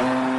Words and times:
Alex 0.00 0.29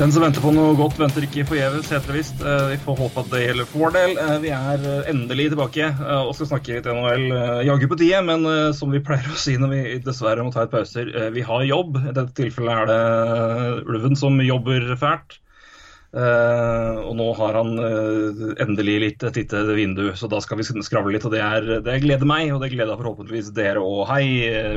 Den 0.00 0.08
som 0.14 0.22
venter 0.24 0.40
på 0.40 0.48
noe 0.56 0.72
godt, 0.78 0.94
venter 0.96 1.26
ikke 1.26 1.42
forgjeves, 1.44 1.90
heter 1.92 2.08
det 2.08 2.14
visst. 2.16 2.38
Eh, 2.40 2.70
Vi 2.70 2.76
får 2.86 2.96
håpe 3.02 3.20
at 3.20 3.26
det 3.34 3.40
gjelder 3.42 3.66
for 3.68 3.82
vår 3.82 3.90
del. 3.98 4.14
Eh, 4.16 4.38
Vi 4.40 4.52
er 4.56 4.86
eh, 4.88 5.10
endelig 5.12 5.50
tilbake 5.52 5.90
og 6.22 6.30
skal 6.38 6.48
snakke 6.54 6.78
litt 6.78 6.88
NHL. 6.88 7.26
Jaggu 7.68 7.84
på 7.90 7.98
tide, 8.00 8.22
men 8.24 8.48
som 8.72 8.94
vi 8.94 9.02
pleier 9.04 9.28
å 9.28 9.36
si 9.36 9.58
når 9.60 9.74
vi 9.74 9.82
dessverre 10.06 10.46
må 10.46 10.54
ta 10.54 10.64
et 10.64 10.72
pauser, 10.72 11.12
vi 11.36 11.44
har 11.44 11.68
jobb. 11.68 12.00
I 12.00 12.16
dette 12.16 12.32
tilfellet 12.32 12.80
er 12.80 12.88
det 12.88 13.84
Ulven 13.92 14.16
som 14.16 14.40
jobber 14.40 14.88
fælt. 14.96 15.36
Og 16.16 17.12
nå 17.20 17.28
har 17.36 17.60
han 17.60 17.76
endelig 18.64 18.98
litt 19.04 19.28
et 19.28 19.36
lite 19.36 19.66
vindu, 19.76 20.06
så 20.16 20.32
da 20.32 20.40
skal 20.40 20.62
vi 20.62 20.70
skravle 20.80 21.12
litt. 21.12 21.28
Og 21.28 21.36
det, 21.36 21.44
er, 21.44 21.72
det 21.84 22.00
gleder 22.06 22.24
meg, 22.24 22.54
og 22.56 22.64
det 22.64 22.72
gleder 22.72 22.96
forhåpentligvis 22.96 23.52
dere 23.52 23.84
òg. 23.84 24.06
Hei, 24.08 24.24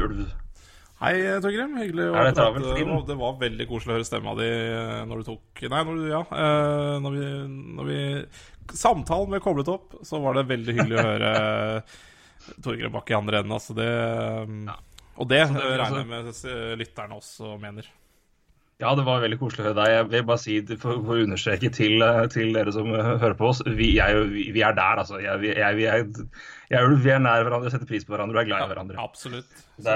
Ulv. 0.03 0.27
Hei, 1.03 1.15
Torgrim. 1.43 1.73
Hyggelig 1.81 2.05
å 2.07 2.13
det 2.15 2.33
prate. 2.37 2.85
Og 2.95 3.07
Det 3.09 3.15
var 3.19 3.33
veldig 3.41 3.65
koselig 3.67 3.91
å 3.91 3.97
høre 3.97 4.07
stemma 4.07 4.35
di 4.39 4.47
eh, 4.47 5.01
når 5.09 5.19
du 5.23 5.29
tok 5.33 5.63
Nei, 5.67 5.81
når 5.89 5.97
du, 5.99 6.05
ja. 6.13 6.21
eh, 6.31 6.93
Når 7.03 7.17
vi, 7.17 7.25
når 7.79 7.89
vi 7.89 7.97
Samtalen 8.79 9.33
ble 9.33 9.41
koblet 9.43 9.67
opp, 9.73 9.97
så 10.07 10.21
var 10.23 10.37
det 10.39 10.45
veldig 10.53 10.77
hyggelig 10.77 11.01
å 11.01 11.03
høre 11.09 11.33
eh, 11.41 11.97
Torgrim 12.63 12.93
Bakke 12.95 13.11
i 13.15 13.17
andre 13.19 13.41
enden. 13.43 13.57
Altså 13.57 13.75
det 13.75 13.89
Og 15.19 15.27
det, 15.27 15.41
det- 15.43 15.59
eh, 15.59 15.75
regner 15.75 15.83
altså- 15.83 15.99
jeg 15.99 16.09
med 16.13 16.71
eh, 16.71 16.77
lytterne 16.79 17.19
også 17.19 17.57
mener. 17.59 17.91
Ja, 18.81 18.95
det 18.97 19.03
var 19.05 19.21
veldig 19.21 19.37
koselig 19.39 19.61
å 19.61 19.67
høre 19.69 19.77
deg. 19.83 19.91
Jeg 19.93 20.07
vil 20.15 20.23
bare 20.27 20.41
si, 20.41 20.55
for, 20.81 20.97
for 21.05 21.19
å 21.19 21.23
understreke 21.27 21.69
til, 21.71 22.01
til 22.33 22.49
dere 22.55 22.71
som 22.73 22.89
hører 22.89 23.35
på 23.39 23.51
oss, 23.51 23.61
vi, 23.67 23.91
jeg, 23.99 24.23
vi, 24.55 24.63
er 24.65 24.73
der, 24.75 25.03
altså. 25.03 25.19
Jeg, 25.23 25.39
vi, 25.43 25.51
jeg, 25.59 25.77
vi, 25.77 25.85
er, 25.87 26.01
jeg 26.73 26.97
vi 27.03 27.13
er 27.13 27.21
nær 27.23 27.45
hverandre, 27.45 27.71
setter 27.71 27.87
pris 27.87 28.03
på 28.07 28.15
hverandre 28.15 28.39
og 28.39 28.41
er 28.41 28.49
glad 28.49 28.65
i 28.65 28.71
hverandre. 28.73 28.97
Absolutt. 29.03 29.51
Så, 29.77 29.85
Det 29.85 29.95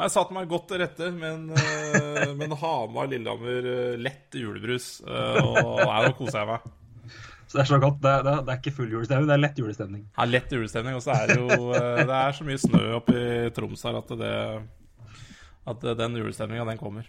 er- 0.00 0.08
jeg 0.08 0.14
satte 0.16 0.34
meg 0.36 0.48
godt 0.50 0.66
til 0.72 0.80
rette 0.82 1.10
med 1.12 1.30
en, 1.30 1.50
eh, 1.52 2.56
Hamar-Lillehammer 2.64 3.68
eh, 3.74 3.96
lett 4.00 4.34
julebrus, 4.40 4.88
eh, 5.06 5.40
og 5.44 5.80
nå 5.84 6.12
koser 6.18 6.40
jeg 6.42 6.48
meg. 6.54 6.68
Så 7.50 7.58
det 7.58 7.62
er 7.64 7.70
så 7.72 7.78
godt. 7.82 8.00
Det, 8.00 8.10
er- 8.10 8.22
det, 8.26 8.32
er- 8.32 8.42
det 8.46 8.52
er 8.54 8.60
ikke 8.62 8.74
full 8.76 8.90
julestemning, 8.94 9.26
det 9.30 9.36
er 9.36 9.42
lett 9.44 9.56
julestemning. 9.58 10.02
Er 10.22 10.26
lett 10.30 10.52
julestemning, 10.54 10.94
og 10.98 11.02
så 11.02 11.14
er 11.16 11.26
det 11.32 11.38
jo 11.40 11.72
Det 11.74 12.18
er 12.20 12.36
så 12.36 12.44
mye 12.46 12.60
snø 12.62 12.82
oppe 13.00 13.14
i 13.20 13.50
Troms 13.56 13.82
her 13.88 13.98
at 13.98 14.12
det 14.20 14.34
At 15.70 15.80
den 15.98 16.14
julestemninga, 16.20 16.64
den 16.70 16.78
kommer. 16.80 17.04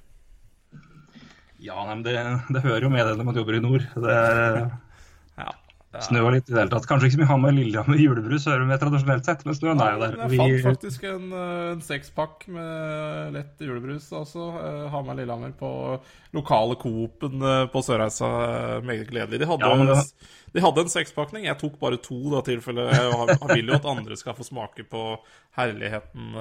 Ja, 1.62 1.78
men 1.86 2.02
det, 2.04 2.16
det 2.50 2.62
hører 2.64 2.82
jo 2.88 2.90
med 2.90 3.06
det 3.06 3.18
når 3.20 3.28
man 3.28 3.36
jobber 3.38 3.56
i 3.60 3.62
nord. 3.62 3.86
Det 3.94 4.16
er 4.18 4.58
Ja. 4.58 4.66
det 4.66 5.46
er- 5.46 5.58
snø 6.00 6.22
og 6.24 6.32
litt 6.32 6.48
i 6.50 6.54
det 6.54 6.60
hele 6.62 6.72
tatt. 6.72 6.86
Kanskje 6.88 7.08
ikke 7.10 7.16
så 7.18 7.20
mye 7.20 7.28
Hamar 7.28 7.52
Lillehammer 7.52 7.98
julebrus 8.00 8.46
hører 8.48 8.60
vi 8.64 8.68
med 8.70 8.80
tradisjonelt 8.80 9.26
sett, 9.28 9.42
men 9.46 9.54
snøen 9.58 9.82
er 9.84 9.92
jo 9.92 10.00
der. 10.00 10.16
Jeg 10.16 10.38
fant 10.40 10.64
faktisk 10.70 11.04
en, 11.04 11.26
eh, 11.34 11.72
en 11.74 11.82
sekspakk 11.82 12.48
med 12.48 13.34
lett 13.34 13.60
julebrus, 13.60 14.08
også. 14.12 14.46
eh, 14.64 14.90
Hamar 14.90 15.16
Lillehammer 15.20 15.52
på 15.60 16.00
lokale 16.34 16.76
Coop-en 16.80 17.42
eh, 17.42 17.66
på 17.68 17.84
Sørreisa. 17.84 18.82
Meget 18.88 19.10
gledelig. 19.12 19.40
De 19.40 19.46
hadde, 19.46 19.68
Ja, 19.68 19.76
det- 19.96 20.54
de 20.54 20.62
hadde 20.62 20.80
en 20.80 20.88
sekspakning. 20.90 21.44
Jeg 21.46 21.60
tok 21.60 21.78
bare 21.80 21.98
to, 21.98 22.22
da, 22.32 22.42
tilfelle 22.42 22.88
jeg 22.92 23.40
vil 23.56 23.68
jo 23.68 23.74
at 23.76 23.86
andre 23.86 24.16
skal 24.16 24.34
få 24.34 24.44
smake 24.48 24.88
på 24.90 25.18
herligheten 25.58 26.34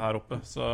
her 0.00 0.14
oppe. 0.16 0.40
Så 0.44 0.64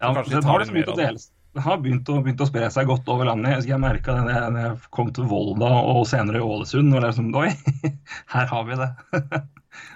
ja, 0.00 0.14
kanskje 0.14 0.30
de 0.38 0.42
tar 0.42 0.58
litt 0.62 0.72
mer 0.72 0.88
av 0.90 0.96
det. 0.96 1.28
Det 1.58 1.64
har 1.66 1.80
begynt 1.82 2.08
å, 2.14 2.20
begynt 2.22 2.42
å 2.44 2.46
spre 2.46 2.68
seg 2.70 2.86
godt 2.86 3.08
over 3.10 3.26
landet. 3.26 3.50
Jeg 3.50 3.58
husker 3.62 3.72
jeg 3.74 3.82
merka 3.82 4.14
det 4.28 4.34
når 4.54 4.60
jeg- 4.62 4.90
kom 4.94 5.08
til 5.16 5.26
Volda 5.30 5.70
og 5.90 6.04
senere 6.06 6.38
i 6.38 6.44
Ålesund. 6.46 6.94
Og 6.94 7.02
liksom, 7.02 7.32
Oi, 7.34 7.48
her 8.34 8.46
har 8.52 8.66
vi 8.68 8.76
det. 8.78 8.90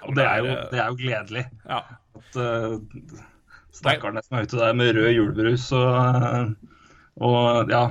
og 0.03 0.15
det 0.17 0.25
er, 0.27 0.41
jo, 0.43 0.57
det 0.73 0.81
er 0.83 0.89
jo 0.91 0.97
gledelig. 0.99 1.45
Ja. 1.69 1.79
at 2.19 2.35
uh, 2.37 2.75
stakkarene 3.73 4.21
som 4.25 4.37
er 4.37 4.45
ute 4.45 4.59
der 4.59 4.75
med 4.77 4.91
rød 4.97 5.09
julebrus 5.15 5.69
og, 5.73 5.95
eh, 6.27 6.51
og 7.23 7.71
ja, 7.73 7.81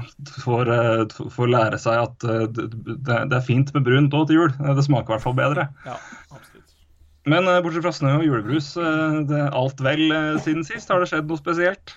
får, 0.44 0.70
eh, 0.76 1.16
får 1.34 1.50
lære 1.50 1.78
seg 1.82 2.04
at 2.04 2.26
eh, 2.28 2.44
det, 2.54 2.68
det 3.08 3.18
det 3.32 3.38
er 3.40 3.44
fint 3.46 3.72
med 3.74 3.84
brunt 3.88 4.14
òg 4.14 4.28
til 4.30 4.38
jul. 4.42 4.52
Eh, 4.62 4.74
Det 4.78 4.84
smaker 4.86 5.10
i 5.10 5.16
hvert 5.16 5.24
fall 5.26 5.36
bedre. 5.40 5.66
ja, 5.88 5.96
absolutt. 6.30 6.76
Men 7.26 7.46
eh, 7.50 7.58
bortsett 7.64 7.84
fra 7.86 7.92
snø 7.94 8.14
og 8.20 8.24
julebrus, 8.28 8.72
eh, 8.78 9.18
det 9.30 9.40
er 9.46 9.58
alt 9.58 9.82
vel 9.82 10.04
eh, 10.14 10.38
siden 10.44 10.62
sist? 10.66 10.90
Har 10.92 11.02
det 11.02 11.10
skjedd 11.10 11.26
noe 11.30 11.40
spesielt? 11.42 11.96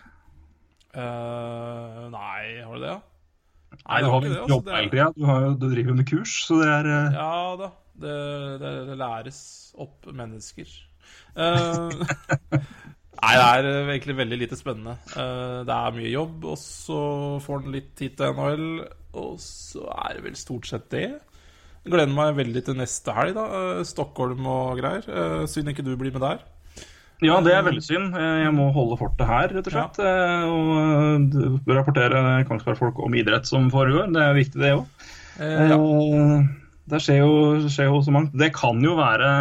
Eh, 0.95 2.01
nei, 2.13 2.63
har 2.63 2.75
du 2.75 2.83
det? 2.83 2.93
ja? 2.93 3.01
Nei, 3.75 3.99
du 3.99 4.07
har 4.07 4.23
jo 4.23 4.31
ikke 4.31 4.51
jobb 4.53 4.69
hele 4.71 4.91
tida. 4.93 5.07
Du, 5.15 5.25
har 5.27 5.47
du 5.51 5.65
driver 5.67 5.91
jo 5.91 5.97
med 5.99 6.07
kurs, 6.07 6.35
så 6.47 6.59
det 6.61 6.69
er 6.71 6.87
uh... 6.87 7.17
Ja 7.17 7.31
da. 7.59 7.71
Det, 7.95 8.15
det, 8.59 8.71
det 8.89 8.95
læres 8.99 9.39
opp 9.79 10.07
mennesker. 10.11 10.71
Uh, 11.35 11.91
nei, 13.21 13.33
det 13.35 13.43
er 13.43 13.69
egentlig 13.83 14.17
veldig 14.19 14.39
lite 14.41 14.59
spennende. 14.59 14.97
Det 15.11 15.75
er 15.75 15.95
mye 15.95 16.11
jobb, 16.11 16.49
og 16.51 16.59
så 16.59 16.99
får 17.43 17.63
den 17.63 17.77
litt 17.77 17.93
tid 17.99 18.17
til 18.19 18.35
NHL, 18.35 18.67
og 19.19 19.37
så 19.43 19.87
er 19.95 20.17
det 20.17 20.25
vel 20.27 20.39
stort 20.39 20.67
sett 20.71 20.89
det. 20.91 21.07
Gleder 21.85 22.15
meg 22.15 22.35
veldig 22.39 22.65
til 22.67 22.79
neste 22.79 23.15
helg, 23.15 23.35
da. 23.37 23.47
Stockholm 23.87 24.47
og 24.49 24.79
greier. 24.79 25.47
Synd 25.51 25.71
ikke 25.71 25.85
du 25.85 25.93
blir 25.99 26.15
med 26.15 26.23
der. 26.23 26.43
Ja, 27.23 27.37
det 27.41 27.53
er 27.55 27.63
veldig 27.63 27.83
synd. 27.85 28.15
Eh, 28.19 28.41
Jeg 28.43 28.53
må 28.55 28.71
holde 28.75 28.97
fortet 28.99 29.27
her, 29.29 29.47
rett 29.55 29.69
og 29.69 29.75
slett. 29.75 29.99
Ja. 30.03 30.49
Og 30.51 31.29
eh, 31.31 31.75
rapportere 31.77 32.43
Kongsberg-folk 32.49 32.99
om 33.05 33.15
idrett 33.15 33.47
som 33.47 33.69
foregår. 33.71 34.11
Det 34.15 34.21
er 34.25 34.35
viktig, 34.35 34.59
det 34.61 34.73
òg. 34.75 34.85
Eh, 35.39 35.69
ja. 35.71 35.79
Eh, 35.79 36.45
Det 36.85 36.99
skjer 37.01 37.23
jo, 37.23 37.31
skjer 37.71 37.87
jo 37.89 38.01
så 38.05 38.11
mangt. 38.13 38.35
Det 38.37 38.51
kan 38.53 38.77
jo 38.83 38.97
være 38.99 39.31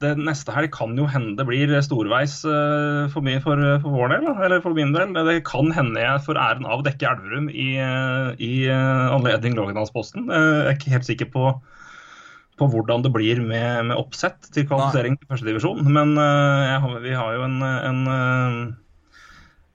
det 0.00 0.14
Neste 0.16 0.54
helg 0.56 0.70
kan 0.72 0.94
jo 0.96 1.04
hende 1.12 1.34
det 1.36 1.44
blir 1.44 1.74
storveis 1.84 2.38
eh, 2.48 3.10
for, 3.12 3.20
mye 3.20 3.42
for, 3.44 3.60
for 3.82 3.92
vår 3.92 4.14
del, 4.14 4.30
eller 4.46 4.62
for 4.64 4.72
min 4.72 4.94
del. 4.94 5.12
Det 5.26 5.42
kan 5.44 5.68
hende 5.76 6.00
jeg 6.00 6.22
får 6.24 6.38
æren 6.40 6.64
av 6.64 6.80
å 6.80 6.86
dekke 6.86 7.04
Elverum 7.10 7.50
i, 7.52 7.66
eh, 7.76 8.30
i 8.40 8.52
eh, 8.72 9.10
anledning 9.12 9.58
Lågendalsposten. 9.58 10.30
Eh, 10.32 10.46
Jeg 10.62 10.70
er 10.70 10.78
ikke 10.78 10.94
helt 10.94 11.10
sikker 11.10 11.28
på, 11.34 11.50
på 12.60 12.68
hvordan 12.68 13.04
det 13.04 13.12
blir 13.14 13.40
med, 13.40 13.90
med 13.90 13.96
oppsett 13.96 14.50
til 14.54 14.68
kvalifisering 14.68 15.16
til 15.16 15.32
førstedivisjon. 15.32 15.82
Men 15.88 16.14
uh, 16.20 16.76
har, 16.84 17.00
vi 17.02 17.16
har 17.16 17.38
jo 17.38 17.48
en, 17.48 17.58
en 17.64 18.06
eh, 18.14 18.54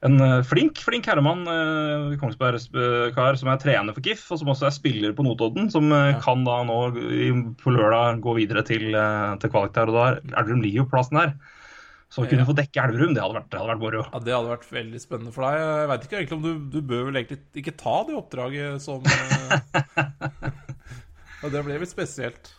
en 0.06 0.22
eh, 0.22 0.42
flink 0.46 0.78
flink 0.86 1.08
herremann, 1.10 1.48
uh, 1.50 2.14
Kongsberg-kar, 2.22 3.40
som 3.40 3.50
er 3.50 3.62
trener 3.62 3.96
for 3.96 4.06
KIF, 4.06 4.22
og 4.30 4.42
som 4.42 4.52
også 4.54 4.68
er 4.68 4.76
spiller 4.76 5.16
på 5.18 5.26
Notodden, 5.26 5.72
som 5.74 5.90
ja. 5.90 6.20
kan 6.22 6.46
da 6.46 6.60
nå 6.68 6.78
i, 7.02 7.32
på 7.62 7.74
lørdag 7.74 8.22
gå 8.22 8.36
videre 8.38 8.62
til, 8.68 8.92
uh, 8.94 9.34
til 9.42 9.54
kvalik 9.54 9.74
der. 9.74 9.90
Og 9.90 9.98
da 9.98 10.04
er 10.12 10.42
Elverum 10.44 10.86
på 10.86 10.94
plassen 10.94 11.22
her. 11.24 11.34
Så 12.14 12.22
å 12.22 12.28
kunne 12.30 12.46
få 12.48 12.54
dekke 12.56 12.84
Elverum, 12.86 13.16
det 13.16 13.24
hadde 13.24 13.40
vært, 13.40 13.50
det 13.50 13.60
hadde 13.60 13.72
vært 13.74 13.82
moro. 13.82 14.04
Ja, 14.06 14.20
Det 14.24 14.36
hadde 14.36 14.54
vært 14.54 14.76
veldig 14.76 15.02
spennende 15.02 15.34
for 15.36 15.42
deg. 15.48 15.54
Jeg 15.64 15.90
vet 15.90 16.06
ikke 16.06 16.18
egentlig 16.20 16.38
om 16.38 16.46
du, 16.46 16.52
du 16.76 16.80
bør 16.86 17.08
vel 17.10 17.20
egentlig 17.22 17.40
ikke 17.64 17.80
ta 17.82 17.96
det 18.08 18.20
oppdraget 18.20 18.84
som 18.84 19.00
Og 21.44 21.52
det 21.54 21.62
ble 21.66 21.82
litt 21.82 21.92
spesielt. 21.92 22.54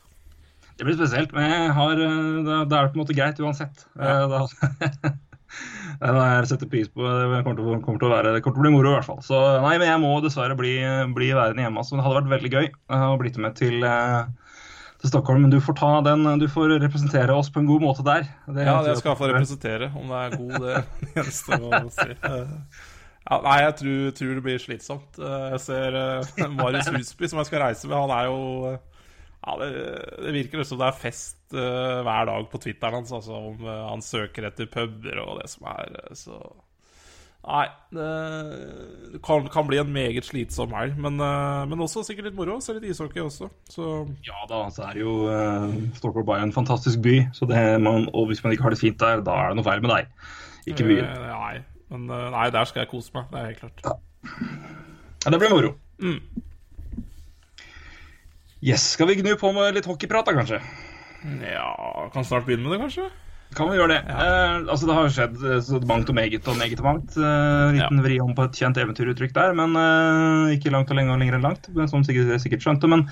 Det 0.77 0.85
blir 0.85 0.97
spesielt, 0.99 1.31
men 1.33 1.47
jeg 1.49 1.71
har, 1.73 2.01
eh, 2.05 2.41
da, 2.45 2.57
da 2.69 2.79
er 2.83 2.89
det 2.89 2.93
på 2.95 2.99
en 2.99 3.05
måte 3.05 3.17
greit 3.17 3.39
uansett. 3.41 3.87
Ja. 3.97 4.27
Da, 4.29 4.43
det 6.01 6.11
er 6.11 6.19
jeg 6.43 6.49
setter 6.51 6.69
pris 6.69 6.89
på. 6.93 7.01
Det 7.07 7.43
kommer 7.47 7.57
til, 7.61 7.79
kommer 7.85 8.01
til 8.03 8.09
å 8.11 8.13
være, 8.13 8.33
det 8.37 8.43
kommer 8.45 8.59
til 8.59 8.65
å 8.65 8.67
bli 8.67 8.73
moro 8.75 8.91
i 8.93 8.97
hvert 8.99 9.07
fall. 9.09 9.23
Så 9.25 9.39
nei, 9.65 9.77
men 9.81 9.89
jeg 9.89 10.03
må 10.03 10.11
dessverre 10.25 10.57
bli, 10.59 10.75
bli 11.17 11.31
værende 11.37 11.65
hjemme. 11.65 11.85
Så 11.87 11.97
Det 11.97 12.05
hadde 12.05 12.19
vært 12.21 12.35
veldig 12.35 12.51
gøy 12.59 12.67
eh, 12.67 13.07
å 13.09 13.15
blitt 13.23 13.39
med 13.41 13.57
til, 13.57 13.79
eh, 13.89 14.59
til 15.01 15.13
Stockholm. 15.15 15.47
Men 15.47 15.55
du 15.55 15.61
får 15.65 15.79
ta 15.81 15.93
den, 16.11 16.27
du 16.43 16.45
får 16.53 16.75
representere 16.85 17.33
oss 17.37 17.49
på 17.55 17.63
en 17.63 17.71
god 17.71 17.87
måte 17.87 18.05
der. 18.07 18.29
Det, 18.51 18.67
Ja, 18.69 18.77
det 18.85 18.99
skal 19.01 19.15
jeg 19.15 19.21
få 19.23 19.31
representere. 19.33 19.89
Om 19.97 20.13
det 20.13 20.21
er 20.27 20.37
god, 20.37 20.69
det 20.69 20.85
gjenstår 21.17 21.65
å 21.71 21.87
si. 21.97 22.11
Eh, 22.21 22.85
Ja, 23.27 23.41
nei, 23.43 23.57
jeg 23.65 23.73
tror, 23.81 24.03
tror 24.15 24.37
det 24.37 24.43
blir 24.45 24.61
slitsomt. 24.63 25.17
Eh, 25.19 25.47
Jeg 25.57 25.63
ser 25.65 25.97
eh, 25.99 26.45
Marius 26.53 26.93
Husby, 26.95 27.27
som 27.33 27.41
jeg 27.41 27.49
skal 27.49 27.65
reise 27.65 27.89
med, 27.91 27.97
han 27.99 28.13
er 28.15 28.29
jo 28.29 28.37
eh, 28.75 28.77
ja, 29.47 29.57
det, 29.61 29.73
det 30.25 30.35
virker 30.35 30.65
som 30.67 30.81
det 30.81 30.89
er 30.89 30.99
fest 30.99 31.39
uh, 31.55 32.03
hver 32.03 32.27
dag 32.27 32.47
på 32.51 32.59
Twitteren 32.63 32.99
hans, 32.99 33.13
altså 33.15 33.37
om 33.53 33.61
uh, 33.63 33.89
han 33.93 34.03
søker 34.03 34.49
etter 34.49 34.67
puber 34.71 35.21
og 35.23 35.37
det 35.41 35.51
som 35.53 35.69
er, 35.71 35.99
eh, 36.03 36.15
så 36.19 36.41
Nei, 37.47 37.69
det 37.95 39.21
kan, 39.23 39.45
kan 39.55 39.69
bli 39.69 39.77
en 39.79 39.93
meget 39.95 40.27
slitsom 40.27 40.73
helg, 40.75 40.97
men, 40.99 41.21
men 41.71 41.85
også 41.85 42.03
sikkert 42.03 42.27
litt 42.27 42.35
moro. 42.35 42.57
Se 42.59 42.75
litt 42.75 42.89
ishockey 42.91 43.23
også, 43.23 43.47
så 43.71 43.91
Ja 44.27 44.49
da, 44.51 44.65
så 44.75 44.89
er 44.89 44.99
jo 44.99 45.13
uh, 45.31 45.77
Stockholm 45.95 46.27
bare 46.27 46.43
en 46.43 46.55
fantastisk 46.57 47.05
by. 47.05 47.15
Så 47.39 47.47
det 47.47 47.61
man, 47.85 48.09
og 48.11 48.33
hvis 48.33 48.43
man 48.43 48.57
ikke 48.57 48.67
har 48.67 48.75
det 48.75 48.81
fint 48.81 48.99
der, 48.99 49.23
da 49.23 49.39
er 49.45 49.55
det 49.55 49.61
noe 49.61 49.69
feil 49.69 49.85
med 49.85 49.95
deg. 49.95 50.11
Ikke 50.73 50.89
byen. 50.89 51.07
Uh, 51.07 51.31
Nei, 51.37 51.63
men 51.95 52.11
uh, 52.11 52.27
nei, 52.35 52.49
der 52.59 52.67
skal 52.67 52.83
jeg 52.83 52.91
kose 52.97 53.15
meg. 53.15 53.31
Det 53.31 53.39
er 53.39 53.49
helt 53.53 53.63
klart. 53.63 54.03
Ja, 55.23 55.31
det 55.31 55.43
blir 55.45 55.55
moro. 55.55 55.77
Mm. 56.03 56.19
Yes, 58.65 58.91
Skal 58.97 59.11
vi 59.11 59.21
gnu 59.21 59.37
på 59.37 59.53
med 59.53 59.77
litt 59.77 59.87
hockeyprat, 59.87 60.27
da, 60.27 60.33
kanskje? 60.37 60.61
Ja, 61.45 62.11
kan 62.13 62.25
snart 62.25 62.47
begynne 62.47 62.69
med 62.69 62.77
det, 62.79 62.83
kanskje? 62.87 63.09
Kan 63.55 63.71
vi 63.71 63.77
gjøre 63.79 63.95
det? 63.95 63.99
Eh, 64.11 64.55
altså 64.67 64.89
Det 64.89 64.95
har 64.97 65.07
jo 65.07 65.13
skjedd 65.15 65.37
eh, 65.47 65.85
mangt 65.89 66.09
og 66.11 66.17
meget 66.19 66.49
og 66.51 66.57
meget 66.59 66.81
og 66.81 66.87
mangt. 66.89 67.15
Eh, 67.17 67.77
liten 67.77 68.01
vri 68.05 68.17
om 68.21 68.33
på 68.37 68.47
et 68.49 68.59
kjent 68.59 68.81
eventyruttrykk 68.83 69.35
der, 69.37 69.53
men 69.57 69.77
eh, 69.81 70.57
ikke 70.57 70.73
langt 70.75 70.91
og 70.91 70.99
lenge 70.99 71.15
og 71.15 71.21
lenger 71.23 71.39
enn 71.39 71.47
langt. 71.47 71.69
Som 71.93 72.05
sikkert, 72.07 72.33
sikkert 72.43 72.65
skjønte. 72.67 72.91
Men 72.91 73.07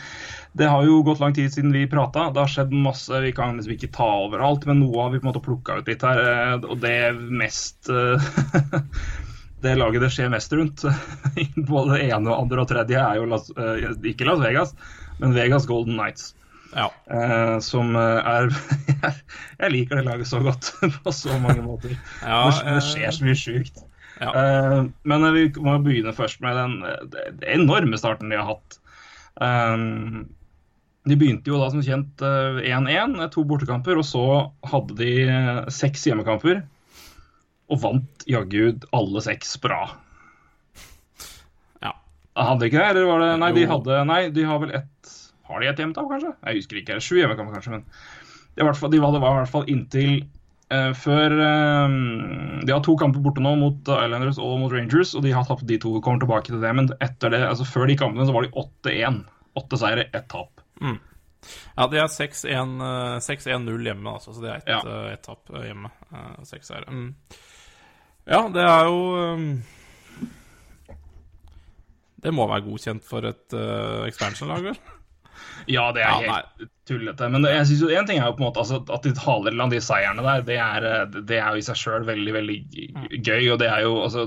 det 0.58 0.68
har 0.70 0.84
jo 0.88 1.02
gått 1.06 1.22
lang 1.22 1.36
tid 1.36 1.52
siden 1.54 1.72
vi 1.76 1.84
prata. 1.90 2.26
Det 2.34 2.42
har 2.42 2.50
skjedd 2.50 2.74
masse. 2.74 3.20
Vi 3.24 3.32
kan 3.36 3.56
liksom 3.60 3.76
ikke 3.76 3.92
ta 3.94 4.08
over 4.24 4.42
alt, 4.44 4.66
men 4.68 4.82
noe 4.82 5.06
har 5.06 5.14
vi 5.14 5.20
på 5.22 5.28
en 5.28 5.30
måte 5.30 5.44
plukka 5.44 5.78
ut 5.78 5.92
litt 5.92 6.04
her. 6.04 6.24
Eh, 6.24 6.56
og 6.66 6.80
det 6.82 6.98
mest 7.14 7.92
eh, 7.92 8.32
Det 9.64 9.78
laget 9.80 10.02
det 10.02 10.10
skjer 10.12 10.28
mest 10.28 10.52
rundt, 10.52 10.82
både 11.70 11.94
det 11.94 12.10
ene 12.10 12.28
og 12.28 12.42
andre 12.42 12.60
og 12.60 12.68
tredje, 12.68 12.98
er 13.00 13.16
jo 13.16 13.24
Las, 13.30 13.46
ikke 14.04 14.26
Las 14.28 14.42
Vegas, 14.42 14.74
men 15.20 15.34
Vegas 15.36 15.66
Golden 15.70 15.96
Nights. 16.00 16.32
Ja. 16.74 16.88
Eh, 17.06 17.58
som 17.62 17.94
eh, 17.96 18.20
er 18.26 18.48
Jeg 19.62 19.70
liker 19.70 20.00
det 20.00 20.06
laget 20.08 20.30
så 20.30 20.40
godt 20.42 20.72
på 21.04 21.14
så 21.14 21.38
mange 21.42 21.62
måter. 21.62 21.94
Ja, 22.22 22.48
det, 22.50 22.78
det 22.78 22.86
skjer 22.88 23.14
så 23.14 23.26
mye 23.26 23.38
sjukt. 23.38 23.84
Ja. 24.20 24.30
Eh, 24.30 24.80
men 25.06 25.28
vi 25.34 25.48
må 25.62 25.76
begynne 25.82 26.14
først 26.16 26.42
med 26.42 26.58
den, 26.58 26.80
den 27.14 27.44
enorme 27.60 27.98
starten 28.00 28.32
de 28.32 28.40
har 28.40 28.56
hatt. 28.56 28.80
Eh, 29.42 30.24
de 31.04 31.18
begynte 31.20 31.50
jo 31.52 31.60
da 31.60 31.68
som 31.72 31.82
kjent 31.84 32.22
eh, 32.24 32.62
1-1, 32.72 33.18
to 33.34 33.44
bortekamper, 33.48 33.98
og 34.00 34.06
så 34.08 34.24
hadde 34.70 34.96
de 34.98 35.12
eh, 35.28 35.60
seks 35.72 36.06
hjemmekamper. 36.08 36.62
Og 37.72 37.80
vant 37.80 38.24
jaggu 38.28 38.74
alle 38.92 39.22
seks 39.24 39.54
bra. 39.60 39.82
ja. 41.84 41.92
Hadde 42.36 42.64
de 42.64 42.70
ikke 42.70 42.80
det, 42.80 42.88
eller 42.92 43.08
var 43.08 43.22
det 43.22 43.30
Nei, 43.40 43.52
de 43.56 43.68
hadde 43.70 44.00
Nei, 44.08 44.20
de 44.34 44.44
har 44.48 44.58
vel 44.64 44.74
ett 44.80 44.90
Har 45.48 45.60
de 45.60 45.68
et 45.68 45.80
hjemmetap, 45.82 46.08
kanskje? 46.10 46.32
Jeg 46.46 46.60
husker 46.62 46.80
ikke. 46.80 47.00
Sju 47.04 47.18
hjemmekamper, 47.18 47.58
kanskje. 47.58 47.74
Men 47.76 47.84
det, 48.56 48.64
var 48.64 48.72
de 48.90 49.00
var, 49.02 49.12
det 49.16 49.20
var 49.24 49.34
i 49.36 49.40
hvert 49.42 49.52
fall 49.52 49.68
inntil 49.68 50.12
uh, 50.72 50.92
før 50.96 51.34
uh, 51.36 51.96
De 52.64 52.72
har 52.72 52.82
to 52.86 52.94
kamper 53.00 53.20
borte 53.24 53.44
nå 53.44 53.52
mot 53.60 53.90
Islanders 53.96 54.40
og 54.40 54.56
mot 54.62 54.72
Rangers, 54.72 55.12
og 55.18 55.24
de 55.26 55.34
har 55.36 55.44
tapt 55.48 55.66
de 55.68 55.78
to. 55.82 55.92
Kommer 56.00 56.22
tilbake 56.24 56.48
til 56.52 56.62
det, 56.64 56.72
men 56.78 56.88
etter 57.04 57.34
det, 57.34 57.42
altså 57.48 57.66
før 57.68 57.90
de 57.92 57.98
kampene 58.00 58.26
så 58.28 58.34
var 58.36 58.46
de 58.48 58.54
8-1. 58.64 59.20
Åtte 59.60 59.78
seire, 59.78 60.08
ett 60.16 60.30
tap. 60.32 60.64
Ja, 61.76 61.84
de 61.92 61.98
er 62.00 62.08
6-1 62.08 62.48
eh, 62.80 63.18
6-1-0 63.20 63.82
hjemme, 63.84 64.14
altså, 64.16 64.32
så 64.32 64.40
det 64.42 64.48
er 64.50 64.62
ett 64.62 64.70
Ja. 64.72 64.78
eh, 64.88 65.12
ett 65.12 65.22
tap 65.26 65.50
eh, 65.52 65.66
hjemme. 65.68 65.90
Eh, 66.08 66.38
Seks 66.48 66.70
seire. 66.72 66.88
Mm. 66.88 67.10
Ja, 68.24 68.40
det 68.48 68.64
er 68.64 68.88
jo 68.88 69.02
um, 69.36 69.44
Det 72.24 72.32
må 72.32 72.46
være 72.48 72.64
godkjent 72.64 73.04
for 73.04 73.26
et 73.28 73.52
uh, 73.52 74.06
expansion-lag, 74.08 74.64
vel? 74.70 74.78
Ja, 75.70 75.90
det 75.96 76.02
er 76.04 76.24
Ja, 76.24 76.34
helt 76.36 76.70
tullete. 76.84 77.28
Men 77.32 77.46
jeg 77.48 77.64
synes 77.66 77.80
jo 77.80 77.88
en 77.88 78.06
ting 78.06 78.18
er 78.20 78.26
jo 78.28 78.34
på 78.36 78.42
en 78.42 78.48
måte 78.50 78.60
altså, 78.60 78.82
at 78.92 79.06
de 79.06 79.14
taler 79.16 79.54
land 79.56 79.72
de 79.72 79.80
seierne 79.80 80.20
der, 80.24 80.42
det 80.44 80.58
er, 80.60 80.84
eh, 80.84 81.18
det 81.24 81.38
er 81.40 81.54
jo 81.54 81.62
i 81.62 81.64
seg 81.64 81.78
sjøl 81.80 82.04
veldig, 82.04 82.34
veldig 82.36 82.56
gøy. 83.24 83.46
Og 83.54 83.58
det 83.62 83.70
er 83.72 83.86
jo 83.86 83.94
altså 84.02 84.26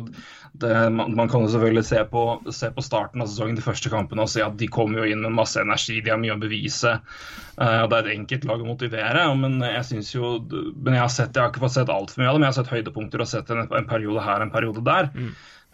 det, 0.58 0.72
man, 0.90 1.14
man 1.14 1.30
kan 1.30 1.46
jo 1.46 1.52
selvfølgelig 1.54 1.86
se 1.86 2.02
på, 2.10 2.24
se 2.50 2.72
på 2.74 2.82
starten 2.86 3.22
av 3.22 3.30
sesongen, 3.30 3.60
de 3.60 3.66
første 3.66 3.92
kampene, 3.94 4.26
og 4.26 4.32
se 4.34 4.42
at 4.42 4.58
de 4.58 4.70
kommer 4.74 5.04
jo 5.04 5.12
inn 5.14 5.22
med 5.22 5.36
masse 5.38 5.62
energi, 5.62 6.00
de 6.02 6.10
har 6.10 6.22
mye 6.22 6.34
å 6.34 6.42
bevise. 6.42 6.96
eh, 6.98 7.80
og 7.84 7.92
Det 7.92 8.00
er 8.00 8.08
et 8.08 8.16
enkelt 8.18 8.48
lag 8.50 8.64
å 8.64 8.72
motivere. 8.72 9.28
Men 9.38 9.60
jeg 9.62 9.86
synes 9.92 10.14
jo, 10.16 10.32
men 10.50 10.98
jeg 10.98 11.04
har 11.04 11.14
sett, 11.14 11.36
jeg 11.36 11.44
har 11.44 11.54
ikke 11.54 11.66
fått 11.68 11.78
sett 11.78 11.94
altfor 11.94 12.24
mye 12.24 12.32
av 12.32 12.40
det, 12.40 12.42
men 12.42 12.50
jeg 12.50 12.56
har 12.56 12.62
sett 12.64 12.74
høydepunkter 12.74 13.22
og 13.22 13.30
sett 13.30 13.54
en, 13.54 13.68
en 13.70 13.92
periode 13.92 14.26
her 14.26 14.42
en 14.42 14.54
periode 14.54 14.82
der. 14.88 15.12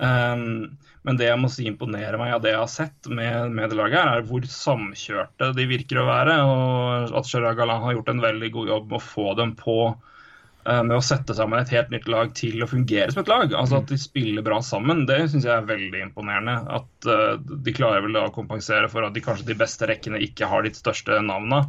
Um, 0.04 0.75
men 1.03 1.19
det 1.19 1.27
jeg 1.27 1.39
må 1.39 1.50
si 1.51 1.65
imponerer 1.67 2.15
meg 2.19 2.31
av 2.31 2.44
det 2.44 2.53
jeg 2.53 2.61
har 2.61 2.71
sett 2.71 3.09
med, 3.11 3.51
med 3.51 3.71
det 3.71 3.75
laget, 3.75 4.00
her, 4.00 4.21
er 4.21 4.27
hvor 4.27 4.45
samkjørte 4.47 5.51
de 5.57 5.65
virker 5.67 6.00
å 6.00 6.07
være. 6.07 6.38
Og 6.47 7.17
at 7.19 7.27
Chirag 7.27 7.59
Galan 7.59 7.83
har 7.83 7.97
gjort 7.97 8.11
en 8.13 8.23
veldig 8.23 8.50
god 8.55 8.71
jobb 8.71 8.88
med 8.88 9.00
å 9.01 9.03
få 9.03 9.25
dem 9.35 9.51
på 9.59 9.75
eh, 9.89 10.79
med 10.79 10.95
å 10.95 11.03
sette 11.03 11.35
sammen 11.35 11.59
et 11.59 11.73
helt 11.75 11.91
nytt 11.91 12.07
lag 12.11 12.31
til 12.39 12.63
å 12.63 12.69
fungere 12.71 13.11
som 13.11 13.19
et 13.25 13.33
lag. 13.33 13.51
Altså 13.51 13.81
At 13.81 13.91
de 13.91 14.00
spiller 14.00 14.47
bra 14.47 14.61
sammen, 14.63 15.03
det 15.09 15.19
syns 15.25 15.50
jeg 15.50 15.55
er 15.57 15.67
veldig 15.73 16.05
imponerende. 16.07 16.55
At 16.79 17.11
eh, 17.11 17.35
de 17.67 17.75
klarer 17.75 18.07
vel 18.07 18.23
å 18.23 18.29
kompensere 18.35 18.88
for 18.91 19.03
at 19.03 19.17
de 19.17 19.27
kanskje 19.27 19.51
de 19.51 19.59
beste 19.59 19.91
rekkene 19.91 20.23
ikke 20.23 20.47
har 20.47 20.63
de 20.63 20.71
største 20.77 21.19
navnene 21.19 21.65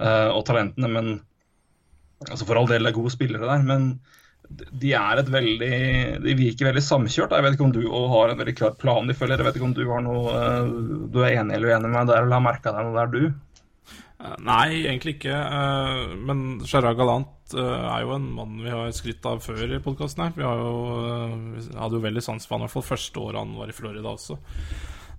eh, 0.00 0.30
og 0.32 0.46
talentene, 0.48 0.92
men 0.96 1.16
altså 2.24 2.46
For 2.48 2.56
all 2.56 2.70
del 2.70 2.88
er 2.88 2.96
gode 2.96 3.12
spillere 3.12 3.44
der, 3.44 3.60
men 3.68 3.98
de 4.50 4.92
er 4.96 5.20
et 5.20 5.28
veldig 5.32 5.70
De 6.24 6.34
virker 6.38 6.68
veldig 6.70 6.82
samkjørt. 6.84 7.32
Jeg 7.36 7.44
vet 7.46 7.56
ikke 7.56 7.66
om 7.66 7.74
du 7.74 7.82
har 8.12 8.30
en 8.32 8.38
veldig 8.40 8.54
klar 8.58 8.76
plan 8.78 9.06
de 9.08 9.16
følger. 9.16 9.40
Jeg 9.42 9.48
vet 9.48 9.58
ikke 9.58 9.68
om 9.70 9.74
du 9.76 9.84
har 9.90 10.04
noe 10.06 10.36
eh, 10.36 10.70
Du 11.12 11.18
er 11.24 11.36
enig 11.40 11.56
eller 11.58 11.74
uenig 11.74 11.90
med 11.90 11.96
meg 11.98 12.10
der, 12.12 12.22
eller 12.22 12.38
har 12.38 12.44
merka 12.46 12.72
deg 12.76 12.86
noe 12.86 12.96
der, 13.00 13.12
du? 13.12 13.26
Eh, 14.16 14.36
Nei, 14.46 14.68
egentlig 14.86 15.16
ikke. 15.18 15.36
eh, 15.36 16.14
Men 16.28 16.44
Gerard 16.64 16.98
Galant 17.00 17.32
er 17.56 18.00
jo 18.02 18.14
en 18.16 18.24
mann 18.34 18.56
vi 18.58 18.72
har 18.72 18.88
skrytt 18.90 19.26
av 19.30 19.38
før 19.44 19.76
i 19.76 19.82
podkasten 19.82 20.24
her. 20.24 20.32
Vi 20.34 20.42
har 20.42 20.58
jo, 20.58 20.72
vi 21.54 21.60
hadde 21.78 21.94
jo 21.94 22.02
veldig 22.02 22.24
sans 22.24 22.42
for 22.48 22.56
han 22.56 22.64
i 22.64 22.66
hvert 22.66 22.74
fall 22.74 22.86
første 22.88 23.22
året 23.22 23.38
han 23.38 23.52
var 23.54 23.70
i 23.70 23.76
Florida 23.76 24.10
også. 24.16 24.34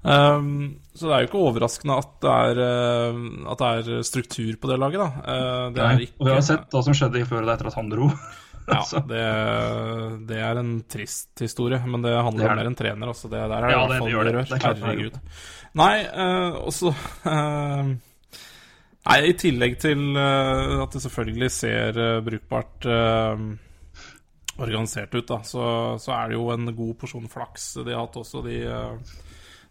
Um, 0.07 0.49
så 0.93 1.07
det 1.07 1.13
er 1.15 1.23
jo 1.23 1.29
ikke 1.29 1.39
overraskende 1.47 1.95
at 1.99 2.11
det 2.23 2.33
er, 2.33 2.59
at 3.53 3.63
det 3.63 3.69
er 3.95 4.03
struktur 4.07 4.59
på 4.59 4.69
det 4.69 4.77
laget, 4.83 4.99
da. 5.01 5.37
Det 5.71 5.81
er 5.81 5.95
Nei. 5.95 6.03
ikke 6.09 6.19
Og 6.19 6.27
vi 6.27 6.35
har 6.35 6.43
sett 6.49 6.75
hva 6.75 6.83
som 6.85 6.95
skjedde 6.99 7.21
i 7.23 7.25
Florida 7.31 7.55
etter 7.55 7.71
at 7.71 7.79
han 7.79 7.89
dro. 7.95 8.09
Ja, 8.67 8.81
det, 9.11 9.21
det 10.27 10.39
er 10.43 10.59
en 10.59 10.73
trist 10.91 11.39
historie, 11.43 11.79
men 11.87 12.01
det 12.03 12.11
handler 12.15 12.43
Det 12.43 12.51
om 12.51 12.59
mer 12.59 12.69
enn 12.71 12.75
trener. 12.79 13.11
Også. 13.13 13.29
Det, 13.31 13.39
der 13.51 13.63
er 13.63 13.71
Ja, 13.75 13.85
det- 13.87 14.01
det 14.03 14.11
gjør 14.11 14.27
det. 14.31 14.33
Det 14.49 14.57
er 14.59 14.81
Herregud. 14.81 15.19
Nei, 15.77 15.93
uh, 16.09 16.57
også 16.67 16.91
uh, 16.91 17.93
Nei, 19.07 19.17
i 19.29 19.35
tillegg 19.39 19.77
til 19.79 20.01
uh, 20.17 20.81
at 20.83 20.91
det 20.97 20.99
selvfølgelig 21.05 21.47
ser 21.55 21.99
eh, 22.03 22.17
brukbart 22.25 22.87
eh, 22.91 23.43
organisert 24.59 25.13
ut, 25.15 25.27
da, 25.29 25.37
så, 25.47 25.61
så 26.01 26.11
er 26.17 26.31
det 26.33 26.35
jo 26.39 26.49
en 26.51 26.67
god 26.75 26.95
porsjon 26.99 27.29
flaks 27.31 27.69
de 27.85 27.93
har 27.93 28.01
hatt 28.03 28.17
også. 28.19 28.41
De, 28.43 28.57
eh, 28.67 29.13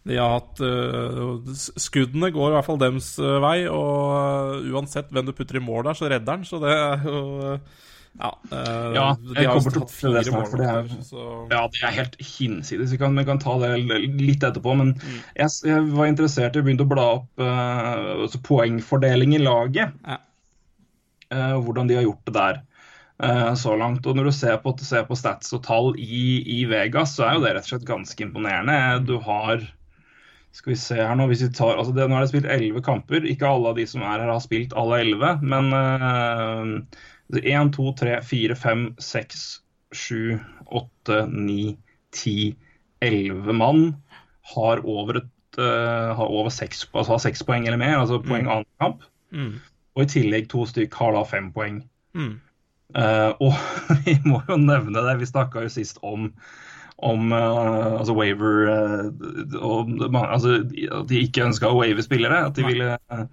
de 0.06 0.16
har 0.20 0.37
hatt 0.38 0.60
uh, 0.62 1.42
Skuddene 1.82 2.31
går 2.32 2.52
i 2.52 2.54
hvert 2.54 2.69
fall 2.69 2.78
dems 2.78 3.08
uh, 3.19 3.37
vei, 3.42 3.56
og 3.66 4.62
uh, 4.62 4.70
uansett 4.72 5.10
hvem 5.12 5.26
du 5.26 5.34
putter 5.34 5.58
i 5.58 5.64
mål 5.66 5.88
der, 5.88 5.99
så 5.99 6.08
redder 6.12 6.37
han. 6.38 6.46
Så 6.46 6.60
det 6.62 6.70
er 6.72 7.02
jo 7.04 7.22
eh, 7.42 7.82
Ja. 8.20 8.30
uh, 8.52 8.92
Ja, 8.96 9.06
jeg 9.36 9.48
kommer 9.50 9.72
til 9.74 9.82
hatt 9.82 9.92
til 9.92 10.14
det 10.16 10.22
snart, 10.26 10.48
for 10.50 10.62
det 10.62 10.68
er- 10.72 11.02
så 11.04 11.24
Ja, 11.52 11.66
det 11.68 11.82
er 11.82 11.96
helt 11.98 12.16
hinsides. 12.20 12.92
Vi 12.92 12.98
kan, 13.00 13.24
kan 13.28 13.38
ta 13.42 13.58
det 13.60 13.72
litt 14.20 14.46
etterpå. 14.46 14.76
Men 14.76 14.94
jeg, 15.36 15.50
jeg 15.64 15.82
var 15.92 16.06
interessert 16.06 16.56
i 16.56 16.62
å 16.62 16.66
begynne 16.66 16.87
å 16.87 16.92
bla 16.94 17.08
opp 17.18 17.44
uh, 17.44 18.38
poengfordeling 18.46 19.37
i 19.37 19.42
laget. 19.42 19.92
Ja. 20.06 20.18
Uh, 21.32 21.56
hvordan 21.61 21.88
de 21.90 21.99
har 21.99 22.06
gjort 22.06 22.25
det 22.26 22.35
der 22.38 22.64
så 23.56 23.73
langt. 23.80 24.04
Og 24.04 24.12
når 24.12 24.26
du 24.28 24.32
ser 24.37 24.58
på, 24.61 24.75
ser 24.85 25.06
på 25.08 25.16
stats 25.16 25.49
og 25.56 25.62
tall 25.64 25.94
i, 25.96 26.42
i 26.52 26.66
Vegas, 26.68 27.14
så 27.16 27.25
er 27.25 27.38
jo 27.38 27.46
det 27.46 27.54
rett 27.56 27.64
og 27.64 27.70
slett 27.70 27.87
ganske 27.88 28.20
imponerende. 28.20 29.06
Du 29.08 29.14
har 29.25 29.64
skal 30.52 30.73
vi 30.75 30.76
se 30.76 30.96
her 31.00 31.16
nå, 31.16 31.25
hvis 31.30 31.42
vi 31.46 31.49
tar, 31.56 31.78
altså 31.80 31.94
det, 31.96 32.04
Nå 32.08 32.16
er 32.16 32.26
det 32.26 32.28
spilt 32.28 32.49
elleve 32.52 32.82
kamper. 32.85 33.25
Ikke 33.25 33.49
alle 33.49 33.73
av 33.73 33.80
de 33.80 33.87
som 33.88 34.04
er 34.04 34.20
her, 34.20 34.28
har 34.28 34.44
spilt 34.44 34.76
alle 34.76 35.00
elleve. 35.00 35.32
Men 35.40 35.73
én, 37.35 37.73
to, 37.75 37.90
tre, 37.99 38.18
fire, 38.23 38.56
fem, 38.59 38.88
seks, 39.02 39.61
sju, 39.95 40.38
åtte, 40.66 41.25
ni, 41.30 41.76
ti, 42.14 42.54
elleve 43.04 43.54
mann 43.56 43.88
har 44.54 44.83
over, 44.87 45.23
et, 45.23 45.59
uh, 45.59 46.14
har 46.16 46.30
over 46.30 46.50
6, 46.54 46.87
altså 46.92 47.16
har 47.16 47.25
6 47.26 47.47
poeng 47.49 47.66
eller 47.66 47.80
mer, 47.80 47.99
altså 47.99 48.21
poeng 48.23 48.47
annen 48.47 48.68
kamp. 48.83 49.02
Mm. 49.35 49.56
Og 49.97 50.04
i 50.04 50.11
tillegg 50.12 50.50
to 50.52 50.66
stykk 50.68 50.95
har 51.00 51.16
da 51.16 51.25
fem 51.26 51.50
poeng. 51.54 51.80
Mm. 52.14 52.37
Uh, 52.95 53.33
og 53.42 53.56
vi 54.06 54.16
må 54.25 54.40
jo 54.49 54.59
nevne 54.61 55.02
det, 55.02 55.18
vi 55.21 55.28
snakka 55.28 55.66
jo 55.66 55.73
sist 55.73 56.02
om 56.06 56.30
om 57.04 57.33
uh, 57.33 57.99
altså 57.99 58.14
waiver 58.16 58.71
uh, 58.73 59.11
og, 59.61 59.90
altså, 60.16 60.62
At 60.92 61.09
de 61.11 61.21
ikke 61.21 61.45
ønska 61.45 61.68
å 61.68 61.76
wave 61.80 62.02
spillere. 62.04 62.47
At 62.49 62.56
de 62.56 62.64
ville 62.64 62.95
eh, 62.97 63.25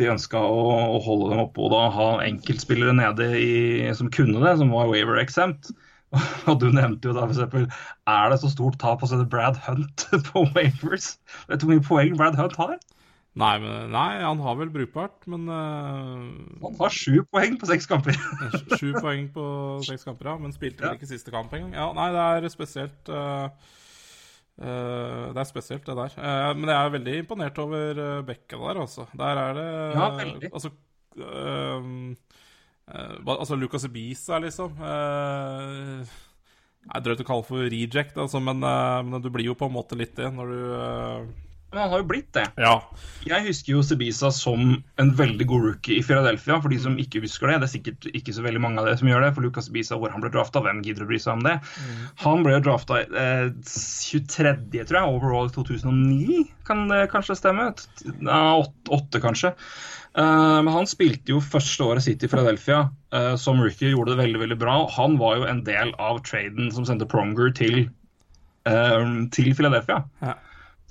de 0.00 0.08
ønska 0.12 0.40
å, 0.40 0.62
å 0.96 1.00
holde 1.04 1.30
dem 1.32 1.42
oppe 1.44 1.62
og 1.64 1.72
da 1.74 1.82
ha 1.94 2.08
enkeltspillere 2.26 2.94
nede 2.96 3.28
i, 3.38 3.50
som 3.98 4.10
kunne 4.12 4.40
det, 4.44 4.54
som 4.60 4.72
var 4.74 4.90
waiver 4.92 5.20
exempt. 5.22 5.72
Og 6.50 6.58
du 6.60 6.66
nevnte 6.76 7.08
jo 7.08 7.14
da 7.16 7.24
f.eks. 7.24 7.76
Er 8.12 8.32
det 8.32 8.36
så 8.42 8.50
stort 8.52 8.76
tap 8.82 9.00
å 9.00 9.08
sette 9.08 9.24
Brad 9.32 9.56
Hunt 9.64 10.04
på 10.28 10.42
waivers? 10.52 11.14
Vet 11.48 11.62
du 11.62 11.66
hvor 11.68 11.72
mye 11.72 11.86
poeng 11.86 12.18
Brad 12.20 12.36
Hunt 12.36 12.58
har? 12.60 12.74
Nei, 13.32 13.54
men, 13.62 13.86
nei, 13.94 14.18
han 14.20 14.40
har 14.44 14.58
vel 14.58 14.68
brukbart, 14.74 15.22
men 15.32 15.46
uh, 15.48 16.18
Han 16.60 16.74
har 16.76 16.92
sju 16.92 17.22
poeng 17.32 17.54
på 17.56 17.68
seks 17.70 17.88
kamper. 17.88 18.18
Sju 18.76 18.90
poeng 18.98 19.30
på 19.32 19.44
seks 19.88 20.04
kamper, 20.04 20.34
ja. 20.34 20.36
Men 20.42 20.52
spilte 20.52 20.84
vel 20.84 20.90
Ja. 20.92 20.98
ikke 21.00 21.08
siste 21.08 21.32
kamp 21.32 21.54
engang. 21.56 21.72
Ja, 21.72 21.86
nei, 21.96 22.10
det 22.12 22.26
er 22.28 22.52
spesielt 22.52 23.08
eh, 23.08 23.70
Det 24.62 25.40
er 25.42 25.48
spesielt, 25.48 25.84
det 25.86 25.96
der. 25.98 26.16
Eh, 26.18 26.50
men 26.58 26.68
jeg 26.70 26.78
er 26.78 26.92
veldig 26.96 27.14
imponert 27.22 27.58
over 27.62 27.98
uh, 27.98 28.22
Bekka 28.26 28.58
der, 28.60 28.80
altså. 28.84 29.06
Der 29.18 29.40
er 29.42 29.54
det 29.58 29.68
Ja, 29.96 30.08
veldig. 30.18 30.50
Altså, 30.52 30.70
eh, 31.18 31.88
eh, 32.92 33.32
altså 33.36 33.56
Lucas 33.58 33.84
Ibiza, 33.88 34.38
liksom. 34.44 34.76
eh, 34.82 36.04
Det 36.82 36.96
er 36.98 37.04
drøyt 37.06 37.22
å 37.22 37.28
kalle 37.28 37.46
for 37.46 37.62
reject, 37.70 38.16
altså, 38.18 38.40
men, 38.42 38.62
eh, 38.66 39.02
men 39.06 39.22
du 39.22 39.30
blir 39.30 39.46
jo 39.50 39.54
på 39.58 39.68
en 39.70 39.76
måte 39.76 39.98
litt 39.98 40.16
det 40.18 40.30
når 40.34 40.54
du 40.54 40.60
eh, 40.78 41.26
Men 41.72 41.80
han 41.80 41.92
har 41.94 42.02
jo 42.02 42.08
blitt 42.10 42.28
det. 42.36 42.44
Ja. 42.60 42.74
Jeg 43.24 43.46
husker 43.46 43.72
jo 43.72 43.82
Sebisa 43.86 44.28
som 44.34 44.74
en 45.00 45.12
veldig 45.16 45.46
god 45.48 45.66
rookie 45.70 45.96
i 45.96 46.04
Philadelphia, 46.04 46.58
for 46.60 46.68
de 46.68 46.76
som 46.82 46.98
ikke 47.00 47.22
husker 47.24 47.48
det. 47.48 47.62
Det 47.62 47.68
er 47.68 47.72
sikkert 47.72 48.08
ikke 48.12 48.34
så 48.36 48.44
veldig 48.44 48.60
mange 48.60 48.82
av 48.82 48.90
dere 48.90 49.00
som 49.00 49.08
gjør 49.08 49.24
det, 49.24 49.30
for 49.32 49.46
Lucas 49.46 49.70
Sebisa, 49.70 49.96
hvor 49.96 50.12
han 50.12 50.20
ble 50.20 50.32
drafta, 50.34 50.60
hvem 50.64 50.82
gidder 50.84 51.06
å 51.06 51.08
bry 51.08 51.20
seg 51.22 51.38
om 51.38 51.46
det? 51.46 51.54
Han 52.26 52.44
ble 52.44 52.58
drafta 52.66 53.00
eh, 53.06 53.46
23., 53.64 54.52
tror 54.84 55.00
jeg, 55.00 55.16
overall 55.16 55.48
i 55.48 55.54
2009, 55.56 56.42
kan 56.68 56.84
det 56.92 57.06
kanskje 57.14 57.38
stemme? 57.40 57.70
Ja, 58.20 58.44
åtte, 58.60 58.92
åtte 58.92 59.24
kanskje. 59.24 59.56
Uh, 60.12 60.60
men 60.60 60.68
han 60.74 60.84
spilte 60.90 61.32
jo 61.32 61.40
første 61.40 61.88
året 61.88 62.04
sitt 62.04 62.20
i 62.20 62.28
Philadelphia 62.28 62.82
uh, 63.16 63.32
som 63.40 63.62
rookie, 63.64 63.94
gjorde 63.94 64.12
det 64.12 64.20
veldig 64.20 64.42
veldig 64.44 64.60
bra. 64.60 64.76
Han 64.98 65.16
var 65.16 65.40
jo 65.40 65.48
en 65.48 65.64
del 65.64 65.96
av 65.96 66.20
traden 66.28 66.68
som 66.76 66.84
sendte 66.84 67.08
Pronger 67.08 67.54
til, 67.56 67.86
uh, 68.68 69.06
til 69.32 69.54
Philadelphia. 69.56 70.02
Ja. 70.20 70.36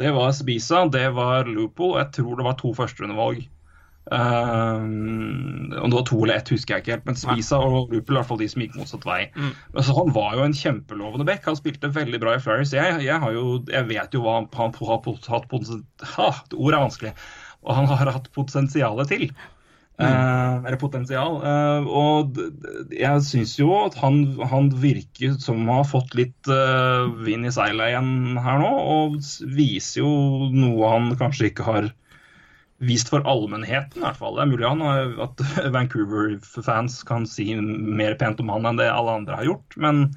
Det 0.01 0.11
var 0.17 0.33
Spisa, 0.35 0.85
det 0.91 1.07
var 1.15 1.49
Loopool, 1.49 1.97
jeg 2.01 2.13
tror 2.17 2.39
det 2.39 2.47
var 2.49 2.59
to 2.59 2.73
førsterundevalg. 2.77 3.45
Um, 4.11 5.71
om 5.77 5.89
det 5.89 5.95
var 5.95 6.05
to 6.09 6.17
eller 6.23 6.39
ett, 6.41 6.49
husker 6.49 6.75
jeg 6.75 6.83
ikke 6.83 6.93
helt. 6.95 7.05
Men 7.07 7.19
Spisa 7.19 7.59
og 7.61 7.93
Lupo 7.93 8.11
i 8.11 8.17
hvert 8.17 8.27
fall 8.27 8.41
de 8.41 8.49
som 8.49 8.63
gikk 8.63 8.75
motsatt 8.79 9.05
vei. 9.07 9.21
Mm. 9.35 9.53
Altså, 9.75 9.95
Han 9.99 10.11
var 10.15 10.35
jo 10.35 10.47
en 10.47 10.57
kjempelovende 10.57 11.27
back. 11.27 11.45
Han 11.47 11.59
spilte 11.59 11.91
veldig 11.93 12.19
bra 12.23 12.35
i 12.35 12.41
Flyers. 12.41 12.73
Jeg, 12.75 12.99
jeg, 13.05 13.19
har 13.23 13.37
jo, 13.37 13.61
jeg 13.71 13.87
vet 13.91 14.17
jo 14.17 14.25
hva 14.25 14.39
han 14.41 14.49
har 14.51 14.91
hatt 14.97 15.29
ha, 16.17 16.29
det 16.49 16.57
Ordet 16.57 16.75
er 16.75 16.81
vanskelig. 16.81 17.15
Og 17.61 17.77
han 17.77 17.89
har 17.93 18.13
hatt 18.17 18.31
potensialet 18.35 19.13
til. 19.13 19.27
Eh, 20.01 20.55
eller 20.65 20.77
potensial. 20.81 21.37
Eh, 21.45 21.87
og 21.87 22.37
jeg 22.95 23.23
syns 23.27 23.55
jo 23.59 23.69
at 23.85 23.95
han, 24.01 24.21
han 24.51 24.69
virker 24.81 25.37
som 25.41 25.63
har 25.71 25.85
fått 25.89 26.15
litt 26.17 26.51
eh, 26.51 27.07
vind 27.25 27.45
i 27.49 27.53
seilet 27.55 27.93
igjen 27.93 28.37
her 28.41 28.61
nå, 28.61 28.71
og 28.95 29.17
viser 29.57 30.03
jo 30.03 30.11
noe 30.53 30.91
han 30.95 31.11
kanskje 31.19 31.51
ikke 31.51 31.67
har 31.69 31.89
vist 32.81 33.11
for 33.13 33.21
allmennheten, 33.29 33.99
i 34.01 34.05
hvert 34.07 34.17
fall. 34.17 34.39
Det 34.39 34.41
er 34.47 34.51
mulig 34.55 34.65
han 34.65 34.81
at 35.21 35.41
Vancouver-fans 35.75 37.01
kan 37.05 37.27
si 37.29 37.53
mer 37.61 38.15
pent 38.17 38.41
om 38.41 38.49
han 38.53 38.65
enn 38.71 38.79
det 38.81 38.89
alle 38.89 39.19
andre 39.21 39.37
har 39.41 39.49
gjort, 39.51 39.77
men 39.77 40.07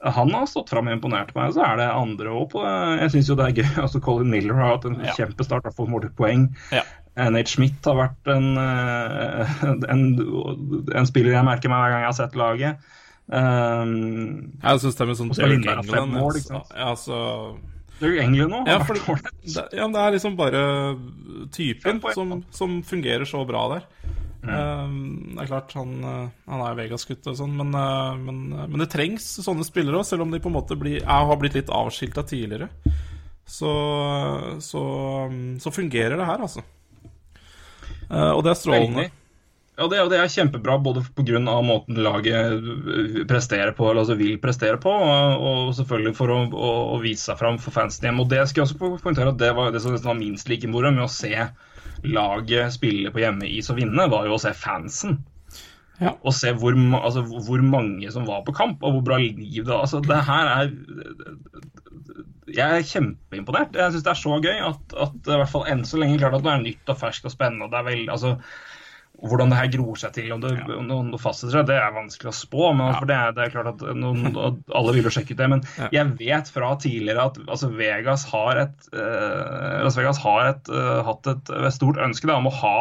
han 0.00 0.30
har 0.32 0.46
stått 0.48 0.70
fram 0.72 0.86
og 0.88 0.94
imponert 0.96 1.34
meg, 1.36 1.50
så 1.52 1.60
er 1.66 1.76
det 1.76 1.90
andre 1.92 2.30
òg 2.32 2.46
på 2.54 2.62
Jeg 2.64 3.10
syns 3.12 3.28
jo 3.28 3.34
det 3.36 3.50
er 3.50 3.58
gøy. 3.60 3.66
altså 3.84 4.00
Colin 4.00 4.30
Miller 4.32 4.56
har 4.56 4.70
hatt 4.78 4.86
en 4.88 4.96
Ja. 5.04 5.12
kjempestart, 5.18 5.68
har 5.68 5.76
fått 5.76 5.92
målpoeng. 5.92 6.46
Ja. 6.72 6.86
Nate 7.28 7.50
Schmidt 7.52 7.84
har 7.84 7.96
vært 7.98 8.30
en, 8.32 8.46
eh, 8.56 9.54
en, 9.92 10.04
en 10.96 11.08
spiller 11.10 11.36
jeg 11.36 11.44
merker 11.44 11.68
meg 11.72 11.82
hver 11.84 11.92
gang 11.94 12.04
jeg 12.06 12.10
har 12.12 12.18
sett 12.20 12.38
laget. 12.38 12.88
Um, 13.30 13.92
Jeg 14.58 14.80
syns 14.82 14.96
det 14.98 15.04
er 15.04 15.06
med 15.12 15.18
sånn 15.20 15.28
er 15.30 15.52
Derek 15.52 15.66
England 15.84 16.14
mål, 16.16 16.32
ja, 16.34 16.40
ikke 16.40 16.48
sant? 16.48 16.66
så- 16.66 16.78
Ja, 16.80 16.94
så 16.98 17.18
Derek 18.00 18.22
England 18.24 18.50
nå 18.50 18.62
Ja, 18.66 19.66
ja, 19.70 19.86
det 19.92 20.00
er 20.02 20.16
liksom 20.16 20.36
bare 20.40 20.62
typen 21.54 22.00
som, 22.14 22.44
som 22.50 22.80
fungerer 22.82 23.28
så 23.28 23.44
bra 23.46 23.68
der. 23.76 23.84
Mm. 24.42 24.50
Um, 24.56 25.34
det 25.36 25.42
er 25.44 25.50
klart, 25.50 25.72
han, 25.76 25.90
uh, 26.02 26.28
han 26.48 26.62
er 26.64 26.74
Vegas-gutt 26.78 27.26
og 27.28 27.36
sånn, 27.36 27.52
men, 27.60 27.74
uh, 27.76 28.16
men, 28.16 28.38
men 28.72 28.80
det 28.80 28.88
trengs 28.90 29.26
sånne 29.44 29.66
spillere 29.68 30.00
òg, 30.00 30.06
selv 30.08 30.22
om 30.24 30.30
de 30.32 30.40
på 30.40 30.48
en 30.48 30.56
måte 30.56 30.78
blir, 30.80 31.02
har 31.04 31.36
blitt 31.36 31.58
litt 31.58 31.68
avskilta 31.68 32.24
tidligere. 32.24 32.70
Så, 33.44 33.68
så, 34.64 34.82
um, 35.28 35.58
så 35.60 35.70
fungerer 35.74 36.16
det 36.16 36.24
her, 36.26 36.40
altså. 36.40 36.64
Uh, 38.10 38.32
og 38.34 38.44
det 38.44 38.52
er 38.52 38.58
strålende. 38.58 39.06
Veldig. 39.06 39.16
Ja, 39.80 39.86
det, 39.88 40.00
det 40.12 40.18
er 40.20 40.28
kjempebra 40.28 40.74
både 40.84 41.00
pga. 41.16 41.38
måten 41.64 41.96
laget 42.04 42.60
øh, 42.60 43.26
presterer 43.28 43.72
på, 43.72 43.86
eller 43.88 44.02
altså 44.02 44.16
vil 44.18 44.36
prestere 44.42 44.76
på, 44.76 44.92
og, 44.92 45.40
og 45.40 45.70
selvfølgelig 45.78 46.12
for 46.18 46.34
å, 46.34 46.40
å, 46.52 46.72
å 46.96 46.98
vise 47.00 47.30
seg 47.30 47.38
fram 47.40 47.56
for 47.62 47.72
fansen 47.72 48.04
hjemme. 48.04 48.26
Og 48.26 48.28
det 48.28 48.42
skal 48.50 48.60
jeg 48.60 48.68
også 48.68 49.00
poengtere 49.00 49.32
at 49.32 49.40
det 49.40 49.54
var 49.56 49.72
det 49.72 49.80
som 49.80 49.96
var 49.96 50.18
minst 50.18 50.52
like 50.52 50.68
moro 50.68 50.92
med 50.92 51.06
å 51.06 51.08
se 51.08 51.32
laget 52.04 52.74
spille 52.76 53.12
på 53.12 53.22
hjemmeis 53.22 53.72
og 53.72 53.80
vinne, 53.80 54.08
var 54.12 54.28
jo 54.28 54.36
å 54.36 54.42
se 54.42 54.52
fansen. 54.56 55.16
Ja. 56.00 56.14
Og 56.24 56.32
se 56.36 56.52
hvor, 56.56 56.76
altså, 57.00 57.22
hvor 57.28 57.62
mange 57.64 58.10
som 58.12 58.24
var 58.28 58.42
på 58.46 58.54
kamp, 58.56 58.82
og 58.82 58.96
hvor 58.96 59.06
bra 59.10 59.18
liv 59.20 59.66
det 59.66 59.76
Altså, 59.76 60.00
det 60.00 60.16
her 60.26 60.48
er 60.54 60.70
Jeg 62.50 62.80
er 62.80 62.88
kjempeimponert. 62.88 63.76
Jeg 63.76 63.92
syns 63.92 64.06
det 64.06 64.14
er 64.14 64.18
så 64.18 64.40
gøy 64.42 64.58
at, 64.70 64.96
at 65.06 65.28
i 65.28 65.38
hvert 65.38 65.52
fall 65.52 65.68
enn 65.70 65.84
så 65.86 66.00
lenge 66.00 66.18
klart 66.18 66.34
at 66.40 66.46
det 66.46 66.52
er 66.54 66.64
nytt 66.64 66.90
og 66.90 66.98
ferskt 66.98 67.28
og 67.28 67.34
spennende. 67.36 67.68
og 67.68 67.74
det 67.74 67.78
er 67.82 67.88
vel, 67.92 68.08
altså 68.10 68.36
hvordan 69.20 69.50
det 69.52 69.58
her 69.58 69.70
gror 69.74 69.98
seg 70.00 70.14
til, 70.16 70.30
om 70.32 70.40
det, 70.40 70.54
ja. 70.56 70.76
om 70.80 71.10
det 71.12 71.20
fastsetter 71.20 71.58
seg, 71.58 71.66
det 71.68 71.76
er 71.76 71.92
vanskelig 71.92 72.30
å 72.30 72.36
spå. 72.36 72.70
Men 72.76 72.94
for 72.96 73.08
det, 73.10 73.16
er, 73.16 73.34
det 73.36 73.44
er 73.44 73.52
klart 73.52 73.72
at 73.74 73.82
noen, 73.98 74.30
alle 74.78 74.94
vil 74.96 75.08
jo 75.08 75.12
sjekke 75.12 75.34
ut 75.34 75.40
det. 75.42 75.48
Men 75.52 75.64
Ja. 75.76 75.90
jeg 75.98 76.14
vet 76.20 76.52
fra 76.54 76.70
tidligere 76.80 77.26
at 77.28 77.40
altså, 77.46 77.68
Vegas 77.76 78.24
har 78.32 78.62
et, 78.64 78.88
eh, 78.94 79.80
Las 79.84 79.98
Vegas 80.00 80.20
har 80.24 80.54
et, 80.54 80.70
eh, 80.72 81.00
hatt 81.04 81.32
et, 81.34 81.52
et 81.52 81.76
stort 81.76 82.00
ønske 82.00 82.30
da, 82.30 82.38
om 82.40 82.48
å 82.48 82.54
ha 82.62 82.76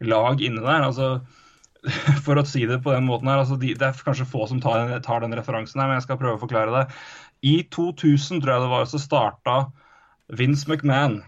lag 0.00 0.40
inne 0.40 0.64
der. 0.64 0.88
altså 0.88 1.20
for 2.26 2.38
å 2.38 2.44
si 2.48 2.64
det 2.68 2.80
på 2.84 2.94
den 2.94 3.06
måten 3.08 3.30
her, 3.30 3.42
altså 3.42 3.58
de, 3.60 3.74
Det 3.78 3.86
er 3.88 4.04
kanskje 4.06 4.28
få 4.28 4.46
som 4.50 4.60
tar, 4.62 4.92
tar 5.04 5.22
den 5.22 5.36
referansen, 5.36 5.80
her, 5.80 5.90
men 5.90 6.00
jeg 6.00 6.08
skal 6.08 6.20
prøve 6.20 6.38
å 6.38 6.42
forklare 6.42 6.74
det. 6.74 6.84
I 7.46 7.56
2000 7.74 8.42
tror 8.42 8.54
jeg 8.54 8.64
det 8.64 8.72
var, 8.72 8.86
så 8.90 9.00
starta 9.02 9.56
Vince 10.36 10.68
McMahon, 10.68 11.20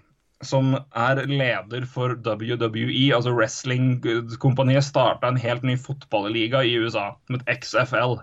som 0.43 0.73
er 0.95 1.21
leder 1.27 1.87
for 1.91 2.15
WWE, 2.25 3.11
altså 3.15 3.35
wrestlingkompaniet, 3.35 4.87
starta 4.87 5.31
en 5.31 5.41
helt 5.41 5.67
ny 5.67 5.77
fotballiga 5.79 6.63
i 6.67 6.77
USA, 6.79 7.13
het 7.33 7.47
XFL. 7.63 8.19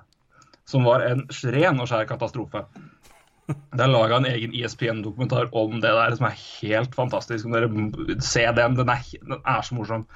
Som 0.65 0.87
var 0.87 1.03
en 1.05 1.27
ren 1.53 1.81
og 1.81 1.89
skjær 1.91 2.07
katastrofe. 2.09 2.63
Det 3.45 3.83
er 3.83 3.91
laga 3.91 4.17
en 4.17 4.25
egen 4.25 4.55
ESPN-dokumentar 4.57 5.51
om 5.53 5.75
det 5.77 5.91
der, 5.93 6.15
som 6.17 6.25
er 6.25 6.39
helt 6.39 6.95
fantastisk. 6.97 7.45
Om 7.45 7.53
dere 7.53 8.17
ser 8.25 8.55
den, 8.57 8.77
den 8.79 8.89
er, 8.89 9.03
den 9.21 9.43
er 9.43 9.61
så 9.61 9.77
morsom. 9.77 10.07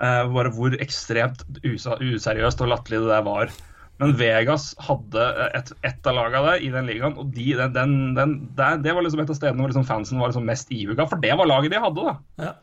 Eh, 0.00 0.22
bare 0.34 0.50
hvor 0.56 0.74
ekstremt 0.82 1.44
useriøst 1.62 2.64
og 2.64 2.72
latterlig 2.72 3.04
det 3.04 3.12
der 3.12 3.26
var. 3.26 3.52
Men 4.00 4.16
Vegas 4.18 4.72
hadde 4.82 5.24
et, 5.54 5.68
ett 5.86 6.08
av 6.10 6.16
lagene 6.16 6.56
i 6.64 6.72
den 6.72 6.88
ligaen, 6.88 7.14
og 7.20 7.28
de, 7.36 7.52
den, 7.58 7.74
den, 7.76 7.92
den, 8.16 8.32
der, 8.58 8.80
det 8.82 8.96
var 8.96 9.04
liksom 9.04 9.22
et 9.22 9.30
av 9.30 9.38
stedene 9.38 9.62
hvor 9.62 9.70
liksom 9.70 9.86
fansen 9.86 10.18
var 10.18 10.32
liksom 10.32 10.48
mest 10.48 10.72
ihuga, 10.74 11.06
for 11.06 11.22
det 11.22 11.36
var 11.38 11.46
laget 11.46 11.74
de 11.74 11.82
hadde. 11.84 12.08
da. 12.08 12.48
Ja. 12.48 12.54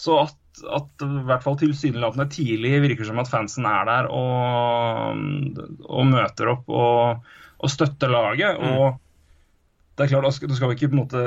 Så 0.00 0.16
at, 0.22 0.62
at 0.72 1.04
i 1.04 1.26
hvert 1.28 1.44
fall 1.44 1.58
tilsynelatende 1.60 2.30
tidlig 2.32 2.78
virker 2.86 3.10
som 3.10 3.20
at 3.20 3.28
fansen 3.28 3.68
er 3.68 3.84
der 3.90 4.08
og, 4.08 5.20
og 5.84 6.08
møter 6.08 6.54
opp 6.54 6.70
og, 6.72 7.32
og 7.60 7.72
støtter 7.74 8.12
laget. 8.14 8.56
og 8.56 8.96
det 9.98 10.06
er 10.06 10.14
klart, 10.14 10.24
da 10.24 10.56
skal, 10.56 10.72
ikke 10.72 10.88
på 10.88 10.96
en 10.96 11.02
måte 11.02 11.22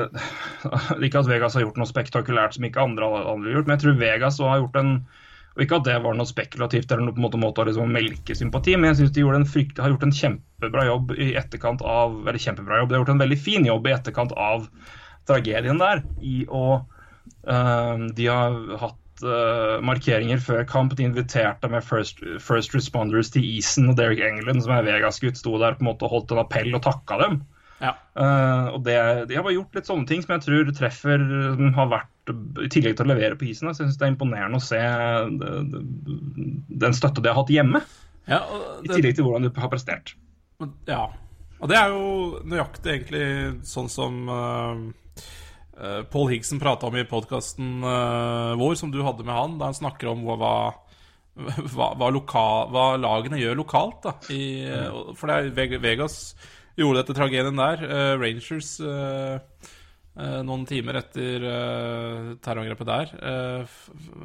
Ikke 1.04 1.20
at 1.20 1.28
Vegas 1.30 1.54
har 1.54 1.62
gjort 1.62 1.76
noe 1.78 1.86
spektakulært 1.86 2.56
som 2.56 2.64
ikke 2.66 2.82
andre 2.82 3.06
har 3.06 3.28
gjort, 3.28 3.68
men 3.68 3.76
jeg 3.76 3.84
tror 3.84 4.00
Vegas 4.00 4.40
har 4.42 4.64
gjort 4.64 4.80
en 4.80 4.96
og 5.54 5.62
Ikke 5.62 5.78
at 5.78 5.86
det 5.86 6.00
var 6.02 6.16
noe 6.18 6.26
spekulativt 6.26 6.90
eller 6.90 7.06
noe 7.06 7.14
på 7.14 7.20
en 7.20 7.26
måte, 7.28 7.38
måte 7.38 7.62
å 7.62 7.68
liksom 7.68 7.92
melke 7.94 8.34
sympati, 8.34 8.74
men 8.74 8.90
jeg 8.90 9.04
syns 9.04 9.14
de 9.14 9.26
en 9.28 9.46
frykt, 9.46 9.78
har 9.78 9.92
gjort 9.92 10.06
en 10.08 10.16
kjempebra 10.18 10.88
jobb 10.88 11.14
i 11.14 11.30
etterkant 11.38 11.84
av 11.86 12.16
Eller 12.24 12.42
kjempebra 12.42 12.80
jobb, 12.80 12.90
de 12.90 12.96
har 12.96 13.04
gjort 13.04 13.14
en 13.14 13.22
veldig 13.22 13.38
fin 13.38 13.68
jobb 13.68 13.86
i 13.86 13.94
etterkant 13.94 14.34
av 14.34 14.66
tragedien 15.30 15.78
der. 15.78 16.02
I 16.20 16.42
å 16.50 16.66
uh, 16.82 17.96
De 18.18 18.26
har 18.26 18.58
hatt 18.82 19.22
uh, 19.22 19.78
markeringer 19.86 20.42
før 20.42 20.66
kamp. 20.68 20.96
De 20.98 21.06
inviterte 21.06 21.70
med 21.70 21.86
first, 21.86 22.18
first 22.42 22.74
responders 22.74 23.30
til 23.30 23.46
isen, 23.54 23.92
og 23.92 24.00
Derek 24.00 24.24
England, 24.26 24.64
som 24.66 24.74
er 24.74 24.88
Vegas-gutt, 24.88 25.38
sto 25.38 25.54
der 25.62 25.78
på 25.78 25.86
en 25.86 25.92
måte 25.92 26.08
og 26.08 26.16
holdt 26.16 26.34
en 26.34 26.42
appell 26.42 26.74
og 26.74 26.82
takka 26.84 27.20
dem. 27.22 27.44
Ja. 27.78 27.94
Uh, 28.18 28.74
og 28.74 28.82
det, 28.88 28.98
De 29.30 29.38
har 29.38 29.46
bare 29.46 29.54
gjort 29.54 29.78
litt 29.78 29.86
sånne 29.86 30.10
ting 30.10 30.26
som 30.26 30.34
jeg 30.34 30.48
tror 30.48 30.74
treffer 30.74 31.24
har 31.78 31.94
vært 31.94 32.10
I 32.32 32.70
tillegg 32.72 32.96
til 32.96 33.04
å 33.04 33.10
levere 33.12 33.38
på 33.38 33.48
isen. 33.50 33.68
Så 33.68 33.84
jeg 33.84 33.90
synes 33.90 33.98
det 34.00 34.06
er 34.06 34.14
imponerende 34.14 34.60
å 34.60 34.64
se 34.64 34.80
det, 35.40 35.82
den 36.84 36.96
støtte 36.96 37.24
de 37.24 37.30
har 37.30 37.40
hatt 37.40 37.52
hjemme, 37.52 37.82
Ja, 38.24 38.40
det, 38.80 38.88
i 38.88 38.92
tillegg 38.94 39.18
til 39.18 39.28
hvordan 39.28 39.46
de 39.46 39.52
har 39.60 39.72
prestert. 39.72 40.16
ja. 40.88 41.04
Og 41.62 41.70
det 41.70 41.76
er 41.78 41.92
jo 41.94 42.40
nøyaktig 42.50 42.90
egentlig 42.90 43.26
sånn 43.64 43.86
som 43.88 44.16
uh, 44.28 46.02
Paul 46.12 46.32
Higson 46.32 46.60
prata 46.60 46.90
om 46.90 46.96
i 46.98 47.06
podkasten 47.08 47.78
vår, 48.58 48.74
som 48.76 48.90
du 48.92 48.98
hadde 49.06 49.24
med 49.24 49.32
han, 49.32 49.54
da 49.60 49.70
han 49.70 49.78
snakker 49.78 50.10
om 50.10 50.26
hva, 50.26 50.34
hva, 50.42 51.88
hva, 51.94 52.10
lokal, 52.12 52.68
hva 52.74 52.84
lagene 53.00 53.40
gjør 53.40 53.62
lokalt. 53.62 54.04
da 54.04 54.12
i, 54.34 54.42
For 55.16 55.30
det 55.30 55.64
er 55.64 55.80
Vegas 55.80 56.34
gjorde 56.78 57.02
dette 57.02 57.16
tragedien 57.16 57.58
der. 57.58 57.82
Uh, 57.84 58.12
Rangers 58.20 58.76
eh, 58.80 59.38
eh, 59.38 59.72
noen 60.46 60.64
timer 60.68 61.00
etter 61.00 61.44
eh, 61.50 62.32
terrorangrepet 62.44 62.86
der 62.90 63.12
eh, 63.18 63.76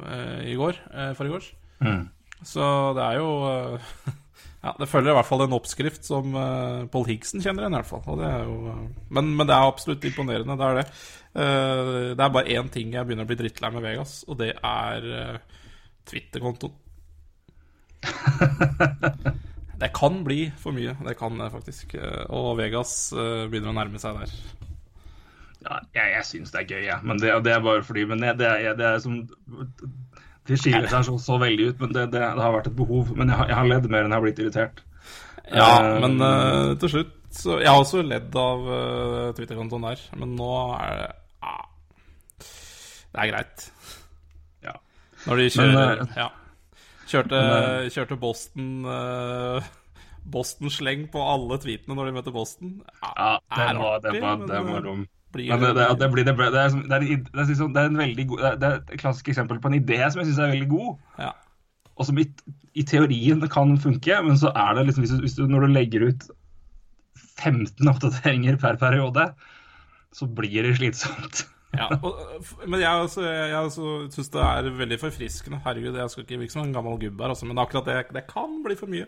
eh, 0.06 0.40
i 0.52 0.56
går. 0.58 0.78
Uh, 0.92 1.10
Forrige 1.18 1.56
Mm. 1.80 2.10
Så 2.44 2.60
det 2.92 3.04
er 3.06 3.14
jo 3.16 3.28
eh, 3.48 3.94
Ja, 4.60 4.74
det 4.76 4.90
følger 4.90 5.14
i 5.14 5.16
hvert 5.16 5.24
fall 5.24 5.46
en 5.46 5.54
oppskrift 5.56 6.04
som 6.04 6.34
uh, 6.36 6.84
Paul 6.92 7.06
Higson 7.08 7.40
kjenner 7.40 7.64
igjen, 7.64 7.72
i 7.72 7.78
hvert 7.80 7.88
fall. 7.88 8.18
Det 8.20 8.28
jo, 8.44 8.56
eh, 8.68 8.82
men, 9.16 9.30
men 9.38 9.48
det 9.48 9.54
er 9.56 9.70
absolutt 9.70 10.04
imponerende, 10.04 10.56
det 10.60 10.66
er 10.66 10.76
det. 10.82 10.84
Uh, 11.32 12.10
det 12.12 12.26
er 12.26 12.34
bare 12.34 12.58
én 12.58 12.68
ting 12.68 12.92
jeg 12.92 13.08
begynner 13.08 13.24
å 13.24 13.30
bli 13.30 13.38
drittlei 13.40 13.70
med 13.72 13.86
Vegas, 13.86 14.18
og 14.28 14.36
det 14.42 14.50
er 14.52 15.08
uh, 15.08 15.62
Twitter-kontoen. 16.10 16.76
det 19.80 19.90
kan 19.96 20.20
bli 20.24 20.50
for 20.60 20.76
mye. 20.76 20.96
Det 21.06 21.16
kan 21.18 21.38
det 21.40 21.50
faktisk. 21.52 21.94
Eh, 21.94 22.24
Og 22.28 22.56
Vegas 22.60 23.12
eh, 23.12 23.46
begynner 23.50 23.72
å 23.72 23.76
nærme 23.76 24.00
seg 24.02 24.18
der. 24.20 24.34
Ja, 25.60 25.78
jeg 25.94 26.12
jeg 26.14 26.26
syns 26.28 26.52
det 26.54 26.62
er 26.62 26.68
gøy, 26.70 26.82
jeg. 26.86 26.98
Men 27.04 27.20
det, 27.20 27.32
det 27.44 27.52
er 27.52 27.64
bare 27.64 27.82
fordi 27.84 28.06
Men 28.08 28.22
det, 28.24 28.38
det, 28.40 28.48
er, 28.48 28.76
det 28.78 28.86
er 28.86 28.98
som 29.04 29.18
Det 30.48 30.56
skiller 30.58 30.88
seg 30.88 31.04
så, 31.04 31.16
så 31.20 31.36
veldig 31.40 31.66
ut, 31.70 31.82
men 31.84 31.94
det, 31.94 32.06
det, 32.14 32.22
har 32.24 32.54
vært 32.54 32.70
et 32.70 32.76
behov. 32.76 33.12
Men 33.16 33.32
jeg 33.32 33.50
jeg 33.50 33.58
har 33.58 33.68
ledd 33.68 33.90
mer 33.92 34.06
enn 34.06 34.14
jeg 34.14 34.18
har 34.18 34.26
blitt 34.26 34.42
irritert. 34.44 34.84
Ja, 35.50 35.70
Eh, 35.80 35.96
men 36.04 36.20
uh, 36.22 36.76
til 36.78 36.92
slutt 36.92 37.16
så 37.34 37.56
Jeg 37.58 37.70
har 37.70 37.78
også 37.78 38.02
ledd 38.02 38.34
av 38.38 38.62
uh, 38.66 39.32
Twitter-kontoen 39.34 39.84
der, 39.86 40.02
men 40.18 40.36
nå 40.38 40.50
er 40.76 40.96
det 41.00 41.08
uh, 41.46 42.46
Det 43.10 43.22
er 43.22 43.30
greit. 43.32 43.66
Ja. 44.66 44.74
Når 45.26 45.42
de 45.42 45.50
kjører 45.56 46.04
Men, 46.04 46.14
Ja. 46.18 46.28
Kjørte, 47.10 47.38
kjørte 47.90 48.18
Boston 48.22 48.66
uh, 48.86 49.70
Boston-sleng 50.30 51.08
på 51.12 51.22
alle 51.24 51.58
tweetene 51.62 51.96
når 51.96 52.10
de 52.10 52.16
møter 52.18 52.34
Boston. 52.34 52.76
Ja, 53.02 53.38
den 53.56 53.80
var, 53.80 53.98
den 54.04 54.20
var, 54.22 54.44
den 54.44 54.68
var 54.68 54.78
eh, 54.78 54.84
dum. 54.84 55.06
Blir 55.34 55.50
det, 55.50 55.72
det, 55.76 55.86
det, 56.00 56.08
blir, 56.12 56.24
det, 56.26 56.34
blir- 56.38 56.50
det, 56.54 56.64
er, 56.64 56.74
det, 56.74 56.96
er, 56.96 57.04
det, 57.06 57.42
er 57.42 57.50
liksom, 57.50 57.72
det 57.74 57.82
er 57.82 57.92
en 57.92 58.00
veldig 58.00 58.26
god 58.32 58.42
det 58.42 58.48
er, 58.50 58.58
det 58.62 58.70
er 58.70 58.80
et 58.80 59.00
klassisk 59.02 59.30
eksempel 59.32 59.60
på 59.62 59.70
en 59.70 59.78
idé 59.78 60.00
som 60.10 60.22
jeg 60.22 60.30
syns 60.30 60.40
er 60.42 60.52
veldig 60.54 60.68
god. 60.72 60.90
Ja. 61.22 61.30
Og 62.00 62.08
som 62.08 62.18
i, 62.18 62.26
i 62.74 62.84
teorien 62.88 63.42
kan 63.52 63.76
funke, 63.82 64.20
men 64.26 64.38
så 64.40 64.50
er 64.56 64.74
det 64.78 64.86
liksom 64.88 65.04
hvis 65.04 65.14
du, 65.14 65.22
hvis 65.26 65.38
du, 65.38 65.44
når 65.50 65.66
du 65.66 65.74
legger 65.74 66.06
ut 66.10 66.26
15 67.40 67.88
oppdateringer 67.92 68.58
per 68.60 68.78
periode, 68.80 69.30
så 70.16 70.26
blir 70.26 70.66
det 70.66 70.76
slitsomt. 70.80 71.44
Ja, 71.76 71.86
og, 72.06 72.18
men 72.66 72.82
jeg, 72.82 73.04
også, 73.04 73.22
jeg 73.24 73.58
også 73.58 73.92
syns 74.14 74.32
det 74.34 74.42
er 74.42 74.70
veldig 74.80 74.98
forfriskende. 75.00 75.60
Herregud, 75.64 75.98
jeg 76.00 76.12
skal 76.12 76.26
ikke 76.26 76.40
virke 76.40 76.56
som 76.56 76.64
en 76.64 76.74
gammel 76.74 76.98
gubbe 77.02 77.22
her, 77.22 77.34
altså, 77.34 77.46
men 77.50 77.62
akkurat 77.62 77.86
det, 77.86 77.98
det 78.16 78.24
kan 78.30 78.58
bli 78.64 78.76
for 78.78 78.90
mye. 78.90 79.06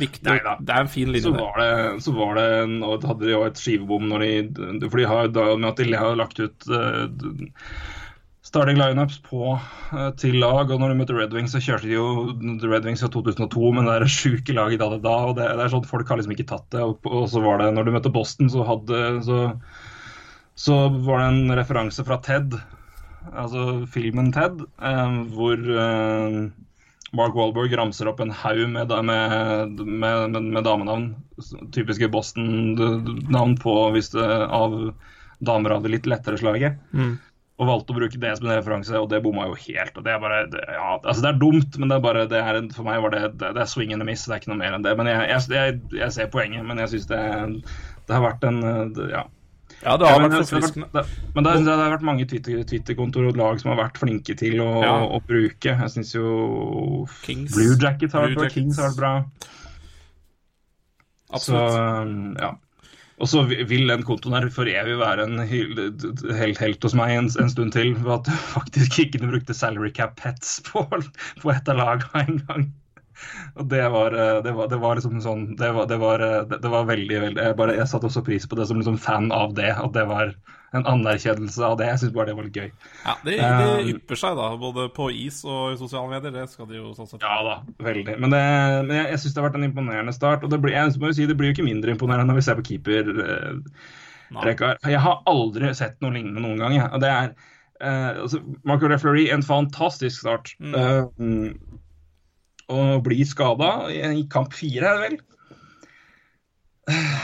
Viktig. 0.00 0.26
Neida. 0.28 0.58
Det 0.60 0.76
er 0.76 0.84
en 0.84 0.92
fin 0.92 1.12
linje. 1.12 1.30
Så 1.30 1.34
var 1.38 1.62
det, 1.62 1.72
så 2.04 2.16
var 2.16 2.36
det 2.40 2.50
og 2.82 3.08
hadde 3.08 3.24
de 3.24 3.32
jo 3.32 3.42
et 3.46 3.58
skivebom 3.58 4.06
når 4.10 4.26
de 4.26 4.88
For 4.88 5.00
de 5.00 5.08
har 5.08 5.32
da 5.32 5.48
med 5.56 5.72
at 5.72 5.80
de 5.80 5.98
har 5.98 6.16
lagt 6.18 6.40
ut 6.42 6.68
uh, 6.68 7.08
starting 8.52 8.76
lineups 8.76 9.20
på 9.24 9.54
eh, 9.54 10.10
til 10.20 10.36
lag, 10.42 10.68
og 10.70 10.80
når 10.80 10.92
de 10.92 10.96
møtte 10.98 11.16
Red 11.16 11.32
Wings, 11.36 11.54
så 11.54 11.62
kjørte 11.62 11.88
de 11.88 11.94
jo 11.94 12.06
Red 12.66 12.84
Wings 12.88 13.04
fra 13.04 13.08
2002, 13.14 13.70
men 13.76 13.88
det 13.88 13.94
er 13.94 14.12
sjuke 14.12 14.56
laget 14.56 14.82
da, 14.82 14.90
da, 14.98 15.14
og 15.30 15.38
det, 15.38 15.46
det 15.56 15.64
er 15.64 15.72
sånn 15.72 15.86
folk 15.88 16.10
har 16.10 16.20
liksom 16.20 16.34
ikke 16.34 16.50
tatt 16.50 16.66
det. 16.74 16.82
Og, 16.84 16.98
og 17.08 17.28
så 17.32 17.40
var 17.44 17.62
det 17.62 17.70
når 17.76 17.88
de 17.88 17.96
møtte 17.96 18.12
Boston, 18.12 18.50
så 18.52 18.66
hadde 18.68 19.02
så, 19.24 19.38
så 20.54 20.88
var 20.88 21.22
det 21.22 21.28
en 21.30 21.56
referanse 21.56 22.04
fra 22.04 22.18
Ted, 22.22 22.56
altså 23.32 23.86
filmen 23.90 24.32
Ted, 24.34 24.60
eh, 24.82 25.16
hvor 25.32 25.56
eh, 25.56 26.36
Mark 27.16 27.34
Wahlberg 27.36 27.74
ramser 27.76 28.08
opp 28.08 28.20
en 28.24 28.32
haug 28.32 28.62
med, 28.72 28.92
med, 29.04 29.80
med, 29.80 30.38
med, 30.42 30.62
damenavn. 30.64 31.10
Typiske 31.74 32.08
Boston-navn 32.08 33.58
på 33.60 33.74
hvis 33.96 34.12
det, 34.14 34.28
av 34.48 34.94
damer 35.44 35.76
av 35.76 35.84
det 35.84 35.92
litt 35.92 36.08
lettere 36.08 36.40
slaget. 36.40 36.78
Mm. 36.96 37.18
Og 37.60 37.68
valgte 37.68 37.92
å 37.92 37.98
bruke 37.98 38.20
det 38.20 38.32
som 38.38 38.48
en 38.48 38.56
referanse, 38.56 38.96
og 38.96 39.10
det 39.12 39.20
bomma 39.24 39.44
jo 39.50 39.58
helt. 39.66 39.98
og 39.98 40.06
Det 40.06 40.14
er 40.14 40.22
bare, 40.22 40.40
det, 40.54 40.62
ja, 40.72 40.94
altså 40.96 41.20
det 41.20 41.30
er 41.34 41.42
dumt, 41.42 41.76
men 41.76 41.92
det 41.92 41.98
er 41.98 42.06
bare, 42.06 42.24
det 42.30 42.40
er, 42.40 42.60
for 42.72 42.88
meg 42.88 43.04
var 43.04 43.12
det, 43.14 43.22
det, 43.42 43.52
det 43.58 43.64
er 43.64 43.70
swing 43.70 43.92
and 43.92 44.04
a 44.04 44.08
miss. 44.08 44.24
Det 44.24 44.32
er 44.32 44.40
ikke 44.40 44.54
noe 44.54 44.62
mer 44.62 44.78
enn 44.78 44.86
det. 44.86 44.96
Men 44.96 45.12
jeg, 45.12 45.28
jeg, 45.34 45.44
jeg, 45.52 45.78
jeg 46.00 46.16
ser 46.16 46.32
poenget, 46.32 46.64
men 46.68 46.80
jeg 46.80 46.94
syns 46.94 47.10
det, 47.12 47.22
det 48.08 48.16
har 48.16 48.24
vært 48.24 48.48
en 48.48 48.62
ja. 49.12 49.26
Ja, 49.82 49.96
det 49.98 50.06
har 50.06 50.12
Ja, 50.14 50.18
men, 50.22 50.30
vært 50.30 50.38
det, 50.44 50.48
forfriskende. 50.52 51.04
men 51.34 51.44
det, 51.44 51.52
det 51.66 51.72
har 51.74 51.90
vært 51.96 52.04
mange 52.06 52.26
Twitter- 52.30 52.62
Twitter-kontoer 52.70 53.28
og 53.32 53.36
lag 53.40 53.58
som 53.60 53.72
har 53.72 53.80
vært 53.88 53.98
flinke 53.98 54.36
til 54.38 54.60
å, 54.62 54.68
Ja. 54.84 54.92
å 55.06 55.18
bruke. 55.26 55.72
Jeg 55.74 55.90
syns 55.90 56.12
jo 56.14 57.06
Kings. 57.22 57.52
Blue 57.56 57.74
Jackets 57.76 58.12
har 58.14 58.28
vært 58.28 58.38
bra, 58.38 58.48
Kings 58.48 58.78
har 58.78 58.90
vært 58.92 59.00
bra. 59.00 59.14
Absolutt. 61.32 61.72
Så, 61.72 62.38
ja. 62.42 62.52
Og 63.22 63.28
så 63.30 63.42
vil 63.46 63.86
den 63.86 64.02
kontoen 64.02 64.34
her 64.34 64.48
for 64.50 64.66
evig 64.66 64.96
være 64.98 65.26
en 65.28 65.38
helt, 65.46 66.58
helt 66.58 66.82
hos 66.82 66.94
meg 66.98 67.12
en, 67.16 67.28
en 67.38 67.50
stund 67.52 67.72
til. 67.76 67.92
For 68.00 68.16
at 68.18 68.24
du 68.26 68.32
faktisk 68.56 68.98
ikke 69.04 69.20
brukte 69.22 69.54
salary 69.54 69.92
cap 69.94 70.16
pets 70.18 70.60
på, 70.66 70.82
på 71.42 71.52
et 71.54 71.68
av 71.70 71.78
lagene 71.78 72.24
engang. 72.26 72.70
Og 73.60 73.68
det 73.70 73.82
var, 73.92 74.16
eh, 74.16 74.38
det 74.44 74.54
var, 74.56 74.70
det 74.72 74.78
var 74.80 74.96
liksom 74.98 75.20
sånn 75.24 75.44
Det 75.60 75.68
var, 75.76 75.86
det 75.90 75.98
var, 76.00 76.24
eh, 76.24 76.40
det, 76.52 76.70
var 76.72 76.88
veldig, 76.88 77.20
veldig 77.26 77.44
jeg, 77.48 77.56
bare, 77.58 77.76
jeg 77.78 77.90
satte 77.90 78.08
også 78.08 78.24
pris 78.26 78.48
på 78.48 78.58
det 78.58 78.66
som 78.70 78.80
liksom 78.80 78.98
fan 79.00 79.30
av 79.34 79.54
det. 79.58 79.70
At 79.74 79.94
det 79.96 80.06
var 80.10 80.34
en 80.72 80.86
anerkjennelse 80.88 81.64
av 81.66 81.76
det. 81.80 81.88
Jeg 81.90 82.00
syns 82.00 82.14
bare 82.16 82.30
det 82.30 82.36
var 82.38 82.46
litt 82.48 82.56
gøy. 82.56 82.70
Ja, 83.04 83.16
det, 83.26 83.36
det 83.40 83.94
ypper 83.94 84.20
seg, 84.22 84.38
da. 84.40 84.52
Både 84.60 84.86
på 84.96 85.10
is 85.12 85.42
og 85.44 85.74
i 85.74 85.80
sosiale 85.80 86.08
medier. 86.14 86.32
Det 86.32 86.46
skal 86.52 86.70
de 86.70 86.78
jo 86.80 86.92
sånn 86.96 87.10
sett. 87.10 87.24
Ja 87.24 87.42
da, 87.44 87.58
veldig. 87.84 88.16
Men, 88.16 88.32
det, 88.32 88.44
men 88.88 88.94
jeg, 88.96 89.10
jeg 89.12 89.24
syns 89.24 89.34
det 89.34 89.42
har 89.42 89.50
vært 89.50 89.60
en 89.60 89.68
imponerende 89.68 90.16
start. 90.16 90.46
Og 90.46 90.52
det 90.52 90.62
blir, 90.64 90.76
jeg 90.78 90.96
må 91.02 91.12
jo 91.12 91.18
si, 91.18 91.28
det 91.28 91.36
blir 91.38 91.52
jo 91.52 91.58
ikke 91.58 91.68
mindre 91.68 91.92
imponerende 91.92 92.32
når 92.32 92.40
vi 92.40 92.46
ser 92.48 92.60
på 92.60 92.68
keeper. 92.72 93.12
Eh, 93.26 93.90
Rekar. 94.40 94.78
Jeg 94.88 95.00
har 95.04 95.20
aldri 95.28 95.74
sett 95.76 95.98
noe 96.00 96.14
lignende 96.14 96.40
noen 96.40 96.62
gang. 96.62 96.76
Ja. 96.78 96.88
Det 97.00 97.10
er 97.10 97.34
eh, 97.84 98.22
altså, 98.24 98.40
Marco 98.68 98.88
Reflery, 98.88 99.28
en 99.34 99.44
fantastisk 99.44 100.22
start. 100.22 100.54
Mm. 100.58 100.74
Eh, 100.74 101.02
mm, 101.20 101.81
og 102.72 103.04
blir 103.06 103.26
skada 103.28 103.74
i, 103.92 104.24
kamp 104.32 104.56
fire, 104.56 104.88
er 104.88 104.96
det 104.96 105.04
vel. 105.06 105.20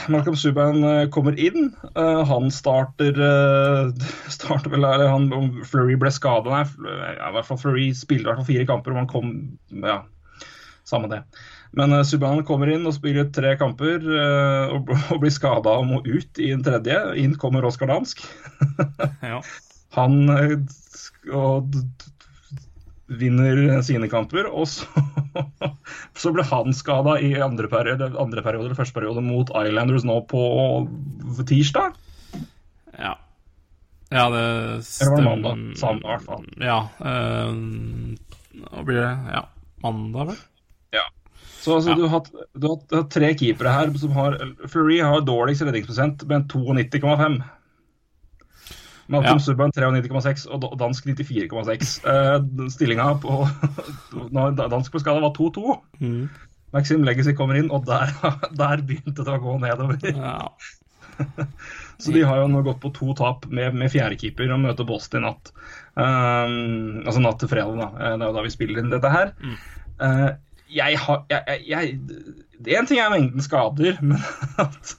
Malcolm 0.07 0.37
Subhaan 0.39 0.83
eh, 0.83 1.09
kommer 1.11 1.35
inn. 1.39 1.73
Eh, 1.95 2.21
han 2.25 2.51
starter 2.51 3.17
eh, 3.19 3.91
starter 4.37 4.71
vel 4.71 4.87
eller 4.87 5.11
han, 5.11 5.27
Om 5.35 5.51
ble 5.99 6.11
skada, 6.13 6.61
nei. 6.61 6.63
I 7.17 7.31
hvert 7.35 7.47
fall 7.47 7.59
Fleury 7.59 7.89
spilte 7.97 8.23
i 8.23 8.29
hvert 8.29 8.41
fall 8.41 8.51
fire 8.53 8.67
kamper, 8.69 8.95
og 8.95 9.03
han 9.03 9.11
kom 9.11 9.33
Ja, 9.83 10.01
samme 10.87 11.11
det. 11.11 11.23
Men 11.77 11.93
Subhaan 12.07 12.41
kommer 12.47 12.71
inn 12.71 12.87
og 12.89 12.95
spiller 12.95 13.27
tre 13.29 13.53
kamper 13.59 14.01
og, 14.01 14.89
og 15.13 15.19
blir 15.21 15.33
skada 15.33 15.75
og 15.77 15.89
må 15.91 15.99
ut 16.07 16.41
i 16.41 16.53
en 16.55 16.63
tredje. 16.65 16.97
Inn 17.21 17.35
kommer 17.37 17.67
Oskar 17.67 17.91
Dansk. 17.91 18.23
Ja. 19.29 19.43
Han 19.97 20.29
og 20.29 21.73
vinner 23.09 23.81
sine 23.85 24.07
kamper, 24.11 24.45
og 24.53 24.67
så, 24.69 24.85
så 26.21 26.31
ble 26.35 26.43
han 26.45 26.75
skada 26.77 27.15
i 27.25 27.31
andre 27.41 27.67
periode, 27.71 28.11
andre 28.21 28.43
periode, 28.45 28.67
eller 28.69 28.77
første 28.77 28.93
periode 28.97 29.23
mot 29.25 29.49
Islanders 29.63 30.05
nå 30.05 30.19
på 30.29 30.43
tirsdag. 31.49 31.95
Ja. 32.99 33.15
ja, 34.11 34.25
det 34.33 34.43
Eller 34.43 34.75
var 34.75 34.83
stemmer. 34.85 35.17
det 35.17 35.25
mandag? 35.29 35.65
Samme, 35.79 36.03
i 36.03 36.11
hvert 36.13 36.27
fall. 36.27 36.45
Ja. 36.61 36.79
Øh, 36.99 37.53
nå 38.59 38.85
blir 38.87 39.01
det? 39.01 39.11
Ja, 39.33 39.43
mandag, 39.85 40.33
vel? 40.33 40.45
Så 41.59 41.73
altså, 41.75 41.89
Ja. 41.91 41.95
du, 41.99 42.05
har, 42.07 42.21
hatt- 42.21 42.29
du, 42.55 42.67
har, 42.69 42.75
hatt- 42.77 42.85
du 42.89 42.95
har 42.95 43.07
tre 43.11 43.33
keepere 43.35 43.71
her 43.75 43.89
som 43.99 44.13
har 44.15 44.37
Fleury 44.71 45.01
har 45.03 45.19
dårligst 45.27 45.65
redningsprosent 45.67 46.21
med 46.29 46.45
92,5. 46.47 47.35
Malcolm 49.09 49.39
Ja. 49.39 49.43
Subhaan 49.43 49.73
93,6 49.73 50.45
og 50.53 50.67
dansk 50.79 51.09
94,6. 51.09 51.95
Eh, 52.09 52.69
Stillinga 52.69 53.13
på 53.21 53.41
dansk 54.75 54.93
på 54.93 55.01
skala 55.01 55.23
var 55.23 55.33
2-2. 55.37 55.77
Mm. 55.99 56.29
Maxim 56.75 57.03
Legacy 57.03 57.33
kommer 57.33 57.57
inn, 57.57 57.71
og 57.73 57.87
der, 57.89 58.13
der 58.61 58.83
begynte 58.85 59.25
det 59.25 59.33
å 59.33 59.41
gå 59.41 59.55
nedover. 59.61 59.97
Ja. 60.13 60.51
Så 61.99 62.13
de 62.15 62.21
har 62.23 62.37
jo 62.39 62.47
nå 62.47 62.61
gått 62.63 62.79
på 62.79 62.93
to 62.95 63.11
tap 63.17 63.49
med, 63.51 63.73
med 63.75 63.91
fjerdekeeper 63.91 64.53
og 64.55 64.61
møter 64.63 64.87
Bost 64.87 65.17
i 65.17 65.23
natt. 65.23 65.51
Um, 65.99 67.01
altså 67.03 67.19
natt 67.19 67.41
til 67.41 67.51
fredag, 67.51 67.75
da. 67.75 67.89
Det 67.97 68.21
er 68.21 68.29
jo 68.29 68.37
da 68.37 68.45
vi 68.45 68.53
spiller 68.53 68.79
inn 68.79 68.93
dette 68.93 69.11
her. 69.11 69.33
Eh, 69.99 70.29
jeg 70.69 70.99
har 71.01 71.23
jeg, 71.31 71.43
jeg, 71.47 71.63
jeg, 71.67 71.99
Det 72.65 72.77
en 72.77 72.87
ting 72.87 73.01
er 73.01 73.11
mengden 73.11 73.43
skader, 73.43 73.97
men 74.05 74.21
at 74.61 74.95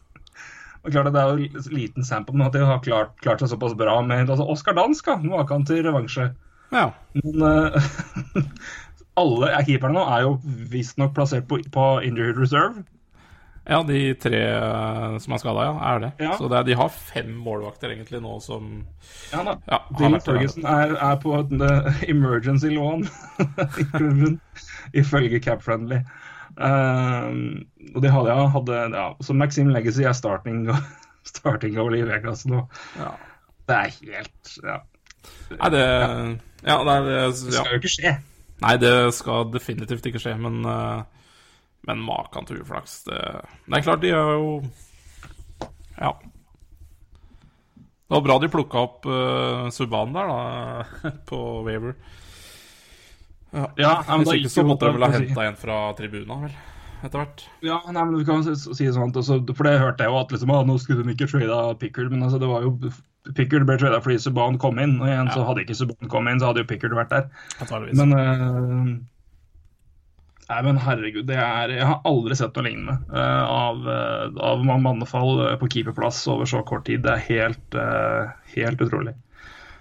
og 0.80 0.92
klart 0.92 1.10
at 1.10 1.16
Det 1.16 1.22
er 1.22 1.32
jo 1.32 1.64
liten 1.74 2.06
sample, 2.06 2.36
men 2.36 2.46
at 2.46 2.54
de 2.56 2.62
har 2.64 2.84
klart, 2.84 3.16
klart 3.20 3.42
seg 3.42 3.52
såpass 3.52 3.74
bra 3.76 3.98
med 4.02 4.30
altså 4.30 4.46
Oscar 4.48 4.76
Dansk. 4.78 5.04
da, 5.06 5.18
Nå 5.20 5.36
har 5.36 5.48
han 5.50 5.66
til 5.68 5.82
revansje. 5.84 6.30
ja. 6.72 6.86
Men 7.18 7.42
uh, 7.42 8.46
alle 9.20 9.50
er 9.52 9.66
keeperne 9.66 9.98
nå 9.98 10.06
er 10.06 10.24
jo 10.24 10.38
visstnok 10.70 11.12
plassert 11.16 11.48
på, 11.50 11.60
på 11.74 11.90
injured 12.06 12.40
reserve. 12.40 12.84
Ja, 13.68 13.82
de 13.86 14.14
tre 14.18 14.38
eh, 14.40 15.16
som 15.20 15.34
er 15.36 15.40
skada, 15.42 15.64
ja, 15.68 15.74
er 15.92 16.00
det. 16.02 16.10
Ja. 16.24 16.32
Så 16.38 16.48
det 16.50 16.56
er, 16.58 16.64
de 16.66 16.76
har 16.80 16.88
fem 16.90 17.28
målvakter 17.44 17.92
egentlig 17.92 18.22
nå 18.24 18.38
som 18.42 18.70
Ja 19.30 19.44
da. 19.46 19.58
ja, 19.68 19.78
Dill 19.98 20.16
vært 20.16 20.56
er, 20.64 20.94
er 20.96 21.18
på 21.22 21.36
en 21.36 21.62
eh, 21.66 22.00
emergency 22.12 22.72
lån 22.72 23.04
i 23.82 23.86
klubben, 23.92 24.40
ifølge 24.96 25.42
Capfriendly. 25.44 26.00
Um, 26.60 27.64
og 27.94 28.02
det 28.04 28.10
hadde, 28.12 28.28
jeg. 28.28 28.48
hadde 28.52 28.80
ja, 28.92 29.04
Så 29.24 29.32
Maxim 29.32 29.70
Legacy 29.72 30.04
er 30.04 30.12
starting, 30.16 30.66
starting 31.34 31.78
av 31.80 31.94
i 31.96 32.02
Vegas 32.04 32.44
nå. 32.48 32.66
Ja. 32.98 33.14
Det 33.70 33.76
er 33.78 33.94
helt 33.96 34.52
Ja. 34.66 34.80
Nei, 35.56 35.70
det 35.72 35.84
Ja, 36.64 36.76
det, 36.84 36.92
er, 36.92 37.06
Det 37.06 37.54
ja. 37.54 37.62
skal 37.62 37.72
jo 37.72 37.80
ikke 37.80 37.92
skje. 37.92 38.12
Nei, 38.60 38.74
det 38.80 38.92
skal 39.16 39.48
definitivt 39.54 40.06
ikke 40.10 40.20
skje, 40.20 40.34
men 40.40 40.60
eh, 40.68 41.02
Men 41.88 42.02
maken 42.04 42.44
til 42.48 42.60
uflaks, 42.60 43.02
det 43.08 43.20
Det 43.64 43.78
er 43.78 43.86
klart, 43.86 44.02
de 44.04 44.12
er 44.12 44.34
jo 44.36 44.60
Ja. 45.96 46.12
Det 48.10 48.16
var 48.18 48.24
bra 48.26 48.38
de 48.42 48.48
plukka 48.50 48.80
opp 48.84 49.06
uh, 49.06 49.68
Subhaan 49.70 50.12
der, 50.16 50.28
da, 50.32 51.10
på 51.30 51.38
Waver. 51.64 51.94
Ja, 53.52 53.94
men 54.06 54.22
Hvis 54.22 54.28
da 54.28 54.34
ikke 54.36 54.44
gikk 54.46 54.54
så 54.54 54.62
jo- 54.62 54.68
måtte 54.70 54.86
de 54.86 54.94
vel 54.94 55.06
ha 55.06 55.12
henta 55.18 55.46
en 55.48 55.56
fra 55.58 55.78
tribuna, 55.98 56.40
vel. 56.44 56.52
etter 57.02 57.18
hvert. 57.18 57.44
Ja, 57.64 57.78
nei, 57.90 58.04
men 58.04 58.18
du 58.18 58.24
kan 58.28 58.44
si 58.44 58.90
sånn, 58.92 59.12
altså, 59.16 59.40
for 59.56 59.64
det 59.64 59.80
hørte 59.80 60.04
jeg 60.04 60.12
jo 60.12 60.18
at 60.20 60.34
liksom, 60.34 60.50
ah, 60.54 60.62
nå 60.68 60.78
skulle 60.78 61.02
de 61.02 61.14
ikke 61.14 61.30
trade 61.30 61.78
Pickard, 61.80 62.10
men 62.12 62.22
altså, 62.22 62.38
det 62.38 62.50
var 62.50 62.62
jo 62.62 62.76
Pickard 63.36 63.66
ble 63.66 63.76
trada 63.80 64.00
fordi 64.00 64.18
Subhaan 64.20 64.58
kom 64.60 64.78
inn, 64.78 65.00
og 65.00 65.08
igjen 65.08 65.30
så 65.32 65.44
hadde 65.44 65.64
ikke 65.64 65.76
Subhaan 65.76 66.08
kommet 66.12 66.32
inn, 66.34 66.40
så 66.40 66.50
hadde 66.50 66.62
jo 66.62 66.68
Pickard 66.68 66.92
vært 66.96 67.10
der. 67.10 67.30
Men 67.94 68.12
uh, 68.12 69.00
Nei, 70.50 70.62
men 70.66 70.80
herregud, 70.82 71.28
det 71.28 71.36
er 71.38 71.70
Jeg 71.70 71.86
har 71.86 72.00
aldri 72.08 72.34
sett 72.34 72.56
noe 72.56 72.66
lignende 72.66 72.96
uh, 73.12 73.44
av, 73.46 73.84
uh, 73.86 74.40
av 74.42 74.64
mannefall 74.66 75.44
på 75.60 75.68
keeperplass 75.70 76.24
over 76.32 76.48
så 76.48 76.64
kort 76.66 76.88
tid. 76.88 77.04
Det 77.06 77.12
er 77.12 77.26
helt, 77.28 77.76
uh, 77.78 78.32
helt 78.56 78.82
utrolig. 78.82 79.14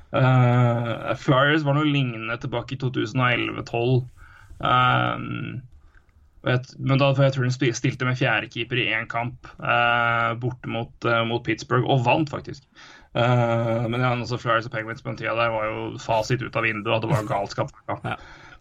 Eh, 0.10 1.16
Flyers 1.22 1.66
var 1.66 1.78
noe 1.78 1.86
lignende 1.86 2.38
tilbake 2.42 2.76
i 2.76 2.80
2011-12. 2.82 4.06
men 6.80 7.02
da 7.02 7.10
jeg 7.14 7.34
tror 7.36 7.52
spi- 7.54 7.76
stilte 7.76 8.08
med 8.08 8.18
fjerdekeeper 8.18 8.80
i 8.80 8.88
én 8.96 9.08
kamp 9.12 9.48
uh, 9.60 10.32
borte 10.40 10.72
mot, 10.72 10.94
uh, 11.06 11.22
mot 11.28 11.44
Pittsburgh, 11.44 11.86
og 11.86 12.06
vant, 12.08 12.30
faktisk. 12.32 12.64
Uh, 13.14 13.86
men 13.90 14.00
ja, 14.00 14.14
altså 14.14 14.40
Flyers 14.40 14.70
og 14.70 14.74
Penguins 14.74 15.02
på 15.04 15.12
den 15.12 15.20
tida 15.20 15.36
der 15.38 15.52
var 15.54 15.68
jo 15.68 15.98
fasit 16.02 16.42
ut 16.42 16.56
av 16.56 16.64
vinduet, 16.66 16.96
at 16.96 17.06
det 17.06 17.12
var 17.12 17.30
galskap. 17.30 17.74
Ja. 18.08 18.16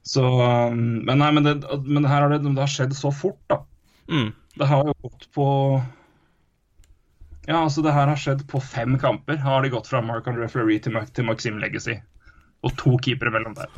Så, 0.09 0.25
um, 0.25 1.05
men 1.05 1.19
nei, 1.21 1.31
men, 1.37 1.45
det, 1.45 1.57
men 1.85 2.07
her 2.09 2.23
har 2.25 2.33
det, 2.33 2.43
det 2.47 2.63
har 2.63 2.71
skjedd 2.71 2.95
så 2.97 3.11
fort, 3.13 3.41
da. 3.51 3.61
Mm. 4.09 4.31
Det 4.59 4.69
har 4.69 4.87
jo 4.89 4.95
gått 5.05 5.27
på 5.37 5.47
Ja, 7.49 7.63
altså 7.65 7.81
det 7.85 7.95
her 7.97 8.11
har 8.11 8.19
skjedd 8.21 8.43
på 8.51 8.61
fem 8.61 8.99
kamper. 9.01 9.39
Har 9.41 9.63
de 9.65 9.71
gått 9.73 9.87
fra 9.89 10.03
Mark 10.05 10.27
and 10.29 10.37
Referee 10.43 10.83
til, 10.85 10.99
til 11.17 11.25
Maxim 11.25 11.57
Legacy. 11.63 11.95
Og 12.67 12.75
to 12.77 12.97
keepere 13.01 13.33
mellom 13.33 13.55
der. 13.57 13.71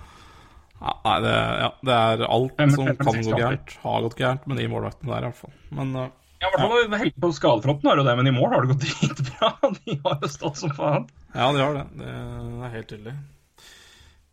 Ja, 0.80 0.94
nei, 1.04 1.16
det, 1.22 1.34
ja, 1.60 1.68
det 1.84 1.96
er 1.98 2.22
alt 2.32 2.54
Fem- 2.58 2.70
som 2.74 2.86
fem- 2.88 2.96
kan 3.04 3.20
gå 3.28 3.36
gærent. 3.38 3.74
Har 3.82 4.00
gått 4.06 4.16
gærent 4.18 4.46
med 4.50 4.56
de 4.58 4.66
målvaktene 4.72 5.12
der, 5.12 5.26
i 5.26 5.28
hvert 5.30 5.38
fall. 5.42 5.52
Men 5.76 5.90
uh, 5.94 6.06
Ja, 6.40 6.48
i 6.48 6.54
hvert 6.54 6.62
fall 6.72 6.98
helt 7.02 7.18
på 7.20 7.30
skadefronten 7.36 7.90
har 7.90 8.00
jo 8.00 8.06
det, 8.06 8.14
men 8.16 8.30
i 8.30 8.32
mål 8.32 8.54
har 8.56 8.64
det 8.64 8.72
gått 8.72 8.86
dritbra. 8.88 9.50
De 9.84 9.98
har 10.06 10.18
jo 10.24 10.30
stått 10.32 10.56
som 10.64 10.72
faen. 10.74 11.04
ja, 11.34 11.50
de 11.52 11.60
har 11.66 11.76
det. 11.76 11.84
Det 12.00 12.14
er 12.16 12.72
helt 12.78 12.88
tydelig. 12.94 13.14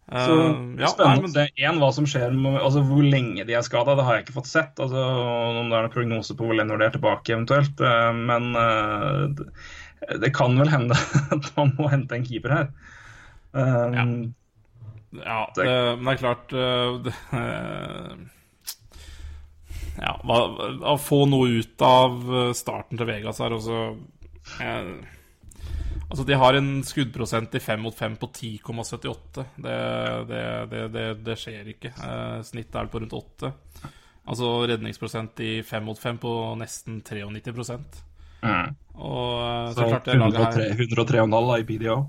Eh, 0.08 0.26
Så 0.26 0.36
ja, 0.80 0.88
spennende 0.88 1.26
men 1.26 1.30
å 1.30 1.34
se 1.36 1.46
en, 1.68 1.80
hva 1.82 1.90
som 1.96 2.06
skjer 2.08 2.32
med, 2.32 2.60
altså 2.64 2.84
hvor 2.88 3.04
lenge 3.04 3.44
de 3.48 3.58
er 3.58 3.66
skada. 3.66 3.96
Det 4.00 4.06
har 4.08 4.16
jeg 4.18 4.26
ikke 4.28 4.38
fått 4.38 4.48
sett. 4.52 4.80
Altså, 4.80 5.02
om 5.04 5.68
det 5.68 5.76
er 5.76 5.88
noen 5.88 5.94
prognose 5.96 6.38
på 6.38 6.48
hvor 6.48 6.56
lenge 6.56 6.78
de 6.80 6.88
er 6.88 6.96
tilbake 6.96 7.34
eventuelt. 7.36 7.84
Uh, 7.84 8.14
Men 8.16 8.54
uh, 8.56 9.28
det- 9.36 9.52
det 10.22 10.30
kan 10.36 10.54
vel 10.56 10.70
hende 10.70 10.96
at 11.36 11.48
man 11.58 11.74
må 11.76 11.88
hente 11.92 12.16
en 12.16 12.24
keeper 12.24 12.54
her. 12.54 12.68
Ja. 13.58 14.04
ja, 15.18 15.38
det, 15.56 15.66
men 15.98 16.06
det 16.06 16.12
er 16.14 16.20
klart 16.22 16.52
det, 17.08 17.14
Ja, 19.98 20.12
hva, 20.22 20.38
å 20.94 20.96
få 21.02 21.24
noe 21.26 21.50
ut 21.64 21.82
av 21.82 22.20
starten 22.54 23.00
til 23.02 23.10
Vegas 23.10 23.42
her 23.42 23.56
også 23.58 23.80
eh, 24.62 24.92
Altså, 26.08 26.24
de 26.24 26.38
har 26.40 26.56
en 26.56 26.70
skuddprosent 26.88 27.56
i 27.58 27.60
fem 27.60 27.82
mot 27.84 27.96
fem 27.96 28.16
på 28.20 28.30
10,78. 28.32 29.44
Det, 29.60 29.78
det, 30.30 30.44
det, 30.72 30.84
det, 30.94 31.08
det 31.26 31.36
skjer 31.40 31.72
ikke. 31.74 31.92
Eh, 31.92 32.38
snittet 32.48 32.78
er 32.80 32.92
på 32.92 33.02
rundt 33.04 33.16
8. 33.18 33.52
Altså 34.28 34.52
redningsprosent 34.68 35.40
i 35.44 35.52
fem 35.68 35.84
mot 35.88 36.00
fem 36.00 36.18
på 36.20 36.32
nesten 36.60 37.02
93 37.04 37.76
mm. 38.44 38.72
Og 39.00 39.34
eh, 39.44 39.74
så, 39.74 39.82
Så 39.82 39.90
klart 39.92 40.08
det 40.08 40.18
laget 40.20 40.40
her 40.44 40.72
103 40.80 41.28
103,5 41.28 41.52
da 41.52 41.60
i 41.60 41.68
PDO. 41.68 42.00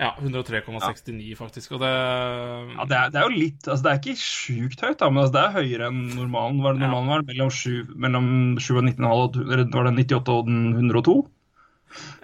Ja, 0.00 0.14
103,69 0.20 1.34
faktisk. 1.36 1.72
Og 1.76 1.82
det 1.82 1.90
Ja, 1.90 2.84
det, 2.88 2.96
er, 2.96 3.10
det 3.12 3.18
er 3.20 3.26
jo 3.26 3.34
litt 3.36 3.66
altså 3.68 3.84
Det 3.84 3.90
er 3.92 4.00
ikke 4.00 4.22
sjukt 4.22 4.84
høyt, 4.84 4.98
da, 5.00 5.10
men 5.10 5.22
altså, 5.22 5.34
det 5.36 5.42
er 5.42 5.58
høyere 5.58 5.90
enn 5.90 6.00
normalen. 6.16 6.62
Var 6.64 6.74
det 6.74 6.82
Ja. 6.82 6.88
normalen 6.88 7.12
var 7.14 7.26
mellom 7.30 7.50
7, 7.50 7.94
mellom 7.94 8.30
7 8.58 8.72
og 8.76 8.84
19,5 8.88 9.10
og 9.10 9.38
var 9.76 9.90
det 9.90 10.06
98 10.06 10.34
og 10.34 10.50
102? 10.50 11.20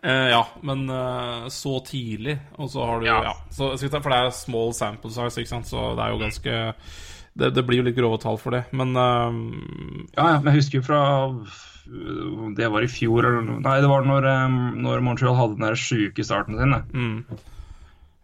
Eh, 0.03 0.29
ja, 0.31 0.43
men 0.63 0.85
eh, 0.91 1.47
så 1.51 1.81
tidlig, 1.85 2.39
og 2.59 2.69
så 2.71 2.85
har 2.87 3.01
du 3.01 3.07
Ja. 3.07 3.17
Ja. 3.25 3.33
så, 3.51 3.73
skal 3.77 3.89
vi 3.89 3.93
ta, 3.97 4.01
for 4.05 4.11
det 4.15 4.19
er 4.27 4.31
small 4.31 4.73
sample 4.73 5.11
size, 5.11 5.41
ikke 5.43 5.49
sant, 5.55 5.67
så 5.67 5.95
det 5.97 6.05
er 6.05 6.11
jo 6.15 6.21
ganske 6.23 6.75
Det, 7.37 7.51
det 7.53 7.67
blir 7.67 7.83
jo 7.83 7.87
litt 7.89 7.97
grove 7.99 8.17
tall 8.23 8.39
for 8.41 8.51
det, 8.57 8.65
men 8.73 8.95
eh, 8.97 9.41
Ja, 10.17 10.29
ja, 10.35 10.39
men 10.41 10.53
jeg 10.55 10.63
husker 10.63 10.79
jo 10.79 10.87
fra 10.87 11.03
Det 12.57 12.69
var 12.73 12.83
i 12.83 12.89
fjor, 12.91 13.27
eller 13.27 13.43
noe- 13.47 13.61
Nei, 13.63 13.81
det 13.81 13.89
var 13.91 14.03
når, 14.07 14.25
eh, 14.27 14.49
når 14.87 15.03
Montreal 15.03 15.37
hadde 15.39 15.57
den 15.59 15.67
der 15.69 15.75
sjuke 15.79 16.25
starten 16.25 16.59
sin. 16.59 16.71
det. 16.73 16.83
mm. 16.95 17.25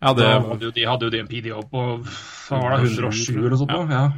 Ja, 0.03 0.13
det 0.15 0.25
Da 0.27 0.41
hadde 0.41 0.65
jo 0.67 0.71
de, 0.75 0.85
hadde 0.85 1.05
jo 1.07 1.11
de 1.11 1.19
en 1.21 1.29
PDO 1.31 1.61
på 1.71 1.83
hva 2.03 2.59
var 2.63 2.73
det, 2.77 2.89
107 2.91 3.37
eller 3.39 3.51
noe 3.51 3.59
sånt. 3.61 3.71
Ja. 3.71 3.83
nå, 3.85 3.91
Ja. 3.93 4.11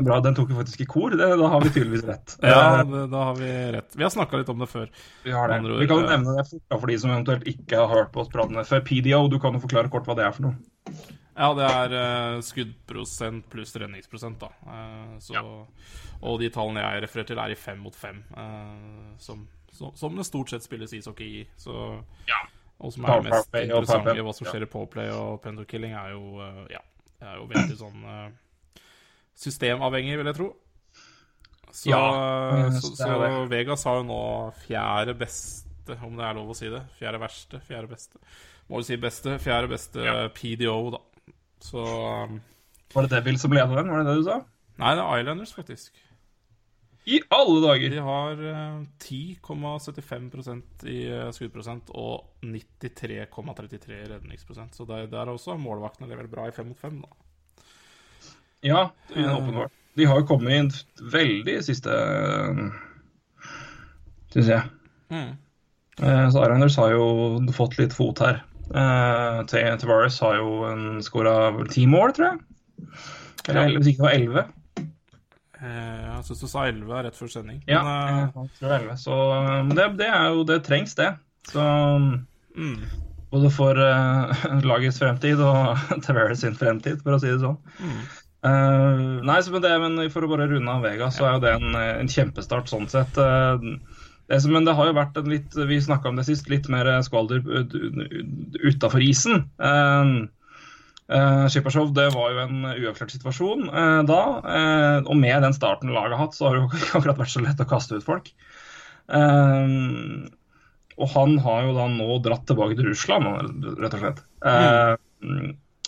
Bra, 0.00 0.20
Den 0.24 0.34
tok 0.34 0.50
jo 0.50 0.56
faktisk 0.56 0.80
i 0.80 0.86
kor. 0.88 1.14
Det, 1.14 1.28
da 1.38 1.48
har 1.52 1.62
vi 1.64 1.70
tydeligvis 1.70 2.04
rett. 2.08 2.36
Ja, 2.42 2.80
Eh, 2.80 2.84
det, 2.88 3.06
da 3.12 3.24
har 3.28 3.38
vi 3.38 3.50
rett. 3.76 3.96
Vi 3.96 4.02
har 4.02 4.10
snakka 4.10 4.40
litt 4.40 4.48
om 4.48 4.58
det 4.58 4.68
før. 4.70 4.90
vi 5.24 5.32
har 5.34 5.48
det. 5.48 5.60
Vi 5.80 5.88
kan 5.90 6.02
jo 6.02 6.08
nevne 6.08 6.36
det 6.40 6.60
for 6.70 6.86
de 6.90 6.98
som 6.98 7.12
eventuelt 7.12 7.48
ikke 7.50 7.80
har 7.82 7.90
hørt 7.92 8.12
på 8.14 8.24
oss 8.24 8.30
prate 8.32 8.64
før. 8.68 8.84
PDO, 8.86 9.28
du 9.30 9.38
kan 9.42 9.54
jo 9.54 9.62
forklare 9.62 9.92
kort 9.92 10.08
hva 10.08 10.16
det 10.18 10.26
er 10.26 10.36
for 10.36 10.48
noe. 10.48 11.08
Ja, 11.40 11.54
det 11.56 11.64
er 11.64 11.94
uh, 11.94 12.40
skuddprosent 12.44 13.46
pluss 13.52 13.72
redningsprosent, 13.78 14.42
da. 14.42 14.50
Uh, 14.66 15.18
så, 15.22 15.34
Ja. 15.38 15.44
Og 16.20 16.36
de 16.42 16.50
tallene 16.52 16.82
jeg 16.82 17.02
refererer 17.06 17.28
til, 17.30 17.38
er 17.40 17.54
i 17.54 17.56
fem 17.56 17.78
mot 17.80 17.94
fem, 17.96 18.18
uh, 18.36 19.14
som, 19.22 19.46
som, 19.72 19.94
som 19.96 20.16
det 20.18 20.26
stort 20.28 20.52
sett 20.52 20.66
spilles 20.66 20.92
ishockey 20.92 21.30
i. 21.40 21.46
Så, 21.56 21.72
Ja. 22.28 22.42
Og 22.80 22.92
som 22.92 23.04
er 23.04 23.20
det 23.20 23.32
mest 23.32 23.56
interessante, 23.60 24.14
hva 24.24 24.32
som 24.32 24.46
skjer 24.48 24.64
i 24.64 24.68
powerplay 24.72 25.10
og 25.12 25.42
pendulkilling, 25.44 25.92
er 25.92 26.14
jo 26.14 26.40
Ja, 26.72 26.80
er 27.20 27.34
jo 27.36 27.48
veldig 27.50 27.76
sånn 27.76 28.06
systemavhengig, 29.40 30.18
vil 30.20 30.30
jeg 30.30 30.38
tro. 30.38 30.50
Så, 31.70 31.90
Ja, 31.92 32.02
eh, 32.10 32.64
eh, 32.66 32.78
så, 32.82 32.92
så. 32.98 33.46
Vegas 33.50 33.84
har 33.86 34.00
jo 34.00 34.06
nå 34.08 34.20
fjerde 34.66 35.14
beste, 35.18 35.96
om 36.02 36.16
det 36.18 36.26
er 36.26 36.36
lov 36.38 36.50
å 36.52 36.56
si 36.58 36.68
det. 36.72 36.82
Fjerde 36.98 37.20
verste, 37.22 37.60
fjerde 37.66 37.90
beste. 37.90 38.20
Må 38.70 38.82
jo 38.82 38.86
si 38.86 38.98
beste. 39.00 39.38
Fjerde 39.42 39.70
beste 39.70 40.04
Ja. 40.04 40.28
PDO, 40.34 40.90
da. 40.94 41.00
Så 41.60 41.82
um, 41.82 42.40
Var 42.94 43.06
det 43.06 43.16
Devil 43.18 43.38
som 43.38 43.52
leda 43.52 43.74
den? 43.74 43.90
Var 43.90 44.02
det 44.02 44.12
det 44.12 44.20
du 44.22 44.28
sa? 44.28 44.40
Nei, 44.80 44.94
det 44.96 45.02
er 45.04 45.22
Islanders, 45.22 45.52
faktisk. 45.54 45.98
I 47.10 47.18
alle 47.32 47.60
dager! 47.64 47.90
De 47.90 48.02
har 48.04 48.40
eh, 48.44 48.80
10,75% 49.02 50.84
i 50.88 50.98
eh, 51.08 51.30
skuddprosent 51.34 51.90
og 51.96 52.44
93,33 52.44 53.96
i 53.96 54.08
redningsprosent. 54.12 54.76
Så 54.76 54.86
der, 54.88 55.06
der 55.10 55.32
også 55.32 55.54
har 55.54 55.62
målvaktene 55.62 56.10
levert 56.10 56.30
bra 56.32 56.46
i 56.48 56.54
fem 56.54 56.70
mot 56.70 56.80
fem, 56.80 57.00
da. 57.02 57.10
Ja, 58.66 58.90
åpenbart. 59.16 59.72
De 59.98 60.06
har 60.06 60.20
jo 60.20 60.26
kommet 60.28 60.54
inn 60.54 60.70
veldig 61.12 61.56
siste 61.66 61.94
Syns 64.30 64.46
jeg. 64.52 64.62
Mm. 65.10 65.32
Eh, 66.02 66.26
Så 66.30 66.44
Islanders 66.44 66.76
har 66.78 66.92
jo 66.94 67.06
fått 67.56 67.78
litt 67.80 67.96
fot 67.96 68.22
her. 68.22 68.42
Eh, 68.70 69.40
Tavares 69.50 70.20
har 70.22 70.38
jo 70.38 71.00
skåra 71.02 71.34
ti 71.72 71.86
mål, 71.90 72.14
tror 72.14 72.28
jeg. 72.30 72.38
Eller 73.50 73.74
hvis 73.74 73.90
ikke 73.90 74.04
det 74.04 74.06
var 74.06 74.16
elleve. 74.18 74.46
Eh, 75.60 76.06
jeg 76.06 76.24
syns 76.28 76.44
du 76.44 76.48
sa 76.48 76.64
11 76.70 76.94
er 76.96 77.04
rett 77.08 77.18
før 77.18 77.32
sending. 77.34 77.60
Ja, 77.68 77.82
Men, 77.82 78.30
jeg 78.46 78.60
tror 78.60 78.76
11. 78.78 78.96
Så 79.02 79.18
eh, 79.34 79.50
men 79.66 79.76
det, 79.76 79.88
det 79.98 80.08
er 80.08 80.30
jo 80.30 80.46
Det 80.48 80.62
trengs, 80.64 80.94
det. 80.96 81.10
Så 81.50 81.60
eh, 81.60 82.06
mm, 82.56 82.78
både 83.30 83.50
for 83.54 83.78
uh, 83.78 84.46
lagets 84.70 84.98
fremtid 85.02 85.42
og 85.42 85.76
Tavares 86.06 86.40
sin 86.44 86.56
fremtid, 86.56 87.02
for 87.02 87.18
å 87.18 87.20
si 87.22 87.30
det 87.30 87.42
sånn. 87.42 87.58
mm. 87.82 88.00
Eh, 88.40 89.00
nei, 89.26 89.38
men, 89.52 89.62
det, 89.64 89.72
men 89.82 90.02
for 90.12 90.24
å 90.24 90.30
bare 90.32 90.48
runde 90.48 90.72
av 90.72 90.84
Vega, 90.86 91.10
så 91.12 91.26
er 91.26 91.36
jo 91.36 91.44
det 91.44 91.54
en, 91.58 91.76
en 91.76 92.10
kjempestart 92.10 92.72
sånn 92.72 92.88
sett. 92.90 93.20
Eh, 93.20 93.70
det 94.30 94.40
men 94.46 94.66
det 94.66 94.76
har 94.78 94.86
jo 94.86 94.94
vært 94.94 95.16
en 95.18 95.26
litt 95.26 95.56
Vi 95.56 95.80
om 95.90 96.18
det 96.18 96.24
sist, 96.28 96.46
litt 96.52 96.68
mer 96.70 96.86
skvalder 97.02 97.42
utafor 98.62 99.02
isen. 99.02 99.48
Uh, 101.10 101.48
Shippershow, 101.50 101.88
det 101.90 102.12
var 102.14 102.30
jo 102.30 102.42
en 102.44 102.66
uavklart 102.70 103.10
situasjon 103.10 103.64
eh, 103.66 104.02
da. 104.06 104.18
eh, 104.46 104.98
og 105.02 105.16
med 105.18 105.42
den 105.42 105.56
starten 105.56 105.90
laget 105.90 106.14
har 106.14 106.28
hatt, 106.28 106.36
så 106.36 106.46
har 106.46 106.54
det 106.54 106.60
jo 106.60 106.68
ikke 106.78 107.00
akkurat 107.00 107.18
vært 107.24 107.32
så 107.32 107.42
lett 107.42 107.62
å 107.64 107.66
kaste 107.66 107.98
ut 107.98 108.06
folk. 108.06 108.30
Eh, 109.18 109.72
og 111.00 111.10
han 111.16 111.34
har 111.42 111.66
jo 111.66 111.74
da 111.74 111.88
nå 111.90 112.20
dratt 112.22 112.46
tilbake 112.46 112.78
til 112.78 112.92
Russland, 112.92 113.26
rett 113.82 113.98
og 113.98 114.04
slett. 114.04 114.22
Eh, 114.46 114.94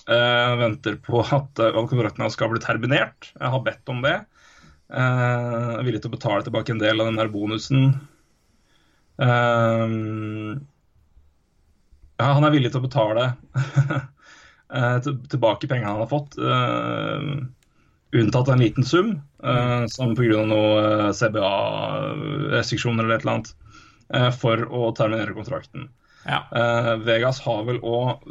eh, 0.08 0.54
venter 0.60 0.98
på 1.04 1.22
at 1.22 1.62
kontrakten 1.74 2.24
hans 2.24 2.38
skal 2.38 2.52
bli 2.52 2.62
terminert. 2.62 3.32
Jeg 3.36 3.54
har 3.54 3.64
bedt 3.66 3.92
om 3.92 4.02
det. 4.04 4.18
Jeg 4.92 5.78
er 5.78 5.86
villig 5.86 6.02
til 6.04 6.10
å 6.10 6.16
betale 6.16 6.44
tilbake 6.44 6.74
en 6.74 6.82
del 6.82 7.00
av 7.00 7.08
den 7.08 7.20
der 7.20 7.30
bonusen. 7.32 7.94
Eh, 9.22 9.96
ja, 12.22 12.28
han 12.36 12.46
er 12.46 12.54
villig 12.54 12.70
til 12.72 12.82
å 12.82 12.86
betale 12.86 13.24
eh, 14.76 14.98
tilbake 15.02 15.68
pengene 15.70 15.90
han 15.90 16.04
har 16.04 16.10
fått, 16.10 16.36
eh, 16.38 17.24
unntatt 18.22 18.52
en 18.52 18.62
liten 18.62 18.86
sum, 18.86 19.14
eh, 19.42 19.86
som 19.92 20.14
pga. 20.18 20.44
noe 20.46 20.84
eh, 20.84 21.08
CBA-restriksjoner 21.18 23.06
eller 23.06 23.18
et 23.18 23.26
eller 23.26 23.34
annet, 23.38 23.52
eh, 24.14 24.30
for 24.36 24.66
å 24.68 24.92
terminere 24.96 25.36
kontrakten. 25.36 25.88
Ja. 26.26 26.42
Uh, 26.54 26.96
Vegas 27.02 27.40
har 27.42 27.64
vel 27.66 27.80
òg 27.82 28.22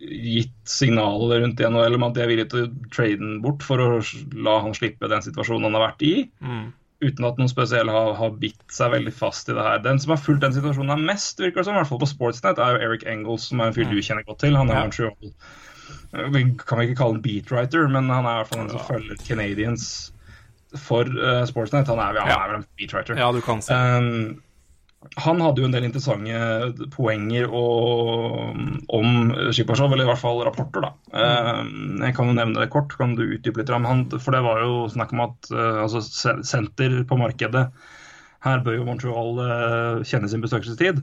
gitt 0.00 0.52
signaler 0.70 1.40
rundt 1.42 1.58
NHL 1.60 1.96
om 1.96 2.04
at 2.06 2.14
de 2.14 2.22
er 2.22 2.30
villige 2.30 2.50
til 2.52 2.66
å 2.68 2.90
trade 2.94 3.18
den 3.18 3.40
bort 3.42 3.64
for 3.66 3.82
å 3.82 3.88
la 4.36 4.58
han 4.62 4.76
slippe 4.76 5.10
den 5.10 5.24
situasjonen 5.24 5.66
han 5.66 5.78
har 5.78 5.88
vært 5.88 6.04
i. 6.06 6.12
Mm. 6.44 6.68
uten 7.00 7.24
at 7.24 7.38
noen 7.40 7.48
spesielle 7.48 7.92
har, 7.94 8.10
har 8.18 8.34
bitt 8.36 8.60
seg 8.76 8.92
veldig 8.92 9.12
fast 9.16 9.48
i 9.48 9.54
det 9.56 9.62
her. 9.64 9.78
Den 9.80 9.98
som 10.02 10.12
har 10.12 10.20
fulgt 10.20 10.42
den 10.44 10.52
situasjonen 10.52 10.92
her 10.92 11.00
mest, 11.10 11.40
virker 11.40 11.62
det 11.62 11.64
som, 11.70 11.78
i 11.78 11.80
hvert 11.80 11.88
fall 11.88 12.02
på 12.02 12.10
Sportsnet, 12.10 12.60
er 12.60 12.76
jo 12.76 12.82
Eric 12.90 13.06
Engels, 13.08 13.46
som 13.48 13.62
er 13.64 13.70
en 13.70 13.76
fyr 13.78 13.88
du 13.88 13.96
kjenner 14.04 14.26
godt 14.28 14.42
til. 14.44 14.58
Han 14.58 14.68
er 14.68 14.76
Ja. 14.76 14.82
Montreal 14.84 16.34
Vi 16.34 16.42
kan 16.60 16.78
vi 16.78 16.86
ikke 16.90 16.98
kalle 17.00 17.16
han 17.16 17.22
beatwriter, 17.24 17.88
men 17.88 18.10
han 18.12 18.26
er 18.28 18.34
i 18.34 18.42
hvert 18.42 18.52
fall 18.52 18.62
den 18.66 18.70
som 18.74 18.84
følger 18.84 19.16
Canadians 19.24 20.12
for 20.76 21.08
uh, 21.08 21.40
Sportsnet. 21.48 21.88
Han 21.88 21.98
er, 21.98 22.20
han 22.20 22.30
er 22.36 22.52
vel 22.52 22.60
en 22.60 22.68
beatwriter. 22.78 23.16
Ja, 23.18 23.32
du 23.32 23.40
kan 23.40 23.62
si. 23.64 23.72
Um, 23.72 24.42
han 25.00 25.40
hadde 25.40 25.62
jo 25.62 25.66
en 25.66 25.72
del 25.72 25.86
interessante 25.86 26.88
poenger 26.92 27.46
og, 27.56 28.58
om 28.92 29.30
Skippershow, 29.48 29.88
eller 29.88 30.04
i 30.04 30.10
hvert 30.10 30.20
fall 30.20 30.42
rapporter. 30.44 30.84
da. 30.84 30.90
Mm. 31.16 32.02
jeg 32.04 32.16
kan 32.18 32.28
jo 32.28 32.36
nevne 32.36 32.60
det 32.60 32.72
kort, 32.72 32.92
kan 32.98 33.14
du 33.16 33.24
utdype 33.24 33.62
litt? 33.62 33.72
Han, 33.72 34.04
for 34.12 34.36
det 34.36 34.42
var 34.44 34.60
jo 34.60 34.84
snakk 34.92 35.14
om 35.16 35.24
at 35.24 35.50
uh, 35.54 35.86
altså, 35.86 36.04
senter 36.44 37.00
på 37.08 37.18
markedet 37.20 37.70
Her 38.44 38.60
bør 38.64 38.76
jo 38.76 38.84
Montreal 38.88 39.40
uh, 39.40 40.04
kjenne 40.04 40.28
sin 40.28 40.44
besøkelsestid. 40.44 41.00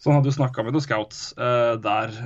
Så 0.00 0.10
han 0.10 0.18
hadde 0.18 0.32
jo 0.32 0.38
snakka 0.40 0.64
med 0.64 0.74
noen 0.74 0.82
scouts 0.82 1.28
der. 1.38 2.16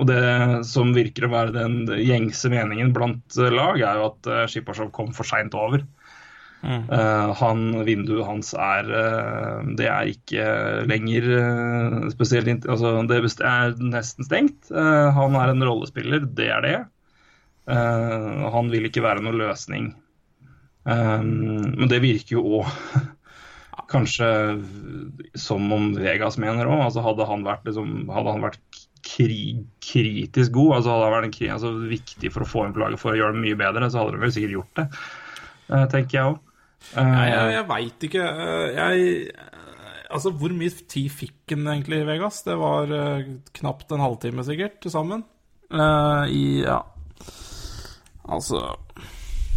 Og 0.00 0.08
det 0.08 0.22
som 0.66 0.90
virker 0.96 1.28
å 1.28 1.30
være 1.30 1.54
den 1.54 1.84
gjengse 2.00 2.50
meningen 2.50 2.90
blant 2.96 3.36
lag, 3.38 3.76
er 3.78 4.00
jo 4.00 4.08
at 4.08 4.32
uh, 4.50 4.88
kom 4.90 5.12
for 5.14 5.28
seint 5.28 5.54
over. 5.54 5.84
Mm. 6.62 6.84
Eh, 6.94 7.30
han, 7.40 7.62
vinduet 7.82 8.22
hans 8.22 8.52
er 8.54 8.86
eh, 8.94 9.62
Det 9.74 9.88
er 9.90 10.10
ikke 10.12 10.44
lenger 10.86 11.24
eh, 11.34 11.96
spesielt 12.14 12.68
altså, 12.70 12.92
Det 13.10 13.18
er 13.18 13.74
nesten 13.82 14.28
stengt. 14.28 14.70
Han 14.70 15.38
er 15.38 15.52
en 15.52 15.66
rollespiller, 15.66 16.22
det 16.22 16.50
er 16.54 16.66
det. 16.66 16.76
Han 17.66 18.70
vil 18.72 18.86
ikke 18.88 19.04
være 19.04 19.22
noen 19.22 19.38
løsning. 19.38 19.90
Men 20.84 21.90
det 21.90 22.00
virker 22.02 22.38
jo 22.38 22.60
òg 22.60 22.70
kanskje 23.92 24.28
som 25.38 25.68
om 25.74 25.92
Vegas 25.94 26.38
mener 26.42 26.70
òg. 26.70 26.88
Altså, 26.88 27.04
hadde 27.06 27.28
han 27.28 27.44
vært, 27.46 27.66
liksom, 27.68 28.08
hadde 28.10 28.34
han 28.34 28.46
vært 28.46 28.80
krig, 29.06 29.62
kritisk 29.82 30.54
god, 30.54 30.78
altså 30.78 30.94
hadde 30.94 31.06
han 31.06 31.16
vært 31.18 31.36
krig, 31.36 31.50
altså, 31.54 31.74
viktig 31.90 32.32
for 32.34 32.44
å 32.44 32.50
få 32.50 32.64
inn 32.66 32.74
på 32.74 32.82
laget 32.82 33.02
for 33.02 33.14
å 33.14 33.18
gjøre 33.18 33.36
det 33.36 33.44
mye 33.44 33.60
bedre, 33.60 33.90
så 33.90 34.02
hadde 34.02 34.16
de 34.16 34.24
vel 34.24 34.34
sikkert 34.34 34.56
gjort 34.56 34.80
det. 34.80 34.88
tenker 35.94 36.18
jeg 36.18 36.32
òg. 36.32 36.40
Nei, 36.96 37.26
jeg, 37.30 37.52
jeg 37.56 37.66
veit 37.70 38.06
ikke. 38.08 38.28
Eh, 38.46 38.78
Jeg 38.78 39.34
Altså, 40.12 40.28
hvor 40.36 40.52
mye 40.52 40.68
tid 40.92 41.08
fikk 41.08 41.54
han 41.54 41.68
egentlig 41.72 42.02
i 42.02 42.04
Vegas? 42.04 42.42
Det 42.44 42.52
var 42.60 42.90
eh, 42.92 43.30
knapt 43.56 43.94
en 43.96 44.02
halvtime, 44.04 44.44
sikkert, 44.44 44.74
til 44.84 44.92
sammen. 44.92 45.22
Eh, 45.72 46.24
I 46.28 46.42
Ja. 46.66 46.82
Altså 48.28 48.58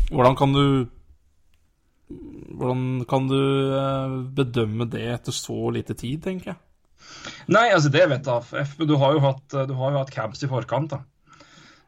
Hvordan 0.10 0.36
kan 0.40 0.54
du 0.56 0.88
Hvordan 2.56 3.04
kan 3.10 3.28
du 3.28 3.36
eh, 3.76 4.16
bedømme 4.38 4.88
det 4.90 5.04
etter 5.18 5.36
så 5.36 5.58
lite 5.76 5.96
tid, 5.98 6.22
tenker 6.24 6.54
jeg? 6.54 6.62
Nei, 7.52 7.68
altså 7.74 7.90
det 7.94 8.06
vet 8.10 8.26
jeg. 8.30 8.66
Du 8.88 8.96
har 9.02 9.14
jo 9.18 9.22
hatt, 9.26 9.44
du 9.68 9.74
har 9.78 9.92
jo 9.94 10.00
hatt 10.00 10.14
camps 10.14 10.44
i 10.46 10.50
forkant, 10.50 10.94
da. 10.96 11.02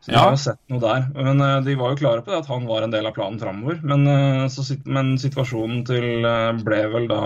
Så 0.07 0.13
Ja. 0.15 0.21
har 0.23 0.31
jo 0.31 0.39
sett 0.39 0.59
noe 0.71 0.79
der. 0.79 1.07
Men 1.13 1.41
uh, 1.43 1.59
de 1.65 1.73
var 1.75 1.91
jo 1.91 1.99
klare 1.99 2.21
på 2.23 2.31
det, 2.31 2.37
at 2.39 2.47
han 2.47 2.65
var 2.65 2.85
en 2.85 2.93
del 2.93 3.05
av 3.09 3.13
planen 3.17 3.39
framover. 3.41 3.81
Men, 3.83 4.07
uh, 4.07 4.47
men 4.87 5.17
situasjonen 5.19 5.83
til 5.89 6.23
uh, 6.23 6.53
ble 6.63 6.79
vel 6.93 7.07
da 7.11 7.21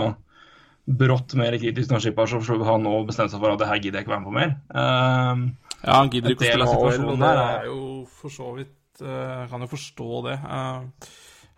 brått 0.90 1.36
mer 1.38 1.54
kritisk 1.62 1.92
når 1.92 2.02
Skipper 2.02 2.64
han 2.66 2.82
nå 2.82 2.94
bestemte 3.06 3.30
seg 3.36 3.40
for 3.44 3.54
at 3.54 3.60
det 3.62 3.68
her 3.70 3.78
gidder 3.78 4.00
jeg 4.00 4.06
ikke 4.08 4.16
være 4.16 4.24
med 4.24 4.30
på 4.32 4.38
mer. 4.40 4.54
Eh, 4.74 5.42
Ja, 5.82 5.94
han 6.00 6.10
gidder 6.10 6.34
ikke 6.34 6.42
å 6.42 6.50
spille 6.50 6.66
AL, 6.66 7.04
og 7.12 7.18
det 7.22 7.28
er- 7.38 7.64
jo 7.66 8.06
for 8.10 8.28
så 8.34 8.48
vidt 8.56 8.78
Kan 8.98 9.60
jo 9.62 9.66
forstå 9.70 10.22
det. 10.26 10.34
Eh, 10.42 10.80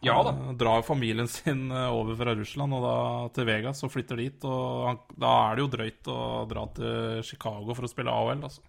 Ja 0.04 0.22
da. 0.22 0.32
Han 0.32 0.56
drar 0.60 0.76
jo 0.82 0.86
familien 0.92 1.26
sin 1.38 1.72
over 1.72 2.14
fra 2.20 2.34
Russland 2.36 2.72
og 2.76 2.82
da 2.84 3.28
til 3.34 3.46
Vegas 3.48 3.82
og 3.82 3.90
flytter 3.92 4.16
dit. 4.20 4.44
Og 4.44 4.86
han, 4.88 4.98
da 5.18 5.32
er 5.50 5.56
det 5.56 5.64
jo 5.64 5.72
drøyt 5.72 6.12
å 6.12 6.20
dra 6.48 6.66
til 6.76 7.22
Chicago 7.24 7.72
for 7.74 7.84
å 7.84 7.88
spille 7.88 8.12
AHL, 8.12 8.44
altså. 8.44 8.60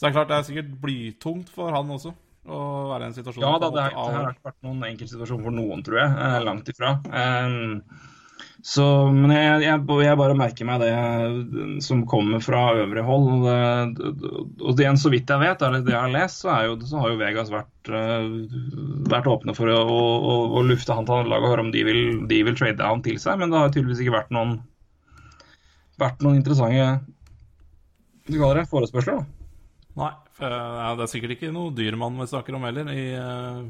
Så 0.00 0.06
det 0.06 0.08
er 0.08 0.16
klart 0.16 0.30
det 0.30 0.36
er 0.38 0.44
sikkert 0.46 0.68
blytungt 0.80 1.50
for 1.52 1.74
han 1.76 1.90
også 1.92 2.14
å 2.48 2.60
være 2.88 3.04
i 3.04 3.10
en 3.10 3.16
situasjon 3.18 3.44
ja 3.44 3.50
da, 3.60 3.68
det, 3.68 3.82
er, 3.82 3.90
det 3.92 4.14
har 4.16 4.30
ikke 4.32 4.48
vært 4.48 4.62
noen 4.64 4.86
enkel 4.88 5.08
situasjon 5.10 5.42
for 5.44 5.52
noen, 5.52 5.82
tror 5.84 5.98
jeg. 6.00 6.14
Eh, 6.24 6.36
langt 6.46 6.70
ifra. 6.72 6.94
Um, 7.12 7.82
så, 8.64 8.86
men 9.12 9.34
jeg, 9.34 9.58
jeg, 9.66 9.82
jeg 10.06 10.18
bare 10.22 10.36
merker 10.40 10.68
meg 10.70 10.80
det 10.80 11.82
som 11.84 12.06
kommer 12.08 12.40
fra 12.44 12.62
øvre 12.80 13.04
hold. 13.04 13.44
eh, 13.52 13.92
Og 14.64 14.78
det 14.78 14.86
igjen, 14.86 15.00
så 15.02 15.12
vidt 15.12 15.28
jeg 15.28 15.42
vet, 15.42 15.64
eller 15.68 15.84
det 15.84 15.92
jeg 15.92 16.00
har 16.00 16.14
lest, 16.14 16.40
så, 16.46 16.54
jo, 16.64 16.78
så 16.88 17.02
har 17.02 17.12
jo 17.12 17.18
Vegas 17.20 17.52
vært, 17.52 17.90
eh, 17.92 18.30
vært 19.12 19.28
åpne 19.28 19.56
for 19.56 19.68
å, 19.72 19.82
å, 19.84 20.38
å, 20.60 20.62
lufte 20.64 20.96
han 20.96 21.08
til 21.08 21.28
laget 21.28 21.44
og 21.44 21.52
høre 21.52 21.66
om 21.66 21.74
de 21.74 21.84
vil, 21.90 22.00
de 22.32 22.40
vil 22.48 22.56
trade 22.56 22.88
han 22.88 23.04
til 23.04 23.20
seg. 23.20 23.36
Men 23.44 23.52
det 23.52 23.60
har 23.60 23.76
tydeligvis 23.76 24.00
ikke 24.06 24.16
vært 24.16 24.32
noen, 24.32 24.56
vært 26.00 26.24
noen 26.24 26.40
interessante 26.40 26.88
det, 28.30 28.64
forespørsler. 28.72 29.20
da. 29.20 29.39
Nei, 29.98 30.10
eh, 30.38 30.94
det 30.96 31.04
er 31.04 31.10
sikkert 31.10 31.34
ikke 31.36 31.50
noe 31.54 31.72
dyrmann 31.74 32.18
vi 32.20 32.26
snakker 32.30 32.54
om 32.56 32.62
heller, 32.68 32.88
i, 32.94 33.06
eh, 33.18 33.62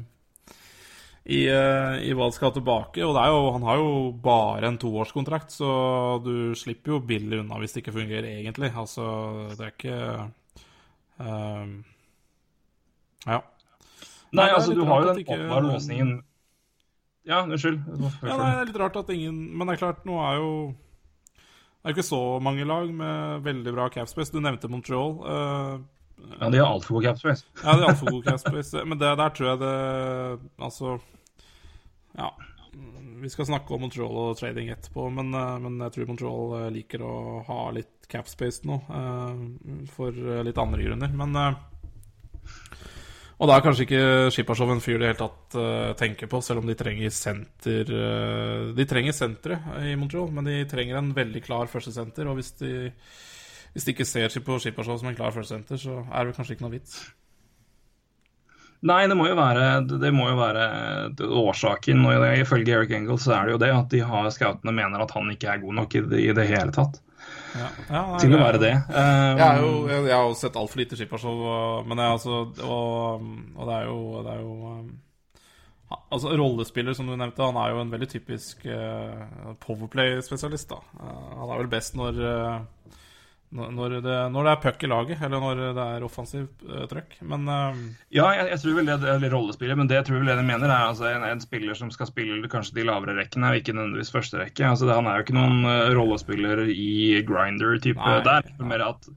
i, 1.25 1.39
eh, 1.49 1.95
i 2.07 2.13
hva 2.17 2.27
det 2.29 2.37
skal 2.37 2.53
tilbake. 2.55 3.01
Og 3.05 3.17
er 3.17 3.31
jo, 3.33 3.51
han 3.55 3.65
har 3.65 3.77
jo 3.81 4.11
bare 4.21 4.69
en 4.69 4.77
toårskontrakt, 4.81 5.51
så 5.53 5.71
du 6.23 6.53
slipper 6.57 6.95
jo 6.95 6.99
billig 7.05 7.41
unna 7.41 7.57
hvis 7.61 7.73
det 7.73 7.83
ikke 7.83 7.97
fungerer 7.97 8.29
egentlig. 8.35 8.71
Altså, 8.77 9.07
det 9.57 9.65
er 9.65 9.73
ikke 9.75 10.01
ehm, 11.21 11.73
Ja. 13.27 13.41
Nei, 14.31 14.45
Nei, 14.45 14.51
altså 14.55 14.73
du 14.73 14.85
har 14.87 15.01
jo 15.03 15.13
den 15.13 15.25
åpenbare 15.27 15.65
løsningen 15.73 16.11
Ja, 17.27 17.41
unnskyld. 17.43 17.81
ja 18.23 18.37
nei, 18.39 18.47
det 18.55 18.61
er 18.61 18.69
litt 18.69 18.79
rart 18.81 18.95
at 18.97 19.09
ingen 19.13 19.35
Men 19.57 19.67
det 19.67 19.75
er 19.75 19.81
klart, 19.83 20.05
nå 20.07 20.15
er 20.23 20.37
jo 20.39 20.53
Det 20.71 21.91
er 21.91 21.93
ikke 21.93 22.07
så 22.07 22.21
mange 22.41 22.65
lag 22.65 22.87
med 22.93 23.43
veldig 23.45 23.73
bra 23.75 23.89
capspace. 23.89 24.31
Du 24.31 24.39
nevnte 24.39 24.69
Montreal. 24.69 25.17
eh, 25.25 25.75
Ja, 26.39 26.49
de 26.49 26.61
har 26.61 26.69
altfor 26.71 26.97
god 26.97 27.09
capspace. 27.09 27.45
Ja, 27.63 27.75
de 27.75 27.83
har 27.83 27.91
altfor 27.93 28.11
god 28.15 28.29
capspace. 28.29 28.85
Men 28.85 29.01
det, 29.01 29.11
der 29.19 29.35
tror 29.35 29.51
jeg 29.51 29.61
det 29.61 29.75
Altså 30.61 30.99
Ja. 32.17 32.31
Vi 33.21 33.29
skal 33.29 33.45
snakke 33.45 33.75
om 33.75 33.83
Montreal 33.83 34.15
og 34.17 34.37
trading 34.39 34.71
etterpå, 34.73 35.09
men, 35.13 35.33
eh, 35.35 35.57
men 35.61 35.77
jeg 35.85 35.93
tror 35.93 36.07
Montreal 36.09 36.53
eh, 36.57 36.69
liker 36.77 37.03
å 37.05 37.15
ha 37.45 37.59
litt 37.75 38.07
capspace 38.09 38.65
nå, 38.65 38.79
eh, 38.97 39.43
for 39.91 40.15
litt 40.47 40.61
andre 40.61 40.87
grunner. 40.87 41.11
Men 41.13 41.35
Og 43.41 43.49
da 43.49 43.55
er 43.57 43.63
kanskje 43.65 43.85
ikke 43.87 44.31
Skippershow 44.33 44.71
en 44.71 44.81
fyr 44.81 44.99
de 44.99 45.05
i 45.05 45.09
hele 45.09 45.17
tatt 45.17 45.97
tenker 45.97 46.29
på, 46.29 46.41
selv 46.45 46.61
om 46.61 46.67
de 46.69 46.75
trenger 46.77 47.09
senter 47.09 47.89
De 48.77 48.85
trenger 48.85 49.15
sentre 49.17 49.57
i 49.81 49.95
Montreal, 49.97 50.29
men 50.31 50.45
de 50.45 50.59
trenger 50.69 50.99
en 50.99 51.09
veldig 51.13 51.41
klar 51.41 51.65
førstesenter. 51.65 52.29
Og 52.29 52.37
hvis 52.37 52.53
de, 52.61 52.91
hvis 53.73 53.87
de 53.87 53.95
ikke 53.95 54.07
ser 54.07 54.33
på 54.43 54.59
Skippershow 54.59 54.99
som 54.99 55.09
en 55.11 55.17
klar 55.17 55.33
førstesenter, 55.35 55.79
så 55.79 56.01
er 56.11 56.27
det 56.27 56.35
kanskje 56.37 56.57
ikke 56.57 56.65
noe 56.67 56.75
vits. 56.75 57.01
Nei, 58.81 59.03
det 59.05 59.13
må 59.13 59.27
jo 59.29 59.35
være, 59.37 59.65
det 60.01 60.09
må 60.15 60.25
jo 60.31 60.37
være 60.39 60.63
årsaken. 61.21 62.01
og 62.09 62.25
Ifølge 62.41 62.73
Eric 62.73 62.95
Engels 62.97 63.27
så 63.27 63.35
er 63.35 63.45
det 63.45 63.53
jo 63.53 63.61
det 63.61 63.69
at 63.75 63.93
de 63.93 64.01
har 64.01 64.29
scoutene 64.33 64.73
mener 64.73 65.03
at 65.03 65.13
han 65.13 65.29
ikke 65.29 65.51
er 65.53 65.61
god 65.61 65.77
nok 65.83 65.95
i 65.95 66.01
det, 66.01 66.21
i 66.23 66.33
det 66.33 66.47
hele 66.49 66.73
tatt 66.73 66.97
Ja, 67.53 67.67
ja, 67.91 68.01
nei, 68.09 68.17
til 68.23 68.33
å 68.33 68.39
være 68.41 68.61
det. 68.63 68.73
Um, 68.89 69.37
Jeg, 69.37 69.61
jo, 69.61 69.69
jeg, 69.91 70.07
jeg 70.09 70.15
har 70.15 70.25
jo 70.25 70.35
sett 70.39 70.57
altfor 70.57 70.81
lite 70.81 70.97
skippershow, 70.97 71.43
men 71.85 72.01
jeg, 72.01 72.15
altså, 72.17 72.41
og, 72.65 73.29
og 73.53 73.69
det 73.69 73.77
er 73.77 73.87
jo, 73.91 74.01
det 74.25 74.33
er 74.33 74.41
jo 74.41 74.73
um, 74.73 74.91
Altså, 76.07 76.31
Rollespiller, 76.39 76.95
som 76.95 77.09
du 77.09 77.13
nevnte, 77.19 77.43
han 77.43 77.57
er 77.59 77.73
jo 77.73 77.81
en 77.83 77.91
veldig 77.91 78.07
typisk 78.15 78.63
uh, 78.65 79.51
powerplay-spesialist. 79.61 80.71
da 80.71 80.79
uh, 81.03 81.37
Han 81.41 81.51
er 81.51 81.61
vel 81.61 81.71
best 81.71 81.97
når 81.99 82.21
eh, 82.31 82.95
når 83.51 83.97
det, 83.99 84.17
når 84.31 84.47
det 84.47 84.51
er 84.51 84.59
puck 84.63 84.83
i 84.85 84.89
laget, 84.89 85.23
eller 85.25 85.41
når 85.43 85.61
det 85.75 85.85
er 85.97 86.05
offensivt 86.07 86.63
uh, 86.69 86.85
trøkk. 86.91 87.17
Men 87.27 87.43
uh, 87.49 87.81
Ja, 88.13 88.29
jeg, 88.37 88.47
jeg 88.53 88.61
tror 88.63 88.77
vel 88.77 88.87
det, 88.87 88.97
eller 89.15 89.35
rollespiller, 89.35 89.79
men 89.79 89.91
det 89.91 89.99
jeg 89.99 90.07
tror 90.07 90.21
vel 90.21 90.31
det 90.31 90.37
de 90.39 90.45
mener 90.47 90.71
er 90.71 90.85
altså 90.85 91.09
en, 91.09 91.25
en 91.27 91.43
spiller 91.43 91.77
som 91.77 91.91
skal 91.91 92.07
spille 92.07 92.51
kanskje 92.51 92.79
de 92.79 92.87
lavere 92.87 93.17
rekkene, 93.19 93.51
og 93.51 93.59
ikke 93.59 93.75
nødvendigvis 93.75 94.13
første 94.15 94.39
rekke. 94.39 94.63
Altså, 94.69 94.87
det, 94.87 94.95
han 94.95 95.09
er 95.11 95.19
jo 95.19 95.27
ikke 95.27 95.37
noen 95.37 95.67
uh, 95.67 95.91
rollespiller 95.99 96.63
i 96.71 97.19
grinder-type 97.27 98.17
der. 98.27 98.47
Er 98.55 98.71
Mer 98.71 98.87
at 98.93 99.11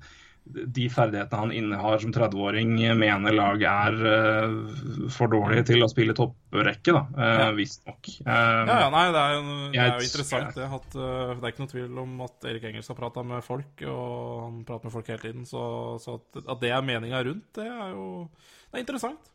de 0.44 0.88
ferdighetene 0.92 1.40
han 1.40 1.52
innehar 1.56 2.02
som 2.02 2.12
30-åring, 2.12 2.74
mener 3.00 3.32
lag 3.32 3.62
er 3.64 3.94
uh, 4.04 5.08
for 5.12 5.32
dårlige 5.32 5.70
til 5.70 5.84
å 5.84 5.88
spille 5.88 6.16
topprekke, 6.16 6.92
da. 6.92 7.02
Uh, 7.16 7.22
Ja. 7.24 7.46
Visstnok. 7.56 8.10
Um, 8.26 8.68
ja, 8.68 8.76
ja, 8.84 8.90
nei, 8.92 9.04
det 9.14 9.22
er 9.22 9.34
jo, 9.34 9.42
det 9.72 9.80
er 9.80 9.90
jo 9.94 10.08
interessant 10.08 10.58
det. 10.58 10.68
At, 10.78 10.88
uh, 10.98 11.32
det 11.32 11.48
er 11.48 11.54
ikke 11.54 11.64
noe 11.64 11.72
tvil 11.72 12.02
om 12.04 12.24
at 12.26 12.48
Erik 12.52 12.68
Engels 12.70 12.92
har 12.92 12.98
prata 12.98 13.24
med 13.26 13.46
folk, 13.46 13.86
og 13.88 14.42
han 14.44 14.60
prater 14.68 14.90
med 14.90 14.96
folk 14.98 15.10
hele 15.14 15.22
tiden. 15.24 15.48
Så, 15.48 15.64
så 16.04 16.18
at, 16.20 16.44
at 16.44 16.62
det 16.64 16.74
er 16.76 16.84
meninga 16.84 17.24
rundt, 17.24 17.48
det 17.56 17.68
er 17.70 17.96
jo 17.96 18.28
Det 18.68 18.78
er 18.78 18.84
interessant. 18.84 19.32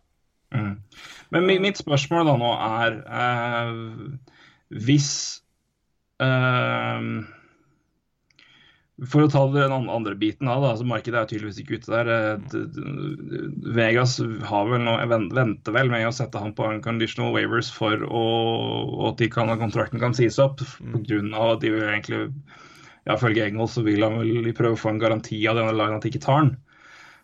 Mm. 0.54 0.78
Men 1.34 1.52
mitt 1.62 1.78
spørsmål 1.78 2.26
da 2.26 2.34
nå 2.42 2.54
er 2.58 2.96
uh, 3.06 4.16
Hvis 4.74 5.12
eh, 6.22 7.10
For 9.08 9.24
å 9.24 9.30
ta 9.32 9.46
den 9.54 9.72
andre 9.72 10.16
biten 10.20 10.50
av 10.52 10.64
det, 10.64 10.70
altså 10.74 10.88
markedet 10.90 11.20
er 11.22 11.28
tydeligvis 11.30 11.60
ikke 11.62 11.80
ute 11.80 11.92
der. 11.94 12.10
Eh, 12.12 12.56
Vegas 13.78 14.18
har 14.50 14.68
vel 14.68 14.84
nå, 14.84 14.96
venter 15.08 15.76
vel 15.76 15.92
med 15.94 16.08
å 16.08 16.16
sette 16.16 16.42
han 16.42 16.52
på 16.58 16.68
unconditional 16.68 17.32
waivers 17.36 17.70
for 17.72 18.04
å, 18.04 18.24
at 19.08 19.22
de 19.22 19.30
kan, 19.32 19.52
kontrakten 19.62 20.02
kan 20.04 20.18
sies 20.18 20.40
opp. 20.44 20.60
På 20.64 21.04
grunn 21.08 21.32
av 21.32 21.56
at 21.56 21.64
de 21.64 21.72
vil 21.76 21.88
egentlig 21.88 22.26
ja, 23.08 23.16
Ifølge 23.16 23.48
Engels 23.48 23.78
så 23.78 23.86
vil 23.86 24.04
han 24.04 24.20
vel 24.20 24.52
prøve 24.58 24.76
å 24.76 24.82
få 24.82 24.92
en 24.92 25.02
garanti 25.02 25.40
av 25.50 25.58
denne 25.58 25.74
lagen 25.78 25.98
at 25.98 26.06
de 26.06 26.12
ikke 26.12 26.26
tar 26.26 26.44
den. 26.44 26.58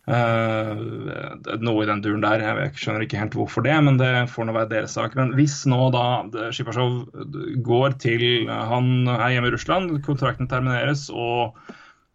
Eh, 0.06 0.72
noe 1.66 1.82
i 1.82 1.88
den 1.90 2.04
duren 2.06 2.22
der. 2.22 2.44
Jeg 2.44 2.74
skjønner 2.78 3.06
ikke 3.06 3.22
helt 3.22 3.38
hvorfor 3.38 3.66
det, 3.66 3.74
men 3.88 3.98
det 4.02 4.12
får 4.30 4.46
nå 4.46 4.54
være 4.54 4.72
deres 4.76 4.94
sak. 4.98 5.16
Men 5.18 5.34
hvis 5.38 5.64
nå 5.70 5.80
da 5.96 6.04
Shipasjov 6.54 7.00
går 7.66 7.98
til 8.04 8.46
Han 8.50 9.10
er 9.10 9.34
hjemme 9.34 9.50
i 9.50 9.56
Russland, 9.56 9.96
kontrakten 10.06 10.52
termineres, 10.52 11.08
og 11.10 11.58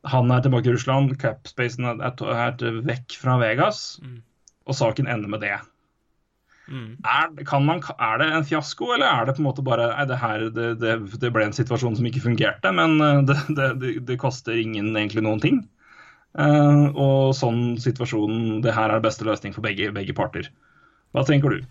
han 0.08 0.30
er 0.32 0.44
tilbake 0.44 0.70
i 0.70 0.76
Russland, 0.76 1.16
capspacen 1.20 1.88
er, 1.90 1.98
er, 2.00 2.54
er 2.54 2.80
vekk 2.86 3.18
fra 3.20 3.36
Vegas, 3.42 3.98
og 4.64 4.78
saken 4.78 5.10
ender 5.10 5.28
med 5.28 5.42
det. 5.44 5.58
Er, 6.70 7.32
kan 7.48 7.64
man, 7.66 7.82
er 7.98 8.20
det 8.22 8.28
en 8.30 8.46
fiasko, 8.46 8.92
eller 8.94 9.10
er 9.10 9.26
det 9.26 9.34
på 9.34 9.42
en 9.42 9.48
måte 9.48 9.64
bare 9.66 9.90
det, 10.06 10.18
her, 10.22 10.46
det, 10.54 10.68
det, 10.78 10.94
det 11.18 11.32
ble 11.34 11.48
en 11.48 11.56
situasjon 11.56 11.98
som 11.98 12.06
ikke 12.06 12.22
fungerte, 12.22 12.70
men 12.70 13.00
eh, 13.02 13.22
det, 13.26 13.36
det, 13.58 13.68
det, 13.82 13.94
det 14.06 14.18
koster 14.22 14.54
ingen 14.54 14.94
egentlig 14.94 15.24
noen 15.26 15.42
ting? 15.42 15.58
Eh, 16.38 16.84
og 16.94 17.32
sånn 17.34 17.74
situasjonen 17.82 18.60
Det 18.62 18.70
her 18.76 18.92
er 18.94 19.02
beste 19.02 19.26
løsning 19.26 19.54
for 19.56 19.66
begge, 19.66 19.90
begge 19.94 20.14
parter. 20.16 20.50
Hva 21.10 21.24
tenker 21.26 21.56
du? 21.56 21.66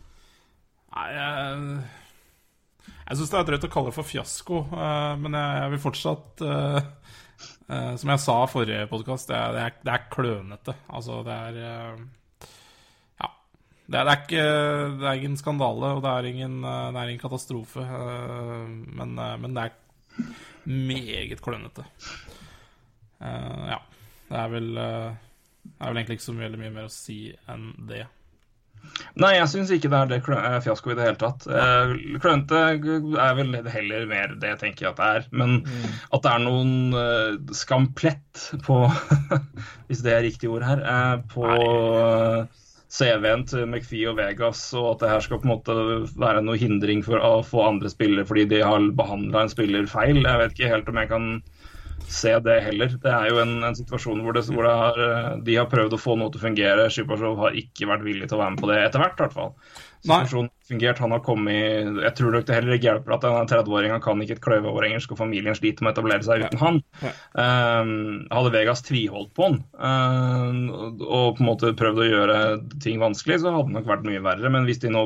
Nei, 0.90 1.08
jeg, 1.16 1.82
jeg 3.06 3.20
syns 3.20 3.32
det 3.32 3.40
er 3.40 3.48
drøyt 3.48 3.68
å 3.70 3.72
kalle 3.72 3.92
det 3.92 3.96
for 3.96 4.08
fiasko, 4.10 4.64
uh, 4.74 5.14
men 5.22 5.38
jeg, 5.38 5.60
jeg 5.62 5.72
vil 5.74 5.82
fortsatt 5.84 6.42
uh, 6.44 6.80
Som 8.02 8.12
jeg 8.12 8.22
sa 8.24 8.36
forrige 8.50 8.88
podkast, 8.90 9.30
det, 9.30 9.40
det, 9.56 9.68
det 9.86 9.94
er 9.94 10.08
klønete. 10.12 10.76
Altså, 10.90 11.22
det 11.24 11.36
er 11.38 11.60
Ja. 13.22 13.30
Det 13.86 14.02
er, 14.02 14.10
det, 14.10 14.16
er 14.16 14.24
ikke, 14.26 14.48
det 14.98 15.08
er 15.08 15.22
ingen 15.22 15.38
skandale, 15.40 15.94
og 15.96 16.02
det 16.04 16.16
er 16.16 16.30
ingen, 16.34 16.58
det 16.66 17.00
er 17.00 17.14
ingen 17.14 17.22
katastrofe. 17.22 17.86
Men, 18.98 19.14
men 19.16 19.56
det 19.56 19.68
er 19.70 20.26
meget 20.66 21.46
klønete. 21.46 21.86
Ja. 23.22 23.80
Det 24.30 24.38
er 24.38 24.54
vel 24.54 24.70
eh, 24.78 25.10
Det 25.66 25.76
er 25.82 25.92
vel 25.92 26.00
egentlig 26.02 26.20
ikke 26.20 26.30
så 26.30 26.38
veldig 26.38 26.62
mye 26.62 26.78
mer 26.78 26.88
å 26.88 26.94
si 26.94 27.20
enn 27.50 27.70
det. 27.90 28.06
Nei, 29.20 29.34
jeg 29.36 29.50
syns 29.52 29.72
ikke 29.76 29.90
det 29.92 29.98
er 30.00 30.12
det 30.12 30.20
eh, 30.38 30.60
fiasko 30.64 30.94
i 30.94 30.96
det 30.98 31.08
hele 31.08 31.20
tatt. 31.20 31.48
Eh, 31.52 31.92
Klønete 32.24 32.62
er 33.20 33.36
vel 33.36 33.58
heller 33.74 34.06
mer 34.10 34.36
det 34.40 34.54
jeg 34.54 34.62
tenker 34.62 34.92
at 34.92 35.02
det 35.02 35.10
er. 35.18 35.28
Men 35.42 35.58
at 36.16 36.24
det 36.24 36.32
er 36.32 36.46
noen 36.46 36.96
eh, 36.96 37.54
skamplett 37.58 38.46
på 38.66 38.80
Hvis 39.90 40.06
det 40.06 40.16
er 40.16 40.26
riktig 40.26 40.52
ord 40.54 40.66
her. 40.68 40.84
eh, 40.94 41.16
på 41.34 41.46
eh, 41.50 42.66
CV-en 42.90 43.44
til 43.46 43.68
McPhee 43.68 44.08
og 44.10 44.18
Vegas, 44.18 44.64
og 44.74 44.94
at 44.94 45.04
det 45.04 45.12
her 45.12 45.26
skal 45.28 45.42
på 45.44 45.50
en 45.50 45.52
måte 45.54 45.76
være 46.18 46.42
noe 46.46 46.58
hindring 46.58 47.04
for 47.06 47.22
å 47.22 47.36
få 47.46 47.68
andre 47.68 47.92
spillere 47.92 48.26
fordi 48.26 48.48
de 48.56 48.64
har 48.66 48.88
behandla 48.98 49.44
en 49.46 49.52
spiller 49.52 49.86
feil. 49.92 50.24
Jeg 50.24 50.42
vet 50.42 50.56
ikke 50.56 50.72
helt 50.72 50.90
om 50.90 51.04
jeg 51.04 51.12
kan 51.12 51.28
se 52.14 52.34
det 52.46 52.58
heller. 52.66 52.96
Det 53.04 53.12
er 53.14 53.30
jo 53.32 53.44
en, 53.44 53.60
en 53.68 53.78
situasjon 53.78 54.24
hvor, 54.26 54.36
det, 54.36 54.48
hvor 54.50 54.66
det 54.68 54.74
har, 54.84 55.04
eh, 55.06 55.30
de 55.46 55.60
har 55.60 55.70
prøvd 55.72 55.96
å 55.96 56.02
få 56.02 56.18
noe 56.20 56.34
til 56.34 56.42
å 56.42 56.48
fungere. 56.48 56.90
Shipasjov 56.94 57.38
har 57.46 57.62
ikke 57.62 57.90
vært 57.92 58.08
villig 58.08 58.28
til 58.30 58.40
å 58.40 58.42
være 58.44 58.56
med 58.56 58.64
på 58.64 58.72
det 58.72 58.82
etter 58.88 59.04
hvert, 59.04 59.16
i 59.20 59.26
hvert 59.26 59.38
fall. 59.38 59.54
Situasjonen 60.00 60.48
har 60.48 60.70
fungert, 60.70 61.00
han 61.04 61.12
har 61.12 61.22
kommet 61.26 61.98
Jeg 62.00 62.14
tror 62.16 62.32
nok 62.32 62.46
det 62.48 62.56
heller 62.56 62.78
ikke 62.78 62.88
hjelper 62.88 63.14
at 63.18 63.26
denne 63.26 63.48
30-åring 63.52 63.92
han 63.92 64.04
kan 64.04 64.22
ikke 64.24 64.38
et 64.38 64.44
kløyve 64.46 64.72
over 64.72 64.88
engelsk, 64.88 65.12
og 65.12 65.20
familien 65.20 65.58
sliter 65.58 65.84
med 65.84 65.92
å 65.92 65.98
etablere 65.98 66.24
seg 66.24 66.46
uten 66.46 66.62
han. 66.62 66.80
Um, 67.36 67.92
hadde 68.32 68.54
Vegas 68.56 68.86
tviholdt 68.88 69.34
på 69.36 69.50
han 69.50 69.60
um, 69.76 70.62
og 71.04 71.30
og 71.30 71.38
på 71.38 71.44
en 71.44 71.50
måte 71.50 71.74
prøvd 71.78 72.02
å 72.04 72.08
gjøre 72.08 72.38
ting 72.84 73.02
vanskelig, 73.02 73.42
så 73.42 73.54
hadde 73.54 73.70
det 73.70 73.78
nok 73.78 73.90
vært 73.90 74.08
mye 74.08 74.24
verre. 74.24 74.52
Men 74.54 74.66
hvis 74.68 74.82
de 74.84 74.92
nå, 74.94 75.04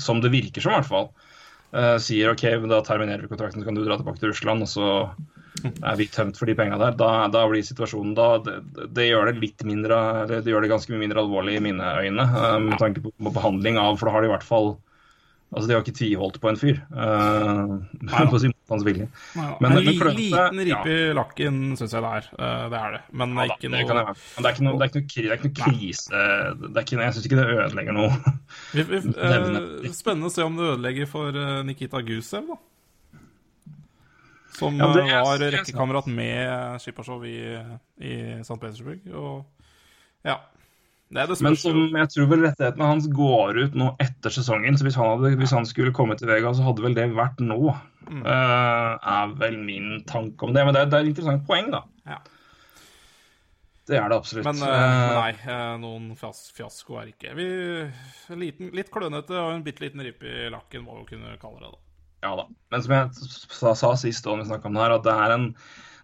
som 0.00 0.22
det 0.22 0.32
virker 0.34 0.64
som 0.64 0.74
i 0.74 0.78
hvert 0.78 0.90
fall, 0.90 1.08
eh, 1.72 1.96
sier 2.02 2.32
OK, 2.32 2.44
da 2.70 2.80
terminerer 2.86 3.24
vi 3.24 3.32
kontrakten, 3.32 3.62
så 3.62 3.68
kan 3.68 3.78
du 3.78 3.84
dra 3.86 3.98
tilbake 3.98 4.22
til 4.22 4.32
Russland, 4.32 4.64
og 4.66 4.70
så 4.70 4.88
er 5.66 5.96
vi 5.98 6.06
tømt 6.12 6.38
for 6.38 6.48
de 6.50 6.56
penga 6.58 6.78
der, 6.80 6.96
da, 6.98 7.10
da 7.32 7.44
blir 7.50 7.64
situasjonen 7.66 8.14
da, 8.18 8.28
det, 8.44 8.58
det 8.96 9.08
gjør 9.10 9.30
det 9.32 9.40
litt 9.42 9.64
mindre 9.68 9.98
Det 10.30 10.44
gjør 10.46 10.64
det 10.66 10.72
ganske 10.72 10.92
mye 10.94 11.02
mindre 11.06 11.24
alvorlig 11.24 11.58
i 11.58 11.64
mine 11.68 11.94
øyne, 12.02 12.26
eh, 12.28 12.58
med 12.68 12.78
tanke 12.80 13.02
på, 13.04 13.14
på 13.16 13.34
behandling 13.34 13.80
av 13.80 13.98
For 13.98 14.08
da 14.08 14.16
har 14.16 14.24
de 14.26 14.30
i 14.30 14.34
hvert 14.36 14.46
fall 14.46 14.76
Altså, 15.48 15.64
de 15.64 15.72
har 15.72 15.80
ikke 15.80 15.96
tviholdt 15.96 16.36
på 16.42 16.50
en 16.50 16.58
fyr. 16.60 16.80
Uh, 16.92 17.78
på 18.32 18.40
sin 18.42 18.52
hans 18.68 18.82
vilje. 18.84 19.06
Men, 19.32 19.54
Men- 19.64 19.78
en 19.78 19.86
men 19.86 19.94
klønete, 19.96 20.16
liten 20.18 20.60
ripe 20.68 20.92
i 20.92 21.14
lakken 21.16 21.60
syns 21.80 21.94
jeg 21.96 22.04
det 22.04 22.10
er. 22.18 22.26
Eh, 22.36 22.64
det 22.68 22.80
er 22.82 22.96
det. 22.98 23.00
Men 23.16 23.32
det 23.32 23.46
Ja, 23.46 23.54
er 23.54 23.56
ikke 23.56 23.70
noe 23.72 23.78
det 23.78 24.44
er 24.44 24.52
ikke 24.52 24.66
noe, 24.66 24.74
er 24.76 25.32
er 25.32 25.54
krise. 25.56 26.20
Jeg 26.92 27.14
syns 27.16 27.24
ikke 27.30 27.40
det 27.40 27.46
ødelegger 27.54 27.96
noe. 27.96 28.34
vi, 28.74 28.84
vi, 28.92 29.00
uh, 29.24 29.88
Spennende 29.96 30.28
å 30.28 30.34
se 30.36 30.44
om 30.44 30.58
det 30.60 30.68
ødelegger 30.74 31.08
for 31.08 31.40
Nikita 31.64 32.04
Gusev, 32.04 32.52
da. 32.52 32.60
Som 34.58 34.76
Ja, 34.80 34.88
det 34.94 35.04
eh, 35.06 35.14
er- 35.14 35.24
var 35.24 35.42
er 35.46 35.52
rekkekamerat 35.54 36.06
med 36.10 36.80
Shipasjov 36.82 37.24
i, 37.30 37.36
i 38.02 38.14
St. 38.42 38.58
Petersburg. 38.58 39.04
Og 39.14 39.44
ja. 40.26 40.40
Det, 41.08 41.22
det 41.30 41.38
Men 41.40 41.54
som 41.56 41.76
jeg 41.96 42.08
tror 42.12 42.26
vel 42.28 42.42
rettighetene 42.44 42.84
hans 42.90 43.06
går 43.16 43.56
ut 43.62 43.76
nå 43.80 43.92
etter 44.02 44.34
sesongen. 44.34 44.74
Så 44.76 44.84
hvis 44.84 44.98
han, 44.98 45.14
hadde, 45.14 45.30
hvis 45.40 45.54
han 45.56 45.64
skulle 45.64 45.94
komme 45.96 46.18
til 46.20 46.28
Vega, 46.28 46.50
så 46.52 46.66
hadde 46.66 46.84
vel 46.84 46.96
det 46.98 47.06
vært 47.16 47.38
nå. 47.40 47.60
Mm. 48.08 48.24
Uh, 48.26 48.98
er 48.98 49.32
vel 49.40 49.56
min 49.62 50.02
tanke 50.08 50.44
om 50.44 50.52
det. 50.56 50.66
Men 50.66 50.74
det, 50.76 50.82
er- 50.82 50.90
det 50.92 50.98
er 50.98 51.06
et 51.06 51.12
interessant 51.14 51.46
poeng, 51.48 51.70
da. 51.72 51.80
Ja. 52.08 52.18
Det 53.88 53.96
er 53.96 54.08
det 54.12 54.18
absolutt. 54.20 54.44
Men 54.44 54.60
Eh, 54.68 55.14
nei, 55.16 55.78
noen 55.80 56.10
fias 56.18 56.50
fiasko 56.52 56.98
er 57.00 57.06
ikke 57.14 57.30
vi, 57.38 57.46
liten, 58.36 58.68
Litt 58.76 58.90
klønete 58.92 59.32
og 59.32 59.54
en 59.54 59.62
bitte 59.64 59.80
liten 59.86 60.02
ripe 60.04 60.28
i 60.28 60.50
lakken 60.52 60.84
må 60.84 60.98
vi 61.00 61.14
kunne 61.14 61.38
kalle 61.40 61.62
det. 61.62 61.70
da 61.72 61.84
Ja 62.24 62.32
da. 62.38 62.46
Men 62.72 62.84
som 62.84 62.94
jeg 62.94 63.10
sa, 63.18 63.74
sa 63.78 63.92
sist, 63.98 64.24
da 64.24 64.36
vi 64.38 64.46
snakket 64.48 64.70
om 64.70 64.78
det 64.78 64.84
her, 64.84 64.96
at 64.98 65.06
det 65.06 65.14
er 65.14 65.36
en 65.36 65.52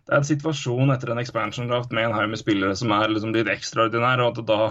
det 0.05 0.13
er 0.13 0.21
en 0.21 0.27
situasjon 0.29 0.93
etter 0.93 1.15
en 1.15 1.21
expansion 1.23 1.71
draft 1.71 1.93
med 1.97 2.11
en 2.11 2.13
haug 2.13 2.29
med 2.29 2.37
spillere 2.37 2.77
som 2.77 2.93
er 2.93 3.09
liksom 3.09 3.33
litt 3.33 3.49
ekstraordinære, 3.49 4.21
og 4.21 4.35
at 4.35 4.37
du 4.37 4.43
da, 4.51 4.67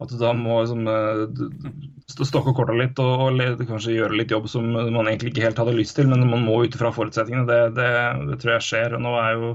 at 0.00 0.08
du 0.08 0.16
da 0.16 0.30
må 0.32 0.62
liksom, 0.62 0.86
eh, 0.88 2.22
stokke 2.24 2.54
korta 2.56 2.72
litt 2.72 2.96
og, 3.04 3.26
og 3.28 3.60
kanskje 3.68 3.98
gjøre 3.98 4.16
litt 4.16 4.32
jobb 4.32 4.48
som 4.48 4.70
man 4.72 5.04
egentlig 5.04 5.34
ikke 5.34 5.44
helt 5.44 5.60
hadde 5.60 5.76
lyst 5.76 5.98
til, 6.00 6.08
men 6.08 6.24
man 6.30 6.46
må 6.48 6.62
ut 6.64 6.72
ifra 6.78 6.94
forutsetningene. 6.96 7.44
Det, 7.44 7.60
det, 7.76 7.90
det 8.30 8.40
tror 8.40 8.54
jeg 8.54 8.66
skjer. 8.70 8.96
og 8.96 9.04
Nå 9.04 9.12
er 9.20 9.36
jo 9.36 9.52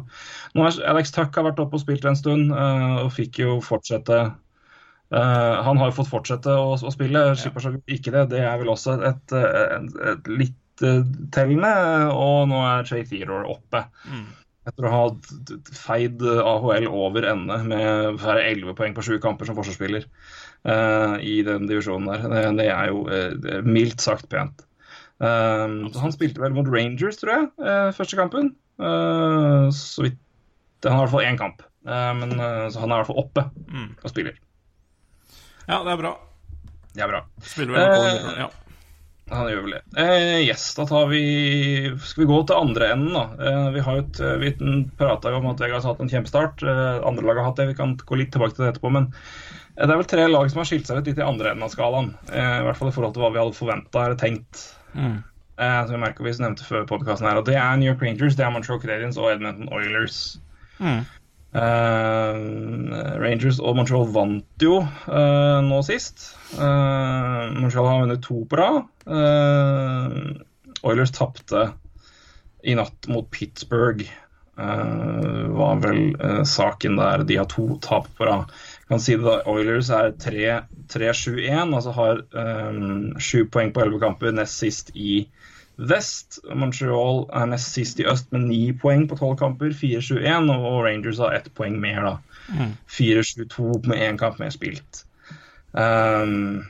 nå 0.54 0.68
er 0.70 0.80
Alex 0.94 1.16
Tuck 1.18 1.42
har 1.42 1.50
vært 1.50 1.66
oppe 1.66 1.82
og 1.82 1.86
spilt 1.88 2.06
en 2.06 2.20
stund, 2.20 2.54
eh, 2.54 2.98
og 3.02 3.10
fikk 3.18 3.42
jo 3.42 3.58
fortsette 3.66 4.22
Eh, 5.13 5.63
han 5.63 5.78
har 5.78 5.92
jo 5.92 5.96
fått 6.00 6.10
fortsette 6.10 6.54
å, 6.58 6.74
å 6.74 6.92
spille, 6.94 7.22
Skipper 7.38 7.76
ikke 7.86 8.13
det. 8.16 8.24
Det 8.32 8.42
er 8.42 8.58
vel 8.62 8.72
også 8.74 8.96
et, 9.06 9.34
et, 9.38 9.98
et 10.10 10.32
litt 10.32 10.58
tellende. 11.34 11.74
Og 12.13 12.48
nå 12.52 12.62
er 12.67 12.88
Jay 12.89 13.06
Theodore 13.08 13.52
oppe. 13.56 13.86
Etter 14.63 14.88
å 14.88 14.93
ha 14.93 15.02
feid 15.76 16.22
AHL 16.24 16.88
over 16.88 17.26
ende 17.28 17.58
med 17.67 18.19
færre 18.22 18.39
være 18.39 18.52
11 18.54 18.78
poeng 18.78 18.93
på 18.96 19.04
sju 19.04 19.17
kamper 19.24 19.50
som 19.50 19.58
forsvarsspiller 19.58 20.06
uh, 20.69 21.17
i 21.19 21.41
den 21.43 21.67
divisjonen 21.67 22.08
der. 22.13 22.24
Det, 22.32 22.43
det 22.62 22.69
er 22.72 22.93
jo 22.93 23.02
eh, 23.12 23.60
mildt 23.67 24.04
sagt 24.04 24.30
pent. 24.32 24.63
Uh, 25.19 25.91
han 26.00 26.15
spilte 26.15 26.39
vel 26.43 26.56
mot 26.56 26.72
Rangers, 26.72 27.19
tror 27.19 27.36
jeg, 27.36 27.52
første 28.00 28.19
kampen. 28.19 28.54
Så 29.76 30.08
vidt 30.08 30.17
Han 30.88 30.96
har 30.96 31.04
i 31.04 31.06
hvert 31.06 31.13
fall 31.13 31.28
én 31.28 31.38
kamp. 31.39 31.62
Men, 31.84 32.32
så 32.72 32.82
han 32.82 32.91
er 32.91 32.96
i 32.96 33.04
hvert 33.04 33.10
fall 33.12 33.22
oppe 33.22 33.43
og 33.52 34.10
spiller. 34.10 34.39
Ja, 35.67 35.84
det 35.84 35.93
er 35.93 36.00
bra. 36.00 36.13
Det 36.93 37.02
er 37.02 37.10
bra. 37.10 37.24
Spiller 37.41 37.74
vel 37.74 37.88
på 37.89 38.02
Eh, 38.10 38.41
ja. 38.43 38.50
Han 39.32 39.48
gjør 39.48 39.62
vel 39.66 39.76
det. 39.78 39.82
Eh, 39.98 40.42
yes, 40.44 40.66
da 40.76 40.84
tar 40.86 41.08
vi 41.08 41.22
Skal 42.04 42.26
vi 42.26 42.30
gå 42.30 42.40
til 42.44 42.60
andre 42.60 42.90
enden, 42.94 43.16
da? 43.16 43.24
Eh, 43.40 43.70
vi 43.78 43.84
har 43.86 44.02
et, 44.02 44.22
vi 44.42 44.52
prata 45.00 45.32
jo 45.32 45.40
om 45.40 45.50
at 45.54 45.64
Vegas 45.64 45.88
har 45.88 45.96
hatt 45.96 46.04
en 46.04 46.12
kjempestart. 46.12 46.64
Eh, 46.64 47.00
andre 47.08 47.26
lag 47.28 47.40
har 47.40 47.48
hatt 47.50 47.62
det. 47.62 47.70
Vi 47.72 47.78
kan 47.80 47.96
gå 47.98 48.20
litt 48.20 48.34
tilbake 48.36 48.58
til 48.58 48.66
det 48.66 48.74
etterpå. 48.74 48.92
Men 48.94 49.10
eh, 49.14 49.86
det 49.86 49.90
er 49.90 50.02
vel 50.02 50.10
tre 50.12 50.28
lag 50.28 50.52
som 50.52 50.62
har 50.62 50.70
skilt 50.70 50.90
seg 50.90 51.00
ut 51.00 51.10
litt 51.10 51.22
i 51.22 51.26
andre 51.26 51.54
enden 51.54 51.66
av 51.66 51.74
skalaen. 51.74 52.12
Eh, 52.30 52.58
I 52.60 52.66
hvert 52.68 52.82
fall 52.82 52.92
i 52.92 52.96
forhold 52.98 53.16
til 53.16 53.26
hva 53.26 53.32
vi 53.34 53.42
hadde 53.42 53.58
forventa 53.58 54.06
eller 54.06 54.20
tenkt. 54.20 54.68
Mm. 54.94 55.22
Eh, 55.54 55.82
som 55.86 55.96
jeg 55.96 56.04
merker 56.04 56.26
vi 56.28 56.36
nevnte 56.44 56.68
før 56.68 56.88
podkasten 56.90 57.30
her. 57.30 57.40
Og 57.40 57.48
det 57.48 57.58
er 57.58 57.78
New 57.80 57.90
York 57.90 58.04
Rangers, 58.04 58.38
det 58.38 58.46
er 58.46 58.54
Montreal 58.54 58.82
Canadiens 58.84 59.19
og 59.21 59.32
Edmonton 59.32 59.71
Oilers. 59.74 60.24
Mm. 60.84 61.04
Eh, 61.54 62.37
Rangers 63.21 63.60
og 63.62 63.77
Montreal 63.77 64.08
vant 64.10 64.63
jo 64.65 64.79
uh, 64.81 65.60
nå 65.62 65.81
sist. 65.85 66.31
Uh, 66.58 67.54
Montreal 67.54 67.89
har 67.89 68.01
vunnet 68.01 68.23
to 68.25 68.41
på 68.49 68.58
rad. 68.58 68.89
Oilers 70.83 71.13
tapte 71.15 71.67
i 72.63 72.75
natt 72.79 73.08
mot 73.12 73.29
Pittsburgh. 73.31 74.06
var 74.54 75.79
vel 75.81 76.45
saken 76.45 76.97
der. 76.99 77.23
De 77.27 77.37
har 77.39 77.47
to 77.51 77.77
tap 77.81 78.08
på 78.17 78.27
rad. 78.27 78.51
Kan 78.87 79.01
si 79.01 79.15
det 79.17 79.25
da, 79.25 79.39
Oilers 79.49 79.89
er 79.89 80.12
3-7-1, 80.21 81.73
altså 81.73 81.93
har 81.97 82.21
sju 83.19 83.45
poeng 83.51 83.73
på 83.73 83.83
elleve 83.83 84.01
kamper, 84.04 84.35
nest 84.35 84.62
sist 84.62 84.93
i 84.95 85.25
Vest. 85.78 86.40
Montreal 86.54 87.24
er 87.34 87.48
nest 87.50 87.74
sist 87.74 88.00
i 88.00 88.06
øst 88.10 88.30
med 88.32 88.46
ni 88.50 88.62
poeng 88.78 89.08
på 89.10 89.17
tolv 89.17 89.40
kamper, 89.40 89.74
4-7-1. 89.74 90.52
Og 90.54 90.84
Rangers 90.86 91.21
har 91.24 91.34
ett 91.34 91.50
poeng 91.58 91.80
mer, 91.82 92.04
da. 92.06 92.17
4-7-2 92.92 93.88
med 93.88 93.98
én 93.98 94.19
kamp 94.19 94.40
mer 94.40 94.54
spilt. 94.54 95.06
Um, 95.74 96.65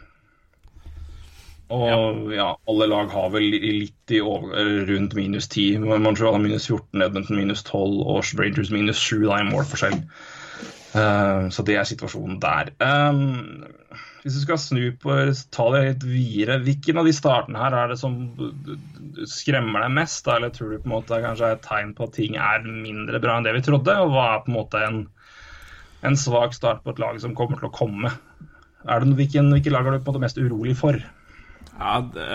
og 1.73 2.31
ja. 2.31 2.53
alle 2.69 2.87
lag 2.87 3.09
har 3.11 3.31
vel 3.33 3.49
litt 3.51 4.13
i 4.13 4.21
over, 4.21 4.53
rundt 4.87 5.15
minus 5.17 5.49
10. 5.49 5.83
Montreal 5.83 6.37
har 6.37 6.43
minus 6.43 6.69
14, 6.69 7.01
Edmonton 7.01 7.39
minus 7.39 7.63
12 7.67 7.99
og 8.05 8.23
Rangers 8.39 8.71
minus 8.71 9.01
7 9.01 9.25
da, 9.25 9.39
en 9.41 9.51
målforskjell. 9.51 9.99
Uh, 10.93 11.49
så 11.49 11.65
det 11.65 11.79
er 11.79 11.89
situasjonen 11.89 12.39
der. 12.39 12.69
Um, 12.79 13.65
hvis 14.23 14.37
du 14.37 14.43
skal 14.45 14.59
snu 14.61 14.83
på 15.03 15.15
ta 15.51 15.65
det 15.73 15.79
litt 15.83 16.03
videre, 16.07 16.61
hvilken 16.63 17.01
av 17.01 17.07
de 17.07 17.13
startene 17.15 17.59
her 17.59 17.75
er 17.75 17.89
det 17.91 17.97
som 17.99 18.13
skremmer 19.27 19.83
deg 19.83 19.95
mest? 19.97 20.27
Eller 20.31 20.53
tror 20.53 20.71
du 20.71 20.77
på 20.77 20.87
en 20.87 20.93
måte 20.93 21.19
kanskje 21.25 21.49
er 21.49 21.57
et 21.57 21.65
tegn 21.65 21.91
på 21.97 22.07
at 22.07 22.13
ting 22.15 22.37
er 22.39 22.63
mindre 22.63 23.19
bra 23.23 23.35
enn 23.35 23.47
det 23.47 23.55
vi 23.57 23.65
trodde? 23.67 23.97
Og 23.99 24.13
hva 24.13 24.27
er 24.29 24.45
på 24.45 24.53
en 24.53 24.55
måte 24.55 24.83
en, 24.87 25.01
en 26.07 26.15
svak 26.19 26.55
start 26.55 26.85
på 26.85 26.93
et 26.93 27.01
lag 27.03 27.19
som 27.19 27.35
kommer 27.35 27.59
til 27.59 27.67
å 27.67 27.75
komme? 27.75 28.13
Er 28.87 29.03
det, 29.03 29.11
hvilken, 29.19 29.51
hvilke 29.51 29.73
lag 29.73 29.89
er 29.89 29.97
du 29.97 30.05
på 30.05 30.13
en 30.13 30.15
måte 30.15 30.23
mest 30.23 30.39
urolig 30.39 30.75
for? 30.79 30.99
Ja, 31.73 31.97
det, 32.13 32.27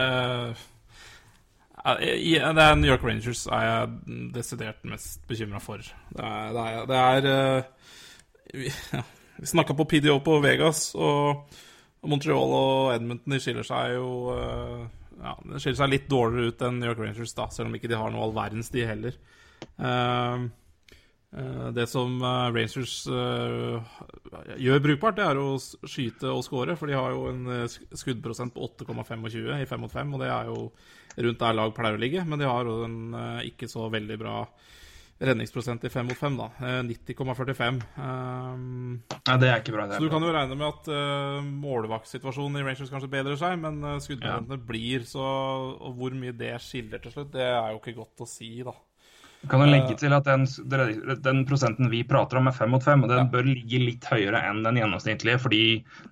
ja, 2.28 2.50
det 2.52 2.66
er 2.66 2.76
New 2.76 2.90
York 2.90 3.06
Rangers 3.06 3.46
er 3.46 3.64
jeg 3.64 4.28
desidert 4.34 4.84
mest 4.88 5.22
bekymra 5.30 5.60
for. 5.64 5.80
Det 6.12 6.26
er, 6.26 6.52
det 6.52 6.66
er, 6.66 7.20
det 7.24 7.32
er 7.32 7.64
Vi, 8.52 8.68
ja, 8.96 9.02
vi 9.38 9.48
snakka 9.48 9.76
på 9.76 9.88
PDO 9.88 10.18
på 10.24 10.36
Vegas, 10.44 10.90
og 10.92 11.48
Montreal 12.06 12.54
og 12.54 12.92
Edmonton 12.94 13.34
de 13.34 13.40
skiller 13.42 13.66
seg 13.66 13.96
jo 13.96 14.08
ja, 15.18 15.34
de 15.42 15.58
skiller 15.58 15.80
seg 15.80 15.90
litt 15.90 16.06
dårligere 16.10 16.52
ut 16.52 16.62
enn 16.62 16.78
New 16.78 16.90
York 16.90 17.02
Rangers, 17.02 17.34
da, 17.34 17.48
selv 17.50 17.70
om 17.70 17.76
ikke 17.78 17.90
de 17.90 17.98
har 17.98 18.12
noe 18.14 18.28
all 18.28 18.34
verdens, 18.36 18.70
de 18.70 18.84
heller. 18.86 19.18
Uh, 19.82 20.46
det 21.74 21.84
som 21.90 22.22
Rangers 22.22 22.92
gjør 23.04 24.78
brukbart, 24.80 25.18
det 25.18 25.26
er 25.26 25.40
å 25.42 25.58
skyte 25.60 26.30
og 26.30 26.40
score. 26.46 26.72
For 26.78 26.88
de 26.88 26.96
har 26.96 27.12
jo 27.12 27.26
en 27.28 27.66
skuddprosent 27.68 28.54
på 28.54 28.70
8,25 28.78 29.26
i 29.58 29.66
5 29.68 29.82
mot 29.82 29.92
5, 29.92 30.14
og 30.14 30.22
det 30.22 30.30
er 30.32 30.48
jo 30.48 30.62
rundt 31.26 31.42
der 31.42 31.58
lag 31.58 31.74
pleier 31.76 31.98
å 31.98 32.00
ligge. 32.00 32.24
Men 32.24 32.40
de 32.40 32.48
har 32.48 32.70
jo 32.70 32.78
en 32.86 33.18
ikke 33.44 33.68
så 33.68 33.90
veldig 33.92 34.16
bra 34.22 34.38
redningsprosent 35.18 35.84
i 35.84 35.90
5 35.90 36.06
mot 36.06 36.18
5, 36.18 36.36
da. 36.38 36.48
90,45. 36.86 37.80
Um, 37.98 39.00
ja, 39.26 39.36
det 39.40 39.48
er 39.50 39.62
ikke 39.62 39.74
bra. 39.74 39.88
så 39.90 40.02
du 40.02 40.10
kan 40.12 40.22
jo 40.22 40.34
regne 40.34 40.58
med 40.58 40.68
at 40.68 40.90
uh, 40.92 41.40
målvaktsituasjonen 41.42 42.60
i 42.60 42.66
Rangers 42.66 42.92
kanskje 42.92 43.10
bedrer 43.10 43.38
seg, 43.40 43.56
men 43.62 43.80
uh, 43.82 43.96
skuddprosentene 44.02 44.60
ja. 44.60 44.66
blir 44.68 45.06
så 45.08 45.24
Og 45.26 45.96
hvor 45.98 46.14
mye 46.14 46.36
det 46.36 46.54
skiller 46.62 47.02
til 47.02 47.14
slutt, 47.14 47.32
det 47.34 47.48
er 47.48 47.72
jo 47.72 47.80
ikke 47.80 47.96
godt 47.98 48.22
å 48.22 48.28
si, 48.30 48.52
da. 48.66 48.76
Kan 49.46 49.62
du 49.62 49.68
legge 49.70 49.94
til 49.94 50.10
at 50.16 50.26
den, 50.26 50.46
den, 51.22 51.44
prosenten 51.46 51.90
vi 51.92 52.00
prater 52.06 52.40
om 52.40 52.48
er 52.50 52.56
fem 52.56 52.72
mot 52.74 52.82
fem, 52.82 53.04
og 53.06 53.10
den 53.12 53.20
ja. 53.20 53.28
bør 53.30 53.46
ligge 53.46 53.78
litt 53.84 54.06
høyere 54.10 54.40
enn 54.48 54.64
den 54.66 54.80
gjennomsnittlige, 54.80 55.38
fordi 55.44 55.62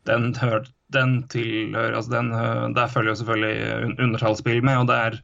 den, 0.07 0.29
hør, 0.39 0.63
den 0.95 1.17
tilhører 1.33 1.99
altså 1.99 2.15
den, 2.15 2.31
Der 2.79 2.93
følger 2.93 3.13
jo 3.13 3.19
selvfølgelig 3.23 3.97
undertallsspill 4.07 4.63
med, 4.63 4.79
og 4.79 4.91
der, 4.93 5.19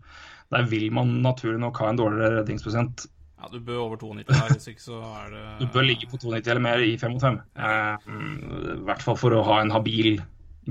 der, 0.51 0.67
vil 0.71 0.91
man 0.95 1.21
naturlig 1.23 1.63
nok 1.63 1.79
ha 1.79 1.93
en 1.93 2.03
dårligere 2.03 2.41
redningsprosent. 2.41 3.07
Ja, 3.43 3.49
du 3.51 3.59
bør 3.59 3.81
over 3.89 3.99
92 3.99 4.37
her, 4.39 4.51
hvis 4.55 4.69
ikke 4.71 4.85
så 4.85 5.01
er 5.03 5.33
det 5.33 5.45
Du 5.59 5.67
bør 5.75 5.83
ligge 5.83 6.07
på 6.07 6.21
92 6.23 6.47
eller 6.53 6.63
mer 6.63 6.83
i 6.85 6.93
fem 6.99 7.17
mot 7.17 7.25
fem. 7.25 7.41
Eh, 7.59 8.11
I 8.77 8.77
hvert 8.87 9.03
fall 9.03 9.19
for 9.19 9.35
å 9.35 9.43
ha 9.49 9.57
en 9.65 9.73
habil, 9.75 10.21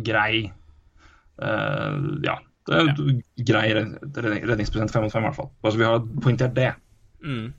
grei 0.07 0.45
eh, 0.47 1.97
Ja, 2.23 2.37
det 2.69 2.79
ja. 2.87 2.93
grei 3.49 3.65
redningsprosent 3.75 4.93
5 4.93 5.03
mot 5.03 5.11
5, 5.11 5.19
i 5.19 5.27
hvert 5.27 5.39
fall. 5.41 5.49
Bare 5.59 5.73
så 5.75 5.81
vi 5.81 5.89
har 5.89 5.99
poengtert 6.23 6.55
det. 6.55 6.69
Mm. 7.25 7.49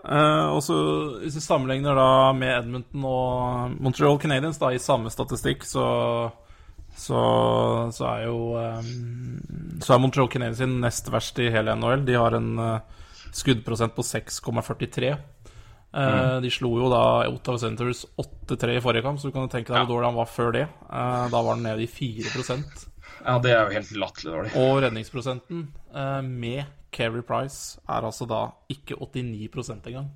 Uh, 0.00 0.54
og 0.54 0.62
så 0.64 0.76
Hvis 1.20 1.34
vi 1.36 1.42
sammenligner 1.44 1.98
da 1.98 2.30
med 2.32 2.54
Edmonton 2.54 3.02
og 3.04 3.74
Montreal 3.84 4.16
Canadiens 4.22 4.60
da, 4.62 4.70
i 4.72 4.80
samme 4.80 5.10
statistikk, 5.12 5.66
så, 5.68 5.84
så, 6.96 7.20
så 7.92 8.06
er 8.14 8.22
jo 8.30 8.38
um, 8.54 9.76
Så 9.82 9.92
er 9.92 10.00
Montreal 10.00 10.30
Canadiens 10.32 10.80
nest 10.86 11.10
verst 11.12 11.42
i 11.42 11.50
hele 11.52 11.74
NHL. 11.76 12.06
De 12.06 12.16
har 12.16 12.38
en 12.38 12.54
uh, 12.56 12.99
skuddprosent 13.36 13.94
på 13.96 14.04
6,43. 14.06 15.12
Uh, 15.90 16.00
mm. 16.00 16.42
De 16.44 16.50
slo 16.54 16.70
jo 16.78 16.90
da 16.92 17.02
Ottawa 17.30 17.58
Centers 17.58 18.04
8-3 18.20 18.76
i 18.78 18.82
forrige 18.84 19.06
kamp, 19.06 19.18
så 19.18 19.30
du 19.30 19.34
kan 19.34 19.50
tenke 19.50 19.72
deg 19.72 19.82
hvor 19.82 19.96
dårlig 19.96 20.10
han 20.10 20.20
var 20.20 20.30
før 20.30 20.54
det. 20.54 20.66
da 20.90 21.40
var 21.40 21.56
han 21.56 21.64
nede 21.66 21.82
i 21.82 21.90
4% 21.90 22.86
Ja, 23.24 23.38
det 23.42 23.50
er 23.52 23.64
jo 23.64 23.74
helt 23.74 23.90
latterlig 23.98 24.36
dårlig. 24.36 24.52
Og 24.60 24.82
redningsprosenten 24.84 25.66
med 26.30 26.70
Keri 26.94 27.24
Price 27.26 27.80
er 27.88 28.06
altså 28.06 28.26
da 28.30 28.44
ikke 28.70 28.98
89% 28.98 29.90
engang. 29.90 30.08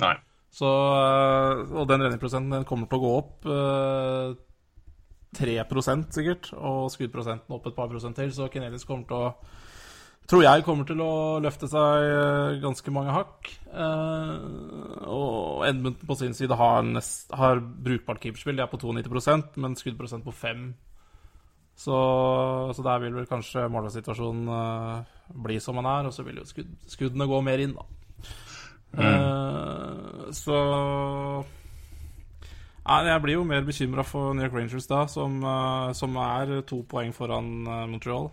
Nei. 0.00 0.16
Så, 0.50 0.68
og 0.68 1.88
den 1.90 2.02
redningsprosenten 2.02 2.64
kommer 2.68 2.88
til 2.88 2.98
å 2.98 3.04
gå 3.04 3.14
opp 3.18 3.48
uh, 3.52 4.32
3% 5.36 6.14
sikkert, 6.16 6.50
og 6.56 6.88
skuddprosenten 6.92 7.54
opp 7.54 7.68
et 7.68 7.76
par 7.76 7.90
prosent 7.90 8.16
til, 8.16 8.32
så 8.32 8.48
Kenelis 8.52 8.86
kommer 8.88 9.08
til 9.08 9.18
å 9.18 9.32
Tror 10.28 10.42
jeg 10.44 10.64
kommer 10.66 10.84
til 10.84 10.98
å 11.00 11.12
løfte 11.40 11.70
seg 11.72 12.58
ganske 12.60 12.92
mange 12.92 13.14
hakk. 13.16 13.48
Uh, 13.72 15.06
og 15.08 15.64
Edmundton 15.64 16.08
på 16.10 16.16
sin 16.20 16.36
side 16.36 16.56
har, 16.58 16.82
nest, 16.84 17.32
har 17.32 17.62
brukbart 17.62 18.20
keeperspill. 18.20 18.58
De 18.58 18.64
er 18.64 18.68
på 18.68 18.80
92% 18.82 19.56
men 19.56 19.78
skuddprosent 19.78 20.26
på 20.26 20.34
5 20.36 20.68
så, 21.78 21.96
så, 22.74 22.82
der 22.82 22.98
vil 23.04 23.14
vel 23.14 23.28
kanskje 23.30 23.68
målsituasjonen 23.70 24.48
uh, 24.50 25.38
bli 25.46 25.60
som 25.62 25.78
den 25.78 25.86
er, 25.86 26.08
og 26.08 26.12
så 26.12 26.24
vil 26.26 26.40
jo 26.40 26.46
skudd, 26.48 26.72
skuddene 26.90 27.28
gå 27.30 27.38
mer 27.46 27.62
inn, 27.62 27.76
da. 27.78 27.86
Mm. 28.98 30.32
Så 30.32 30.56
Nei, 32.88 33.02
jeg 33.04 33.22
blir 33.22 33.36
jo 33.36 33.44
mer 33.46 33.66
bekymra 33.68 34.02
for 34.02 34.32
New 34.34 34.42
York 34.42 34.56
Rangers 34.56 34.88
da, 34.90 35.02
som, 35.12 35.38
som 35.94 36.16
er 36.24 36.54
to 36.66 36.80
poeng 36.88 37.12
foran 37.14 37.50
Montreal, 37.92 38.30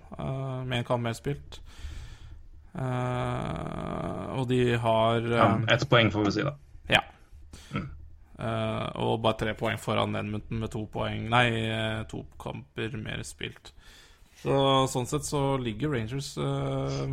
med 0.63 0.79
en 0.79 0.87
kamp 0.87 1.03
mer 1.05 1.17
spilt. 1.17 1.59
Og 2.75 4.47
de 4.49 4.75
har 4.75 5.27
ja, 5.31 5.47
Ett 5.71 5.85
poeng, 5.89 6.11
får 6.11 6.25
vi 6.27 6.31
si, 6.35 6.43
da. 6.43 6.55
Ja. 6.91 7.01
Mm. 7.71 7.87
Uh, 8.35 8.87
og 8.99 9.21
bare 9.23 9.39
tre 9.39 9.53
poeng 9.55 9.79
foran 9.79 10.15
Edmundton 10.19 10.59
med 10.59 10.71
to 10.73 10.81
poeng 10.91 11.29
Nei, 11.31 11.45
eh, 11.71 12.01
to 12.11 12.25
kamper 12.41 12.97
mer 12.99 13.23
spilt. 13.23 13.71
Så 14.41 14.57
sånn 14.91 15.07
sett 15.07 15.23
så 15.25 15.55
ligger 15.57 15.93
Rangers 15.95 16.33
uh, 16.37 17.07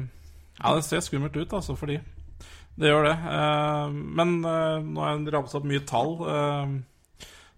Ja, 0.59 0.75
det 0.75 0.83
ser 0.89 1.05
skummelt 1.05 1.37
ut, 1.39 1.55
altså, 1.55 1.77
for 1.79 1.93
de. 1.93 2.01
Det 2.75 2.91
gjør 2.91 3.07
det. 3.07 3.17
Uh, 3.23 3.93
men 3.93 4.41
nå 4.43 5.05
har 5.05 5.15
jeg 5.15 5.35
ramset 5.35 5.61
opp 5.61 5.69
mye 5.69 5.85
tall. 5.87 6.17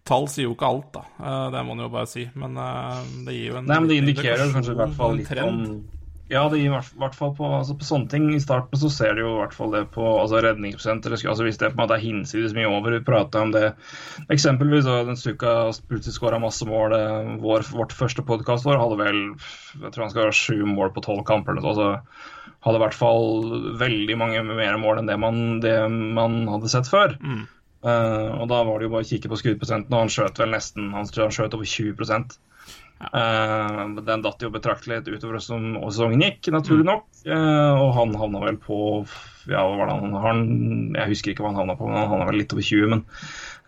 tall 0.05 0.29
sier 0.29 0.51
jo 0.51 0.55
ikke 0.55 0.69
alt, 0.69 0.93
da. 0.95 1.05
det 1.55 1.65
må 1.65 1.73
man 1.73 1.87
jo 1.87 1.93
bare 1.95 2.11
si. 2.11 2.29
Men 2.37 2.61
det 3.25 3.37
gir 3.39 3.55
jo 3.55 3.59
en 3.63 3.69
Nei, 3.71 3.81
men 3.81 3.91
det 3.91 4.01
indikerer 4.03 4.53
kanskje 4.53 4.77
i 4.77 4.81
hvert 4.83 4.97
fall 4.99 5.17
litt 5.23 5.33
om 5.41 5.61
ja, 6.33 6.43
det 6.49 6.59
gir 6.62 6.70
i 6.72 6.72
hvert 6.72 7.16
fall 7.18 7.35
på, 7.37 7.49
altså 7.59 7.75
på, 7.77 7.85
sånne 7.85 8.09
ting. 8.09 8.31
I 8.33 8.41
starten 8.41 8.81
så 8.81 8.89
ser 8.93 9.16
du 9.16 9.25
jo 9.25 9.33
i 9.35 9.41
hvert 9.43 9.57
fall 9.57 9.75
det 9.75 9.83
på 9.93 10.05
altså 10.22 10.41
redningsprosent. 10.41 11.09
Altså 11.12 11.45
hvis 11.45 11.61
det 11.61 11.72
på 11.72 11.77
en 11.77 11.83
måte 11.83 11.99
er 11.99 12.05
hinsides 12.05 12.55
mye 12.57 12.70
over. 12.70 12.97
Vi 12.97 13.05
prata 13.05 13.43
om 13.45 13.53
det 13.53 13.66
eksempelvis. 14.33 14.89
og 14.89 15.11
Den 15.11 15.20
Stuka 15.20 15.53
plutselig 15.91 16.16
skåra 16.16 16.41
masse 16.41 16.64
mål. 16.68 16.97
Vår, 17.45 17.66
vårt 17.77 17.93
første 17.93 18.25
podkastår 18.25 18.81
hadde 18.81 19.01
vel 19.03 19.20
jeg 19.83 19.91
tror 19.91 20.07
han 20.07 20.14
skal 20.14 20.31
ha 20.31 20.39
sju 20.39 20.64
mål 20.70 20.95
på 20.95 21.05
tolv 21.05 21.27
kamper. 21.29 21.61
Altså, 21.61 21.91
hadde 22.64 22.81
i 22.81 22.85
hvert 22.87 22.97
fall 22.97 23.77
veldig 23.83 24.16
mange 24.16 24.41
mer 24.49 24.81
mål 24.81 25.03
enn 25.03 25.11
det 25.11 25.18
man, 25.20 25.43
det 25.61 25.77
man 25.93 26.47
hadde 26.49 26.72
sett 26.72 26.89
før. 26.89 27.18
Mm. 27.20 27.45
Uh, 27.85 28.41
og 28.41 28.49
Da 28.49 28.62
var 28.64 28.81
det 28.81 28.89
jo 28.89 28.95
bare 28.95 29.05
å 29.05 29.11
kikke 29.11 29.29
på 29.29 29.39
skuddprosenten, 29.43 29.93
og 29.93 30.07
han 30.07 30.12
skjøt 30.12 30.41
vel 30.41 30.55
nesten 30.55 30.89
han 30.97 31.05
skjøt 31.11 31.53
over 31.53 31.68
20 31.68 31.99
Uh, 33.13 34.01
den 34.07 34.25
datt 34.25 34.43
jo 34.43 34.51
betraktelig 34.55 35.03
utover 35.09 35.43
som 35.43 35.75
sesongen 35.89 36.25
gikk, 36.25 36.51
naturlig 36.55 36.87
mm. 36.87 36.91
nok. 36.91 37.07
Uh, 37.27 37.73
og 37.83 37.95
han 37.99 38.19
havna 38.21 38.43
vel 38.47 38.59
på 38.63 38.79
ja, 39.45 39.61
hva 39.61 39.75
var 39.77 39.91
det 39.91 39.95
han, 39.99 40.15
han, 40.23 40.45
Jeg 40.97 41.11
husker 41.11 41.33
ikke 41.33 41.45
hva 41.45 41.51
han 41.53 41.59
havna 41.61 41.77
på, 41.77 41.89
men 41.89 41.99
han 42.01 42.13
havna 42.13 42.29
vel 42.31 42.39
litt 42.41 42.55
over 42.55 42.65
20. 42.65 42.93
Men, 42.95 43.03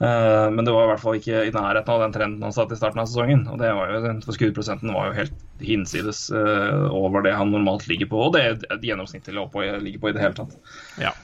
uh, 0.00 0.46
men 0.54 0.68
det 0.68 0.76
var 0.76 0.86
i 0.86 0.90
hvert 0.92 1.04
fall 1.04 1.18
ikke 1.20 1.42
i 1.48 1.54
nærheten 1.56 1.94
av 1.96 2.04
den 2.04 2.16
trenden 2.16 2.46
han 2.48 2.56
satt 2.56 2.72
i 2.72 2.78
starten 2.80 3.02
av 3.02 3.10
sesongen. 3.10 3.46
Og 3.52 3.60
det 3.60 3.72
var 3.76 3.92
jo, 3.92 4.14
for 4.28 4.38
Skuddprosenten 4.38 4.94
var 4.96 5.10
jo 5.10 5.18
helt 5.20 5.42
hinsides 5.64 6.28
over 6.36 7.24
det 7.24 7.32
han 7.36 7.52
normalt 7.52 7.86
ligger 7.90 8.10
på, 8.12 8.26
og 8.28 8.36
det 8.36 8.46
er 8.46 8.84
gjennomsnittet 8.84 9.36
ligger 9.36 10.02
på 10.02 10.10
i 10.12 10.16
det 10.16 10.24
hele 10.24 10.36
tatt. 10.36 10.56
Ja. 11.00 11.14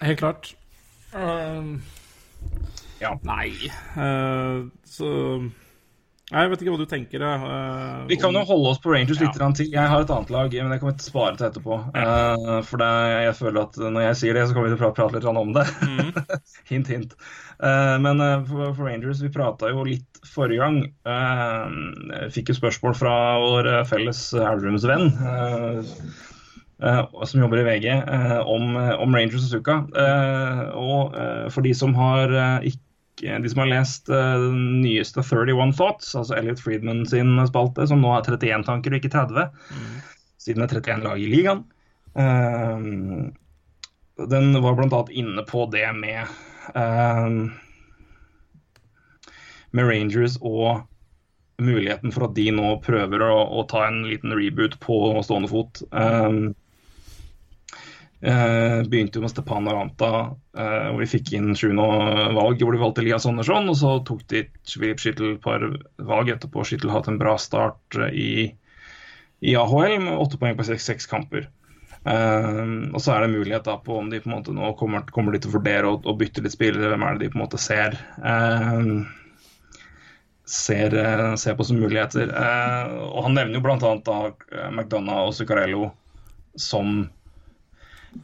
Helt 0.00 0.18
klart. 0.18 0.54
Uh, 1.14 1.76
ja. 3.00 3.16
Nei, 3.26 3.50
uh, 3.96 4.68
så 4.84 5.08
Nei, 6.30 6.44
Jeg 6.44 6.50
vet 6.52 6.60
ikke 6.62 6.72
hva 6.72 6.78
du 6.78 6.86
tenker. 6.90 7.22
Uh, 7.26 8.02
Vi 8.06 8.16
kan 8.20 8.36
jo 8.36 8.42
holde 8.46 8.70
oss 8.70 8.78
på 8.82 8.92
Rangers 8.92 9.18
litt 9.18 9.34
Ja. 9.34 9.48
til. 9.50 9.66
Jeg 9.72 9.90
har 9.90 10.00
et 10.04 10.10
annet 10.14 10.30
lag, 10.30 10.52
men 10.62 10.70
det 10.70 10.78
kommer 10.78 10.94
til 10.94 11.02
å 11.02 11.10
spare 11.10 11.36
til 11.36 11.46
etterpå. 11.48 11.78
Uh, 11.90 12.60
for 12.62 12.78
det, 12.78 12.90
jeg 13.26 13.34
føler 13.40 13.60
at 13.64 13.78
når 13.82 14.04
jeg 14.04 14.18
sier 14.20 14.34
det, 14.38 14.44
så 14.46 14.54
kommer 14.54 14.70
vi 14.70 14.76
til 14.76 14.86
å 14.86 14.94
prate 14.94 15.18
litt 15.18 15.26
om 15.26 15.52
det. 15.56 15.64
hint, 16.70 16.86
hint. 16.92 17.16
Uh, 17.58 17.98
men 17.98 18.22
for, 18.46 18.70
for 18.78 18.86
Rangers, 18.86 19.22
vi 19.24 19.32
prata 19.34 19.72
jo 19.72 19.82
litt 19.88 20.20
forrige 20.30 20.62
gang. 20.62 20.78
Jeg 21.04 22.30
fikk 22.36 22.52
jo 22.52 22.58
spørsmål 22.60 22.94
fra 22.98 23.14
vår 23.42 23.70
felles 23.88 24.20
Elverumsvenn. 24.36 25.10
Som 26.80 27.42
jobber 27.42 27.60
i 27.60 27.66
VG, 27.66 27.88
om, 28.48 28.76
om 28.76 29.16
Rangers 29.18 29.48
og 29.48 29.56
Suka. 29.56 29.80
Og 30.78 31.18
for 31.52 31.66
de 31.66 31.74
som 31.76 31.96
har 31.98 32.36
ikke 32.62 32.84
de 33.20 33.50
som 33.52 33.62
har 33.62 33.70
lest 33.70 34.08
eh, 34.08 34.36
den 34.42 34.80
nyeste 34.82 35.22
31 35.22 35.74
Thoughts, 35.76 36.14
altså 36.16 36.36
Elliot 36.38 36.60
Friedman 36.62 37.04
sin 37.08 37.36
spalte, 37.48 37.86
som 37.88 38.02
nå 38.02 38.14
er 38.16 38.26
31 38.26 38.66
tanker 38.68 38.94
og 38.94 39.00
ikke 39.00 39.12
30, 39.14 39.48
siden 40.40 40.64
det 40.64 40.68
er 40.70 40.80
31 40.80 41.06
lag 41.08 41.20
i 41.20 41.30
ligaen. 41.30 41.64
Eh, 42.18 42.86
den 44.30 44.52
var 44.60 44.76
bl.a. 44.76 45.02
inne 45.16 45.44
på 45.48 45.66
det 45.72 45.86
med 45.96 46.22
eh, 46.76 47.28
med 49.70 49.86
Rangers 49.86 50.36
og 50.40 50.82
muligheten 51.60 52.12
for 52.12 52.26
at 52.26 52.34
de 52.36 52.48
nå 52.54 52.72
prøver 52.84 53.22
å, 53.22 53.36
å 53.60 53.64
ta 53.70 53.84
en 53.86 54.02
liten 54.08 54.32
reboot 54.34 54.78
på 54.82 54.96
stående 55.26 55.50
fot. 55.50 55.82
Um, 55.92 56.54
eh, 58.22 58.82
begynte 58.88 59.18
jo 59.18 59.24
med 59.24 59.30
Stepan 59.32 59.68
Aranta, 59.68 60.36
eh, 60.56 60.88
hvor 60.90 61.00
de 61.02 61.08
fikk 61.10 61.32
inn 61.36 61.54
sjuende 61.56 61.86
valg, 62.36 62.60
hvor 62.62 62.76
de 62.76 62.82
valgte 62.82 63.04
Elias 63.04 63.26
Andersson. 63.28 63.70
Og 63.72 63.78
så 63.80 63.94
tok 64.06 64.26
de 64.32 64.44
Filip 64.68 65.00
Skyttel 65.02 65.34
et 65.34 65.44
par 65.44 65.64
valg 66.10 66.32
etterpå. 66.34 66.64
Skyttel 66.66 66.92
hatt 66.92 67.08
en 67.10 67.20
bra 67.20 67.36
start 67.40 67.98
eh, 67.98 68.12
i, 68.12 68.34
i 69.40 69.56
AHL 69.56 69.96
med 70.04 70.18
åtte 70.18 70.40
poeng 70.40 70.58
på 70.58 70.68
seks, 70.68 71.08
kamper. 71.10 71.48
Um, 72.00 72.94
og 72.96 73.02
så 73.04 73.12
er 73.12 73.26
det 73.26 73.34
mulighet 73.34 73.66
da 73.66 73.74
på 73.84 73.98
om 74.00 74.06
de 74.08 74.22
på 74.22 74.30
en 74.30 74.38
måte 74.38 74.54
nå 74.56 74.70
kommer, 74.80 75.02
kommer 75.12 75.34
de 75.34 75.42
til 75.42 75.50
å 75.50 75.58
vurdere 75.58 75.90
å, 75.90 76.14
bytte 76.16 76.40
litt 76.40 76.54
spillere. 76.54 76.94
Hvem 76.94 77.04
er 77.04 77.18
det 77.18 77.26
de 77.26 77.32
på 77.34 77.36
en 77.36 77.42
måte 77.42 77.60
ser? 77.60 77.98
Um, 78.24 79.02
ser, 80.48 80.96
ser 81.36 81.58
på 81.58 81.66
som 81.68 81.76
muligheter. 81.76 82.32
Og 83.04 83.20
Han 83.26 83.36
nevner 83.36 83.60
jo 83.60 83.64
bl.a. 83.66 84.16
McDonagh 84.70 85.28
og 85.28 85.36
Zuccarello 85.36 85.90
som 86.56 87.04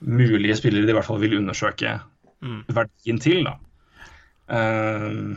mulige 0.00 0.56
spillere 0.58 0.86
de 0.86 0.94
i 0.94 0.96
hvert 0.96 1.08
fall 1.08 1.20
vil 1.22 1.38
undersøke 1.38 1.98
verdien 2.74 3.20
til. 3.22 3.46
da. 3.46 3.56
Uh, 4.46 5.36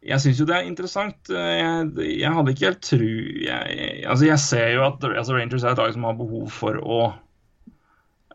jeg 0.00 0.22
syns 0.22 0.38
jo 0.40 0.46
det 0.48 0.56
er 0.56 0.68
interessant. 0.68 1.28
Eh, 1.28 1.56
Jeg, 1.60 1.90
jeg 2.22 2.32
hadde 2.32 2.52
ikke 2.54 2.70
helt 2.70 2.84
tru 2.86 3.08
jeg, 3.44 4.04
altså 4.08 4.24
jeg 4.26 4.40
ser 4.40 4.70
jo 4.74 4.86
at 4.86 5.04
altså 5.04 5.36
Rangers 5.36 5.64
er 5.64 5.74
et 5.74 5.82
lag 5.82 5.92
som 5.92 6.06
har 6.08 6.16
behov 6.16 6.48
for 6.54 6.78
å 6.80 7.00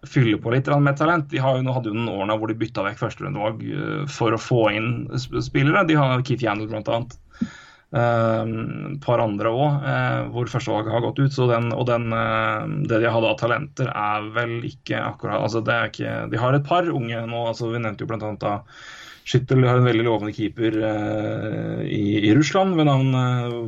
fylle 0.05 0.37
på 0.37 0.53
litt 0.53 0.69
med 0.69 0.97
talent. 0.99 1.31
De 1.31 1.41
har 1.41 1.57
jo, 1.57 1.63
nå 1.65 1.73
hadde 1.73 1.89
jo 1.89 1.97
noen 1.97 2.11
årene 2.13 2.37
hvor 2.37 2.51
de 2.51 2.57
bytta 2.59 2.85
vekk 2.85 3.01
førsterundevalg 3.01 3.63
uh, 3.65 4.03
for 4.05 4.35
å 4.35 4.41
få 4.41 4.67
inn 4.77 4.91
spillere. 5.17 5.87
De 5.89 5.97
har 5.97 6.21
Keith 6.21 6.45
Yandel 6.45 6.69
bl.a. 6.69 6.99
Et 7.95 8.99
par 9.05 9.21
andre 9.23 9.51
òg, 9.55 9.85
uh, 9.85 10.25
hvor 10.33 10.49
førstevalget 10.51 10.91
har 10.91 11.03
gått 11.05 11.21
ut. 11.21 11.31
Så 11.31 11.47
den, 11.47 11.69
og 11.71 11.85
den, 11.87 12.09
uh, 12.11 12.67
det 12.89 12.99
de 13.03 13.11
hadde 13.13 13.31
av 13.31 13.39
talenter, 13.39 13.87
er 13.87 14.29
vel 14.35 14.57
ikke 14.67 14.99
akkurat 14.99 15.45
altså 15.45 15.63
det 15.63 15.75
er 15.75 15.91
ikke, 15.91 16.13
De 16.33 16.41
har 16.41 16.57
et 16.57 16.67
par 16.67 16.89
unge 16.91 17.25
nå. 17.25 17.41
altså 17.53 17.71
Vi 17.71 17.79
nevnte 17.79 18.03
jo 18.03 18.11
bl.a. 18.11 18.55
Skyttel 19.25 19.63
har 19.65 19.79
en 19.79 19.87
veldig 19.87 20.03
lovende 20.05 20.35
keeper 20.35 20.75
i, 21.81 22.03
i 22.29 22.33
Russland 22.37 22.75
ved 22.77 22.85
navn 22.85 23.07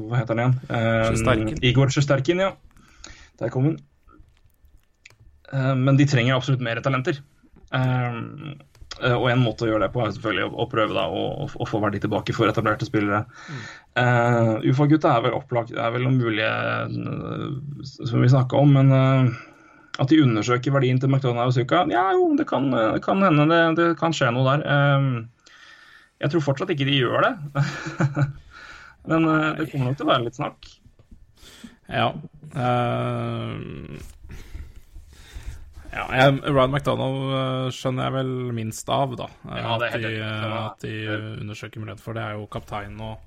Hva 0.06 0.20
heter 0.20 0.38
han 0.38 0.44
igjen? 0.44 0.58
Uh, 0.70 1.64
Igor 1.66 1.90
Sjesterkin, 1.90 2.44
ja. 2.46 2.52
Der 3.42 3.50
kom 3.54 3.72
han. 3.72 3.80
Eh, 5.54 5.76
Men 5.76 5.98
de 5.98 6.08
trenger 6.08 6.36
absolutt 6.36 6.64
mer 6.64 6.82
talenter. 6.84 7.22
Eh, 7.74 7.82
eh, 7.82 8.14
Og 8.98 9.28
en 9.30 9.42
måte 9.44 9.66
å 9.66 9.70
gjøre 9.70 9.86
det 9.86 9.92
på 9.94 10.02
er 10.02 10.14
selvfølgelig 10.16 10.48
å- 10.58 10.68
prøve 10.72 10.96
da, 10.96 11.04
å, 11.12 11.46
å- 11.48 11.68
få 11.70 11.80
verdi 11.84 12.00
tilbake 12.02 12.34
for 12.34 12.50
etablerte 12.50 12.88
spillere. 12.88 13.24
Uh, 13.98 14.58
Ufa-gutta 14.66 15.12
er 15.16 15.22
vel 15.28 15.36
opplagt, 15.38 15.70
det 15.74 15.82
er 15.84 15.92
vel 15.94 16.04
noen 16.08 16.18
mulige 16.22 16.50
eh, 16.50 17.46
som 17.86 18.22
vi 18.22 18.30
snakka 18.32 18.58
om, 18.62 18.74
men 18.78 18.92
uh, 18.94 19.30
at 20.02 20.10
de 20.12 20.20
undersøker 20.22 20.74
verdien 20.76 21.00
til 21.02 21.10
McDonagh 21.10 21.50
og 21.50 21.56
Suka, 21.56 21.84
ja 21.94 22.08
jo, 22.14 22.32
det 22.38 22.46
kan, 22.50 22.68
det 22.74 23.02
kan 23.06 23.22
hende 23.26 23.48
det, 23.50 23.62
det 23.80 23.88
kan 24.02 24.14
skje 24.14 24.30
noe 24.36 24.46
der. 24.58 24.66
Uh, 24.66 25.54
jeg 26.22 26.34
tror 26.34 26.46
fortsatt 26.48 26.74
ikke 26.74 26.86
de 26.90 26.98
gjør 26.98 27.22
det. 27.28 27.34
men 29.10 29.26
eh, 29.30 29.50
det 29.62 29.68
kommer 29.72 29.92
nok 29.92 29.98
til 30.00 30.08
å 30.08 30.12
være 30.12 30.26
litt 30.26 30.38
snakk. 30.40 30.70
Ja. 31.94 32.08
eh, 32.58 33.52
ja 35.94 36.06
jeg, 36.12 36.42
Ryan 36.54 36.72
McDonald 36.72 37.34
eh, 37.38 37.70
skjønner 37.76 38.04
jeg 38.08 38.14
vel 38.18 38.32
minst 38.58 38.90
av, 38.90 39.16
da. 39.20 39.28
Eh, 39.50 39.58
Ja, 39.62 39.78
det 39.82 39.88
er 39.90 39.96
at, 39.96 40.02
de, 40.02 40.14
eh, 40.20 40.58
at 40.66 40.80
de 40.86 40.96
undersøker 41.42 41.80
mulighet 41.84 42.02
for 42.04 42.14
det. 42.18 42.24
er 42.24 42.38
jo 42.40 42.48
kaptein 42.48 43.00
og 43.02 43.18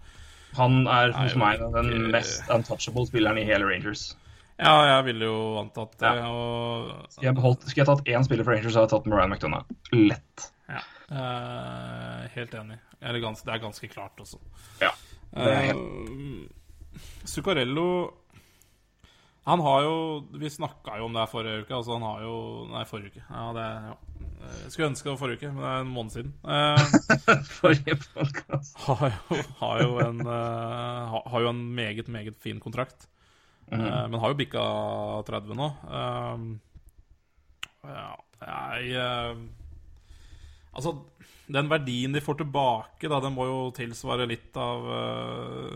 Han 0.56 0.86
er 0.88 1.12
hos 1.14 1.36
meg 1.36 1.58
den 1.60 1.90
ikke- 1.92 2.10
mest 2.12 2.48
untouchable 2.50 3.06
spilleren 3.06 3.38
i 3.38 3.44
hele 3.44 3.64
Rangers. 3.68 4.16
Ja, 4.58 4.74
jeg 4.98 5.04
ville 5.06 5.24
jo 5.24 5.56
antatt 5.60 5.92
det. 5.98 6.10
Ja. 6.18 6.26
Og 6.28 7.06
Skulle 7.08 7.28
jeg, 7.30 7.34
beholdt, 7.36 7.62
skulle 7.70 7.86
jeg 7.86 7.86
tatt 7.86 8.04
én 8.12 8.24
spiller 8.24 8.44
for 8.44 8.52
Rangers, 8.52 8.72
så 8.74 8.80
hadde 8.82 8.90
jeg 8.90 8.98
tatt 8.98 9.06
Mariah 9.06 9.28
McDonagh. 9.30 9.64
Lett. 9.92 10.50
ja, 10.68 10.82
eh, 11.10 12.28
helt 12.34 12.52
enig. 12.54 12.78
Eller 13.00 13.20
det 13.20 13.54
er 13.54 13.58
ganske 13.62 13.88
klart 13.88 14.18
også. 14.20 14.36
Ja. 14.82 14.90
Det 15.32 15.52
er 15.70 15.74
Uh, 15.74 16.48
Zuccarello 17.24 18.10
Han 19.50 19.62
har 19.64 19.82
jo 19.82 19.94
Vi 20.40 20.50
snakka 20.52 20.98
jo 21.00 21.08
om 21.08 21.16
det 21.16 21.24
her 21.24 21.30
forrige 21.32 21.64
uke. 21.64 21.74
Altså, 21.74 21.96
han 21.96 22.06
har 22.06 22.22
jo 22.24 22.34
Nei, 22.70 22.84
forrige 22.88 23.12
uke. 23.14 23.24
Ja, 23.26 23.50
det 23.56 23.66
ja. 23.90 23.98
Jeg 24.40 24.72
skulle 24.72 24.88
ønske 24.88 25.04
det 25.04 25.12
var 25.12 25.20
forrige 25.20 25.40
uke, 25.40 25.52
men 25.52 25.62
det 25.62 25.70
er 25.70 25.82
en 25.84 25.92
måned 25.92 26.14
siden. 26.14 26.32
Eh, 26.48 26.84
Forrige 27.60 27.96
podcast. 28.00 28.78
har, 28.86 29.12
har, 29.60 29.82
eh, 29.84 31.16
har, 31.26 31.40
jo 31.44 31.50
en 31.50 31.62
meget, 31.76 32.08
meget 32.08 32.36
fin 32.40 32.60
kontrakt. 32.60 33.08
Eh, 33.70 33.78
men 34.08 34.20
har 34.20 34.32
jo 34.32 34.38
bikka 34.40 34.64
30 35.28 35.58
nå. 35.58 35.68
Eh, 35.98 36.46
ja, 37.90 38.10
jeg 38.40 38.94
eh, 38.96 39.42
Altså, 40.70 40.94
den 41.50 41.70
verdien 41.70 42.14
de 42.14 42.22
får 42.22 42.40
tilbake, 42.40 43.08
da, 43.10 43.18
den 43.22 43.34
må 43.34 43.46
jo 43.48 43.58
tilsvare 43.76 44.28
litt 44.30 44.56
av 44.60 44.86
uh, 44.86 45.74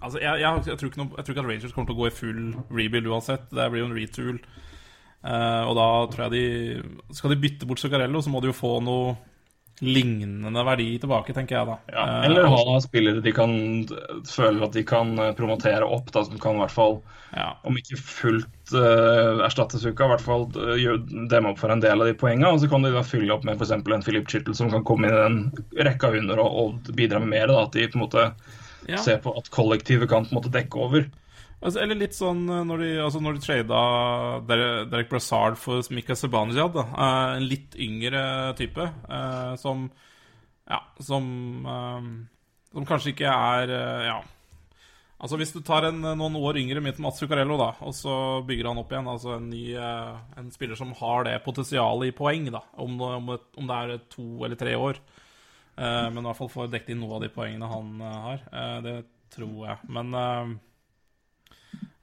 Altså, 0.00 0.20
jeg, 0.22 0.40
jeg, 0.40 0.64
jeg, 0.70 0.80
tror 0.80 0.98
noe, 1.00 1.12
jeg 1.18 1.26
tror 1.26 1.34
ikke 1.34 1.44
at 1.44 1.50
Rangers 1.50 1.74
kommer 1.76 1.90
til 1.90 1.96
å 1.96 2.00
gå 2.00 2.08
i 2.08 2.16
full 2.16 2.42
rebuild 2.72 3.10
uansett. 3.12 3.48
Det 3.52 3.66
blir 3.72 3.84
jo 3.84 3.88
en 3.90 3.96
retool. 3.98 4.38
Uh, 5.20 5.64
og 5.68 5.74
da 5.76 5.88
tror 6.08 6.22
jeg 6.24 6.32
de 6.32 7.16
Skal 7.18 7.34
de 7.34 7.42
bytte 7.42 7.66
bort 7.68 7.82
Zuccarello, 7.82 8.22
så 8.24 8.32
må 8.32 8.40
de 8.40 8.48
jo 8.48 8.56
få 8.56 8.78
noe 8.80 9.18
lignende 9.80 10.64
verdi 10.64 10.98
tilbake, 11.00 11.32
tenker 11.36 11.56
jeg 11.56 11.68
da. 11.70 11.76
Ja, 11.92 12.04
Eh, 12.10 12.26
eller 12.28 12.48
ha 12.52 12.80
spillere 12.84 13.22
de 13.24 13.32
kan 13.32 13.54
føle 14.28 14.64
at 14.66 14.76
de 14.76 14.84
kan 14.86 15.14
eh, 15.18 15.32
promotere 15.36 15.86
opp, 15.86 16.12
da, 16.12 16.24
som 16.26 16.38
kan 16.42 16.58
i 16.58 16.62
hvert 16.64 16.74
fall, 16.74 16.98
ja. 17.36 17.52
om 17.64 17.76
ikke 17.78 17.96
fullt 18.00 18.72
uh, 18.74 19.40
erstatte 19.46 19.78
Suka, 19.78 20.08
i 20.08 20.10
hvert 20.10 20.24
fall 20.24 20.48
uh, 20.56 20.96
demme 21.30 21.52
opp 21.52 21.60
for 21.62 21.70
en 21.70 21.82
del 21.82 22.02
av 22.02 22.10
de 22.10 22.16
poengene. 22.18 22.50
Og 22.50 22.62
så 22.62 22.70
kan 22.70 22.82
de 22.82 22.90
da 22.94 23.04
fylle 23.06 23.30
opp 23.34 23.46
med 23.46 23.60
f.eks. 23.60 23.70
en 23.78 24.02
Philip 24.02 24.28
Chittle 24.30 24.56
som 24.58 24.72
kan 24.72 24.82
komme 24.86 25.06
inn 25.06 25.14
i 25.14 25.20
den 25.20 25.86
rekka 25.86 26.10
under 26.18 26.42
og, 26.42 26.58
og 26.64 26.92
bidra 26.98 27.22
med 27.22 27.30
mer. 27.36 27.46
Da, 27.52 27.64
at 27.68 27.78
de 27.78 27.86
på 27.86 28.00
en 28.00 28.06
måte 28.08 28.30
Ja. 28.88 28.96
ser 28.98 29.20
på 29.22 29.30
at 29.38 29.50
kollektivet 29.54 30.08
kan 30.10 30.24
på 30.26 30.34
en 30.34 30.40
måte 30.40 30.50
dekke 30.50 30.80
over. 30.82 31.04
Altså, 31.60 31.82
eller 31.82 31.98
litt 32.00 32.16
sånn 32.16 32.46
eh, 32.48 32.62
når 32.64 32.82
de, 32.82 32.90
altså 33.04 33.20
når 33.20 33.36
de 33.36 33.44
trada 33.44 33.80
Derek 34.88 35.10
Brassard 35.10 35.58
for 35.60 35.84
Mika 35.92 36.16
Zibanejad, 36.16 36.72
da. 36.72 36.86
eh, 36.88 37.32
en 37.36 37.48
litt 37.50 37.76
yngre 37.76 38.22
type 38.58 38.86
uh, 38.88 39.54
som 39.60 39.90
Ja, 40.70 40.80
som 41.04 41.26
eh, 41.66 42.06
Som 42.72 42.86
kanskje 42.88 43.12
ikke 43.12 43.32
er 43.34 43.74
uh, 43.74 44.04
Ja. 44.08 44.20
Altså 45.20 45.36
Hvis 45.36 45.52
du 45.52 45.60
tar 45.60 45.84
en, 45.90 46.00
noen 46.00 46.38
år 46.40 46.56
yngre 46.62 46.80
midt 46.80 47.02
Mats 47.04 47.20
Zuccarello, 47.20 47.58
da, 47.60 47.74
og 47.84 47.92
så 47.92 48.14
bygger 48.48 48.70
han 48.70 48.80
opp 48.80 48.94
igjen 48.94 49.10
altså 49.12 49.34
en 49.34 49.50
ny 49.52 49.64
En 49.76 50.48
spiller 50.54 50.80
som 50.80 50.94
har 50.96 51.26
det 51.28 51.34
potensialet 51.44 52.08
i 52.08 52.14
poeng, 52.16 52.48
da, 52.54 52.62
om, 52.80 52.96
om, 53.04 53.28
et, 53.36 53.44
om 53.60 53.68
det 53.68 53.82
er 53.82 54.00
to 54.08 54.30
eller 54.46 54.56
tre 54.56 54.72
år. 54.80 55.02
Men 55.76 56.22
i 56.22 56.24
hvert 56.24 56.38
fall 56.38 56.48
får 56.54 56.72
dekket 56.72 56.94
inn 56.94 57.02
noe 57.04 57.18
av 57.18 57.26
de 57.26 57.28
poengene 57.34 57.68
han 57.68 58.00
har. 58.00 58.46
Det 58.86 58.96
tror 59.36 59.58
jeg. 59.68 59.76
Men 59.92 60.16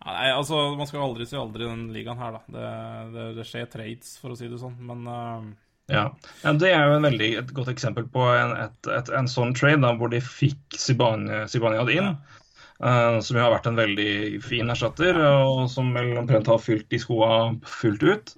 Nei, 0.07 0.31
altså, 0.31 0.59
Man 0.79 0.87
skal 0.87 1.03
aldri 1.03 1.27
si 1.27 1.35
aldri 1.35 1.65
i 1.65 1.69
den 1.69 1.87
ligaen 1.91 2.19
her, 2.21 2.37
da. 2.37 2.43
Det, 2.47 2.67
det, 3.15 3.29
det 3.39 3.47
skjer 3.47 3.67
trades, 3.71 4.15
for 4.21 4.33
å 4.33 4.39
si 4.39 4.47
det 4.51 4.59
sånn. 4.61 4.77
Men 4.87 5.07
uh... 5.07 5.47
Ja. 5.87 6.09
ja, 6.43 6.53
Det 6.59 6.71
er 6.71 6.81
jo 6.83 6.97
en 6.97 7.07
veldig, 7.07 7.29
et 7.41 7.53
godt 7.55 7.71
eksempel 7.71 8.07
på 8.11 8.23
en, 8.33 8.53
et, 8.65 8.89
et, 8.91 9.11
en 9.15 9.29
sånn 9.31 9.53
trade 9.55 9.79
da, 9.83 9.93
hvor 9.99 10.11
de 10.11 10.19
fikk 10.23 10.75
Sibaniad 10.79 11.91
inn. 11.93 12.09
eh, 12.83 13.19
som 13.23 13.37
jo 13.37 13.45
har 13.45 13.53
vært 13.55 13.69
en 13.71 13.79
veldig 13.79 14.41
fin 14.43 14.69
erstatter, 14.73 15.19
og 15.23 15.63
som 15.71 15.93
vel 15.95 16.11
omtrent 16.19 16.51
har 16.51 16.59
fylt 16.63 16.89
de 16.91 16.99
skoa 17.01 17.31
fullt 17.63 18.03
ut. 18.03 18.35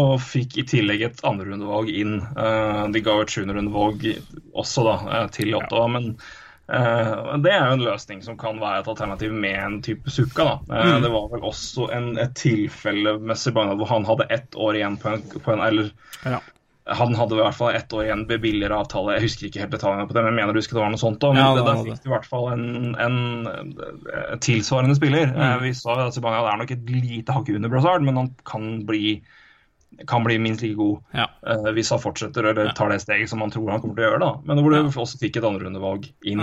Og 0.00 0.14
fikk 0.22 0.56
i 0.62 0.64
tillegg 0.70 1.04
et 1.04 1.24
andrerundevalg 1.26 1.90
inn. 1.92 2.20
Uh, 2.36 2.86
de 2.94 3.02
ga 3.04 3.16
et 3.20 3.32
sjuenderundevalg 3.32 4.06
også 4.54 4.86
da, 4.86 5.24
til 5.34 5.56
Ottawa, 5.58 5.88
men 5.98 6.12
Eh, 6.70 7.36
det 7.42 7.50
er 7.52 7.64
jo 7.66 7.72
en 7.78 7.82
løsning 7.84 8.22
som 8.22 8.36
kan 8.38 8.60
være 8.62 8.80
et 8.84 8.88
alternativ 8.92 9.32
med 9.32 9.56
en 9.58 9.80
type 9.82 10.10
sukka. 10.10 10.44
da. 10.44 10.54
Eh, 10.76 10.86
Mm. 10.94 11.02
Det 11.02 11.10
var 11.10 11.28
vel 11.32 11.40
også 11.50 11.88
en, 11.92 12.16
et 12.18 12.34
tilfelle 12.34 13.18
med 13.18 13.36
Zibanejad 13.36 13.76
hvor 13.78 13.88
han 13.88 14.04
hadde 14.06 14.26
ett 14.30 14.54
år 14.54 14.74
igjen 14.78 14.96
på 15.02 15.08
en, 15.14 15.22
på 15.40 15.52
en 15.52 15.60
eller 15.66 15.90
Ja. 16.24 16.38
han 16.90 17.14
hadde 17.14 17.34
i 17.36 17.40
hvert 17.42 17.54
fall 17.54 17.74
ett 17.74 17.92
år 17.92 18.04
igjen 18.04 18.26
med 18.26 18.40
billigere 18.42 18.74
avtale. 18.80 19.12
Jeg 19.14 19.22
husker 19.22 19.46
ikke 19.46 19.60
helt 19.60 19.70
detaljene 19.74 20.08
på 20.08 20.14
det, 20.14 20.22
men 20.24 20.32
jeg 20.32 20.38
mener 20.40 20.52
du 20.52 20.58
husker 20.58 20.74
det 20.78 20.82
var 20.82 20.90
noe 20.90 20.98
sånt. 21.02 21.22
òg. 21.22 21.34
Men 21.34 21.42
Ja, 21.44 21.54
det, 21.54 21.66
der 21.66 21.84
fikk 21.84 22.02
du 22.02 22.08
i 22.08 22.14
hvert 22.14 22.26
fall 22.26 22.48
en, 22.52 22.96
en, 22.98 23.18
tilsvarende 24.40 24.96
spiller. 24.96 25.26
Mm. 25.30 25.40
Eh, 25.40 25.58
Vi 25.62 25.72
sa 25.74 26.06
at 26.06 26.14
Zibanejad 26.14 26.48
er 26.52 26.56
nok 26.62 26.70
et 26.74 26.90
lite 26.90 27.32
hakk 27.36 27.48
under 27.54 27.68
Brazard, 27.68 28.02
men 28.02 28.16
han 28.16 28.30
kan 28.44 28.86
bli, 28.86 29.20
kan 30.06 30.24
bli 30.24 30.38
minst 30.38 30.62
like 30.62 30.76
god 30.78 31.00
Ja. 31.14 31.26
uh, 31.46 31.70
hvis 31.76 31.90
han 31.90 32.00
fortsetter 32.00 32.44
eller 32.52 32.72
tar 32.76 32.88
det 32.92 33.00
steget 33.02 33.28
som 33.28 33.40
han 33.40 33.50
tror 33.50 33.70
han 33.70 33.80
kommer 33.82 33.96
til 33.98 34.04
å 34.04 34.10
gjøre. 34.10 34.20
da. 34.20 34.32
Men 34.44 34.62
hvor 34.62 34.70
du 34.70 35.00
også 35.00 35.18
fikk 35.20 35.36
et 35.40 35.44
andrerundevalg 35.44 36.12
inn. 36.24 36.40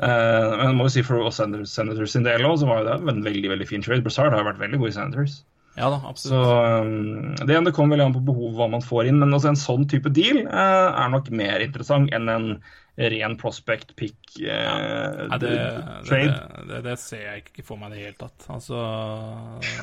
Eh, 0.00 0.56
men 0.56 0.78
må 0.78 0.86
jo 0.88 0.92
si 0.94 1.02
for 1.04 1.28
Senators, 1.30 2.12
sin 2.12 2.24
del 2.24 2.46
også, 2.48 2.62
så 2.64 2.68
var 2.70 2.78
jo 2.80 2.86
det 2.88 3.12
en 3.12 3.24
veldig 3.26 3.50
veldig 3.52 3.66
fin 3.68 3.82
trade. 3.84 4.00
Brazard 4.06 4.32
har 4.32 4.46
vært 4.46 4.62
veldig 4.62 4.78
god 4.80 4.88
i 4.88 4.94
Senators. 4.96 5.34
Ja 5.78 5.86
da, 5.92 6.00
absolutt. 6.10 7.38
Så 7.38 7.46
det, 7.46 7.56
det 7.64 7.72
kommer 7.76 7.94
veldig 7.96 8.08
an 8.10 8.16
på 8.18 8.24
behov 8.26 8.56
hva 8.58 8.66
man 8.72 8.82
får 8.84 9.06
inn. 9.10 9.20
Men 9.22 9.32
altså, 9.36 9.52
en 9.52 9.60
sånn 9.60 9.86
type 9.88 10.10
deal 10.16 10.42
eh, 10.44 10.88
er 11.04 11.10
nok 11.14 11.30
mer 11.32 11.62
interessant 11.64 12.10
enn 12.16 12.28
en 12.32 12.48
ren 13.00 13.36
prospect 13.40 13.94
pick 13.96 14.18
eh, 14.42 15.20
Nei, 15.30 15.38
det, 15.40 15.50
det, 15.54 16.00
trade. 16.08 16.32
det, 16.34 16.64
det, 16.68 16.80
det 16.84 16.96
ser 17.00 17.22
jeg 17.22 17.44
ikke 17.46 17.64
for 17.64 17.80
meg 17.80 17.94
i 17.94 17.96
det 17.96 18.02
hele 18.10 18.18
tatt. 18.18 18.44
Altså 18.52 18.80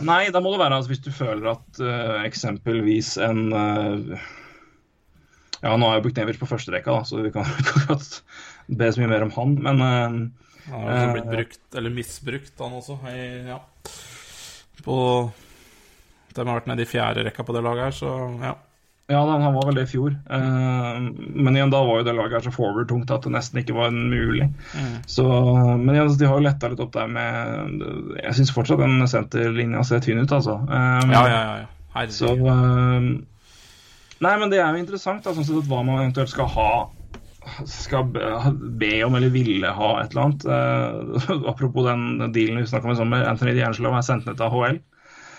Nei, 0.05 0.27
da 0.35 0.41
må 0.43 0.51
det 0.53 0.59
være 0.61 0.77
altså, 0.77 0.91
hvis 0.91 1.01
du 1.07 1.09
føler 1.15 1.49
at 1.55 1.79
eh, 1.81 2.17
eksempelvis 2.27 3.15
en 3.25 3.41
eh, 3.57 4.27
Ja, 5.63 5.71
nå 5.79 5.87
er 5.89 5.97
jo 5.97 6.03
Buknevic 6.05 6.37
på 6.37 6.49
førsterekka, 6.51 6.99
så 7.09 7.23
vi 7.23 7.31
kan 7.33 7.47
ikke 7.63 7.97
be 8.77 8.91
så 8.93 9.01
mye 9.01 9.09
mer 9.15 9.25
om 9.25 9.33
han. 9.39 9.55
Men 9.65 9.81
eh, 9.87 10.19
Han 10.67 10.83
har 10.83 10.93
også 10.93 11.15
blitt 11.15 11.25
Eh. 11.31 11.33
brukt, 11.39 11.61
eller 11.79 11.93
misbrukt, 11.95 12.53
han 12.59 12.73
også. 12.77 12.99
I, 13.09 13.25
ja. 13.47 13.57
På 14.85 14.97
De 16.37 16.47
har 16.47 16.59
vært 16.61 16.71
nede 16.71 16.85
i 16.85 16.89
fjerde 16.89 17.25
rekka 17.27 17.45
på 17.47 17.55
det 17.55 17.65
laget 17.65 17.89
her, 17.89 17.99
så 17.99 18.15
ja. 18.43 18.55
Ja, 19.07 19.21
han 19.23 19.53
var 19.55 19.69
vel 19.69 19.77
det 19.79 19.85
i 19.85 19.87
fjor. 19.87 20.15
Eh, 20.35 20.95
men 21.39 21.55
igjen, 21.55 21.69
da 21.71 21.79
var 21.87 22.01
jo 22.01 22.07
det 22.09 22.15
laget 22.17 22.41
her 22.41 22.49
så 22.49 22.51
forward-tungt 22.51 23.13
at 23.15 23.23
det 23.23 23.31
nesten 23.31 23.61
ikke 23.61 23.75
var 23.77 23.93
mulig. 23.95 24.49
Mm. 24.75 24.97
Så, 25.07 25.23
men 25.79 25.93
igjen, 25.95 26.11
de 26.19 26.27
har 26.27 26.35
jo 26.35 26.43
letta 26.43 26.71
litt 26.73 26.83
opp 26.83 26.91
der 26.91 27.07
med 27.07 27.85
Jeg 28.19 28.35
syns 28.35 28.51
fortsatt 28.51 28.83
den 28.83 29.07
senterlinja 29.07 29.85
ser 29.87 30.03
tynn 30.03 30.19
ut, 30.19 30.33
altså. 30.35 30.57
Eh, 30.67 31.13
Ja, 31.13 31.23
ja, 31.23 31.39
ja. 31.61 31.71
Herregud. 31.95 32.17
Så 32.17 32.33
eh, 32.35 33.07
Nei, 34.27 34.35
men 34.41 34.51
det 34.51 34.59
er 34.59 34.75
jo 34.75 34.83
interessant, 34.83 35.23
da, 35.23 35.31
sånn 35.31 35.63
hva 35.69 35.81
man 35.87 36.01
eventuelt 36.01 36.33
skal 36.33 36.51
ha 36.57 36.69
skal 37.63 38.09
be, 38.11 38.89
om 39.05 39.15
eller 39.15 39.31
ville 39.31 39.69
ha 39.71 39.91
et 40.01 40.11
eller 40.11 40.25
annet. 40.25 40.43
Apropos 41.53 41.85
den 41.87 42.33
dealen 42.35 42.59
vi 42.59 42.67
snakka 42.67 42.89
om 42.89 42.91
i 42.91 42.99
sommer, 42.99 43.23
Anthony 43.29 43.53
D'Angelo 43.55 43.93
er 43.95 44.03
sendt 44.03 44.27
ned 44.27 44.35
til 44.35 44.49
AHL. 44.49 44.81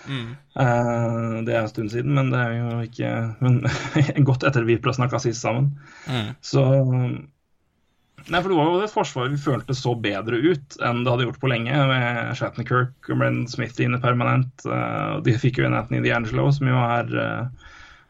Mm. 0.09 0.29
Eh, 0.59 1.33
det 1.45 1.53
er 1.55 1.61
en 1.61 1.71
stund 1.71 1.93
siden, 1.93 2.15
men 2.17 2.31
det 2.33 2.39
er 2.41 2.55
jo 2.57 2.79
ikke 2.85 3.11
men, 3.45 3.59
godt 4.29 4.45
etter 4.47 4.65
vi 4.67 4.79
snakka 4.81 5.21
sist 5.21 5.45
sammen. 5.45 5.75
Mm. 6.09 6.33
Så 6.41 6.63
Nei, 8.29 8.41
for 8.43 8.51
det 8.51 8.57
var 8.59 8.67
jo 8.67 8.79
det 8.81 8.91
forsvaret 8.91 9.33
vi 9.33 9.41
følte 9.41 9.73
så 9.73 9.95
bedre 9.97 10.37
ut 10.43 10.75
enn 10.85 10.99
det 11.01 11.11
hadde 11.13 11.25
gjort 11.25 11.39
på 11.41 11.49
lenge, 11.49 11.73
med 11.89 12.35
Shattenkirk 12.37 13.07
og 13.07 13.21
Brennan 13.21 13.47
Smith 13.49 13.79
inne 13.81 13.97
permanent. 14.03 14.51
Uh, 14.67 15.17
de 15.25 15.33
fikk 15.39 15.61
jo 15.61 15.65
en 15.65 15.77
Anthony 15.79 16.03
D'Angelo, 16.03 16.49
som 16.53 16.67
jo 16.69 16.77
er 16.77 17.09
uh, 17.15 17.69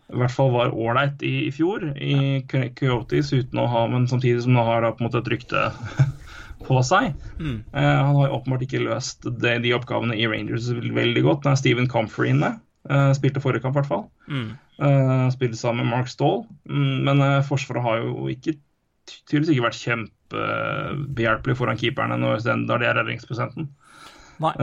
i 0.10 0.18
hvert 0.20 0.34
fall 0.34 0.50
var 0.56 0.74
ålreit 0.74 1.22
i, 1.24 1.36
i 1.48 1.52
fjor 1.54 1.86
i 1.94 2.42
Coyotes, 2.50 3.32
uten 3.32 3.62
å 3.62 3.68
ha, 3.70 3.86
men 3.92 4.10
samtidig 4.10 4.44
som 4.44 4.58
nå 4.58 4.66
har 4.66 4.84
da 4.84 4.92
på 4.92 5.04
en 5.04 5.08
måte 5.08 5.22
et 5.22 5.32
rykte 5.36 5.68
på 6.66 6.80
seg. 6.86 7.14
Mm. 7.40 7.60
Uh, 7.74 7.82
han 7.82 8.16
har 8.18 8.30
jo 8.30 8.40
åpenbart 8.40 8.66
ikke 8.66 8.84
løst 8.84 9.28
det, 9.42 9.60
de 9.66 9.76
oppgavene 9.78 10.18
i 10.18 10.28
Rangers 10.30 10.70
veldig 10.72 11.26
godt. 11.26 11.44
Det 11.46 11.54
er 11.54 11.62
Steven 11.62 11.90
Comfrey 11.92 12.34
inne. 12.34 12.56
Uh, 12.90 13.12
spilte 13.18 13.44
forrige 13.44 13.66
kamp, 13.66 13.76
i 13.76 13.82
hvert 13.82 13.92
fall. 13.92 14.08
Mm. 14.32 14.50
Uh, 14.80 15.28
spilte 15.36 15.60
sammen 15.60 15.84
med 15.84 15.94
Mark 15.98 16.12
Stahl. 16.12 16.44
Mm, 16.70 17.06
men 17.08 17.26
Forsvaret 17.48 17.86
har 17.86 18.02
jo 18.04 18.30
ikke 18.32 18.58
tydeligvis 19.10 19.56
ikke 19.56 19.66
vært 19.66 19.84
kjempebehjelpelig 19.84 21.58
foran 21.58 21.80
keeperne 21.80 22.18
når, 22.22 22.44
det 22.46 22.86
er 22.86 23.00
redningsprosenten. 23.02 23.72
Nei. 24.40 24.54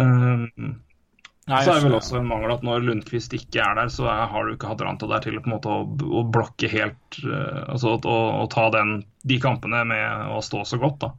Nei, 1.46 1.60
så 1.62 1.76
er 1.76 1.78
det 1.78 1.86
vel 1.86 1.94
også 1.94 2.16
en 2.18 2.26
mangel 2.26 2.50
at 2.56 2.64
når 2.66 2.82
Lundqvist 2.82 3.34
ikke 3.36 3.60
er 3.62 3.76
der, 3.78 3.90
så 3.94 4.08
er, 4.10 4.24
har 4.32 4.46
du 4.46 4.56
ikke 4.56 4.66
hatt 4.72 4.80
Ranta 4.82 5.06
der 5.06 5.22
til 5.22 5.36
på 5.38 5.46
en 5.46 5.54
måte, 5.54 5.70
å, 5.70 5.84
å 6.18 6.24
blokke 6.34 6.70
helt 6.72 7.18
eh, 7.22 7.60
Altså 7.70 7.92
å, 7.94 8.16
å 8.42 8.46
ta 8.50 8.64
den, 8.74 8.96
de 9.22 9.38
kampene 9.42 9.84
med 9.86 10.32
å 10.34 10.40
stå 10.42 10.64
så 10.66 10.80
godt, 10.82 11.04
da. 11.04 11.12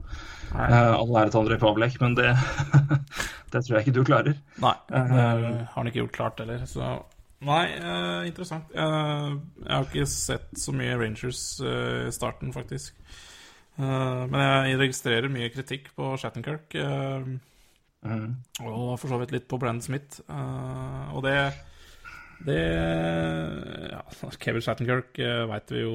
Uh, 0.57 0.93
all 0.97 1.13
ære 1.21 1.29
til 1.31 1.39
André 1.43 1.57
Pavlek, 1.61 1.99
men 2.01 2.15
det, 2.17 2.31
det 3.53 3.61
tror 3.61 3.77
jeg 3.77 3.85
ikke 3.85 3.95
du 3.99 4.03
klarer. 4.07 4.39
Nei, 4.63 4.73
det 4.89 5.03
Eh, 5.05 5.45
har 5.61 5.75
han 5.75 5.89
ikke 5.89 6.01
gjort 6.01 6.17
klart 6.17 6.41
heller. 6.41 6.65
Så 6.65 6.87
Nei, 7.45 7.65
uh, 7.77 8.25
interessant. 8.25 8.71
Uh, 8.73 9.37
jeg 9.61 9.73
har 9.75 9.85
ikke 9.85 10.07
sett 10.09 10.57
så 10.57 10.73
mye 10.73 10.97
Rangers 10.97 11.41
eh, 11.61 12.07
i 12.07 12.13
starten, 12.15 12.53
faktisk. 12.55 12.97
Men 13.77 14.33
jeg 14.41 14.79
registrerer 14.79 15.29
mye 15.29 15.51
kritikk 15.53 15.91
på 15.93 16.15
Shattenkirk. 16.17 16.73
Mhm. 18.07 18.31
og 18.65 18.95
for 18.97 19.11
så 19.11 19.19
vidt 19.21 19.35
litt 19.35 19.45
på 19.47 19.59
Brenn 19.61 19.81
Smith. 19.85 20.23
Og 21.13 21.21
det 21.21 21.35
det 22.45 22.57
ja, 23.91 24.01
Kevin 24.39 24.61
Shattenkirk 24.61 25.17
uh, 25.19 25.45
veit 25.49 25.71
vi 25.73 25.81
jo 25.81 25.93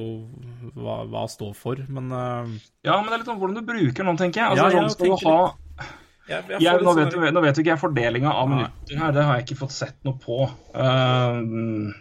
hva, 0.75 1.03
hva 1.07 1.23
står 1.31 1.53
for, 1.55 1.79
men 1.87 2.11
eh, 2.11 2.53
Ja, 2.87 2.97
men 2.99 3.07
det 3.09 3.15
er 3.15 3.21
litt 3.23 3.31
om 3.31 3.39
hvordan 3.41 3.59
du 3.61 3.65
bruker 3.67 4.03
noen, 4.07 4.19
tenker 4.19 4.43
jeg. 4.43 4.57
Ja, 4.59 4.65
Altså, 4.67 4.99
jeg 4.99 5.17
sånn 5.19 5.29
ha 5.31 5.53
jeg, 6.23 6.43
jeg 6.53 6.61
jeg, 6.63 6.79
nå, 6.79 6.87
sånn 6.93 6.99
vet, 7.03 7.11
du- 7.15 7.31
nå 7.35 7.41
vet 7.43 7.57
ikke 7.59 7.73
jeg 7.73 7.81
fordelinga 7.81 8.31
av 8.31 8.47
minutter 8.51 8.99
her, 8.99 9.11
det 9.15 9.23
har 9.27 9.39
jeg 9.39 9.47
ikke 9.49 9.59
fått 9.65 9.75
sett 9.75 9.97
noe 10.07 10.15
på. 10.23 10.37
Uh, 10.75 11.91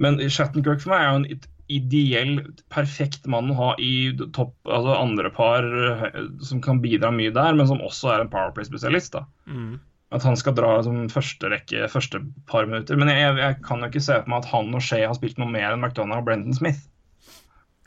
men 0.00 0.20
Shattenkirk 0.32 0.80
for 0.80 0.94
meg 0.94 1.00
er 1.04 1.10
jo 1.10 1.20
en 1.22 1.48
ideell, 1.70 2.32
perfekt 2.72 3.28
mann 3.30 3.52
å 3.52 3.56
ha 3.58 3.68
i 3.78 4.10
topp, 4.34 4.54
altså 4.66 4.96
andre 4.96 5.30
par 5.30 5.62
eh, 5.62 6.16
som 6.42 6.58
kan 6.64 6.80
bidra 6.82 7.12
mye 7.14 7.30
der, 7.36 7.54
men 7.54 7.68
som 7.70 7.78
også 7.84 8.10
er 8.14 8.24
en 8.24 8.30
Powerplay-spesialist. 8.32 9.12
da. 9.14 9.22
Mm. 9.46 9.76
At 10.10 10.24
han 10.26 10.38
skal 10.38 10.56
dra 10.58 10.72
som 10.82 11.04
første 11.12 11.52
rekke 11.52 11.86
første 11.92 12.18
par 12.50 12.66
minutter. 12.66 12.98
Men 12.98 13.12
jeg, 13.12 13.36
jeg 13.38 13.58
kan 13.62 13.84
jo 13.84 13.90
ikke 13.92 14.02
se 14.02 14.16
for 14.18 14.32
meg 14.32 14.42
at 14.42 14.50
han 14.50 14.74
og 14.74 14.82
Shea 14.82 15.06
har 15.06 15.18
spilt 15.18 15.38
noe 15.38 15.52
mer 15.52 15.70
enn 15.70 15.84
McDonagh 15.84 16.22
og 16.22 16.26
Brendan 16.26 16.56
Smith. 16.56 16.82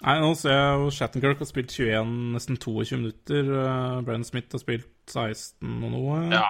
Nei, 0.04 0.18
nå 0.20 0.34
ser 0.36 0.56
jeg 0.56 0.80
jo 0.82 0.88
Shattenkirk 0.92 1.40
har 1.40 1.48
spilt 1.48 1.72
21, 1.72 2.10
nesten 2.34 2.58
22 2.60 2.98
minutter. 3.00 3.48
Uh, 3.48 4.02
Brennan 4.04 4.28
Smith 4.28 4.52
har 4.52 4.64
spilt 4.64 4.90
16 5.12 5.84
og 5.84 5.94
noe. 5.94 6.20
Ja. 6.34 6.50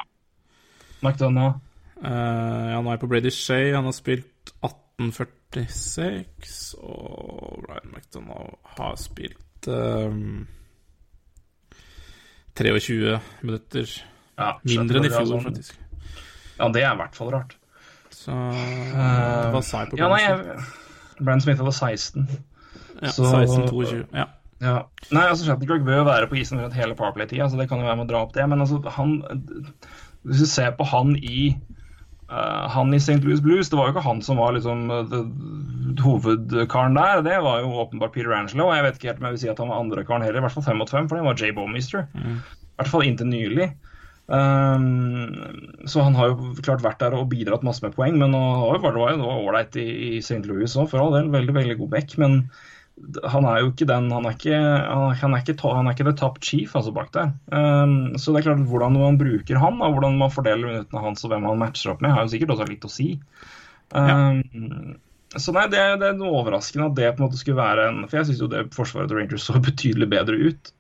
McDonagh 1.04 1.62
Uh, 2.04 2.68
ja, 2.68 2.82
nå 2.82 2.90
er 2.90 2.98
jeg 2.98 3.02
på 3.04 3.08
Brady 3.08 3.30
Shea. 3.32 3.76
Han 3.78 3.86
har 3.88 3.94
spilt 3.96 4.52
1846. 4.66 6.58
Og 6.84 7.64
Ryan 7.64 7.94
McDonagh 7.94 8.58
har 8.76 8.98
spilt 9.00 9.70
um, 9.72 10.44
23 12.60 13.22
minutter. 13.48 13.88
Ja, 14.38 14.54
Mindre 14.68 15.02
enn 15.02 15.10
i 15.10 15.12
fjor, 15.14 15.28
sånn- 15.30 15.44
faktisk. 15.48 15.76
Ja, 16.60 16.70
det 16.70 16.84
er 16.84 16.94
i 16.94 17.02
hvert 17.02 17.18
fall 17.18 17.32
rart. 17.34 17.58
Så 18.14 18.32
Hva 18.32 19.62
sa 19.66 19.84
jeg 19.84 19.94
på 19.94 20.00
Ja, 20.00 20.08
nei, 20.12 20.22
jeg, 20.22 20.64
Brand 21.24 21.44
Smith 21.44 21.62
var 21.62 21.76
16. 21.76 22.28
Ja, 23.02 23.10
16-22. 23.10 24.06
Ja. 24.14 24.30
Ja. 24.64 24.78
Nei, 25.12 25.26
altså 25.28 25.44
Shattenkirk 25.44 25.84
bør 25.84 26.02
jo 26.02 26.08
være 26.08 26.30
på 26.32 26.38
isen 26.40 26.62
rundt 26.62 26.76
hele 26.78 26.96
Parplay-tida, 26.96 27.50
så 27.52 27.60
det 27.60 27.68
kan 27.68 27.82
jo 27.82 27.88
være 27.90 28.00
med 28.00 28.08
å 28.08 28.12
dra 28.14 28.22
opp 28.24 28.34
det. 28.36 28.46
Men 28.48 28.64
altså, 28.64 28.80
han 28.96 29.18
Hvis 30.24 30.40
du 30.46 30.48
ser 30.48 30.72
på 30.78 30.86
han 30.88 31.18
i 31.18 31.50
uh, 32.32 32.70
han 32.72 32.94
i 32.96 33.02
St. 33.02 33.20
Louis 33.26 33.42
Blues, 33.44 33.68
det 33.70 33.76
var 33.76 33.90
jo 33.90 33.96
ikke 33.96 34.06
han 34.06 34.22
som 34.24 34.40
var 34.40 34.56
liksom 34.56 34.86
the, 35.12 35.24
hovedkaren 36.00 36.96
der. 36.96 37.26
Det 37.28 37.42
var 37.44 37.60
jo 37.60 37.74
åpenbart 37.84 38.14
Peter 38.16 38.32
Angelo. 38.32 38.70
Og 38.70 38.78
jeg 38.78 38.86
vet 38.88 39.00
ikke 39.00 39.12
helt 39.12 39.20
om 39.20 39.28
jeg 39.28 39.36
vil 39.36 39.44
si 39.44 39.52
at 39.52 39.60
han 39.60 39.74
var 39.74 39.84
andrekaren 39.84 40.24
heller, 40.24 40.40
i 40.40 40.46
hvert 40.48 40.56
fall 40.56 40.68
fem 40.70 40.80
mot 40.80 40.90
fem, 40.96 41.10
for 41.12 41.20
det 41.20 41.28
var 41.28 41.36
Jay 41.44 41.52
Bowmister. 41.52 42.08
I 42.16 42.80
hvert 42.80 42.94
fall 42.94 43.04
inntil 43.10 43.28
nylig. 43.34 43.74
Um, 44.28 45.84
så 45.90 46.04
han 46.06 46.16
har 46.16 46.32
jo 46.32 46.54
klart 46.64 46.84
vært 46.86 47.02
der 47.04 47.16
og 47.18 47.28
bidratt 47.34 47.66
masse 47.68 47.84
med 47.84 47.96
poeng, 47.98 48.16
men 48.22 48.32
det 48.32 48.84
var 48.84 49.18
jo 49.18 49.28
ålreit 49.28 49.76
i, 49.82 49.88
i 50.08 50.12
St. 50.24 50.44
Louis 50.48 50.78
òg, 50.80 50.88
for 50.92 51.04
all 51.04 51.16
del. 51.18 51.32
Veldig, 51.34 51.56
veldig 51.58 51.78
god 51.82 51.92
back. 51.92 52.16
Men 52.22 52.44
han 53.28 53.48
er 53.50 53.64
jo 53.64 53.72
ikke 53.72 53.88
den 53.90 54.12
Han 54.14 54.28
er 54.30 54.36
ikke, 54.38 54.54
han 54.54 55.34
er, 55.34 55.42
ikke, 55.42 55.56
han 55.66 55.88
er 55.90 55.96
ikke 55.96 56.06
the 56.06 56.16
top 56.18 56.38
chief 56.46 56.76
altså 56.78 56.94
bak 56.96 57.10
der. 57.16 57.34
Um, 57.50 58.14
så 58.22 58.32
det 58.32 58.44
er 58.44 58.52
klart 58.52 58.68
hvordan 58.70 59.00
man 59.00 59.18
bruker 59.20 59.60
han, 59.60 59.82
og 59.82 59.98
hvordan 59.98 60.20
man 60.22 60.34
fordeler 60.34 60.70
minuttene 60.70 61.02
hans 61.04 61.26
og 61.26 61.34
hvem 61.34 61.50
han 61.50 61.64
matcher 61.64 61.96
opp 61.96 62.06
med, 62.06 62.14
har 62.14 62.28
jo 62.28 62.36
sikkert 62.36 62.54
også 62.56 62.70
litt 62.70 62.86
å 62.88 62.94
si. 62.94 63.10
Um, 63.94 65.00
Så 65.34 65.54
nei, 65.54 65.66
det, 65.72 65.82
det 66.02 66.12
er 66.12 66.18
noe 66.18 66.36
overraskende 66.44 66.92
at 66.92 66.98
det 66.98 67.08
på 67.16 67.24
en 67.24 67.28
måte 67.28 67.40
skulle 67.42 67.58
være 67.58 67.88
en 67.90 68.04
For 68.06 68.20
jeg 68.20 68.28
syns 68.30 68.42
jo 68.44 68.50
det 68.52 68.68
forsvaret 68.76 69.10
til 69.10 69.18
Rangers 69.18 69.48
så 69.50 69.58
betydelig 69.58 70.08
bedre 70.12 70.38
ut. 70.50 70.74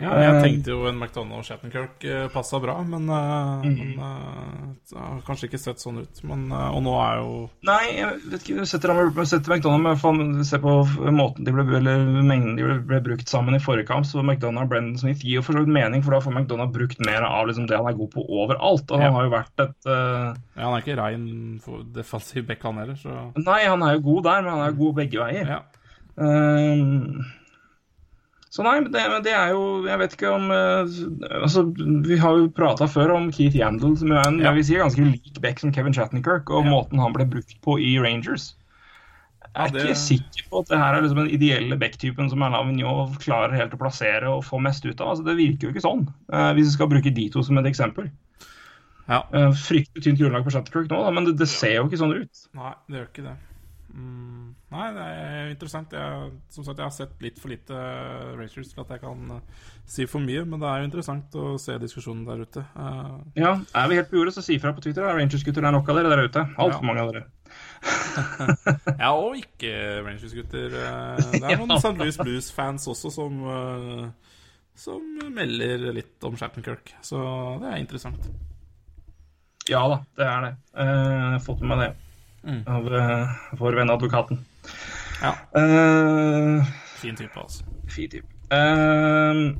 Ja, 0.00 0.14
jeg 0.16 0.42
tenkte 0.42 0.72
jo 0.72 0.86
en 0.88 0.96
McDonald's 0.98 1.48
Shattenkirk 1.50 2.04
uh, 2.08 2.28
passa 2.32 2.58
bra, 2.62 2.78
men, 2.82 3.04
uh, 3.10 3.60
Mm. 3.60 3.74
men 3.76 3.98
uh, 4.00 4.70
det 4.90 4.96
har 4.98 5.18
kanskje 5.26 5.48
ikke 5.50 5.60
sett 5.60 5.82
sånn 5.82 5.98
ut. 6.00 6.20
Men, 6.24 6.46
uh, 6.52 6.70
og 6.74 6.82
nå 6.86 6.94
er 7.04 7.18
jo 7.20 7.34
Nei, 7.68 7.82
jeg 7.98 8.20
vet 8.32 8.40
ikke. 8.46 8.56
Du 8.62 8.64
setter, 8.70 8.94
setter 9.28 9.52
McDonald's 9.54 10.06
men 10.16 10.44
Se 10.44 10.58
på 10.62 10.74
måten 11.12 11.44
de 11.44 11.52
ble, 11.52 11.66
eller 11.76 12.04
mengden 12.24 12.56
de 12.56 12.64
ble, 12.64 12.78
ble 12.88 13.00
brukt 13.10 13.28
sammen 13.28 13.54
i 13.58 13.60
forrige 13.62 13.86
kamp. 13.90 14.08
Så 14.08 14.24
McDonald's 14.24 14.66
og 14.68 14.72
Brendan 14.72 14.96
Smith 15.02 15.20
gir 15.24 15.38
jo 15.40 15.42
for 15.46 15.52
så 15.58 15.64
vidt 15.66 15.74
mening, 15.76 16.02
for 16.06 16.16
da 16.16 16.22
får 16.24 16.32
McDonald's 16.38 16.72
brukt 16.74 17.04
mer 17.06 17.26
av 17.28 17.46
liksom, 17.50 17.68
det 17.68 17.76
han 17.76 17.90
er 17.92 17.98
god 18.00 18.10
på 18.16 18.24
overalt. 18.24 18.86
Og 18.90 18.96
Ja. 18.98 19.04
han 19.10 19.18
har 19.18 19.28
jo 19.28 19.34
vært 19.36 19.64
et 19.66 19.90
uh... 19.90 20.32
ja, 20.56 20.64
Han 20.64 20.74
er 20.78 20.84
ikke 20.86 20.98
rein 21.00 21.60
defensiv 21.92 22.46
back, 22.48 22.62
han 22.64 22.80
heller, 22.80 22.96
så 22.96 23.32
Nei, 23.36 23.60
han 23.68 23.82
er 23.84 23.98
jo 23.98 24.06
god 24.08 24.24
der, 24.30 24.42
men 24.48 24.56
han 24.56 24.66
er 24.70 24.78
god 24.80 24.94
begge 25.02 25.20
veier. 25.20 25.46
ja. 25.58 25.60
Ehm, 26.20 27.24
så 28.50 28.64
nei, 28.66 28.80
det, 28.90 29.02
det 29.22 29.30
er 29.30 29.52
jo 29.54 29.60
Jeg 29.86 29.98
vet 30.00 30.14
ikke 30.16 30.30
om 30.34 30.48
eh, 30.50 30.94
Altså, 31.38 31.62
vi 32.06 32.16
har 32.18 32.38
jo 32.40 32.48
prata 32.50 32.88
før 32.90 33.12
om 33.14 33.28
Keith 33.30 33.54
Yandel, 33.56 33.92
som 34.00 34.10
er 34.10 34.24
en 34.26 34.40
Ja. 34.40 34.48
jeg 34.50 34.56
vil 34.56 34.64
si, 34.66 34.74
ganske 34.80 35.04
lik 35.06 35.40
back 35.44 35.60
som 35.62 35.70
Kevin 35.72 35.94
Chatnikirk, 35.94 36.50
og 36.50 36.64
Ja. 36.66 36.70
måten 36.72 36.98
han 36.98 37.12
ble 37.14 37.28
brukt 37.30 37.54
på 37.62 37.76
i 37.78 37.92
Rangers. 38.02 38.54
Jeg 39.40 39.50
er 39.54 39.66
Ja, 39.66 39.70
det- 39.72 39.84
ikke 39.90 39.96
sikker 39.98 40.48
på 40.50 40.58
at 40.60 40.68
det 40.68 40.78
her 40.78 40.94
er 40.94 41.02
liksom 41.02 41.22
den 41.24 41.30
ideelle 41.34 41.78
back-typen 41.78 42.28
som 42.30 42.42
Alain 42.42 42.68
Vigneault 42.68 43.18
klarer 43.22 43.54
helt 43.56 43.72
å 43.74 43.78
plassere 43.78 44.26
og 44.30 44.44
få 44.44 44.60
mest 44.62 44.84
ut 44.84 45.00
av. 45.00 45.08
Altså, 45.16 45.24
det 45.24 45.36
virker 45.38 45.68
jo 45.68 45.72
ikke 45.74 45.86
sånn, 45.86 46.04
eh, 46.32 46.52
hvis 46.54 46.66
vi 46.70 46.76
skal 46.76 46.86
bruke 46.88 47.14
de 47.14 47.28
to 47.30 47.42
som 47.42 47.58
et 47.58 47.66
eksempel. 47.66 48.10
ja. 49.08 49.22
Uh, 49.34 49.50
fryktelig 49.50 50.04
tynt 50.04 50.18
grunnlag 50.20 50.44
på 50.44 50.52
Shattenkirk 50.54 50.86
nå, 50.88 51.02
da, 51.02 51.10
men 51.10 51.24
det, 51.24 51.36
det 51.38 51.48
ser 51.48 51.74
jo 51.80 51.88
ikke 51.88 51.98
sånn 51.98 52.14
ut. 52.14 52.42
Nei, 52.54 52.74
det 52.88 52.98
gjør 53.00 53.08
ikke 53.10 53.24
det. 53.26 53.36
Mm, 53.90 54.54
nei, 54.70 54.84
det 54.94 55.04
er 55.04 55.48
interessant. 55.50 55.92
Jeg, 55.92 56.28
som 56.54 56.64
sagt, 56.66 56.78
jeg 56.78 56.86
har 56.86 56.94
sett 56.94 57.16
litt 57.24 57.40
for 57.42 57.50
lite 57.50 57.74
Rangers 58.38 58.70
til 58.70 58.82
at 58.84 58.92
jeg 58.94 59.00
kan 59.02 59.32
uh, 59.34 59.40
si 59.90 60.06
for 60.06 60.22
mye, 60.22 60.44
men 60.46 60.62
det 60.62 60.68
er 60.70 60.78
jo 60.84 60.88
interessant 60.90 61.34
å 61.40 61.46
se 61.58 61.74
diskusjonen 61.82 62.22
der 62.28 62.44
ute. 62.46 62.62
Uh, 62.76 63.18
Ja, 63.34 63.56
Er 63.74 63.88
vi 63.90 63.98
helt 63.98 64.10
på 64.12 64.20
jordet, 64.20 64.34
så 64.36 64.44
si 64.46 64.58
fra 64.62 64.70
på 64.76 64.84
Twitter. 64.84 65.02
Rangers-gutter, 65.10 65.60
det 65.64 65.70
er 65.72 65.74
nok 65.74 65.90
av 65.90 65.98
dere 65.98 66.12
der 66.14 66.22
ute. 66.28 66.44
Altfor 66.56 66.84
Ja. 66.84 66.86
mange 66.86 67.02
av 67.02 67.10
dere. 67.12 67.26
ja, 69.02 69.10
og 69.10 69.34
ikke 69.40 69.72
Rangers-gutter. 70.06 70.76
Uh, 70.76 71.32
det 71.34 71.42
er 71.42 71.58
noen 71.62 71.74
St. 71.78 71.96
Louis 71.98 72.20
Blues-fans 72.20 72.86
også 72.94 73.10
som, 73.14 73.40
uh, 73.42 74.36
som 74.78 75.02
melder 75.34 75.90
litt 75.98 76.22
om 76.30 76.38
Shattenkirk, 76.38 76.94
så 77.04 77.18
det 77.62 77.72
er 77.74 77.82
interessant. 77.82 78.30
Ja 79.68 79.82
da, 79.90 79.98
det 80.18 80.24
er 80.26 80.40
det. 80.46 80.54
Eh, 80.82 80.88
Jeg 80.88 81.34
har 81.34 81.42
fått 81.44 81.60
med 81.62 81.68
meg 81.74 81.82
det 81.82 81.90
Mm. 82.42 82.62
av 82.66 82.94
eh, 82.94 83.28
vår 83.60 83.72
venn 83.76 83.90
advokaten. 83.90 84.44
Ja, 85.20 85.34
Uh, 85.52 86.64
fin 86.96 87.16
type, 87.16 87.36
altså. 87.36 87.64
Fin 87.88 88.08
type. 88.10 88.26
Uh, 88.52 89.52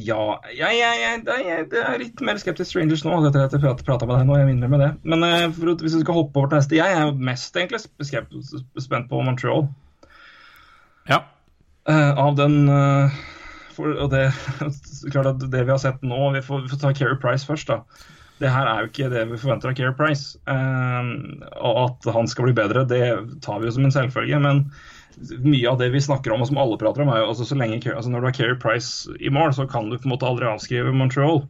ja 0.00 0.20
jeg, 0.48 0.78
jeg, 0.78 1.00
jeg, 1.02 1.18
jeg, 1.26 1.66
jeg 1.68 1.82
er 1.82 1.98
litt 2.00 2.22
mer 2.24 2.38
skeptisk 2.40 2.72
til 2.72 2.86
Strangers 2.86 3.02
nå, 3.04 3.18
etter 3.28 3.44
at 3.44 3.52
jeg 3.52 3.84
prata 3.84 4.08
med 4.08 4.22
deg 4.22 4.30
nå. 4.30 4.38
Jeg 4.40 4.48
minner 4.48 4.72
med 4.72 4.80
det. 4.80 4.88
Men 5.04 5.26
uh, 5.26 5.50
for, 5.52 5.74
hvis 5.82 5.98
vi 5.98 6.00
skal 6.06 6.16
hoppe 6.22 6.40
over 6.40 6.48
til 6.48 6.62
neste 6.62 6.80
Jeg 6.80 6.96
er 6.96 7.12
mest 7.28 7.60
egentlig 7.60 7.82
spent 8.86 9.12
på 9.12 9.20
Montreal. 9.20 9.68
Ja. 11.10 11.20
Uh, 11.84 12.16
av 12.16 12.36
den 12.38 12.56
for, 13.74 13.90
Og 13.90 14.10
det 14.12 14.28
klart 15.12 15.32
at 15.34 15.44
det 15.52 15.64
vi 15.66 15.72
har 15.72 15.80
sett 15.82 16.04
nå 16.06 16.28
Vi 16.36 16.42
får, 16.46 16.60
vi 16.62 16.70
får 16.70 16.78
ta 16.78 16.92
Keri 16.94 17.16
Price 17.20 17.48
først, 17.48 17.68
da. 17.68 17.82
Det 18.42 18.50
her 18.50 18.66
er 18.66 18.82
jo 18.82 18.90
ikke 18.90 19.10
det 19.12 19.26
vi 19.30 19.38
forventer 19.38 19.70
av 19.70 19.76
Keir 19.78 19.94
Price. 19.98 20.34
Eh, 20.50 21.12
og 21.62 21.78
at 21.84 22.10
han 22.16 22.30
skal 22.30 22.48
bli 22.48 22.56
bedre, 22.58 22.84
det 22.90 23.04
tar 23.44 23.62
vi 23.62 23.68
jo 23.68 23.76
som 23.76 23.86
en 23.86 23.94
selvfølge. 23.94 24.40
Men 24.42 24.64
mye 25.44 25.70
av 25.70 25.78
det 25.80 25.90
vi 25.92 26.02
snakker 26.02 26.34
om, 26.34 26.42
og 26.42 26.50
som 26.50 26.60
alle 26.60 26.78
prater 26.80 27.04
om, 27.04 27.12
er 27.12 27.22
jo 27.22 27.32
altså, 27.32 27.46
så 27.48 27.58
lenge, 27.58 27.80
altså, 27.92 28.10
når 28.10 28.22
du 28.22 28.28
har 28.30 28.36
Keir 28.38 28.56
Price 28.62 29.12
i 29.20 29.32
mål, 29.32 29.54
så 29.56 29.66
kan 29.70 29.90
du 29.90 29.98
på 29.98 30.08
en 30.08 30.14
måte 30.14 30.28
aldri 30.28 30.48
avskrive 30.48 30.94
Montreal. 30.96 31.44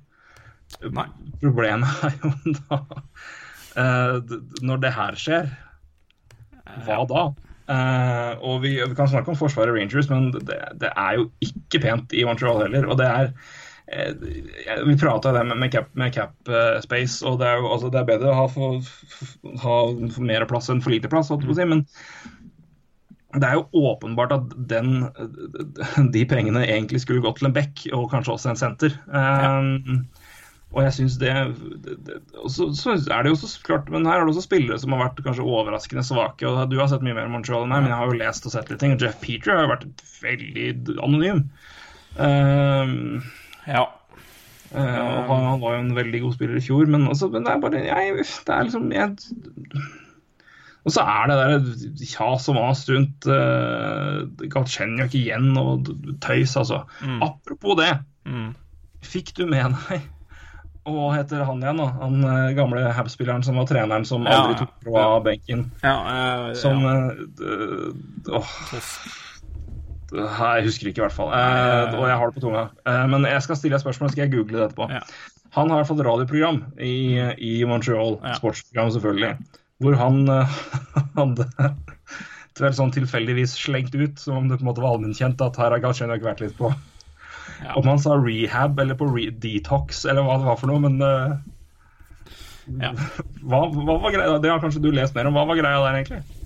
Nei. 0.93 1.07
Problemet 1.43 2.05
er 2.07 2.15
jo 2.23 2.31
da 2.57 2.77
uh, 3.77 4.37
Når 4.65 4.79
det 4.85 4.93
her 4.97 5.19
skjer, 5.21 5.51
hva 6.87 7.03
da? 7.11 7.25
Uh, 7.73 8.33
og 8.45 8.63
vi, 8.65 8.75
vi 8.81 8.97
kan 8.97 9.11
snakke 9.11 9.33
om 9.33 9.39
forsvaret 9.39 9.75
Rangers, 9.77 10.09
men 10.11 10.31
det, 10.35 10.59
det 10.81 10.93
er 10.93 11.19
jo 11.21 11.29
ikke 11.45 11.83
pent 11.85 12.17
i 12.17 12.25
Montreal 12.29 12.65
heller. 12.65 12.89
Og 12.89 12.99
det 13.01 13.09
er 13.09 13.33
Vi 13.87 14.95
prata 15.01 15.33
det 15.35 15.43
med, 15.51 15.73
cap, 15.73 15.89
med 15.99 16.15
cap 16.15 16.49
eh, 16.49 16.79
space, 16.85 17.19
og 17.27 17.41
det 17.41 17.49
er 17.49 17.59
jo 17.61 17.73
altså, 17.75 17.91
det 17.93 17.99
er 18.01 18.11
bedre 18.13 18.31
å 18.31 18.39
ha 18.39 18.45
for, 18.53 18.79
for, 19.11 19.57
ha 19.65 19.79
for 20.15 20.29
mer 20.29 20.47
plass 20.49 20.71
enn 20.73 20.83
for 20.85 20.95
lite 20.95 21.11
plass, 21.13 21.33
si, 21.33 21.67
men 21.67 21.85
det 23.33 23.49
er 23.49 23.57
jo 23.57 23.89
åpenbart 23.91 24.35
at 24.35 24.55
den, 24.69 25.07
de 26.15 26.25
pengene 26.29 26.67
egentlig 26.67 27.03
skulle 27.03 27.25
gått 27.25 27.41
til 27.41 27.49
en 27.49 27.57
bekk, 27.57 27.87
og 27.97 28.11
kanskje 28.13 28.37
også 28.37 28.53
en 28.53 28.61
senter. 28.61 28.97
Um, 29.09 30.05
og 30.73 30.87
jeg 30.87 30.95
synes 30.97 31.19
det, 31.21 31.33
det, 31.85 31.97
det 32.07 32.19
så, 32.49 32.71
så 32.77 32.95
er 32.97 33.25
det 33.25 33.33
jo 33.33 33.39
så 33.41 33.51
klart, 33.65 33.91
Men 33.93 34.07
her 34.09 34.21
er 34.21 34.25
det 34.25 34.33
også 34.33 34.47
spillere 34.47 34.79
som 34.81 34.95
har 34.95 35.03
vært 35.05 35.21
kanskje 35.25 35.45
overraskende 35.45 36.05
svake. 36.07 36.49
og 36.49 36.71
Du 36.71 36.79
har 36.81 36.89
sett 36.89 37.05
mye 37.05 37.17
mer 37.17 37.29
Montreal 37.33 37.67
enn 37.67 37.75
meg, 37.75 37.85
men 37.85 37.93
jeg 37.93 38.01
har 38.01 38.09
jo 38.09 38.21
lest 38.21 38.49
og 38.49 38.55
sett 38.55 38.73
litt 38.73 38.81
ting. 38.81 38.95
og 38.97 39.05
Jeff 39.05 39.21
Peter 39.21 39.53
har 39.53 39.67
jo 39.67 39.73
vært 39.75 39.87
veldig 40.23 40.69
anonym. 41.05 41.45
Um, 42.17 43.21
Ja. 43.69 43.89
Uh, 44.73 44.79
han, 44.79 45.29
han 45.29 45.61
var 45.61 45.75
jo 45.77 45.81
en 45.83 45.97
veldig 45.97 46.23
god 46.23 46.37
spiller 46.39 46.57
i 46.57 46.65
fjor, 46.65 46.87
men, 46.89 47.05
også, 47.13 47.29
men 47.33 47.45
det 47.45 47.53
er 47.53 47.61
bare 47.61 47.83
jeg, 47.85 48.15
Det 48.47 48.55
er 48.55 48.63
liksom 48.65 48.87
jeg, 48.95 49.11
Og 50.87 50.95
så 50.95 51.05
er 51.05 51.29
det 51.29 51.37
der 51.43 52.07
kjas 52.15 52.49
og 52.49 52.57
mas 52.57 52.87
rundt 52.89 53.29
uh, 53.29 54.25
Galchenyuk 54.55 55.15
igjen 55.19 55.53
og 55.61 55.93
tøys, 56.25 56.57
altså. 56.57 56.83
Apropos 57.21 57.77
det. 57.83 57.93
Mm. 58.25 58.51
Fikk 59.05 59.37
du 59.37 59.45
med 59.51 59.77
deg 59.91 60.09
og 60.83 60.97
hva 60.97 61.11
heter 61.15 61.45
han 61.47 61.61
igjen, 61.63 61.79
da? 61.79 61.85
Han 62.01 62.25
uh, 62.27 62.55
gamle 62.59 62.89
Habs-spilleren 62.97 63.45
som 63.47 63.61
var 63.61 63.69
treneren 63.71 64.07
som 64.09 64.25
aldri 64.27 64.57
tok 64.59 64.73
fra 64.83 65.05
benken. 65.23 65.69
Ja, 65.85 65.93
uh, 66.03 66.49
Som 66.59 66.83
ja. 66.83 66.97
Uh. 67.39 68.81
Jeg 70.13 70.65
husker 70.67 70.91
ikke, 70.91 71.01
i 71.01 71.05
hvert 71.07 71.15
fall. 71.17 71.31
Eh, 71.33 71.95
og 71.97 72.05
jeg 72.09 72.17
har 72.21 72.31
det 72.31 72.37
på 72.37 72.45
tunga. 72.45 72.67
Eh, 72.89 73.05
men 73.09 73.25
jeg 73.29 73.45
skal 73.47 73.57
stille 73.59 73.79
et 73.79 73.85
spørsmål, 73.85 74.11
så 74.11 74.17
skal 74.17 74.27
jeg 74.27 74.35
google 74.35 74.59
det 74.59 74.67
etterpå. 74.69 74.89
Ja. 74.93 75.01
Han 75.57 75.69
har 75.71 75.79
i 75.79 75.83
hvert 75.83 75.91
fall 75.91 76.05
radioprogram 76.07 76.59
i, 76.81 76.95
i 77.37 77.53
Montreal, 77.69 78.19
Ja. 78.25 78.35
sportsprogram 78.39 78.93
selvfølgelig, 78.95 79.35
hvor 79.85 79.97
han 80.01 80.23
uh, 80.29 80.55
hadde 81.19 81.49
vel 82.61 82.77
sånn 82.77 82.93
tilfeldigvis 82.95 83.57
slengt 83.61 83.97
ut, 83.97 84.21
som 84.21 84.39
om 84.39 84.49
det 84.49 84.61
på 84.61 84.65
en 84.65 84.71
måte 84.71 84.85
var 84.85 84.95
allmennkjent 84.97 85.41
at 85.45 85.59
her 85.61 85.75
har 85.75 85.83
Galchenyuk 85.83 86.25
vært 86.25 86.45
litt 86.45 86.57
på 86.61 86.73
Ja. 87.63 87.75
Om 87.79 87.87
han 87.87 88.01
sa 88.03 88.17
rehab 88.19 88.81
eller 88.81 88.97
på 88.99 89.07
re 89.13 89.29
detox 89.43 90.05
eller 90.09 90.25
hva 90.27 90.39
det 90.41 90.49
var 90.49 90.57
for 90.61 90.73
noe, 90.73 90.83
men 90.83 91.01
uh, 91.05 91.37
Ja. 92.81 92.93
hva, 93.49 93.67
hva 93.73 93.99
var 94.07 94.15
greia? 94.15 94.39
Det 94.41 94.53
har 94.53 94.63
kanskje 94.63 94.83
du 94.85 94.93
lest 94.95 95.17
mer 95.17 95.29
om. 95.29 95.37
Hva 95.37 95.45
var 95.51 95.61
greia 95.61 95.83
der, 95.85 96.01
egentlig? 96.01 96.42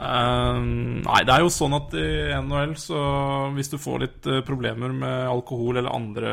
Eh, 0.00 0.58
nei, 1.04 1.20
det 1.28 1.34
er 1.34 1.42
jo 1.44 1.50
sånn 1.52 1.76
at 1.76 1.92
i 1.98 2.32
NHL 2.40 2.72
så 2.80 3.00
hvis 3.56 3.68
du 3.72 3.76
får 3.80 4.04
litt 4.04 4.28
uh, 4.30 4.40
problemer 4.46 4.94
med 4.96 5.28
alkohol 5.28 5.76
eller 5.76 5.92
andre 5.92 6.30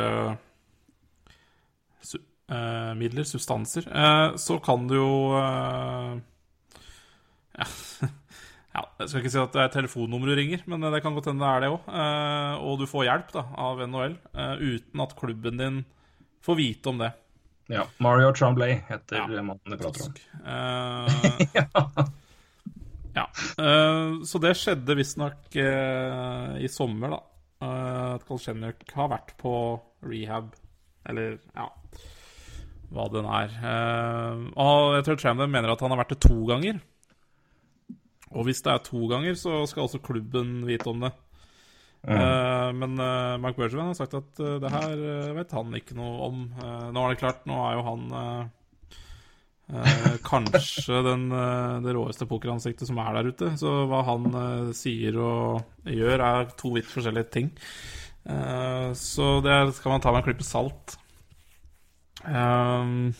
su 1.99 2.15
uh, 2.15 2.93
midler, 2.95 3.28
substanser, 3.28 3.89
uh, 3.91 4.38
så 4.39 4.59
kan 4.63 4.88
du 4.88 4.95
jo 4.95 5.11
ja. 7.57 7.68
ja, 8.78 8.86
Jeg 9.01 9.09
skal 9.09 9.22
ikke 9.22 9.34
si 9.36 9.43
at 9.43 9.55
det 9.57 9.65
er 9.65 9.76
telefonnummeret 9.76 10.32
du 10.32 10.39
ringer, 10.39 10.63
men 10.72 10.88
det 10.88 11.03
kan 11.03 11.18
godt 11.18 11.28
hende 11.34 11.43
det 11.43 11.51
er 11.51 11.65
det 11.65 11.74
òg. 11.74 11.91
og 12.63 12.80
du 12.80 12.86
får 12.88 13.07
hjelp 13.09 13.30
da, 13.36 13.43
av 13.68 13.84
NHL 13.84 14.15
uten 14.61 15.03
at 15.03 15.18
klubben 15.20 15.59
din 15.59 15.84
får 16.45 16.55
vite 16.61 16.93
om 16.93 17.01
det. 17.01 17.11
Ja, 17.68 17.84
Mario 17.99 18.32
Tremblay 18.32 18.80
heter 18.88 19.18
Ja. 19.18 19.28
mannen 19.28 19.59
du 19.65 19.78
prater 19.78 20.07
om. 20.07 20.13
Eh, 20.45 22.05
Ja. 23.18 23.26
Uh, 23.57 24.22
så 24.28 24.39
det 24.43 24.53
skjedde 24.59 24.97
visstnok 24.97 25.57
uh, 25.57 26.53
i 26.61 26.70
sommer, 26.72 27.18
da. 27.18 27.22
Uh, 27.57 28.15
at 28.18 28.26
Kolsjenjuk 28.28 28.84
har 28.93 29.09
vært 29.09 29.34
på 29.39 29.51
rehab, 30.05 30.51
eller 31.09 31.39
ja 31.57 31.72
Hva 32.93 33.07
den 33.09 33.26
er. 33.26 33.55
Uh, 33.63 34.43
og 34.61 34.97
jeg 34.97 35.07
tror 35.07 35.22
Tramden 35.24 35.53
mener 35.53 35.74
at 35.74 35.82
han 35.82 35.93
har 35.93 36.03
vært 36.03 36.13
det 36.13 36.22
to 36.28 36.38
ganger. 36.49 36.82
Og 38.38 38.45
hvis 38.45 38.61
det 38.61 38.74
er 38.74 38.84
to 38.86 39.07
ganger, 39.09 39.39
så 39.39 39.63
skal 39.65 39.88
også 39.88 40.03
klubben 40.03 40.59
vite 40.68 40.91
om 40.91 41.01
det. 41.05 41.13
Eh, 42.07 42.68
men 42.78 42.99
uh, 43.01 43.39
Mark 43.41 43.57
Bergevin 43.57 43.89
har 43.89 43.95
sagt 43.97 44.13
at 44.15 44.41
det 44.61 44.70
her 44.72 44.99
vet 45.36 45.55
han 45.55 45.74
ikke 45.76 45.95
noe 45.97 46.28
om. 46.28 46.41
Nå 46.93 47.03
er 47.03 47.15
det 47.15 47.22
klart, 47.24 47.41
nå 47.49 47.55
er 47.65 47.80
jo 47.80 47.86
han 47.88 48.03
eh, 49.74 49.93
eh, 50.07 50.18
kanskje 50.26 51.01
den, 51.05 51.28
eh, 51.32 51.78
det 51.86 51.95
råeste 51.97 52.28
pokeransiktet 52.30 52.89
som 52.89 52.99
er 53.03 53.18
der 53.20 53.32
ute. 53.32 53.53
Så 53.59 53.74
hva 53.89 54.03
han 54.07 54.28
eh, 54.32 54.74
sier 54.78 55.20
og 55.22 55.88
gjør, 55.88 56.26
er 56.32 56.51
to 56.59 56.74
vidt 56.78 56.89
forskjellige 56.91 57.32
ting. 57.38 57.53
Eh, 58.28 58.91
så 58.97 59.32
det 59.45 59.59
skal 59.78 59.95
man 59.95 60.03
ta 60.03 60.13
med 60.13 60.24
en 60.24 60.30
klype 60.30 60.47
salt. 60.47 60.97
Um, 62.28 63.11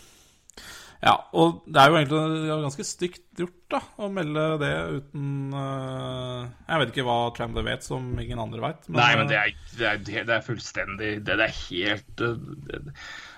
Ja, 0.98 1.14
og 1.38 1.62
det 1.70 1.78
er 1.78 1.92
jo 1.92 1.98
egentlig 2.00 2.50
ganske 2.64 2.86
stygt 2.88 3.26
gjort, 3.38 3.58
da, 3.70 3.82
å 4.02 4.08
melde 4.10 4.46
det 4.64 4.72
uten 4.98 5.54
uh, 5.54 6.48
Jeg 6.66 6.82
vet 6.82 6.94
ikke 6.94 7.06
hva 7.06 7.18
Tramley 7.38 7.66
vet 7.68 7.86
som 7.86 8.08
ingen 8.18 8.42
andre 8.42 8.64
vet. 8.64 8.88
Nei, 8.90 9.12
men 9.20 9.30
det 9.30 9.38
er, 9.38 9.54
det 9.78 9.90
er, 9.92 10.02
det 10.26 10.36
er 10.40 10.46
fullstendig 10.46 11.12
Det, 11.28 11.36
er 11.38 11.54
helt 11.68 12.24
det, 12.24 12.80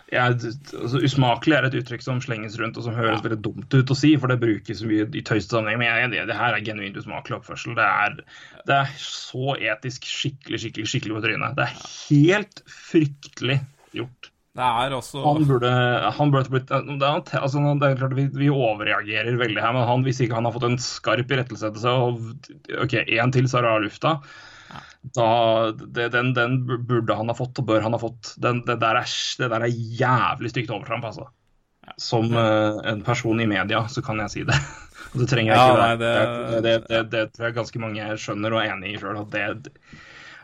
ja, 0.09 0.25
altså, 0.31 1.01
Usmakelig 1.05 1.57
er 1.57 1.67
et 1.67 1.75
uttrykk 1.79 2.03
som 2.05 2.21
slenges 2.23 2.57
rundt 2.59 2.77
og 2.79 2.85
som 2.87 2.95
høres 2.97 3.19
ja. 3.19 3.25
veldig 3.27 3.41
dumt 3.45 3.75
ut 3.75 3.93
å 3.93 3.97
si, 3.97 4.15
for 4.17 4.31
det 4.31 4.39
brukes 4.41 4.81
mye 4.87 5.05
i 5.05 5.23
tøyste 5.25 5.53
sammenheng. 5.53 5.81
Men 5.81 5.91
jeg, 5.91 6.11
det, 6.15 6.23
det, 6.31 6.39
her 6.39 6.57
er 6.57 6.65
genuint 6.65 6.97
usmakelig 6.97 7.39
oppførsel. 7.39 7.75
Det 7.77 7.85
er, 7.85 8.17
det 8.69 8.79
er 8.79 8.97
så 9.03 9.55
etisk 9.59 10.09
skikkelig, 10.09 10.63
skikkelig 10.65 10.89
skikkelig 10.93 11.19
på 11.19 11.23
trynet. 11.27 11.55
Det 11.59 11.67
er 11.67 11.85
helt 12.09 12.63
fryktelig 12.89 13.61
gjort. 13.95 14.31
Det 14.59 14.65
er 14.65 14.93
også 14.97 15.21
Han 15.23 15.45
burde, 15.47 15.69
han 16.17 16.31
burde 16.33 16.51
blitt 16.51 16.71
altså, 16.73 17.61
det 17.79 17.85
er 17.85 17.99
klart 17.99 18.15
vi, 18.17 18.25
vi, 18.33 18.49
overreagerer 18.49 19.37
veldig 19.39 19.61
her, 19.61 19.75
men 19.77 19.85
han, 19.87 20.03
hvis 20.03 20.23
ikke 20.25 20.35
han 20.35 20.49
har 20.49 20.55
fått 20.55 20.65
en 20.67 20.79
skarp 20.81 21.31
irettesettelse 21.31 21.93
og 21.93 22.23
OK, 22.81 22.97
én 23.05 23.35
til, 23.35 23.47
så 23.47 23.61
er 23.61 23.67
det 23.67 23.75
av 23.75 23.83
lufta. 23.85 24.15
Da, 25.15 25.29
det, 25.71 26.09
den, 26.13 26.33
den, 26.35 26.59
burde 26.67 27.15
han 27.15 27.31
ha 27.31 27.35
fått, 27.37 27.59
og 27.61 27.69
bør 27.69 27.85
han 27.85 27.95
ha 27.95 28.01
fått. 28.01 28.33
Den, 28.41 28.61
det, 28.67 28.79
der 28.83 28.99
er, 29.01 29.13
det, 29.39 29.49
der 29.53 29.65
er, 29.65 29.81
jævlig 30.01 30.53
stygt 30.53 30.73
overtramp, 30.75 31.07
altså. 31.09 31.29
Som 31.97 32.29
uh, 32.35 32.77
en 32.85 33.01
person 33.05 33.39
i 33.41 33.47
media, 33.49 33.81
så 33.89 34.03
kan 34.05 34.21
jeg 34.25 34.33
si 34.35 34.45
det. 34.47 34.57
Og 35.13 35.23
det 35.23 35.29
trenger 35.31 35.55
jeg 35.55 35.57
ikke 35.57 35.77
ja, 35.79 35.85
nei, 35.89 36.59
det, 36.61 37.03
det, 37.09 37.21
tror 37.33 37.47
jeg 37.47 37.55
ganske 37.55 37.79
mange 37.81 38.09
skjønner 38.21 38.53
og 38.53 38.59
er 38.61 38.75
enig 38.75 38.91
i 38.93 38.99
sjøl. 39.01 39.17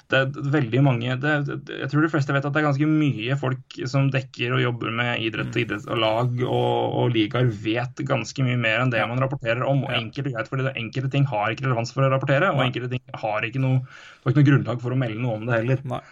Det, 0.06 0.20
det 0.36 0.41
er 0.43 0.53
veldig 0.53 0.82
mange 0.86 1.14
det, 1.18 1.32
Jeg 1.66 1.88
tror 1.89 2.03
de 2.06 2.10
fleste 2.14 2.34
vet 2.36 2.45
at 2.45 2.53
det 2.53 2.60
er 2.62 2.68
ganske 2.68 2.89
mye 2.89 3.38
folk 3.41 3.78
som 3.89 4.12
dekker 4.14 4.53
og 4.53 4.62
jobber 4.62 4.91
med 4.93 5.24
idrett, 5.26 5.49
mm. 5.49 5.62
idrett 5.64 5.88
og 5.89 6.01
lag 6.03 6.43
og, 6.45 6.97
og 7.01 7.16
ligaer, 7.16 7.49
vet 7.64 8.03
ganske 8.06 8.45
mye 8.45 8.60
mer 8.62 8.84
enn 8.84 8.93
det 8.93 9.01
man 9.10 9.24
rapporterer 9.24 9.66
om. 9.66 9.82
og 9.88 9.95
enkelt 9.97 10.30
og 10.30 10.38
greit, 10.38 10.51
fordi 10.51 10.76
Enkelte 10.76 11.10
ting 11.16 11.26
har 11.32 11.56
ikke 11.56 11.66
relevans 11.66 11.93
for 11.95 12.06
å 12.06 12.12
rapportere, 12.14 12.51
og 12.53 12.62
enkelte 12.68 12.91
ting 12.93 13.18
har 13.24 13.49
ikke 13.49 13.64
noe, 13.64 13.82
har 14.22 14.32
ikke 14.34 14.43
noe 14.43 14.49
grunnlag 14.51 14.86
for 14.86 14.93
å 14.93 14.99
melde 14.99 15.24
noe 15.24 15.39
om 15.39 15.49
det 15.49 15.58
heller. 15.58 15.84
Nei. 15.89 16.03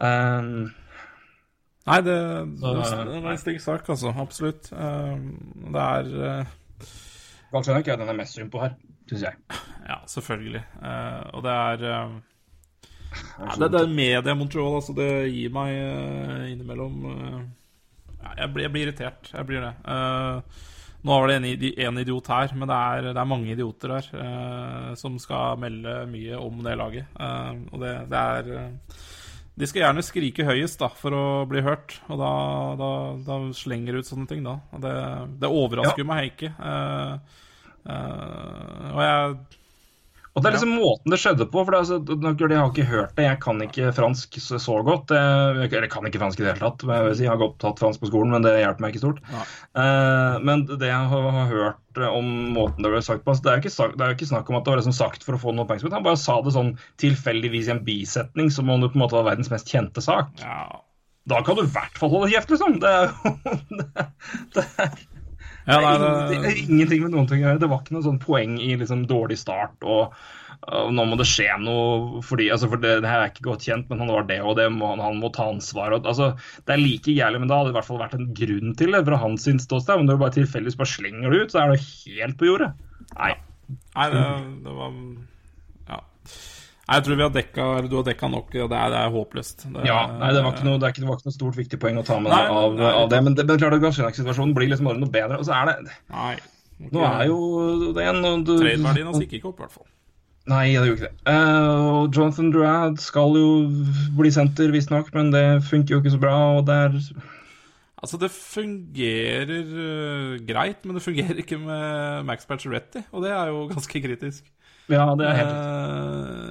Um, 0.00 0.52
Nei, 1.88 2.00
det, 2.04 2.16
det, 2.60 2.70
det 2.76 3.18
er 3.18 3.30
en 3.32 3.40
stygg 3.40 3.60
sak, 3.64 3.88
altså. 3.88 4.12
Absolutt. 4.20 4.68
Um, 4.76 5.30
det 5.72 5.84
er 5.86 6.10
uh, 6.44 7.70
ikke 7.80 7.94
jeg 7.94 8.00
den 8.02 8.12
er 8.12 8.18
mest 8.18 8.36
synd 8.36 8.52
på 8.52 8.60
her, 8.62 8.76
syns 9.08 9.24
jeg. 9.26 9.60
Ja, 9.88 9.96
selvfølgelig. 10.06 10.62
Uh, 10.82 11.22
og 11.38 11.46
det 11.46 11.54
er 11.56 11.86
uh, 11.88 12.18
ja, 13.10 13.54
det, 13.58 13.70
det 13.72 13.80
er 13.80 13.94
media 13.94 14.34
Montreal, 14.38 14.76
altså. 14.78 14.94
Det 14.96 15.08
gir 15.30 15.54
meg 15.54 15.70
uh, 15.74 16.50
innimellom 16.50 17.06
uh, 17.06 17.38
ja, 18.20 18.34
jeg, 18.42 18.50
blir, 18.52 18.66
jeg, 18.66 18.72
blir, 18.74 18.84
irritert. 18.88 19.30
Jeg 19.32 19.48
blir 19.48 19.64
det. 19.64 19.72
Uh, 19.86 20.68
nå 21.00 21.16
var 21.16 21.30
det 21.30 21.38
en, 21.38 21.48
en, 21.86 22.02
idiot 22.02 22.28
her, 22.28 22.52
men 22.60 22.68
det 22.68 22.76
er, 22.76 23.08
det 23.08 23.20
er 23.22 23.28
mange 23.30 23.54
idioter 23.54 23.94
her 23.94 24.08
som 25.00 25.14
skal 25.16 25.56
melde 25.56 25.94
mye 26.10 26.36
om 26.36 26.58
det 26.60 26.74
laget. 26.76 27.14
og 27.16 27.80
det, 27.80 27.94
det, 28.10 28.20
er 28.20 28.74
De 29.56 29.68
skal 29.70 29.80
gjerne 29.80 30.04
skrike 30.04 30.44
høyest 30.44 30.76
da, 30.82 30.90
for 30.92 31.16
å 31.16 31.22
bli 31.48 31.62
hørt, 31.64 31.96
og 32.12 32.20
da, 32.20 32.34
da, 32.76 32.90
da 33.24 33.38
slenger 33.56 33.96
de 33.96 34.02
ut 34.04 34.10
sånne 34.10 34.28
ting, 34.28 34.44
da. 34.44 34.58
Det, 34.76 34.92
det, 35.40 35.48
overrasker 35.48 36.04
ja. 36.04 36.10
meg 36.10 36.34
ikke. 36.34 36.52
og 37.88 39.00
jeg 39.06 39.40
og 40.30 40.42
det 40.42 40.46
er 40.46 40.54
liksom 40.54 40.74
ja. 40.76 40.78
måten 40.78 41.10
det 41.10 41.18
skjedde 41.18 41.46
på. 41.50 41.62
for 41.64 41.74
det, 41.74 41.78
altså, 41.82 41.96
Jeg 42.38 42.58
har 42.60 42.68
ikke 42.70 42.86
hørt 42.86 43.16
det, 43.16 43.24
jeg 43.26 43.38
kan 43.42 43.62
ikke 43.64 43.90
fransk 43.96 44.36
så 44.46 44.76
godt. 44.86 45.10
Jeg, 45.10 45.66
eller 45.66 45.90
kan 45.90 46.06
ikke 46.06 46.20
fransk 46.22 46.38
i 46.38 46.44
det 46.44 46.52
hele 46.52 46.62
tatt. 46.62 46.84
Jeg, 46.86 47.16
si, 47.18 47.24
jeg 47.26 47.32
har 47.32 47.40
godt 47.40 47.58
tatt 47.62 47.82
fransk 47.82 48.04
på 48.04 48.10
skolen, 48.12 48.30
men 48.36 48.46
det 48.46 48.54
hjelper 48.60 48.84
meg 48.84 48.94
ikke 48.94 49.02
stort. 49.02 49.18
Ja. 49.32 49.42
Uh, 49.74 50.36
men 50.46 50.62
det 50.70 50.86
jeg 50.86 51.10
har, 51.12 51.26
har, 51.34 51.50
hørt 51.50 52.02
om 52.06 52.30
måten 52.54 52.86
det 52.86 52.92
ble 52.92 53.02
sagt 53.02 53.24
på 53.26 53.34
altså, 53.34 53.42
Det 53.42 53.50
er 53.50 53.58
jo 53.58 53.64
ikke, 53.64 53.90
det 53.98 54.06
er 54.06 54.14
ikke 54.14 54.30
snakk 54.30 54.52
om 54.52 54.60
at 54.60 54.66
det 54.66 54.72
var 54.72 54.82
liksom 54.84 54.98
sagt 55.00 55.26
for 55.26 55.34
å 55.34 55.42
få 55.42 55.54
noe 55.54 55.66
oppmerksomhet. 55.66 55.98
Han 55.98 56.06
bare 56.06 56.22
sa 56.22 56.38
det 56.46 56.54
sånn 56.54 56.76
tilfeldigvis 57.02 57.72
i 57.72 57.74
en 57.74 57.84
bisetning, 57.86 58.54
som 58.54 58.70
om 58.70 58.84
det 58.84 58.92
på 58.94 59.00
en 59.00 59.06
måte 59.08 59.18
var 59.18 59.32
verdens 59.32 59.50
mest 59.50 59.70
kjente 59.70 60.04
sak. 60.04 60.30
Ja. 60.44 60.62
Da 61.30 61.42
kan 61.44 61.58
du 61.58 61.66
i 61.66 61.72
hvert 61.74 61.98
fall 61.98 62.14
holde 62.14 62.30
kjeft, 62.30 62.54
liksom. 62.54 62.78
Det 62.82 62.90
er 62.90 63.10
jo 63.10 63.34
det, 63.80 64.06
det 64.54 64.68
ja, 65.66 65.78
nei, 65.80 65.94
det... 66.30 66.38
er 66.40 66.60
ingenting 66.64 67.02
med 67.04 67.14
noen 67.14 67.26
ting 67.30 67.42
å 67.42 67.48
gjøre. 67.48 67.62
Det 67.62 67.70
var 67.70 67.82
ikke 67.82 67.96
noe 67.96 68.06
sånn 68.06 68.20
poeng 68.22 68.58
i 68.62 68.74
liksom 68.80 69.02
dårlig 69.10 69.38
start 69.40 69.84
og, 69.84 70.14
og 70.60 70.92
nå 70.94 71.06
må 71.08 71.18
det 71.20 71.26
skje 71.28 71.48
noe 71.62 72.22
fordi, 72.26 72.50
altså 72.52 72.68
for 72.72 72.82
det, 72.82 72.96
det, 73.04 73.10
her 73.10 73.24
er 73.24 73.32
ikke 73.32 73.46
godt 73.48 73.66
kjent, 73.68 73.88
men 73.90 74.02
han 74.04 74.12
var 74.12 74.28
det 74.28 74.40
og 74.44 74.56
det, 74.60 74.68
må, 74.74 74.92
han 75.00 75.20
må 75.20 75.32
ta 75.34 75.48
ansvar. 75.52 75.96
Og, 75.96 76.08
altså, 76.08 76.32
det 76.68 76.76
er 76.76 76.82
like 76.84 77.16
jævlig, 77.16 77.42
men 77.42 77.52
da 77.52 77.60
hadde 77.60 77.72
det 77.72 77.76
i 77.76 77.78
hvert 77.80 77.90
fall 77.90 78.02
vært 78.02 78.16
en 78.18 78.30
grunn 78.36 78.74
til 78.80 78.96
det 78.96 79.04
fra 79.08 79.20
hans 79.24 79.48
ståsted. 79.66 80.00
Men 80.00 80.10
når 80.10 80.18
du 80.18 80.24
bare 80.24 80.36
tilfeldigvis 80.38 80.80
bare 80.80 80.94
slenger 80.94 81.34
det 81.34 81.44
ut, 81.44 81.54
så 81.54 81.62
er 81.64 81.74
det 81.74 81.84
helt 81.84 82.40
på 82.40 82.50
jordet. 82.50 82.72
Nei. 83.16 83.34
Nei, 83.94 84.08
det, 84.12 84.24
det 84.64 84.78
var 84.80 84.96
jeg 86.90 87.04
tror 87.06 87.18
vi 87.18 87.22
har 87.22 87.34
dekka, 87.34 87.66
du 87.86 87.96
har 87.98 88.06
dekka 88.06 88.30
nok. 88.32 88.48
Det 88.54 88.64
er, 88.66 88.88
det 88.92 89.00
er 89.00 89.12
håpløst. 89.14 89.66
Det, 89.68 89.84
ja, 89.86 90.00
nei, 90.10 90.32
det 90.34 90.42
var, 90.42 90.56
ikke 90.56 90.66
noe, 90.66 90.80
det, 90.82 90.90
ikke, 90.90 91.04
det 91.04 91.10
var 91.10 91.20
ikke 91.20 91.30
noe 91.30 91.36
stort 91.36 91.58
viktig 91.60 91.78
poeng 91.82 92.00
å 92.00 92.06
ta 92.06 92.18
med 92.22 92.34
nei, 92.34 92.42
av, 92.50 92.74
nei, 92.78 92.90
av, 92.90 93.06
det. 93.12 93.20
Men, 93.26 93.36
det, 93.38 93.46
men 93.46 93.62
klart 93.62 93.76
at 93.78 93.84
Gasjenak-situasjonen 93.84 94.56
blir 94.56 94.72
liksom 94.72 94.90
bare 94.90 95.02
noe 95.02 95.14
bedre. 95.14 95.38
Og 95.38 95.46
så 95.46 95.54
er 95.60 95.70
det 95.70 95.94
Nei. 96.10 96.34
Okay. 96.80 96.92
Nå 96.96 97.06
er 97.06 97.24
jo 97.28 97.40
det 97.96 98.06
en 98.08 98.22
Trade-verdien 98.48 99.10
hans 99.10 99.20
gikk 99.20 99.38
ikke 99.38 99.50
opp, 99.52 99.60
i 99.60 99.66
hvert 99.66 99.78
fall. 99.78 99.88
Nei, 100.50 100.64
det 100.72 100.88
gjorde 100.88 100.96
ikke 100.96 101.10
det. 101.10 101.18
Uh, 101.28 102.06
Jonathan 102.08 102.48
Drad 102.54 103.02
skal 103.02 103.36
jo 103.36 103.50
bli 104.16 104.30
senter, 104.34 104.72
visstnok, 104.74 105.12
men 105.14 105.30
det 105.34 105.44
funker 105.68 105.94
jo 105.94 106.00
ikke 106.00 106.14
så 106.16 106.22
bra. 106.22 106.38
Og 106.58 106.64
det 106.70 106.78
er 106.86 106.96
Altså, 108.00 108.16
det 108.16 108.30
fungerer 108.32 109.50
uh, 109.68 110.38
greit, 110.48 110.86
men 110.88 110.96
det 110.96 111.04
fungerer 111.04 111.42
ikke 111.42 111.58
med 111.60 112.24
Max 112.24 112.48
Pacioretty, 112.48 113.02
og 113.12 113.26
det 113.26 113.34
er 113.36 113.52
jo 113.52 113.66
ganske 113.74 114.02
kritisk. 114.06 114.46
Ja, 114.90 115.06
det 115.18 115.26
er 115.28 115.38
helt 115.38 115.52
riktig. 115.54 115.70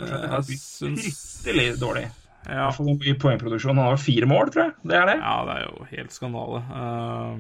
Uh, 0.10 0.34
jeg 0.34 0.60
syns 0.64 1.06
Fryktelig 1.44 1.68
dårlig. 1.82 2.06
Ja. 2.50 2.70
I 2.72 3.14
poengproduksjon. 3.20 3.78
Han 3.78 3.92
har 3.92 4.02
fire 4.02 4.28
mål, 4.30 4.52
tror 4.54 4.64
jeg. 4.68 4.76
Det 4.92 4.98
er 4.98 5.10
det. 5.12 5.18
Ja, 5.22 5.36
det 5.48 5.58
er 5.58 5.66
jo 5.68 5.90
helt 5.92 6.16
skandale. 6.16 6.62
Uh, 6.72 7.34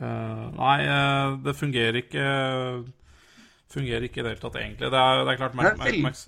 uh, 0.00 0.46
nei, 0.58 0.78
det 1.46 1.56
fungerer 1.58 2.02
ikke 2.02 2.26
Fungerer 3.70 4.02
ikke 4.02 4.18
i 4.18 4.22
det 4.26 4.32
hele 4.32 4.42
tatt, 4.42 4.56
egentlig. 4.58 4.90
Det 4.90 4.98
er, 4.98 5.20
det 5.22 5.30
er 5.30 5.36
klart 5.38 5.54
Max, 5.54 5.76
Max, 5.78 5.98
Max 6.02 6.24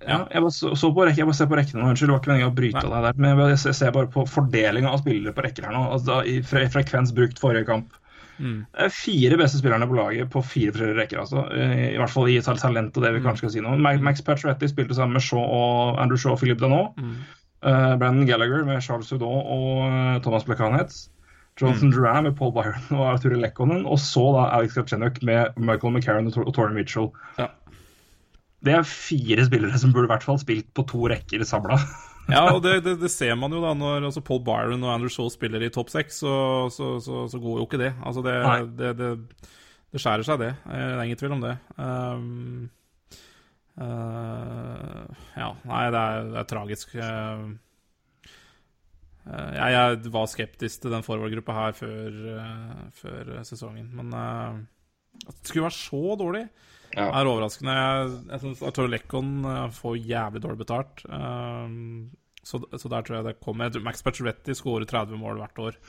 ja. 0.00 0.16
jeg, 0.32 0.42
bare 0.42 0.54
så, 0.54 0.72
så 0.78 0.90
på 0.94 1.04
rekke, 1.04 1.20
jeg 1.20 1.28
bare 1.28 1.38
ser 1.38 1.48
på 1.50 1.58
rekkene 1.60 1.82
nå. 1.82 1.90
Unnskyld, 1.92 2.08
det 2.08 2.14
var 2.14 2.22
ikke 2.22 2.32
meningen 2.32 2.50
å 2.50 2.56
bryte 2.56 2.84
deg 2.86 3.06
der. 3.06 3.18
Men 3.20 3.42
jeg, 3.44 3.58
jeg 3.68 3.78
ser 3.78 3.94
bare 3.96 4.10
på 4.14 4.24
fordelinga 4.28 4.92
av 4.94 5.02
spillere 5.02 5.36
på 5.36 5.44
rekker 5.46 5.68
her 5.68 5.76
nå. 5.76 5.82
Altså, 5.94 6.08
da, 6.10 6.20
i 6.24 6.40
fre 6.46 6.64
frekvens 6.72 7.12
brukt 7.16 7.42
forrige 7.42 7.68
kamp. 7.68 7.99
Mm. 8.40 8.60
Er 8.72 8.92
fire 8.94 9.36
beste 9.36 9.60
spillerne 9.60 9.88
på 9.88 9.98
laget 9.98 10.30
på 10.32 10.42
fire 10.42 10.72
forskjellige 10.72 10.98
rekker. 11.02 11.20
altså. 11.20 11.44
I 11.52 11.98
hvert 12.00 12.12
fall 12.12 12.30
i 12.32 12.40
talent 12.40 12.96
og 12.96 13.04
det 13.04 13.12
vi 13.12 13.20
mm. 13.20 13.26
kanskje 13.26 13.44
skal 13.44 13.54
si 13.56 13.64
nå. 13.64 13.76
Max 14.00 14.24
Pacioretty 14.24 14.70
spilte 14.70 14.96
sammen 14.96 15.18
med 15.18 15.24
Shaw 15.24 15.44
og 15.44 16.00
Andrew 16.02 16.20
Shaw 16.20 16.34
og 16.34 16.42
Philip 16.42 16.60
Danot. 16.60 16.96
Mm. 16.96 17.14
Uh, 17.60 17.94
Brandon 18.00 18.26
Gallagher 18.26 18.64
med 18.64 18.80
Charles 18.80 19.10
Hudot 19.12 19.44
og 19.52 20.22
Thomas 20.24 20.46
Plekanetz. 20.48 21.08
Jonathan 21.60 21.90
mm. 21.90 21.94
Duran 21.94 22.24
med 22.24 22.36
Paul 22.38 22.52
Byron 22.56 22.96
og 22.96 23.06
Arthur 23.12 23.36
Lekkonen. 23.36 23.84
Og 23.86 24.00
så 24.00 24.22
da 24.36 24.48
Alex 24.56 24.76
Kapchenuk 24.78 25.20
med 25.22 25.56
Michael 25.56 25.92
McCarran 25.94 26.30
og, 26.32 26.54
Tor 26.54 26.72
Mitchell. 26.72 27.10
Ja. 27.38 27.50
Det 28.64 28.76
er 28.76 28.84
fire 28.84 29.44
spillere 29.44 29.78
som 29.80 29.92
burde 29.92 30.08
i 30.08 30.12
hvert 30.12 30.24
fall 30.24 30.40
spilt 30.40 30.68
på 30.76 30.84
to 30.88 31.08
rekker 31.12 31.44
sabla. 31.48 31.80
ja, 32.36 32.42
og 32.54 32.60
det, 32.64 32.80
det, 32.86 32.96
det, 33.02 33.10
ser 33.12 33.36
man 33.38 33.52
jo 33.54 33.62
da 33.62 33.72
når 33.76 34.08
altså 34.08 34.22
Paul 34.24 34.42
Byron 34.46 34.84
og 34.86 34.94
Andrew 34.94 35.12
Shaw 35.12 35.30
spiller 35.32 35.62
i 35.64 35.72
topp 35.72 35.92
seks, 35.92 36.20
så, 36.22 36.34
så, 36.72 36.96
så, 37.04 37.24
så, 37.30 37.40
går 37.42 37.60
jo 37.60 37.66
ikke 37.68 37.80
det. 37.80 37.94
Altså 38.06 38.24
det, 38.26 38.36
det, 38.98 39.14
det 39.90 40.02
skjærer 40.02 40.26
seg, 40.26 40.42
det. 40.42 40.52
Det 40.62 40.84
er 40.84 41.02
ingen 41.02 41.18
tvil 41.18 41.34
om 41.34 41.42
det. 41.42 41.56
Um, 41.74 42.68
uh, 43.80 45.02
ja, 45.34 45.50
nei, 45.66 45.82
det 45.90 46.04
er, 46.04 46.30
det 46.30 46.40
er 46.42 46.48
tragisk. 46.52 46.94
Uh, 46.94 47.50
jeg, 49.30 49.74
jeg, 49.74 50.12
var 50.14 50.30
skeptisk 50.30 50.84
til 50.84 50.94
den 50.94 51.06
forward-gruppa 51.06 51.58
her 51.58 51.76
før, 51.76 52.20
uh, 52.38 52.84
før, 53.02 53.34
sesongen, 53.46 53.90
men 53.98 54.14
at 54.14 55.34
det 55.34 55.50
skulle 55.50 55.66
være 55.66 55.76
så 55.76 56.16
dårlig 56.20 56.44
ja. 56.94 57.08
er 57.10 57.26
overraskende. 57.26 57.74
Jeg, 57.74 58.16
jeg 58.30 58.42
syns 58.44 58.62
Arturo 58.70 58.90
Lekkon 58.90 59.32
får 59.74 59.98
jævlig 59.98 60.42
dårlig 60.46 60.62
betalt. 60.62 61.02
Um, 61.10 62.10
så, 62.42 62.60
så, 62.72 62.88
der 62.88 63.02
tror 63.04 63.18
jeg 63.18 63.26
det 63.28 63.40
kommer. 63.44 63.72
Max 63.84 64.04
Pacioretti 64.04 64.56
skårer 64.56 64.88
30 64.88 65.20
mål 65.20 65.42
hvert 65.42 65.60
år. 65.60 65.80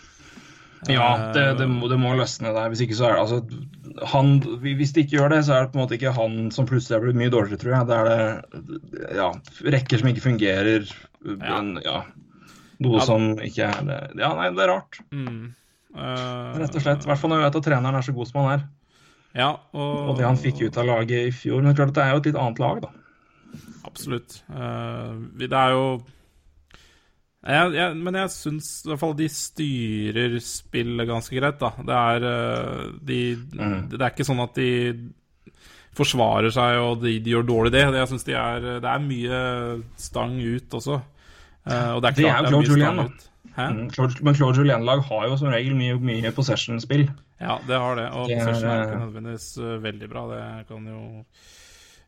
Ja, 0.90 1.32
det, 1.36 1.44
det, 1.60 1.68
må, 1.70 1.86
det, 1.92 1.98
må, 2.02 2.16
løsne 2.18 2.54
der. 2.56 2.72
Hvis 2.74 2.82
ikke 2.82 2.98
så 2.98 3.12
er 3.12 3.14
det 3.14 3.22
altså 3.22 4.06
han, 4.10 4.32
Hvis 4.64 4.96
de 4.96 5.04
ikke 5.04 5.20
gjør 5.20 5.36
det, 5.36 5.44
så 5.46 5.54
er 5.54 5.66
det 5.66 5.74
på 5.74 5.78
en 5.78 5.84
måte 5.84 5.98
ikke 5.98 6.16
han 6.16 6.50
som 6.54 6.66
plutselig 6.70 7.04
blitt 7.04 7.20
mye 7.20 7.34
dårligere, 7.34 7.62
tror 7.62 7.76
jeg. 7.76 7.90
Det 7.90 8.00
er 8.00 8.10
det 8.10 9.18
ja, 9.20 9.30
rekker 9.78 10.02
som 10.02 10.10
ikke 10.10 10.26
fungerer. 10.26 10.88
Ja. 11.22 11.60
En, 11.60 11.76
ja, 11.86 12.00
noe 12.82 12.98
ja, 12.98 13.06
som 13.06 13.28
ikke 13.46 13.68
er 13.70 13.84
det 13.86 14.00
Ja, 14.24 14.32
nei, 14.40 14.50
det 14.58 14.64
er 14.66 14.72
rart. 14.74 15.02
Mm. 15.14 15.52
Uh, 15.94 16.56
Rett 16.58 16.78
og 16.80 16.86
slett. 16.86 17.06
I 17.06 17.12
hvert 17.12 17.22
fall 17.22 17.34
når 17.34 17.44
vi 17.44 17.46
vet 17.50 17.60
at 17.60 17.68
treneren 17.68 18.00
er 18.00 18.08
så 18.08 18.16
god 18.16 18.32
som 18.32 18.42
han 18.42 18.56
er. 18.56 18.66
Ja, 19.38 19.52
og, 19.72 19.92
og 20.12 20.18
det 20.18 20.26
han 20.26 20.40
fikk 20.40 20.64
ut 20.66 20.80
av 20.82 20.90
laget 20.90 21.30
i 21.30 21.36
fjor. 21.36 21.62
Men 21.62 21.78
klart 21.78 21.94
det 21.96 22.04
er 22.04 22.16
jo 22.16 22.24
et 22.24 22.32
litt 22.32 22.42
annet 22.42 22.64
lag, 22.64 22.82
da. 22.88 22.92
Absolutt. 23.86 24.42
Uh, 24.50 25.30
det 25.38 25.52
er 25.52 25.76
jo 25.76 25.86
Jeg, 27.42 27.72
jeg, 27.74 27.96
men 27.98 28.18
jeg 28.20 28.30
syns 28.36 28.68
i 28.86 28.92
hvert 28.92 29.02
fall 29.02 29.16
de 29.18 29.28
styrer 29.34 30.36
spillet 30.46 31.10
ganske 31.10 31.34
greit, 31.40 31.58
da. 31.62 31.72
Det 31.88 31.96
er, 31.98 32.28
de, 33.02 33.22
mm. 33.58 33.80
det 33.96 33.98
er 34.02 34.12
ikke 34.12 34.28
sånn 34.28 34.44
at 34.44 34.60
de 34.60 34.70
forsvarer 35.98 36.54
seg 36.54 36.78
og 36.82 37.02
de, 37.02 37.16
de 37.24 37.34
gjør 37.34 37.48
dårlig 37.48 37.74
det. 37.76 37.88
Jeg 37.98 38.12
synes 38.12 38.28
de 38.28 38.38
er, 38.38 38.68
Det 38.84 38.92
er 38.92 39.08
mye 39.08 39.42
stang 40.00 40.38
ut 40.38 40.78
også. 40.80 41.02
Eh, 41.66 41.92
og 41.96 42.02
det 42.02 42.12
er 42.12 42.16
Det 42.16 42.30
er 42.30 42.38
jo 42.42 42.52
Claude 42.52 42.72
Julien, 42.72 43.02
da. 43.02 43.10
Mm, 43.52 43.90
Claude- 43.92 44.24
Men 44.24 44.36
Claude 44.36 44.58
Julien-lag 44.58 45.02
har 45.10 45.28
jo 45.28 45.38
som 45.38 45.52
regel 45.52 45.76
mye, 45.76 45.98
mye 46.00 46.32
possession-spill. 46.32 47.10
Ja, 47.42 47.58
det 47.68 47.78
har 47.78 47.96
det. 47.96 48.08
Og 48.14 48.30
Det 48.30 48.38
possession 48.40 48.70
er 48.70 48.84
ikke 48.86 48.96
eh, 48.96 49.06
nødvendigvis 49.06 49.58
eh, 49.58 49.84
veldig 49.84 50.10
bra. 50.10 50.24
Det 50.32 50.68
kan 50.70 50.88
jo 50.88 51.02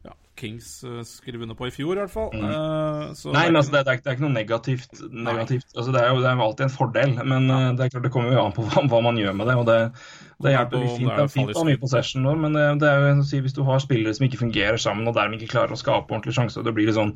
ja, 0.03 0.13
Kings 0.39 0.67
skrev 1.05 1.43
under 1.45 1.55
på 1.55 1.67
i 1.69 1.73
fjor, 1.73 1.93
i 1.95 2.01
hvert 2.01 2.11
fall. 2.11 2.31
Eh, 2.33 3.13
så 3.17 3.29
Mm. 3.29 3.35
Nei, 3.35 3.45
er 3.45 3.51
men 3.51 3.59
altså, 3.59 3.71
det, 3.71 3.85
det, 3.85 3.93
er, 3.93 4.01
det 4.01 4.09
er 4.09 4.17
ikke 4.17 4.25
noe 4.25 4.33
negativt. 4.33 5.01
negativt. 5.11 5.69
Altså, 5.75 5.91
det, 5.93 6.01
er 6.01 6.09
jo, 6.09 6.19
det 6.23 6.29
er 6.29 6.35
jo 6.35 6.45
alltid 6.47 6.65
en 6.65 6.73
fordel, 6.73 7.15
men 7.23 7.49
uh, 7.51 7.69
det 7.77 7.85
er 7.85 7.93
klart 7.93 8.07
det 8.07 8.13
kommer 8.15 8.33
jo 8.33 8.43
an 8.43 8.55
på 8.55 8.65
hva, 8.67 8.83
hva 8.89 9.01
man 9.05 9.19
gjør 9.21 9.37
med 9.39 9.49
det. 9.49 9.55
og 9.61 9.65
Det, 9.69 9.79
det 10.43 10.55
hjelper 10.55 10.83
på 10.83 10.97
fint, 10.97 11.13
det 11.13 11.23
er 11.23 11.33
fint 11.37 11.55
å 11.55 11.61
ha 11.61 11.69
mye 11.69 11.81
possession 11.81 12.25
nå, 12.25 12.35
men 12.43 12.59
det, 12.81 12.89
er 12.89 13.07
jo 13.07 13.25
si, 13.29 13.41
hvis 13.45 13.55
du 13.55 13.63
har 13.67 13.81
spillere 13.83 14.15
som 14.17 14.27
ikke 14.27 14.41
fungerer 14.43 14.81
sammen, 14.81 15.07
og 15.07 15.17
dermed 15.17 15.39
ikke 15.39 15.55
klarer 15.55 15.75
å 15.75 15.79
skape 15.79 16.11
ordentlig 16.11 16.35
sjanse, 16.35 16.65
det 16.65 16.75
blir 16.75 16.89
litt 16.89 16.99
sånn 16.99 17.15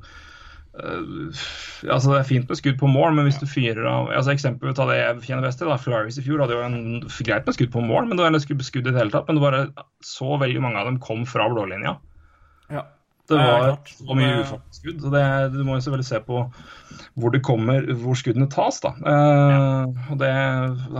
uh, 0.78 1.46
altså 1.90 2.14
Det 2.14 2.20
er 2.20 2.30
fint 2.30 2.50
med 2.50 2.60
skudd 2.60 2.78
på 2.80 2.90
mål, 2.92 3.16
men 3.18 3.28
hvis 3.28 3.40
du 3.42 3.48
fyrer 3.50 3.86
av 3.90 4.12
altså 4.14 4.34
Eksempel 4.34 4.76
ta 4.78 4.86
det 4.90 5.00
jeg 5.00 5.24
kjenner 5.26 5.48
best 5.50 5.62
til. 5.62 5.72
da, 5.72 5.78
i 5.78 6.26
fjor 6.26 6.44
hadde 6.44 6.58
jo 6.58 6.66
en, 6.66 6.78
greit 7.26 7.50
med 7.50 7.58
skudd 7.58 7.74
på 7.74 7.84
mål, 7.84 8.08
men 8.08 8.18
det 8.18 8.26
var 8.26 8.34
en 8.34 8.42
skudd 8.42 8.86
i 8.86 8.92
det 8.92 9.00
hele 9.00 9.14
tatt. 9.14 9.28
Men 9.28 9.40
det 9.40 9.46
var 9.46 9.58
så 10.06 10.38
veldig 10.38 10.64
mange 10.64 10.82
av 10.82 10.90
dem 10.90 11.02
kom 11.04 11.26
fra 11.30 11.50
blålinja. 11.52 11.98
Ja. 12.72 12.84
Det 13.28 13.36
var 13.36 13.74
så 13.84 14.16
mye 14.16 14.38
Det- 14.38 14.60
skudd. 14.72 15.02
det, 15.12 15.52
Du 15.52 15.64
må 15.68 15.76
jo 15.76 15.82
selvfølgelig 15.84 16.06
se 16.06 16.20
på 16.24 16.46
hvor 17.20 17.30
det 17.34 17.42
kommer, 17.44 17.82
hvor 18.00 18.16
skuddene 18.16 18.48
tas. 18.50 18.80
da. 18.80 18.94
Eh, 19.06 20.12
og 20.12 20.18
Det 20.18 20.32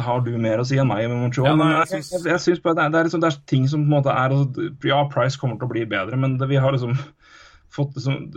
har 0.02 0.20
du 0.26 0.38
mer 0.38 0.58
å 0.60 0.66
si 0.68 0.76
enn 0.76 0.88
meg. 0.90 1.06
i 1.06 1.08
Montreal, 1.08 1.48
Ja, 1.48 1.56
men 1.56 1.68
jeg 1.72 1.88
jeg, 1.90 2.04
jeg, 2.12 2.24
jeg 2.34 2.40
synes 2.44 2.60
bare 2.62 2.76
det 2.76 2.92
det, 2.92 3.00
er 3.00 3.04
liksom, 3.08 3.22
det 3.22 3.32
er 3.34 3.40
ting 3.48 3.66
som 3.68 3.86
på 3.86 3.96
en 3.96 4.04
måte 4.04 4.12
er 4.12 4.30
altså, 4.30 4.76
Ja, 4.84 5.08
Price 5.08 5.38
kommer 5.38 5.58
til 5.58 5.68
å 5.70 5.72
bli 5.72 5.86
bedre, 5.86 6.18
men 6.20 6.38
det, 6.38 6.50
vi 6.50 6.56
har 6.58 6.72
liksom 6.74 6.98
fått 7.72 7.96
liksom, 7.96 8.32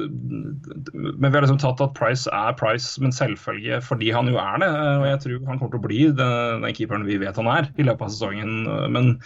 men 1.18 1.30
vi 1.32 1.38
har 1.38 1.42
liksom 1.42 1.58
tatt 1.58 1.80
at 1.80 1.94
Price 1.94 2.28
er 2.32 2.52
Price 2.52 2.84
som 2.94 3.04
en 3.06 3.12
selvfølge 3.12 3.80
fordi 3.82 4.12
han 4.12 4.26
jo 4.28 4.36
er 4.38 4.58
det. 4.58 4.70
Og 4.70 5.06
jeg 5.06 5.20
tror 5.24 5.46
han 5.46 5.58
kommer 5.58 5.70
til 5.74 5.80
å 5.80 5.86
bli 5.88 6.00
den, 6.12 6.62
den 6.62 6.74
keeperen 6.74 7.06
vi 7.06 7.18
vet 7.18 7.36
han 7.36 7.46
er 7.48 7.70
i 7.76 7.82
løpet 7.86 8.02
av 8.02 8.10
sesongen. 8.14 8.90
Men 8.92 9.20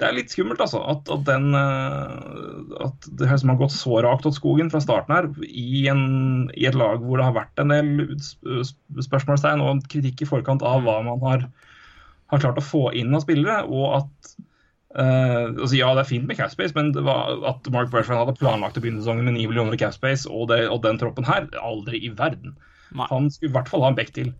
det 0.00 0.06
er 0.06 0.16
litt 0.16 0.32
skummelt, 0.32 0.62
altså. 0.62 0.80
At, 0.90 1.10
at, 1.12 1.22
den, 1.28 1.52
eh, 1.54 2.78
at 2.82 3.08
det 3.20 3.28
her 3.30 3.38
som 3.40 3.52
har 3.52 3.60
gått 3.60 3.74
så 3.74 4.00
rakt 4.02 4.26
åt 4.26 4.38
skogen 4.38 4.72
fra 4.72 4.80
starten 4.82 5.14
her, 5.14 5.28
i, 5.46 5.84
en, 5.90 6.48
i 6.56 6.66
et 6.66 6.78
lag 6.78 7.04
hvor 7.04 7.20
det 7.20 7.28
har 7.28 7.36
vært 7.36 7.62
en 7.62 7.70
del 7.70 8.16
spørsmålstegn 9.06 9.62
og 9.62 9.84
kritikk 9.92 10.24
i 10.24 10.30
forkant 10.30 10.64
av 10.66 10.82
hva 10.86 10.98
man 11.06 11.22
har, 11.22 11.46
har 12.32 12.42
klart 12.42 12.58
å 12.58 12.66
få 12.66 12.88
inn 12.98 13.14
av 13.14 13.26
spillere, 13.26 13.62
og 13.70 14.02
at 14.02 14.34
Uh, 14.94 15.50
altså 15.58 15.74
Ja, 15.74 15.88
det 15.96 16.04
er 16.04 16.06
fint 16.06 16.28
med 16.30 16.36
capspace, 16.38 16.70
men 16.76 16.92
det 16.94 17.02
var, 17.02 17.32
at 17.50 17.66
Mark 17.74 17.88
Bertrand 17.90 18.20
hadde 18.20 18.36
planlagt 18.38 18.76
å 18.78 18.82
begynne 18.84 19.02
sesongen 19.02 19.26
med 19.26 19.34
9 19.34 19.48
millioner 19.50 19.74
i 19.74 19.80
capspace, 19.80 20.28
og, 20.30 20.44
det, 20.52 20.60
og 20.70 20.84
den 20.84 21.00
troppen 21.00 21.26
her, 21.26 21.48
aldri 21.58 21.98
i 22.06 22.12
verden. 22.14 22.54
Nei. 22.94 23.08
Han 23.10 23.26
skulle 23.34 23.50
i 23.50 23.56
hvert 23.56 23.72
fall 23.72 23.82
ha 23.82 23.90
en 23.90 23.98
back 23.98 24.12
til. 24.14 24.30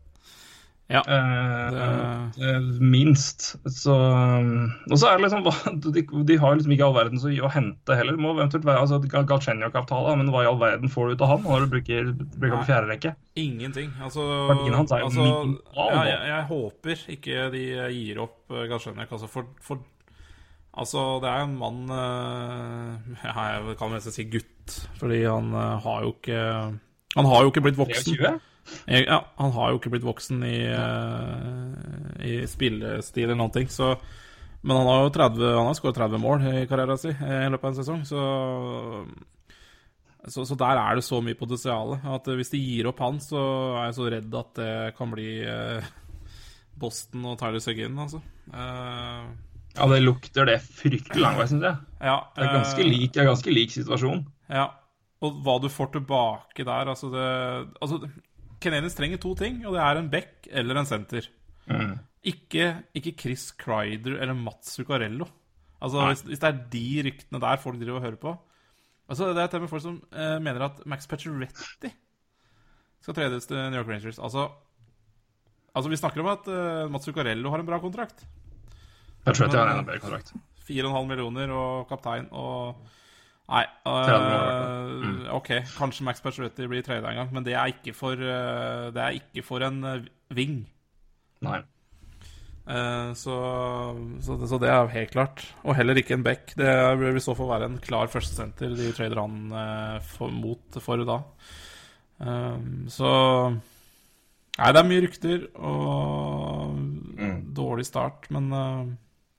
Ja. 0.93 1.01
Eh, 1.09 2.49
eh, 2.49 2.61
minst. 2.81 3.57
Så, 3.65 3.95
um, 3.95 4.73
og 4.91 4.99
så 5.01 5.09
er 5.09 5.17
det 5.17 5.25
liksom 5.25 5.47
De, 5.95 6.03
de 6.29 6.37
har 6.41 6.59
liksom 6.59 6.75
ikke 6.75 6.85
all 6.89 6.97
verden 6.97 7.21
så 7.21 7.33
å 7.33 7.51
hente 7.53 7.97
heller. 7.97 8.19
Det 8.19 8.25
må 8.25 8.35
eventuelt 8.35 8.67
være 8.69 8.85
altså, 8.85 9.01
Galchenyuk-avtale, 9.01 10.17
men 10.21 10.29
hva 10.35 10.45
i 10.45 10.51
all 10.51 10.61
verden 10.61 10.93
får 10.93 11.09
du 11.09 11.17
ut 11.17 11.25
av 11.25 11.33
han 11.33 11.49
når 11.49 11.65
du 11.65 11.75
bruker, 11.79 12.13
bruker 12.37 12.59
på 12.59 12.69
fjerde 12.69 12.93
rekke? 12.93 13.15
Ingenting. 13.41 13.91
Altså, 14.05 14.27
altså, 14.53 15.01
min, 15.17 15.57
ja, 15.73 16.05
jeg, 16.11 16.21
jeg 16.35 16.47
håper 16.53 17.05
ikke 17.17 17.51
de 17.55 17.67
gir 17.97 18.23
opp 18.25 18.39
uh, 18.53 18.65
Altså, 18.75 19.29
for, 19.31 19.49
for 19.65 19.83
Altså, 20.75 21.21
det 21.23 21.31
er 21.31 21.45
en 21.47 21.55
mann 21.55 21.85
ja, 23.25 23.35
Jeg 23.55 23.77
kan 23.79 23.95
nesten 23.95 24.15
si 24.15 24.27
gutt, 24.27 24.81
fordi 24.99 25.23
han 25.23 25.53
har 25.55 26.03
jo 26.03 26.17
ikke 26.17 26.41
Han 27.15 27.31
har 27.31 27.45
jo 27.47 27.53
ikke 27.53 27.63
blitt 27.63 27.79
voksen. 27.79 28.19
23? 28.19 28.41
Ja, 28.89 29.19
han 29.37 29.53
har 29.53 29.71
jo 29.71 29.79
ikke 29.81 29.93
blitt 29.93 30.07
voksen 30.07 30.43
i, 30.49 30.59
uh, 30.73 32.21
i 32.25 32.39
spillestil 32.49 33.27
eller 33.27 33.39
noen 33.39 33.53
ting, 33.55 33.69
så 33.73 33.95
Men 34.65 34.79
han 34.81 34.89
har 34.89 35.03
jo 35.05 35.13
30 35.13 35.51
Han 35.59 35.69
har 35.69 35.77
skåret 35.77 35.99
30 36.01 36.23
mål 36.23 36.47
i 36.49 36.67
karrieren 36.71 36.99
sin 36.99 37.13
i 37.13 37.51
løpet 37.53 37.65
av 37.65 37.71
en 37.75 37.79
sesong, 37.83 38.05
så 38.09 38.23
så, 40.25 40.45
så 40.49 40.57
der 40.57 40.79
er 40.81 40.97
det 40.97 41.05
så 41.05 41.19
mye 41.21 41.37
potensial 41.37 41.99
at 42.01 42.29
hvis 42.33 42.53
de 42.55 42.61
gir 42.63 42.87
opp 42.89 43.03
han, 43.05 43.19
så 43.21 43.41
er 43.77 43.91
jeg 43.91 43.97
så 43.99 44.07
redd 44.15 44.37
at 44.41 44.55
det 44.57 44.77
kan 44.97 45.11
bli 45.13 45.27
eh, 45.45 45.91
Boston 46.81 47.27
og 47.29 47.37
Tyler 47.41 47.61
Seguin, 47.61 47.99
altså. 48.01 48.23
Eh, 48.49 49.27
Ja, 49.75 49.89
det 49.91 50.01
lukter 50.05 50.47
det 50.47 50.61
fryktelig 50.63 51.21
langveis, 51.21 51.51
syns 51.51 51.67
jeg. 51.67 51.77
ja, 52.01 52.17
Det 52.37 52.45
er 52.47 52.53
ganske 52.55 52.83
eh, 52.85 52.89
lik, 52.89 53.17
er 53.19 53.27
ganske 53.29 53.53
lik 53.53 53.75
situasjon. 53.75 54.25
Ja. 54.49 54.69
Og 55.25 55.41
hva 55.45 55.59
du 55.61 55.69
får 55.73 55.93
tilbake 55.97 56.65
der, 56.65 56.91
altså 56.93 57.11
det 57.13 57.29
Altså, 57.83 58.01
Canadiens 58.65 58.97
trenger 58.97 59.21
to 59.23 59.35
ting, 59.39 59.63
og 59.67 59.77
det 59.77 59.83
er 59.85 60.01
en 60.01 60.11
back 60.13 60.49
eller 60.51 60.81
en 60.81 60.89
senter. 60.89 61.29
Mm. 61.69 61.95
Ikke, 62.25 62.71
ikke 62.97 63.15
Chris 63.21 63.51
Crider 63.61 64.19
eller 64.19 64.37
Mats 64.37 64.75
Zuccarello. 64.77 65.29
Altså, 65.85 66.07
hvis, 66.09 66.25
hvis 66.31 66.41
det 66.41 66.49
er 66.49 66.61
de 66.73 66.89
ryktene 67.05 67.41
der 67.43 67.61
folk 67.61 67.79
driver 67.81 68.01
og 68.01 68.07
hører 68.07 68.21
på 68.21 68.35
Altså, 69.05 69.35
Det 69.37 69.43
er 69.43 69.51
til 69.53 69.59
og 69.61 69.65
med 69.67 69.69
folk 69.69 69.83
som 69.85 69.97
eh, 70.17 70.39
mener 70.41 70.65
at 70.65 70.81
Max 70.89 71.09
Pacioretty 71.09 71.91
skal 73.05 73.15
tredes 73.15 73.47
til 73.47 73.59
New 73.59 73.77
York 73.77 73.89
Rangers. 73.91 74.19
Altså, 74.19 74.49
altså 75.75 75.91
vi 75.93 75.99
snakker 76.01 76.23
om 76.23 76.31
at 76.33 76.49
eh, 76.49 76.91
Mats 76.91 77.05
Zuccarello 77.05 77.51
har 77.53 77.61
en 77.61 77.69
bra 77.69 77.79
kontrakt. 77.83 78.25
Jeg 79.27 79.37
har 79.37 79.45
en 79.45 79.79
enda 79.79 79.85
bedre 79.85 80.01
kontrakt. 80.01 80.33
4,5 80.65 81.05
millioner 81.09 81.53
og 81.53 81.89
kaptein 81.89 82.31
og 82.33 82.81
Nei. 83.53 83.65
30 83.85 84.25
mål, 84.25 84.31
i 84.31 84.39
hvert 84.41 85.27
eh, 85.27 85.35
OK, 85.37 85.51
kanskje 85.77 86.07
Max 86.07 86.23
Pacioretty 86.25 86.69
blir 86.71 86.85
tredje 86.87 87.05
en 87.11 87.21
gang, 87.21 87.33
men 87.35 87.45
det 87.45 87.57
er 87.59 87.75
ikke 87.75 87.93
for, 87.97 88.17
eh, 88.17 88.89
det 88.95 89.03
er 89.05 89.19
ikke 89.21 89.45
for 89.45 89.67
en 89.67 89.83
uh, 89.85 90.07
ving. 90.33 90.63
Nei. 91.45 91.61
Eh, 92.65 93.11
så, 93.13 93.35
så, 94.25 94.37
det, 94.41 94.49
så 94.49 94.59
det 94.61 94.71
er 94.73 94.89
helt 94.95 95.13
klart. 95.13 95.45
Og 95.65 95.77
heller 95.77 96.01
ikke 96.01 96.17
en 96.17 96.25
back. 96.25 96.55
Det 96.57 96.73
vil 97.01 97.21
i 97.21 97.23
så 97.23 97.37
fall 97.37 97.53
være 97.53 97.69
en 97.69 97.79
klar 97.85 98.09
førstesenter 98.13 98.73
de 98.79 98.91
trader 98.97 99.21
han 99.21 99.53
eh, 99.53 99.99
for, 100.15 100.33
mot 100.33 100.81
for 100.85 101.05
da. 101.05 101.21
Eh, 102.25 102.59
så 102.93 103.13
Nei, 104.55 104.69
det 104.71 104.79
er 104.79 104.87
mye 104.87 105.03
rykter 105.03 105.47
og 105.67 106.77
dårlig 107.57 107.89
start, 107.89 108.29
men 108.35 108.53
eh, 108.55 108.93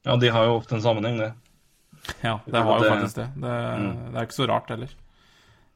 Ja, 0.06 0.18
de 0.20 0.30
har 0.30 0.50
jo 0.50 0.58
ofte 0.60 0.76
en 0.76 0.84
sammenheng, 0.84 1.22
det. 1.24 1.32
Ja, 2.22 2.38
det 2.46 2.62
var 2.68 2.84
jo 2.84 2.92
faktisk 2.92 3.20
det. 3.20 3.28
Det, 3.42 3.56
det 4.12 4.20
er 4.20 4.28
ikke 4.28 4.38
så 4.38 4.48
rart 4.50 4.72
heller. 4.74 4.94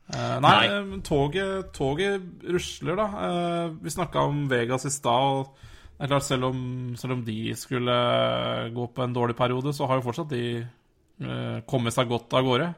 Uh, 0.10 0.40
nei, 0.42 0.52
Nei. 0.58 0.70
eh, 0.74 0.94
toget, 1.06 1.68
toget 1.76 2.24
rusler, 2.50 2.98
da. 2.98 3.06
Uh, 3.14 3.76
vi 3.84 3.94
snakka 3.94 4.24
om 4.26 4.48
Vegas 4.50 4.88
i 4.90 4.92
stad. 4.94 5.52
det 6.00 6.08
er 6.08 6.12
klart, 6.16 6.26
selv 6.26 6.48
om, 6.50 6.62
selv 6.98 7.14
om 7.14 7.22
de 7.28 7.54
skulle 7.58 7.98
gå 8.74 8.88
på 8.96 9.06
en 9.06 9.14
dårlig 9.14 9.38
periode, 9.38 9.74
så 9.78 9.86
har 9.86 10.00
jo 10.00 10.08
fortsatt 10.08 10.32
de 10.34 10.64
uh, 11.22 11.60
kommet 11.70 11.94
seg 11.94 12.10
godt 12.10 12.34
av 12.34 12.48
gårde. 12.48 12.72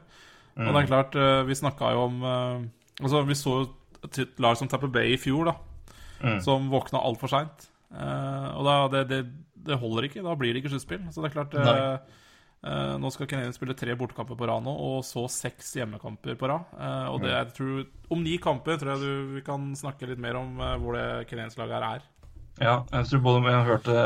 Og 0.52 0.68
det 0.68 0.82
er 0.82 0.88
klart, 0.90 1.14
eh, 1.16 1.46
vi 1.48 1.54
snakka 1.56 1.94
jo 1.94 2.00
om 2.10 2.24
Altså, 3.00 3.22
vi 3.24 3.34
så 3.34 3.54
et 4.04 4.40
lag 4.44 4.58
som 4.60 4.68
Tapper 4.68 4.90
Bay 4.92 5.14
i 5.14 5.16
fjor, 5.16 5.48
da. 5.48 5.54
Som 6.44 6.66
våkna 6.68 7.00
altfor 7.00 7.32
seint. 7.32 7.64
Og 7.88 8.66
da, 8.66 8.74
det, 8.92 9.00
det, 9.08 9.20
det 9.56 9.78
holder 9.80 10.10
ikke. 10.10 10.20
Da 10.26 10.34
blir 10.36 10.52
det 10.52 10.60
ikke 10.60 10.74
sluttspill. 10.74 11.00
Så 11.08 11.24
det 11.24 11.30
er 11.30 11.34
klart 11.38 11.56
Nå 12.62 13.10
skal 13.10 13.26
Canadiens 13.26 13.56
spille 13.58 13.74
tre 13.74 13.96
bortekamper 13.98 14.38
på 14.38 14.46
rad 14.46 14.62
nå, 14.62 14.70
og 14.70 15.00
så 15.06 15.24
seks 15.30 15.72
hjemmekamper 15.80 16.36
på 16.38 16.50
rad. 16.50 16.68
Eh, 16.78 17.08
og 17.10 17.24
det 17.24 17.34
tror 17.56 17.82
Om 18.14 18.22
ni 18.22 18.36
kamper 18.38 18.78
tror 18.78 18.94
jeg 18.94 19.02
du, 19.02 19.34
vi 19.34 19.42
kan 19.46 19.72
snakke 19.78 20.06
litt 20.06 20.22
mer 20.22 20.38
om 20.38 20.60
eh, 20.62 20.76
hvor 20.78 20.94
det 20.94 21.26
Canadiens 21.30 21.58
laget 21.58 21.78
her 21.80 21.88
er. 21.88 22.06
Ja, 22.60 22.76
jeg 22.92 23.08
tror 23.08 23.24
både, 23.24 23.50
jeg 23.50 23.66
hørte 23.66 23.98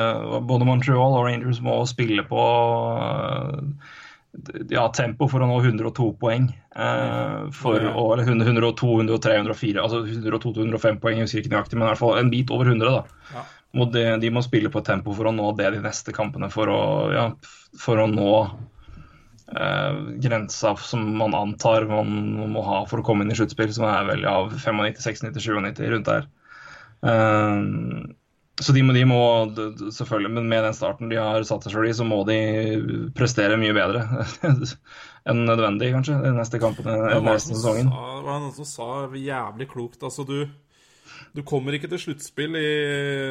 både 0.49 0.69
Montreal 0.69 1.19
og 1.19 1.27
Rangers 1.27 1.61
må 1.61 1.81
spille 1.91 2.25
på 2.25 2.43
ja, 4.71 4.87
tempo 4.95 5.29
for 5.31 5.43
å 5.43 5.49
nå 5.49 5.59
102 5.63 6.07
poeng. 6.21 6.49
Eh, 6.77 7.37
for 7.57 7.81
eller 7.81 8.25
102, 8.25 8.93
103, 9.03 9.37
104, 9.43 9.83
altså 9.83 10.03
102 10.07 10.53
til 10.53 10.65
105 10.67 11.01
poeng, 11.03 11.21
jeg 11.21 11.29
husker 11.29 11.45
ikke 11.45 11.55
nøyaktig, 11.55 11.79
men 11.79 11.87
i 11.87 11.91
hvert 11.93 12.03
fall 12.03 12.19
en 12.21 12.33
bit 12.33 12.53
over 12.55 12.73
100. 12.73 12.93
da. 12.93 13.31
Ja. 13.37 13.45
Må 13.77 13.89
de, 13.93 14.05
de 14.23 14.31
må 14.33 14.41
spille 14.45 14.71
på 14.73 14.81
tempo 14.87 15.13
for 15.17 15.29
å 15.29 15.35
nå 15.37 15.51
det 15.59 15.69
de 15.75 15.83
neste 15.85 16.15
kampene, 16.17 16.49
for 16.53 16.71
å, 16.73 16.81
ja, 17.13 17.27
for 17.83 18.01
å 18.01 18.07
nå 18.09 18.31
eh, 19.53 19.99
grensa 20.25 20.73
som 20.81 21.05
man 21.21 21.37
antar 21.37 21.89
man 21.91 22.15
må 22.55 22.65
ha 22.65 22.83
for 22.89 23.03
å 23.03 23.07
komme 23.07 23.27
inn 23.27 23.35
i 23.35 23.39
sluttspill, 23.39 23.75
som 23.77 23.89
er 23.91 24.09
vel 24.09 24.25
av 24.31 24.55
95, 24.57 24.85
96, 24.97 25.27
97, 25.29 25.91
rundt 25.93 26.09
der. 26.09 26.31
Eh, 27.05 28.15
så 28.61 28.73
de 28.73 28.81
må, 28.83 28.95
de 28.97 29.03
må 29.05 29.21
selvfølgelig, 29.93 30.31
men 30.33 30.47
med 30.49 30.63
den 30.65 30.77
starten 30.77 31.11
de 31.13 31.19
har 31.21 31.45
satt 31.45 31.67
seg 31.67 31.75
sjøl 31.75 31.91
i, 31.91 31.97
så 31.97 32.07
må 32.09 32.23
de 32.25 32.37
prestere 33.17 33.59
mye 33.61 33.75
bedre 33.77 34.07
enn 35.29 35.43
nødvendig, 35.45 35.91
kanskje, 35.93 36.17
de 36.23 36.31
neste 36.33 36.61
kampene 36.63 36.95
Det 37.11 37.35
sesongen. 37.45 37.91
det 37.91 38.25
var 38.25 38.41
noen 38.41 38.55
som 38.57 38.69
sa 38.69 38.89
jævlig 39.13 39.69
klokt 39.69 40.07
Altså, 40.07 40.25
du 40.25 40.47
Du 41.35 41.43
kommer 41.47 41.77
ikke 41.77 41.91
til 41.91 41.99
sluttspill 41.99 42.57
i 42.61 42.69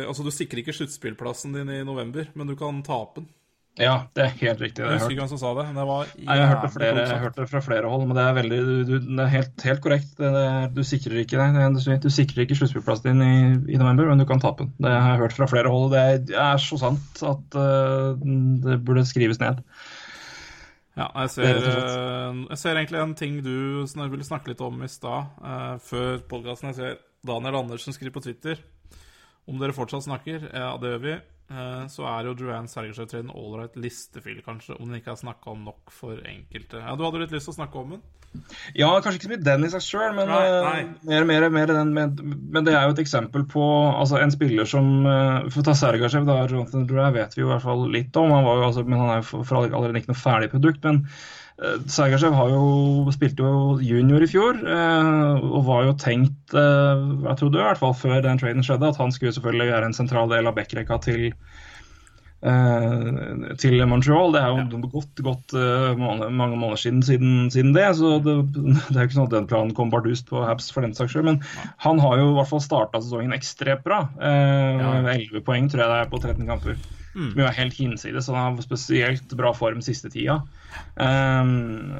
Altså, 0.05 0.25
du 0.25 0.31
sikrer 0.33 0.61
ikke 0.63 0.75
sluttspillplassen 0.75 1.55
din 1.55 1.69
i 1.69 1.83
november, 1.87 2.27
men 2.35 2.47
du 2.47 2.55
kan 2.59 2.83
tape 2.85 3.21
den. 3.21 3.29
Ja, 3.75 4.05
det 4.15 4.23
er 4.23 4.35
helt 4.39 4.61
riktig. 4.63 4.79
Det 4.79 4.85
Jeg 4.87 4.91
jeg 4.93 4.99
husker 5.01 5.11
ikke 5.11 5.23
hvem 5.25 5.31
som 5.33 5.39
sa 5.41 5.49
det. 5.57 5.65
Det 5.75 5.83
var 5.87 6.05
Nei, 6.15 6.35
jeg 6.39 6.47
hørte, 6.47 6.69
flere, 6.71 7.01
jeg 7.09 7.19
hørte 7.19 7.41
det 7.41 7.47
fra 7.51 7.61
flere 7.65 7.89
hold, 7.91 8.05
men 8.07 8.15
det 8.15 8.23
er, 8.23 8.35
veldig, 8.37 8.59
du, 8.69 8.75
du, 8.87 8.93
det 9.17 9.23
er 9.25 9.33
helt, 9.33 9.65
helt 9.67 9.81
korrekt. 9.83 10.13
Det, 10.15 10.29
er- 10.31 10.69
du 10.71 10.79
sikrer 10.87 11.17
ikke 11.19 11.41
er- 11.43 11.99
Du 12.05 12.09
sikrer 12.09 12.45
ikke 12.45 12.55
sluttspillplassen 12.55 13.09
din 13.11 13.25
i, 13.25 13.73
i 13.75 13.81
november, 13.81 14.07
men 14.07 14.17
du 14.19 14.25
kan 14.25 14.39
tape 14.39 14.63
den. 14.63 14.71
Det 14.79 14.93
har 14.93 15.11
jeg 15.11 15.23
hørt 15.25 15.35
fra 15.35 15.49
flere 15.51 15.67
hold. 15.73 15.91
Det 15.91 15.99
er, 15.99 16.17
det 16.23 16.39
er 16.39 16.57
så 16.63 16.79
sant 16.79 17.23
at 17.27 17.59
uh, 17.59 18.15
det 18.63 18.79
burde 18.87 19.03
skrives 19.05 19.43
ned. 19.43 19.59
Ja, 20.95 21.09
jeg 21.11 21.23
er 21.25 21.27
ser, 21.27 21.57
eh, 21.67 22.37
jeg 22.53 22.57
ser 22.61 22.77
egentlig 22.79 23.01
en 23.03 23.15
ting 23.19 23.41
du 23.43 23.83
ville 23.83 24.23
snakke 24.23 24.53
litt 24.53 24.61
om 24.63 24.79
i 24.79 24.87
stad, 24.87 25.35
uh, 25.43 25.75
før 25.83 26.21
podkasten. 26.31 26.71
Jeg 26.71 26.79
ser 26.79 26.95
Daniel 27.25 27.61
Andersen 27.63 27.95
skriver 27.95 28.15
på 28.15 28.25
Twitter 28.25 28.61
om 29.45 29.61
dere 29.61 29.75
fortsatt 29.77 30.07
snakker. 30.07 30.49
Ja, 30.49 30.73
det 30.81 30.95
gjør 30.95 31.01
vi. 31.03 31.15
Eh, 31.45 31.81
så 31.93 32.07
er 32.09 32.25
jo 32.25 32.33
Joanne 32.39 32.69
Sergesjø 32.69 33.19
en 33.19 33.33
ålreit 33.37 33.75
listefil, 33.77 34.39
kanskje, 34.45 34.79
om 34.79 34.89
den 34.89 34.97
ikke 34.97 35.13
er 35.13 35.19
snakka 35.19 35.51
om 35.53 35.65
nok 35.67 35.93
for 35.93 36.17
enkelte. 36.25 36.81
Ja, 36.81 36.95
Du 36.97 37.05
hadde 37.05 37.21
litt 37.21 37.35
lyst 37.35 37.45
til 37.49 37.53
å 37.53 37.59
snakke 37.59 37.81
om 37.81 37.95
den? 37.95 38.05
Ja, 38.75 38.89
kanskje 38.99 39.19
ikke 39.19 39.27
så 39.29 39.31
mye 39.31 39.45
den 39.45 39.67
i 39.67 39.69
seg 39.71 39.83
sjøl, 39.85 40.15
men, 40.17 40.27
Nei, 40.27 40.41
øh, 40.49 40.65
nei. 40.65 40.79
Mer, 41.07 41.27
mer, 41.29 41.45
mer 41.53 41.69
den 41.71 41.93
med, 41.95 42.19
men 42.25 42.65
det 42.65 42.73
er 42.73 42.87
jo 42.87 42.95
et 42.95 43.03
eksempel 43.05 43.45
på 43.47 43.63
altså, 43.93 44.17
en 44.19 44.33
spiller 44.33 44.67
som 44.67 44.89
øh, 45.07 45.45
For 45.53 45.61
å 45.61 45.67
ta 45.69 45.77
Sergasjev, 45.77 46.25
da, 46.27 46.41
Jonathan 46.49 46.89
Drew 46.89 47.05
vet 47.15 47.37
vi 47.37 47.45
jo 47.45 47.47
i 47.47 47.53
hvert 47.53 47.63
fall 47.63 47.85
litt 47.93 48.17
om. 48.19 48.33
Han 48.33 48.47
var 48.49 48.59
jo, 48.59 48.67
altså, 48.71 48.83
men 48.89 48.99
han 48.99 49.13
er 49.13 49.21
jo 49.21 49.45
for, 49.45 49.61
allerede 49.61 50.01
ikke 50.01 50.15
noe 50.15 50.23
ferdig 50.25 50.51
produkt. 50.51 50.83
Men 50.83 51.05
Sergasjev 51.55 52.33
har 52.35 52.49
jo, 52.51 53.11
spilte 53.15 53.45
jo 53.45 53.77
junior 53.79 54.23
i 54.25 54.27
fjor 54.27 54.57
øh, 54.59 55.45
og 55.45 55.61
var 55.69 55.85
jo 55.87 55.93
tenkt, 55.95 56.51
øh, 56.51 57.05
jeg 57.29 57.37
trodde 57.39 57.61
i 57.61 57.63
hvert 57.63 57.79
fall 57.79 57.95
før 57.95 58.19
den 58.25 58.41
traden 58.41 58.65
skjedde, 58.65 58.89
at 58.91 58.99
han 58.99 59.13
skulle 59.15 59.31
selvfølgelig 59.31 59.69
være 59.71 59.87
en 59.87 59.95
sentral 59.95 60.27
del 60.33 60.49
av 60.51 60.57
backrekka 60.57 60.97
til 61.05 61.23
eh, 62.43 63.55
til 63.61 63.85
Montreal. 63.87 64.35
Det 64.35 64.41
er 64.41 64.51
jo 64.51 64.65
ja. 64.65 64.81
godt, 64.97 65.23
godt 65.29 65.55
mange 65.95 66.59
måneder 66.59 66.81
siden, 66.83 66.99
siden, 67.07 67.47
siden 67.55 67.71
det, 67.77 67.87
så 68.01 68.17
det, 68.19 68.35
det 68.51 68.75
er 68.91 69.05
jo 69.05 69.07
ikke 69.07 69.19
sånn 69.21 69.31
at 69.31 69.37
den 69.37 69.49
planen 69.53 69.73
kom 69.79 69.95
bardust 69.95 70.27
på 70.27 70.43
Habs 70.43 70.67
for 70.75 70.83
den 70.83 70.97
saks 70.97 71.15
skyld. 71.15 71.29
Men 71.31 71.39
han 71.87 72.03
har 72.03 72.19
jo 72.19 72.33
i 72.33 72.37
hvert 72.41 72.51
fall 72.51 72.65
starta 72.67 72.99
sesongen 72.99 73.31
ekstremt 73.37 73.87
bra. 73.87 74.03
Elleve 74.19 75.15
Ja. 75.15 75.17
11 75.23 75.47
poeng 75.47 75.71
tror 75.71 75.85
jeg 75.85 75.93
det 75.95 76.03
er 76.03 76.11
på 76.11 76.19
13 76.19 76.51
kamper. 76.51 76.83
Mm. 77.15 77.31
Helt 77.37 77.47
er 77.47 77.57
helt 77.61 77.77
hinsides. 77.79 78.27
Han 78.27 78.57
har 78.57 78.63
spesielt 78.65 79.33
bra 79.39 79.53
form 79.55 79.81
siste 79.83 80.11
tida. 80.11 80.41
Um, 80.99 81.93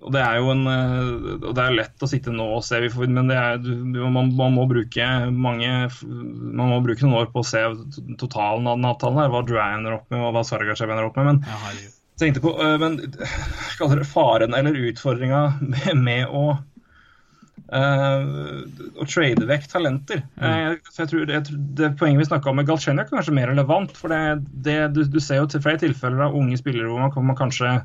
og 0.00 0.12
det 0.14 0.22
er 0.22 0.38
jo 0.40 0.52
en 0.54 0.62
eh, 0.70 1.08
Og 1.44 1.50
det 1.56 1.60
er 1.60 1.74
lett 1.76 2.04
å 2.04 2.08
sitte 2.08 2.32
nå 2.32 2.46
og 2.56 2.62
se, 2.64 2.78
men 3.04 3.28
det 3.28 3.36
er, 3.36 3.58
man, 4.08 4.30
man 4.32 4.54
må 4.56 4.64
bruke 4.70 5.08
mange 5.28 5.68
Man 6.00 6.72
må 6.72 6.78
bruke 6.84 7.04
noen 7.04 7.18
år 7.18 7.28
på 7.34 7.42
å 7.42 7.48
se 7.48 7.60
totalen 8.20 8.70
av 8.70 8.80
den 8.80 8.88
avtalen 8.88 9.20
her, 9.20 9.32
hva 9.34 9.44
Drouin 9.44 9.80
ender 9.80 9.98
opp 9.98 10.08
med, 10.08 10.22
og 10.24 10.32
hva 10.32 10.46
Sargashev 10.48 10.94
ender 10.94 11.10
opp 11.10 11.20
med. 11.20 11.28
Men 11.28 11.42
Ja, 11.44 11.90
tenkte 12.20 12.40
på 12.44 12.54
øh, 12.56 12.76
men, 12.80 13.00
kaller 13.78 14.00
det 14.00 14.08
faren 14.08 14.56
eller 14.56 14.80
utfordringa 14.88 15.44
med, 15.60 15.90
med 16.00 16.32
å 16.32 16.46
øh, 17.72 18.62
å 19.00 19.06
trade 19.08 19.48
vekk 19.48 19.66
talenter. 19.72 20.22
Eh, 20.36 20.76
så 20.90 21.04
jeg 21.04 21.12
tror 21.12 21.32
jeg 21.32 21.46
tror 21.48 21.60
det 21.80 21.90
Poenget 22.00 22.24
vi 22.24 22.28
snakka 22.28 22.50
om 22.50 22.60
med 22.60 22.68
Galchenyuk 22.68 23.06
er 23.06 23.16
kanskje 23.16 23.36
mer 23.36 23.50
relevant. 23.52 23.94
For 23.96 24.12
det, 24.12 24.44
det, 24.66 24.78
du, 24.96 25.04
du 25.08 25.20
ser 25.20 25.42
jo 25.42 25.50
til 25.50 25.64
flere 25.64 25.80
tilfeller 25.82 26.26
av 26.28 26.36
unge 26.38 26.58
spillere 26.60 26.90
hvor 26.90 27.04
man, 27.04 27.30
man 27.32 27.40
kanskje 27.40 27.78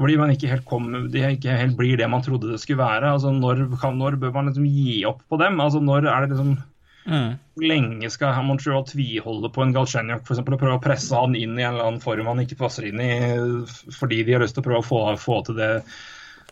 fordi 0.00 0.14
man 0.16 0.30
ikke 0.32 0.48
helt, 0.48 0.64
kom, 0.64 0.86
de 1.12 1.22
ikke 1.34 1.56
helt 1.58 1.74
blir 1.76 1.98
det 2.00 2.06
man 2.08 2.22
trodde 2.24 2.48
det 2.48 2.60
skulle 2.62 2.80
være. 2.80 3.10
Altså 3.10 3.34
når, 3.36 3.66
kan, 3.82 3.98
når 4.00 4.16
bør 4.22 4.32
man 4.32 4.48
liksom 4.48 4.64
gi 4.64 5.02
opp 5.08 5.20
på 5.28 5.36
dem? 5.42 5.58
Altså 5.60 5.82
Når 5.84 6.06
er 6.08 6.24
det 6.24 6.36
liksom 6.36 6.58
Mm. 7.08 7.38
hvor 7.56 7.64
lenge 7.64 8.10
skal 8.12 8.44
Montreal 8.44 8.84
tviholde 8.84 9.48
på 9.50 9.62
en 9.64 9.72
Galchenyuk 9.72 10.26
for 10.26 10.34
eksempel, 10.34 10.54
og 10.54 10.60
prøve 10.60 10.76
å 10.78 10.82
presse 10.84 11.16
han 11.16 11.34
inn 11.34 11.56
i 11.58 11.64
en 11.64 11.72
eller 11.72 11.86
annen 11.88 12.02
form 12.02 12.28
han 12.28 12.42
ikke 12.42 12.58
passer 12.60 12.90
inn 12.90 13.00
i, 13.00 13.10
fordi 13.96 14.20
de 14.26 14.36
har 14.36 14.44
lyst 14.44 14.58
til 14.58 14.62
å 14.64 14.66
prøve 14.68 14.82
å 14.82 14.86
få, 14.86 15.00
få 15.20 15.40
til 15.46 15.56
det 15.58 15.70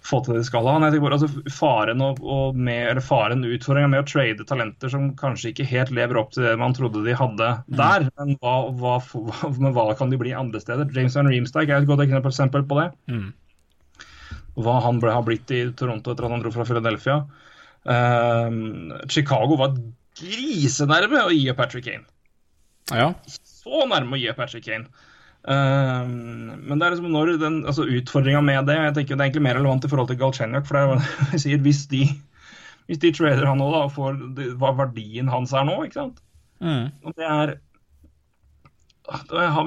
få 0.09 0.21
til 0.25 0.35
det 0.35 0.43
de 0.43 0.49
skal 0.49 0.67
ha. 0.69 0.77
Nei, 0.81 0.91
bare, 0.97 1.19
altså, 1.19 1.53
faren, 1.53 2.03
og, 2.05 2.23
og 2.23 2.57
med, 2.57 2.93
eller 2.93 3.05
faren 3.05 3.45
utfordringa 3.45 3.91
med 3.93 4.03
å 4.03 4.09
trade 4.09 4.47
talenter 4.49 4.93
som 4.93 5.11
kanskje 5.19 5.53
ikke 5.53 5.69
helt 5.69 5.93
lever 5.95 6.21
opp 6.21 6.33
til 6.35 6.47
det 6.47 6.55
man 6.61 6.77
trodde 6.77 7.05
de 7.05 7.17
hadde 7.19 7.51
der, 7.81 8.09
men 8.21 8.39
hva, 8.41 8.55
hva, 8.81 8.97
hva, 9.13 9.53
men 9.59 9.77
hva 9.77 9.91
kan 9.99 10.13
de 10.13 10.21
bli 10.21 10.33
andre 10.37 10.63
steder? 10.65 10.89
James 10.97 11.19
Van 11.19 11.29
Reemstike 11.31 11.75
er 11.75 11.85
et 11.85 11.91
godt 11.91 12.07
eksempel 12.07 12.65
på 12.69 12.81
det. 12.81 12.89
Mm. 13.13 13.29
Hva 14.59 14.79
han 14.83 14.99
ble, 15.03 15.13
har 15.15 15.27
blitt 15.27 15.53
i 15.55 15.67
Toronto 15.79 16.15
etter 16.15 16.27
at 16.27 16.35
han 16.35 16.43
dro 16.43 16.55
fra 16.55 16.67
Philadelphia. 16.67 17.21
Ehm, 17.89 18.95
Chicago 19.13 19.59
var 19.61 19.77
grisenærme 20.19 21.27
å 21.29 21.35
gi 21.35 21.53
Patrick 21.57 21.87
Kane. 21.87 22.09
Ja. 22.91 23.13
Så 23.29 23.85
nærme 23.87 24.17
å 24.17 24.21
gi 24.21 24.33
Patrick 24.37 24.67
Kane. 24.67 24.89
Ehm, 25.47 26.65
men 26.67 26.79
det 26.81 26.87
er 26.89 26.95
liksom 26.97 27.13
når 27.15 27.37
den 27.41 27.61
altså 27.71 27.87
utfordringa 27.87 28.41
med 28.45 28.67
det 28.67 28.75
jeg 28.75 28.95
tenker 28.97 29.15
Det 29.17 29.23
er 29.23 29.29
egentlig 29.29 29.45
mer 29.47 29.55
relevant 29.61 29.85
i 29.87 29.89
forhold 29.93 30.09
til 30.11 30.19
Galchenyuk. 30.21 30.67
For 30.67 30.75
det 30.75 30.83
er, 30.83 31.13
jeg 31.37 31.41
sier, 31.45 31.63
hvis 31.63 31.85
de 31.93 32.03
hvis 32.89 32.99
de 33.03 33.13
trader 33.13 33.45
han 33.45 33.59
nå, 33.61 33.69
da, 33.71 33.85
får 33.93 34.17
det- 34.35 34.55
hva 34.57 34.71
verdien 34.73 35.29
hans 35.29 35.53
er 35.53 35.65
nå, 35.69 35.83
ikke 35.85 36.01
sant 36.01 36.25
Mm. 36.59 36.89
Og 37.07 37.13
det 37.15 37.23
er 37.23 37.53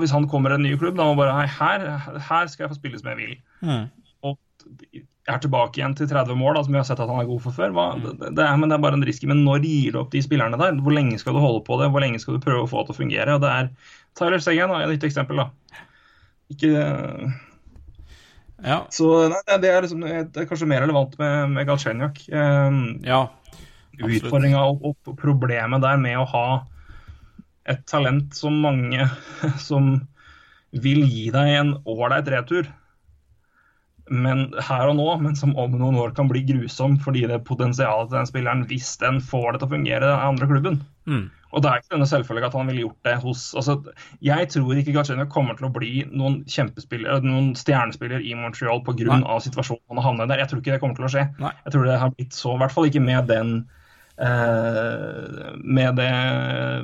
Hvis 0.02 0.12
han 0.12 0.28
kommer 0.28 0.52
i 0.52 0.58
en 0.58 0.64
ny 0.66 0.76
klubb, 0.78 0.98
da 0.98 1.06
må 1.08 1.16
bare 1.16 1.32
Hei, 1.32 1.48
her, 1.48 2.20
her 2.20 2.48
skal 2.52 2.66
jeg 2.66 2.74
få 2.74 2.80
spille 2.82 3.00
som 3.00 3.10
jeg 3.14 3.18
vil. 3.22 3.38
Mm. 3.64 3.86
Og 4.28 4.36
jeg 4.92 5.06
er 5.34 5.40
tilbake 5.40 5.80
igjen 5.80 5.96
til 5.96 6.10
30 6.10 6.36
mål, 6.36 6.56
da, 6.58 6.64
som 6.66 6.74
vi 6.76 6.78
har 6.82 6.86
sett 6.90 7.00
at 7.00 7.10
han 7.10 7.22
er 7.24 7.30
god 7.30 7.42
for 7.42 7.56
før. 7.56 7.72
Hva, 7.72 7.86
det, 8.04 8.34
det 8.36 8.44
er, 8.44 8.58
men 8.60 8.70
det 8.70 8.76
er 8.76 8.84
bare 8.84 9.00
en 9.00 9.06
risky. 9.08 9.26
Men 9.32 9.46
når 9.46 9.64
gir 9.66 9.96
du 9.96 10.02
opp 10.02 10.12
de 10.12 10.22
spillerne 10.22 10.60
der? 10.60 10.76
Hvor 10.84 10.94
lenge 10.94 11.18
skal 11.22 11.34
du 11.34 11.40
holde 11.40 11.64
på 11.66 11.80
det? 11.82 11.90
Hvor 11.94 12.04
lenge 12.04 12.20
skal 12.20 12.36
du 12.38 12.44
prøve 12.44 12.66
å 12.66 12.70
få 12.70 12.84
det 12.84 12.92
til 12.92 12.98
å 12.98 13.02
fungere? 13.02 13.38
Og 13.38 13.42
det 13.46 13.50
er 13.56 13.72
Tyler 14.20 14.44
Sengen 14.44 14.74
er 14.74 14.86
et 14.86 14.94
nytt 14.96 15.08
eksempel. 15.08 15.42
da. 15.44 15.80
Ikke 16.52 16.72
Ja. 18.62 18.84
Så 18.94 19.08
nei, 19.32 19.58
det, 19.64 19.70
er 19.72 19.82
liksom, 19.82 20.04
det 20.06 20.38
er 20.38 20.50
kanskje 20.50 20.70
mer 20.70 20.84
relevant 20.84 21.16
med, 21.18 21.56
med 21.56 21.66
Galchenyuk. 21.70 22.20
Um, 22.30 23.00
ja. 23.06 23.24
Absolutt. 23.96 24.28
Utfordringa 24.28 24.62
og, 24.70 24.84
og 24.86 25.16
problemet 25.20 25.82
der 25.84 25.98
med 26.02 26.20
å 26.22 26.28
ha 26.30 26.46
et 27.70 27.82
talent 27.90 28.36
som 28.38 28.62
mange 28.64 29.08
som 29.70 29.96
vil 30.72 31.04
gi 31.04 31.28
deg 31.34 31.56
en 31.58 31.74
ålreit 31.90 32.30
retur, 32.32 32.70
men 34.12 34.48
her 34.60 34.90
og 34.92 34.98
nå, 34.98 35.08
men 35.24 35.36
som 35.40 35.54
om 35.60 35.76
noen 35.78 36.00
år 36.00 36.14
kan 36.16 36.30
bli 36.32 36.42
grusom 36.48 36.98
fordi 37.04 37.26
det 37.30 37.44
potensialet 37.48 38.10
til 38.10 38.18
den 38.18 38.30
spilleren, 38.30 38.64
hvis 38.68 38.96
den 39.04 39.22
får 39.24 39.54
det 39.54 39.62
til 39.62 39.70
å 39.70 39.74
fungere 39.76 40.08
den 40.08 40.26
andre 40.32 40.50
klubben. 40.50 40.82
Mm. 41.08 41.28
Og 41.52 41.64
det 41.64 41.70
er 41.72 41.82
ikke 41.82 41.94
denne 41.96 42.08
selvfølge 42.08 42.48
at 42.48 42.56
han 42.56 42.70
ville 42.72 42.86
gjort 42.86 43.08
det 43.08 43.18
hos 43.24 43.42
altså, 43.60 43.76
Jeg 44.24 44.48
tror 44.54 44.80
ikke 44.80 44.96
Galchenyuk 44.96 45.32
kommer 45.34 45.58
til 45.60 45.68
å 45.68 45.74
bli 45.76 46.06
noen 46.12 46.42
kjempespiller, 46.48 47.22
noen 47.26 47.52
stjernespiller 47.60 48.24
i 48.24 48.34
Montreal 48.40 48.82
pga. 48.88 49.20
Situasjonen 49.44 49.84
han 49.92 50.00
har 50.02 50.08
havnet 50.10 50.32
der. 50.32 50.42
Jeg 50.44 50.52
tror 50.52 50.64
ikke 50.64 50.76
det 50.78 50.82
kommer 50.84 51.00
til 51.00 51.10
å 51.10 51.12
skje. 51.12 51.28
Nei. 51.44 51.54
Jeg 51.66 51.76
tror 51.76 51.88
det 51.90 52.00
har 52.02 52.16
blitt 52.16 52.38
så, 52.38 52.56
i 52.56 52.62
hvert 52.64 52.76
fall 52.76 52.88
ikke 52.88 53.04
med 53.04 53.28
den 53.32 53.54
eh, 54.22 55.52
med 55.64 56.00
det 56.00 56.12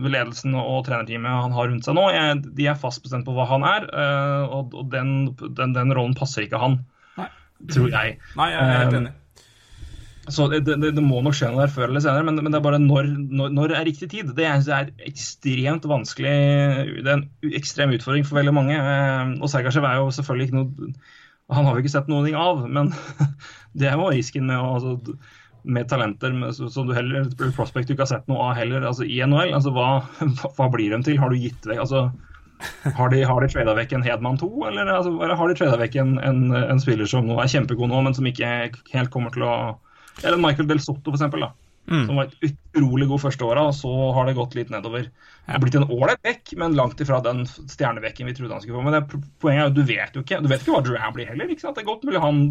ledelsen 0.08 0.56
og 0.60 0.84
trenerteamet 0.88 1.44
han 1.46 1.56
har 1.56 1.72
rundt 1.72 1.88
seg 1.88 1.98
nå. 1.98 2.08
Jeg, 2.16 2.42
de 2.58 2.68
er 2.72 2.80
fast 2.80 3.04
bestemt 3.06 3.28
på 3.28 3.36
hva 3.38 3.48
han 3.50 3.66
er, 3.68 3.88
eh, 3.92 4.44
og, 4.58 4.76
og 4.78 4.92
den, 4.94 5.32
den, 5.58 5.76
den 5.78 5.96
rollen 5.96 6.18
passer 6.18 6.46
ikke 6.46 6.62
han, 6.62 6.80
Nei. 7.20 7.30
tror 7.74 7.90
jeg. 7.94 8.18
Nei, 8.40 8.52
jeg 8.54 8.62
er 8.64 8.76
helt 8.82 8.98
Um, 8.98 9.02
enig. 9.04 9.16
Så 10.28 10.50
det, 10.52 10.66
det, 10.68 10.90
det 10.92 11.04
må 11.04 11.22
nok 11.24 11.36
skje 11.38 11.50
noe 11.54 11.64
der 11.64 11.72
før 11.72 11.88
eller 11.88 12.04
senere, 12.04 12.26
men, 12.28 12.42
men 12.44 12.52
det 12.52 12.60
er 12.60 12.66
bare 12.66 12.82
når, 12.84 13.08
når, 13.32 13.54
når 13.56 13.74
er 13.78 13.86
riktig 13.88 14.10
tid. 14.12 14.34
Det 14.36 14.44
er, 14.44 14.60
det 14.66 14.76
er 14.76 15.08
ekstremt 15.08 15.88
vanskelig. 15.88 16.34
Det 17.00 17.08
er 17.08 17.14
en 17.14 17.56
ekstrem 17.56 17.96
utfordring 17.96 18.28
for 18.28 18.42
veldig 18.42 18.54
mange. 18.58 18.76
Eh, 18.76 19.32
Og 19.40 19.52
Sergasjev 19.54 19.88
er 19.88 20.02
jo 20.02 20.12
selvfølgelig 20.18 20.50
ikke 20.50 20.60
noe 20.60 20.92
Han 21.56 21.64
har 21.64 21.78
vi 21.78 21.86
ikke 21.86 21.94
sett 21.94 22.10
noe 22.12 22.34
av, 22.36 22.66
men 22.68 22.92
det 23.80 23.88
er 23.88 23.96
jo 23.96 24.10
risken 24.12 24.50
med, 24.50 24.60
altså, 24.60 24.98
med 25.64 25.88
talenter 25.88 26.36
som 26.58 26.90
du 26.90 26.92
heller 26.96 27.30
prospect 27.56 27.88
du 27.88 27.96
ikke 27.96 28.04
har 28.04 28.12
sett 28.18 28.28
noe 28.28 28.50
av 28.50 28.60
heller. 28.60 28.84
Altså 28.84 29.08
I 29.08 29.22
NHL, 29.24 29.56
altså, 29.56 29.72
hva, 29.72 29.88
hva 30.60 30.68
blir 30.76 30.92
de 30.92 31.00
til? 31.08 31.22
Har 31.24 31.32
du 31.32 31.40
gitt 31.40 31.72
vekk 31.72 31.86
altså, 31.88 32.10
har 33.00 33.16
de, 33.16 33.24
har 33.24 33.40
de 33.40 33.48
trada 33.54 33.80
vekk 33.80 33.96
en 33.96 34.04
Hedman 34.04 34.44
2, 34.44 34.52
eller, 34.74 34.92
altså, 34.92 35.16
eller 35.22 35.40
har 35.40 35.48
de 35.48 35.56
trada 35.60 35.80
vekk 35.80 36.00
en, 36.04 36.16
en, 36.20 36.46
en 36.58 36.80
spiller 36.84 37.08
som 37.08 37.28
nå 37.30 37.38
er 37.40 37.52
kjempegod 37.54 37.92
nå, 37.92 38.00
men 38.04 38.18
som 38.18 38.28
ikke 38.28 38.50
helt 38.92 39.14
kommer 39.14 39.32
til 39.32 39.46
å 39.48 39.56
Eller 40.24 40.42
Michael 40.42 40.70
Del 40.70 40.82
Sotto, 40.84 41.14
da. 41.14 41.54
Mm. 41.88 42.04
Som 42.04 42.18
var 42.20 42.28
et 42.28 42.50
utrolig 42.50 43.08
god 43.08 43.22
første 43.24 43.46
året, 43.48 43.70
og 43.70 43.76
så 43.78 43.92
har 44.18 44.28
det 44.28 44.36
gått 44.36 44.58
litt 44.58 44.72
nedover. 44.74 45.08
Det 45.08 45.54
har 45.54 45.64
blitt 45.64 45.78
en 45.80 45.88
ålreit 45.88 46.20
bekk, 46.26 46.52
men 46.60 46.76
langt 46.76 47.00
ifra 47.04 47.22
den 47.24 47.46
stjernebekken 47.48 48.28
vi 48.28 48.36
trodde 48.36 48.58
han 48.58 48.64
skulle 48.64 48.80
få. 48.80 48.84
Men 48.84 48.98
det, 48.98 49.24
poenget 49.40 49.64
er 49.64 49.70
jo, 49.70 49.76
du 49.78 49.88
vet 49.88 50.18
jo 50.18 50.26
ikke 50.26 50.42
Du 50.44 50.52
vet 50.52 50.64
ikke 50.64 50.76
hva 50.76 50.84
Drouin 50.84 51.16
blir 51.16 51.30
heller. 51.32 51.52
ikke 51.54 51.64
sant? 51.64 51.78
Det 51.78 51.86
er 51.86 51.92
godt 51.92 52.04
mulig 52.08 52.24
han 52.24 52.42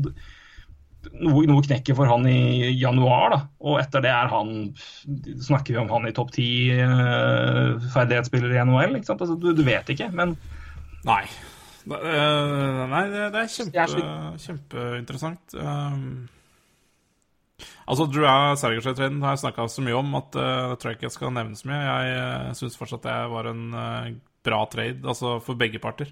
noe, 1.23 1.45
noe 1.47 1.63
knekker 1.63 1.95
for 1.99 2.09
han 2.11 2.25
i 2.31 2.73
januar, 2.81 3.35
da. 3.35 3.41
Og 3.69 3.77
etter 3.83 4.05
det 4.07 4.15
er 4.15 4.33
han 4.33 4.55
Snakker 5.45 5.77
vi 5.77 5.83
om 5.83 5.93
han 5.93 6.09
i 6.09 6.15
topp 6.17 6.33
ti 6.35 6.49
uh, 6.73 7.77
ferdighetsspiller 7.93 8.57
i 8.57 8.63
NHL? 8.65 8.97
ikke 8.99 9.11
sant? 9.13 9.21
Altså, 9.21 9.37
du, 9.37 9.53
du 9.57 9.63
vet 9.67 9.93
ikke, 9.93 10.09
men 10.17 10.39
Nei. 11.07 11.23
Det, 11.87 11.99
eh, 12.03 12.79
nei, 12.91 13.03
det, 13.13 13.27
er 13.31 13.51
kjempe, 13.53 13.85
er 13.85 14.41
kjempeinteressant. 14.43 15.55
Um, 15.55 16.25
Altså, 17.87 18.07
Drew 18.11 18.27
Sergershev-traden 18.59 19.23
har 19.25 19.37
jeg 19.37 19.45
snakka 19.45 19.67
så 19.71 19.85
mye 19.85 19.97
om 19.97 20.15
at 20.19 20.37
uh, 20.37 20.73
det 20.73 20.79
tror 20.81 20.93
jeg 20.93 20.99
ikke 20.99 21.09
jeg 21.09 21.17
skal 21.17 21.35
nevne 21.37 21.59
så 21.59 21.71
mye. 21.71 21.83
Jeg 21.87 22.19
uh, 22.19 22.53
syns 22.59 22.79
fortsatt 22.79 23.07
det 23.07 23.17
var 23.33 23.49
en 23.51 23.65
uh, 23.73 24.11
bra 24.47 24.61
trade, 24.71 25.01
altså 25.07 25.37
for 25.45 25.59
begge 25.59 25.81
parter. 25.83 26.11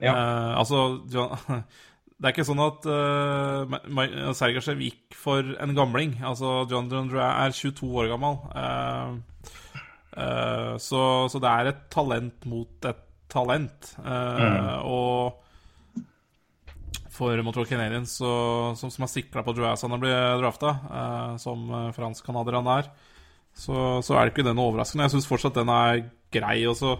Ja. 0.00 0.14
Uh, 0.14 0.52
altså 0.62 0.82
John, 1.12 1.36
Det 2.20 2.28
er 2.28 2.34
ikke 2.34 2.44
sånn 2.44 2.60
at 2.60 2.84
uh, 2.84 4.32
Sergershev 4.36 4.80
gikk 4.84 5.16
for 5.16 5.54
en 5.56 5.76
gamling. 5.76 6.18
Altså, 6.20 6.66
John 6.68 6.90
John 6.92 7.08
Drew 7.08 7.22
er 7.24 7.54
22 7.56 7.88
år 7.96 8.10
gammel. 8.12 8.36
så, 10.84 11.00
så 11.32 11.40
det 11.40 11.52
er 11.52 11.70
et 11.70 11.80
talent 11.88 12.44
mot 12.50 12.88
et 12.90 13.00
talent. 13.32 13.94
Mm. 14.04 14.68
Og 14.84 15.40
for 17.20 17.44
Montreal 17.44 17.68
Canadiens, 17.68 18.16
som, 18.16 18.90
som 18.90 19.06
er 19.06 19.12
sikra 19.12 19.44
på 19.44 19.54
Drew 19.54 19.68
når 19.68 19.94
han 19.94 20.02
blir 20.02 20.42
drafta, 20.42 20.74
eh, 20.88 21.32
som 21.44 21.68
fransk-canadier 21.96 22.60
han 22.62 22.74
er, 22.78 22.92
så, 23.56 24.00
så, 24.04 24.14
er 24.14 24.26
det 24.26 24.34
ikke 24.34 24.46
den 24.46 24.60
overraskende. 24.62 25.06
Jeg 25.06 25.16
syns 25.16 25.28
fortsatt 25.28 25.58
den 25.58 25.72
er 25.72 26.04
grei. 26.32 26.62
Og 26.70 26.76
så 26.78 26.94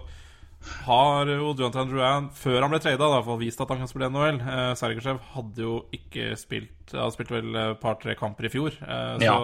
har 0.84 1.30
jo 1.30 1.54
Jonathan 1.54 1.88
Drouin, 1.88 2.28
før 2.36 2.60
han 2.64 2.72
ble 2.72 2.82
trada, 2.84 3.22
vist 3.40 3.62
at 3.62 3.72
han 3.72 3.80
kan 3.80 3.90
spille 3.90 4.10
NHL. 4.12 4.42
Eh, 4.42 4.72
Sergejev 4.78 5.22
hadde 5.34 5.64
jo 5.64 5.78
ikke 5.96 6.34
spilt 6.40 6.94
Han 6.96 7.14
spilte 7.14 7.36
vel 7.36 7.54
et 7.54 7.80
par-tre 7.80 8.16
kamper 8.18 8.48
i 8.48 8.52
fjor. 8.52 8.76
Eh, 8.82 9.16
så 9.22 9.30
ja. 9.30 9.38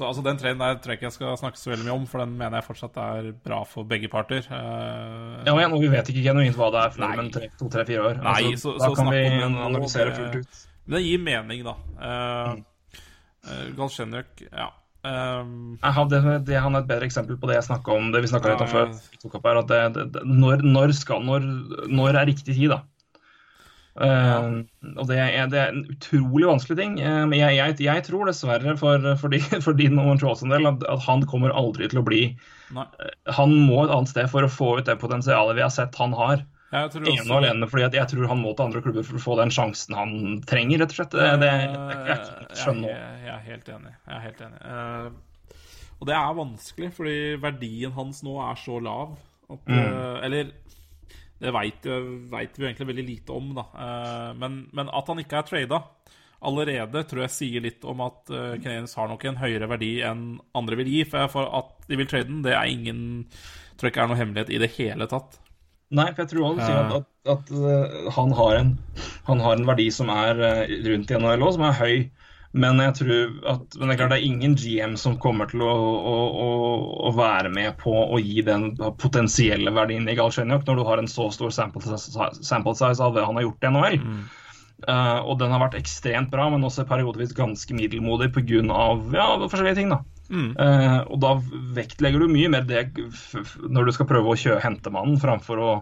Så 0.00 0.08
altså, 0.08 0.22
Den 0.24 0.38
traden 0.40 0.62
der 0.62 0.78
tror 0.80 0.94
jeg 0.94 1.00
ikke 1.00 1.08
jeg 1.10 1.16
skal 1.18 1.36
snakke 1.36 1.60
så 1.60 1.74
veldig 1.74 1.84
mye 1.84 1.96
om, 1.98 2.06
for 2.08 2.22
den 2.22 2.32
mener 2.38 2.56
jeg 2.56 2.66
fortsatt 2.70 2.96
er 3.02 3.26
bra 3.44 3.60
for 3.68 3.84
begge 3.88 4.08
parter. 4.08 4.46
Uh, 4.48 5.42
ja, 5.44 5.52
og 5.66 5.76
Vi 5.82 5.90
vet 5.92 6.08
ikke 6.08 6.24
genuint 6.24 6.56
hva 6.56 6.70
det 6.72 6.84
er 6.86 6.94
for 6.94 7.20
om 7.20 7.28
to-tre-fire 7.34 8.06
år. 8.08 8.20
Nei, 8.24 8.38
altså, 8.54 8.72
så, 8.72 8.76
da 8.80 8.88
så 8.88 8.96
kan 8.96 9.10
vi 9.12 9.22
analysere 9.44 10.14
fullt 10.16 10.40
ut. 10.40 10.60
Men 10.86 10.96
det 10.96 11.02
gir 11.04 11.20
mening, 11.26 11.66
da. 11.68 11.74
Uh, 12.00 12.54
mm. 12.56 13.02
uh, 13.44 13.66
Galsjenjuk, 13.76 14.46
ja. 14.48 14.70
Um, 15.00 15.76
det, 15.80 16.20
det, 16.48 16.56
han 16.60 16.74
er 16.76 16.82
et 16.82 16.88
bedre 16.88 17.06
eksempel 17.08 17.38
på 17.40 17.48
det 17.48 17.54
jeg 17.56 17.68
snakka 17.70 17.94
om 17.96 18.10
det 18.12 18.20
vi 18.24 18.32
snakka 18.32 18.54
litt 18.54 18.64
om 18.64 18.72
før. 18.72 19.60
At 19.60 19.68
det, 19.68 20.08
det, 20.16 20.24
når, 20.24 20.64
når, 20.64 20.96
skal, 20.96 21.24
når, 21.28 21.44
når 21.92 22.22
er 22.22 22.28
riktig 22.32 22.56
tid, 22.56 22.72
da? 22.72 22.82
Uh, 24.00 24.62
og 24.96 25.08
det 25.10 25.18
er, 25.20 25.48
det 25.52 25.58
er, 25.60 25.74
en 25.74 25.82
utrolig 25.92 26.46
vanskelig 26.48 26.76
ting. 26.78 26.94
Uh, 27.02 27.26
men 27.28 27.36
jeg, 27.36 27.56
jeg, 27.58 27.76
jeg, 27.84 28.04
tror 28.06 28.30
dessverre 28.30 28.76
for, 28.80 29.10
for, 29.20 29.32
de, 29.32 29.40
for 29.64 29.76
din 29.76 29.98
Montreals 29.98 30.40
del 30.40 30.68
at, 30.70 30.86
at, 30.88 31.02
han 31.04 31.26
kommer 31.28 31.52
aldri 31.52 31.90
til 31.92 32.00
å 32.00 32.06
bli 32.06 32.22
uh, 32.72 32.86
Han 33.36 33.52
må 33.66 33.82
et 33.84 33.92
annet 33.92 34.12
sted 34.12 34.30
for 34.32 34.46
å 34.46 34.52
få 34.52 34.70
ut 34.78 34.88
det 34.88 34.96
potensialet 35.02 35.58
vi 35.58 35.66
har 35.66 35.74
sett 35.74 36.00
han 36.00 36.16
har. 36.16 36.46
Ene 36.70 37.24
og 37.26 37.40
alene 37.40 37.66
fordi 37.66 37.88
jeg 37.98 38.08
tror 38.12 38.28
han 38.30 38.40
må 38.40 38.54
til 38.54 38.68
andre 38.68 38.80
klubber 38.84 39.04
for 39.04 39.18
å 39.18 39.24
få 39.24 39.36
den 39.40 39.50
sjansen 39.52 39.96
han 39.98 40.12
trenger, 40.48 40.84
rett 40.84 40.94
og 40.94 41.00
slett. 41.00 41.16
Det, 41.18 41.30
det, 41.42 41.50
jeg 42.06 42.60
skjønner 42.62 42.92
jeg, 42.94 43.16
jeg, 43.26 43.34
er 43.34 43.42
helt 43.48 43.72
enig. 43.74 43.94
Jeg 43.98 44.14
er 44.16 44.22
helt 44.28 44.44
enig. 44.46 44.60
og 45.98 46.08
det 46.08 46.16
er 46.16 46.38
vanskelig, 46.38 46.92
fordi 46.94 47.18
verdien 47.42 47.96
hans 47.98 48.22
nå 48.24 48.38
er 48.46 48.62
så 48.62 48.78
lav 48.80 49.18
at 49.50 49.66
mm. 49.66 50.22
Eller 50.28 50.54
det 51.40 51.52
veit 51.54 51.86
vi 51.86 52.66
egentlig 52.68 52.88
veldig 52.90 53.06
lite 53.06 53.36
om, 53.36 53.52
da. 53.56 53.66
Eh, 53.72 54.30
men, 54.40 54.62
men 54.76 54.92
at 54.92 55.08
han 55.08 55.22
ikke 55.22 55.40
er 55.40 55.48
trada 55.48 55.80
allerede, 56.40 57.02
tror 57.08 57.24
jeg 57.26 57.34
sier 57.34 57.64
litt 57.64 57.84
om 57.84 58.00
at 58.00 58.30
uh, 58.32 58.54
Canadiens 58.56 58.94
har 58.96 59.10
nok 59.10 59.26
en 59.28 59.36
høyere 59.42 59.66
verdi 59.68 59.90
enn 60.08 60.38
andre 60.56 60.78
vil 60.80 60.88
gi. 60.88 61.02
For 61.04 61.44
at 61.44 61.88
de 61.90 61.98
vil 62.00 62.08
trade 62.08 62.30
den, 62.30 62.40
det 62.46 62.54
er 62.56 62.70
ingen 62.70 63.02
tror 63.76 63.88
jeg 63.88 63.92
ikke 63.92 64.06
er 64.06 64.08
noe 64.12 64.20
hemmelighet 64.20 64.52
i 64.56 64.60
det 64.62 64.70
hele 64.78 65.08
tatt. 65.10 65.36
Nei, 65.92 66.06
for 66.14 66.22
jeg 66.22 66.30
tror 66.30 66.46
også 66.46 66.70
at, 66.70 66.94
at, 66.96 67.04
at 67.34 67.52
han, 68.16 68.32
har 68.38 68.56
en, 68.60 68.72
han, 69.26 69.44
har 69.44 69.58
en, 69.58 69.68
verdi 69.68 69.88
som 69.92 70.12
er 70.14 70.40
rundt 70.86 71.12
i 71.12 71.18
NHL, 71.18 71.46
som 71.56 71.64
er 71.66 71.78
høy. 71.80 71.94
Men 72.50 72.80
jeg 72.82 72.94
tror 72.98 73.34
at 73.52 73.76
men 73.78 73.86
det 73.86 73.94
er 73.94 73.98
klart 74.00 74.10
det 74.10 74.16
er 74.18 74.26
ingen 74.26 74.56
GM 74.58 74.96
som 74.98 75.14
kommer 75.22 75.46
til 75.50 75.62
å, 75.62 75.70
å, 75.70 76.14
å, 76.44 76.48
å 77.06 77.12
være 77.14 77.52
med 77.54 77.76
på 77.78 77.92
å 77.94 78.18
gi 78.18 78.42
den 78.46 78.72
potensielle 78.98 79.70
verdien 79.74 80.08
i 80.10 80.16
Galchenyuk 80.18 80.66
når 80.66 80.80
du 80.80 80.84
har 80.88 81.02
en 81.02 81.10
så 81.10 81.28
stor 81.34 81.54
sample, 81.54 81.94
sample 81.94 82.74
size 82.74 83.06
av 83.06 83.14
det 83.14 83.26
han 83.26 83.38
har 83.38 83.46
gjort 83.46 83.68
i 83.68 83.70
NHL. 83.70 84.00
Mm. 84.02 84.22
Uh, 84.80 85.20
og 85.28 85.36
den 85.42 85.52
har 85.52 85.60
vært 85.60 85.76
ekstremt 85.76 86.30
bra, 86.32 86.46
men 86.50 86.64
også 86.64 86.86
periodevis 86.88 87.36
ganske 87.36 87.76
middelmodig 87.76 88.30
pga. 88.34 88.62
Ja, 89.14 89.28
forskjellige 89.44 89.76
ting. 89.76 89.92
da. 89.92 90.00
Mm. 90.30 90.50
Uh, 90.56 91.00
og 91.10 91.20
da 91.22 91.34
vektlegger 91.76 92.22
du 92.22 92.30
mye 92.32 92.50
mer 92.50 92.66
det 92.66 92.86
når 93.66 93.90
du 93.90 93.94
skal 93.94 94.08
prøve 94.10 94.32
å 94.32 94.38
kjøre 94.38 94.62
hentemannen, 94.64 95.20
framfor 95.22 95.62
å 95.62 95.72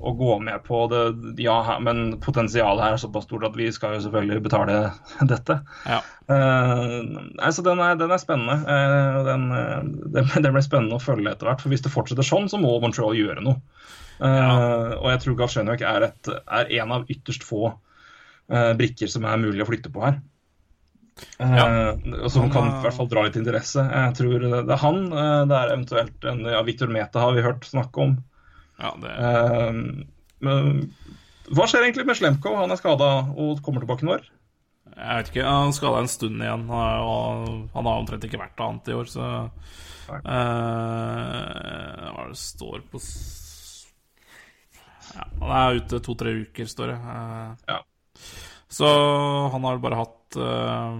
å 0.00 0.12
gå 0.16 0.38
med 0.40 0.62
på 0.64 0.86
det. 0.88 1.02
Ja, 1.42 1.58
men 1.84 2.14
potensialet 2.24 2.84
her 2.84 2.96
er 2.96 3.02
såpass 3.02 3.26
stort 3.26 3.44
at 3.50 3.56
vi 3.58 3.68
skal 3.74 3.96
jo 3.96 4.04
selvfølgelig 4.06 4.44
betale 4.46 4.78
dette. 5.32 5.58
Ja. 5.84 6.00
Uh, 6.30 7.28
altså 7.42 7.64
den, 7.66 7.82
er, 7.84 7.98
den 8.00 8.14
er 8.14 8.22
spennende. 8.22 8.56
Uh, 8.64 9.20
den, 9.28 9.46
den, 10.16 10.32
den, 10.46 10.50
blir 10.56 10.64
spennende 10.64 10.96
å 10.96 11.04
følge 11.04 11.34
etter 11.34 11.50
hvert. 11.50 11.60
For 11.64 11.72
hvis 11.72 11.84
det 11.84 11.92
fortsetter 11.92 12.26
sånn, 12.26 12.48
så 12.52 12.60
må 12.60 12.72
Montreal 12.80 13.18
gjøre 13.18 13.44
noe. 13.44 13.60
Uh, 14.20 14.26
ja. 14.26 14.56
Og 14.96 15.10
jeg 15.12 15.22
tror 15.26 15.38
Galsjenjok 15.42 15.84
er, 15.92 16.08
et, 16.10 16.32
er 16.60 16.74
en 16.80 16.98
av 16.98 17.06
ytterst 17.12 17.46
få 17.46 17.74
brikker 18.50 19.06
som 19.06 19.22
er 19.30 19.36
mulig 19.38 19.62
å 19.62 19.66
flytte 19.68 19.92
på 19.94 20.02
her. 20.02 20.16
Ja. 21.38 21.92
som 22.32 22.48
kan 22.50 22.64
i 22.66 22.80
hvert 22.82 22.96
fall 22.96 23.06
dra 23.06 23.22
litt 23.22 23.36
interesse. 23.38 23.84
Jeg 23.84 24.16
tror 24.18 24.42
det, 24.42 24.62
det 24.66 24.74
er 24.74 24.80
han. 24.82 24.98
det 25.46 25.54
er 25.54 25.70
eventuelt 25.76 26.26
en 26.26 26.40
ja, 26.48 26.64
Victor 26.66 26.90
Meta 26.90 27.22
har 27.22 27.36
vi 27.36 27.44
hørt 27.44 27.68
snakke 27.68 28.02
om. 28.02 28.16
Ja, 28.80 28.94
det... 29.00 29.14
Uh, 29.20 30.06
men 30.40 30.84
hva 31.50 31.66
skjer 31.66 31.82
egentlig 31.82 32.06
med 32.06 32.14
Slemko? 32.18 32.52
Han 32.60 32.70
er 32.70 32.78
skada 32.78 33.08
og 33.34 33.58
kommer 33.66 33.82
tilbake 33.82 34.06
når? 34.06 34.22
Jeg 34.90 35.16
vet 35.18 35.30
ikke. 35.32 35.46
Han 35.46 35.72
skada 35.74 35.98
en 36.02 36.10
stund 36.10 36.42
igjen. 36.44 36.64
Og 36.70 37.70
han 37.74 37.88
har 37.88 37.96
omtrent 37.98 38.26
ikke 38.26 38.38
vært 38.38 38.60
annet 38.62 38.90
i 38.90 38.94
år, 38.94 39.06
så 39.10 39.24
uh, 39.26 40.18
Hva 42.14 42.26
det 42.30 42.38
står 42.38 42.78
på 42.90 43.00
ja, 45.10 45.24
Han 45.40 45.50
er 45.56 45.80
ute 45.80 46.02
to-tre 46.06 46.30
uker, 46.44 46.66
står 46.70 46.86
det. 46.92 46.98
Uh, 47.02 47.50
ja. 47.70 47.80
Så 48.70 48.86
han 49.50 49.66
har 49.66 49.82
bare 49.82 49.98
hatt 49.98 50.38
uh, 50.38 50.94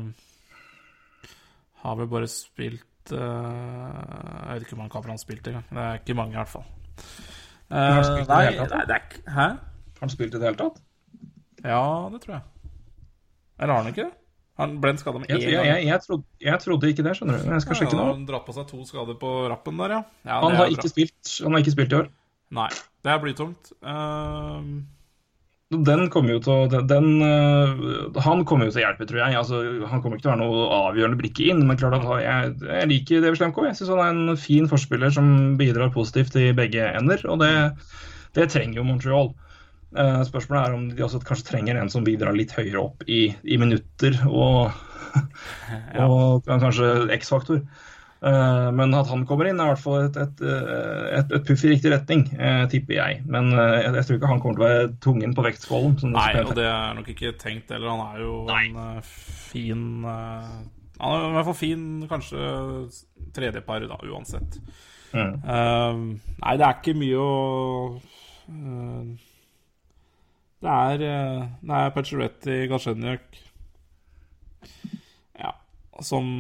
Har 1.84 1.94
vel 2.00 2.10
bare 2.10 2.26
spilt 2.30 3.12
Jeg 3.14 3.20
vet 3.20 4.64
ikke 4.64 4.74
hvor 4.74 4.82
mange 4.82 4.94
kamper 4.94 5.12
han 5.12 5.18
har 5.18 5.22
spilt 5.22 5.46
engang. 5.50 5.66
Det 5.70 5.84
er 5.84 6.02
ikke 6.02 6.18
mange, 6.18 6.34
i 6.34 6.40
hvert 6.42 6.54
fall. 6.58 6.66
Uh, 7.70 8.24
nei, 8.26 8.44
nei, 8.58 8.64
det 8.66 8.94
er 8.96 9.02
ikke 9.04 9.20
Hæ? 9.30 9.44
Har 9.54 10.00
han 10.02 10.10
spilt 10.10 10.32
i 10.34 10.38
det 10.40 10.48
hele 10.48 10.58
tatt? 10.58 10.80
Ja, 11.62 12.08
det 12.10 12.18
tror 12.24 12.34
jeg. 12.34 12.42
Eller 13.60 13.74
har 13.76 13.84
han 13.84 13.92
ikke 13.92 14.06
det? 14.08 14.14
Han 14.60 14.76
ble 14.82 14.92
skada 15.00 15.20
med 15.20 15.30
én 15.30 15.38
gang. 15.38 15.52
Jeg, 15.52 15.66
jeg, 15.68 15.84
jeg, 15.88 16.02
trodde, 16.04 16.24
jeg, 16.44 16.60
trodde, 16.64 16.88
ikke 16.92 17.04
det, 17.06 17.12
skjønner 17.16 17.38
du. 17.38 17.50
Jeg 17.54 17.64
skal 17.64 17.76
ja, 17.76 17.80
sjekke 17.80 17.96
nå. 17.96 18.06
Han 18.10 18.24
dratt 18.28 18.46
på 18.48 18.54
seg 18.56 18.66
to 18.68 18.80
skader 18.88 19.16
på 19.20 19.30
rappen 19.52 19.80
der, 19.80 19.94
ja. 19.96 20.00
ja 20.28 20.40
han, 20.44 20.56
har 20.58 20.72
ikke 20.72 20.90
spilt, 20.92 21.34
han 21.44 21.56
har 21.56 21.64
ikke 21.64 21.74
spilt 21.76 21.94
i 21.94 21.98
år. 22.00 22.10
Nei. 22.58 22.68
Det 23.00 23.12
er 23.14 23.22
blytungt. 23.22 23.70
Uh, 23.80 24.82
den 25.70 26.08
kommer 26.10 26.34
jo 26.34 26.40
til 26.42 26.52
å 26.52 26.80
den, 26.90 27.20
uh, 27.22 28.16
Han 28.24 28.40
kommer 28.48 28.66
jo 28.66 28.72
til 28.74 28.80
å 28.80 28.86
hjelpe, 28.88 29.06
tror 29.06 29.20
jeg. 29.22 29.36
Altså, 29.38 29.60
han 29.86 30.00
kommer 30.02 30.18
ikke 30.18 30.24
til 30.24 30.32
å 30.32 30.34
være 30.34 30.42
noe 30.42 30.64
avgjørende 30.90 31.18
brikke 31.20 31.46
inn. 31.52 31.62
Men 31.68 31.78
klart 31.78 32.00
at 32.00 32.08
jeg, 32.24 32.56
jeg 32.66 32.88
liker 32.90 33.22
David 33.22 33.38
Slemko. 33.38 33.66
Jeg 33.68 33.78
syns 33.78 33.92
han 33.94 34.02
er 34.02 34.10
en 34.10 34.40
fin 34.40 34.66
forspiller 34.70 35.14
som 35.14 35.28
bidrar 35.60 35.92
positivt 35.94 36.34
i 36.42 36.48
begge 36.58 36.88
ender. 36.98 37.22
Og 37.30 37.38
det, 37.44 37.52
det 38.34 38.48
trenger 38.50 38.80
jo 38.80 38.86
Montreal. 38.88 39.30
Uh, 39.94 40.18
spørsmålet 40.26 40.60
er 40.64 40.74
om 40.74 40.90
de 40.90 41.06
også 41.06 41.22
kanskje 41.26 41.52
trenger 41.52 41.78
en 41.78 41.92
som 41.92 42.02
bidrar 42.06 42.34
litt 42.34 42.54
høyere 42.54 42.82
opp 42.82 43.06
i, 43.06 43.28
i 43.42 43.58
minutter 43.58 44.18
og, 44.26 44.74
ja. 45.94 46.06
og 46.06 46.50
kanskje 46.50 47.12
X-faktor. 47.14 47.62
Eh, 48.20 48.70
men 48.76 48.92
at 48.92 49.08
han 49.08 49.22
kommer 49.24 49.48
inn, 49.48 49.60
er 49.62 49.70
i 49.70 49.72
hvert 49.72 49.80
fall 49.80 50.02
et, 50.04 50.16
et, 50.20 50.42
eh, 50.44 51.04
et, 51.16 51.30
et 51.38 51.46
puff 51.46 51.62
i 51.64 51.70
riktig 51.72 51.92
retning, 51.94 52.26
eh, 52.36 52.64
tipper 52.72 52.98
jeg. 52.98 53.22
Men 53.32 53.48
jeg, 53.54 53.94
jeg, 53.96 54.04
tror 54.06 54.18
ikke 54.18 54.32
han 54.34 54.42
kommer 54.42 54.58
til 54.58 54.64
å 54.64 54.68
være 54.68 54.90
tungen 55.06 55.32
på 55.36 55.46
vektskålen. 55.46 55.96
Nei, 56.12 56.28
og 56.42 56.52
det 56.58 56.66
er 56.68 56.98
nok 56.98 57.08
ikke 57.14 57.32
tenkt 57.40 57.72
heller. 57.72 57.94
Han 57.94 58.04
er 58.10 58.20
jo 58.26 58.34
Nei. 58.50 58.66
en 58.68 59.00
fin 59.06 59.86
Han 60.04 61.16
er 61.16 61.26
i 61.30 61.34
hvert 61.38 61.48
fall 61.48 61.58
fin, 61.62 61.88
kanskje 62.10 62.44
tredjepar, 63.36 63.88
da, 63.88 63.96
uansett. 64.04 64.60
Mm. 65.10 65.32
Uh, 65.42 66.02
nei, 66.38 66.52
det 66.60 66.66
er 66.68 66.76
ikke 66.76 66.92
mye 66.94 67.18
å 67.18 67.30
uh, 67.98 69.08
Det 70.62 70.70
er, 70.70 71.02
uh, 71.02 71.48
det 71.66 71.80
er 71.80 71.90
Pacioretty, 71.96 72.58
Galsjenjuk 72.70 73.40
Ja, 75.34 75.50
som 76.06 76.30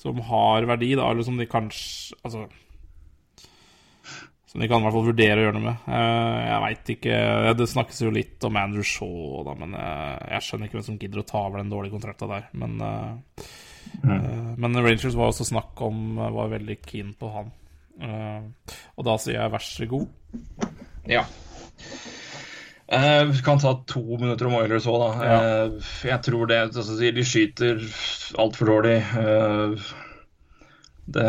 som 0.00 0.20
har 0.30 0.66
verdi, 0.68 0.94
da, 0.96 1.10
eller 1.10 1.26
som 1.26 1.36
de 1.36 1.46
kanskje 1.50 2.16
Altså 2.24 2.46
Som 4.48 4.62
de 4.62 4.68
kan 4.70 4.80
i 4.80 4.86
hvert 4.86 4.96
fall 4.96 5.08
vurdere 5.10 5.38
å 5.38 5.44
gjøre 5.44 5.56
noe 5.58 5.66
med. 5.68 5.82
Eh, 5.94 6.38
jeg 6.48 6.62
veit 6.64 6.92
ikke 6.96 7.18
Det 7.58 7.68
snakkes 7.70 8.00
jo 8.02 8.14
litt 8.14 8.46
om 8.48 8.58
Andrew 8.58 8.86
Shaw, 8.86 9.42
da, 9.46 9.56
men 9.60 9.76
eh, 9.78 10.16
jeg 10.36 10.46
skjønner 10.46 10.70
ikke 10.70 10.80
hvem 10.80 10.86
som 10.88 11.00
gidder 11.02 11.22
å 11.22 11.26
ta 11.28 11.44
over 11.44 11.62
den 11.62 11.72
dårlige 11.72 11.94
kontrakta 11.94 12.30
der. 12.30 12.48
Men, 12.58 12.80
mm. 12.80 14.56
men 14.60 14.80
Rangers 14.80 15.18
var 15.18 15.30
også 15.30 15.46
snakk 15.52 15.84
om 15.86 16.18
Var 16.18 16.56
veldig 16.56 16.80
keen 16.86 17.14
på 17.20 17.30
han. 17.36 17.52
Og 18.00 19.04
da 19.04 19.14
sier 19.20 19.36
jeg 19.36 19.52
vær 19.52 19.64
så 19.66 19.86
god. 19.90 20.08
Ja. 21.10 21.26
Eh, 22.90 23.24
Vi 23.30 23.42
kan 23.46 23.58
ta 23.62 23.74
to 23.86 24.02
minutter 24.18 24.48
om 24.48 24.54
Oilers 24.58 24.86
òg, 24.90 24.98
da. 25.02 25.10
Ja. 25.24 25.40
Eh, 25.66 25.90
Jeg 26.10 26.22
tror 26.26 26.46
det 26.50 26.56
altså, 26.74 26.96
De 26.98 27.22
skyter 27.26 27.82
altfor 28.38 28.66
dårlig. 28.72 28.96
Eh, 29.16 29.90
Det 31.10 31.28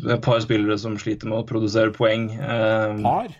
det 0.00 0.10
er 0.10 0.14
et 0.16 0.22
par 0.22 0.38
spillere 0.42 0.76
som 0.78 0.96
sliter 0.98 1.26
med 1.30 1.38
å 1.40 1.46
produsere 1.46 1.90
poeng. 1.94 2.28
Eh, 2.38 2.98
Par? 3.02 3.30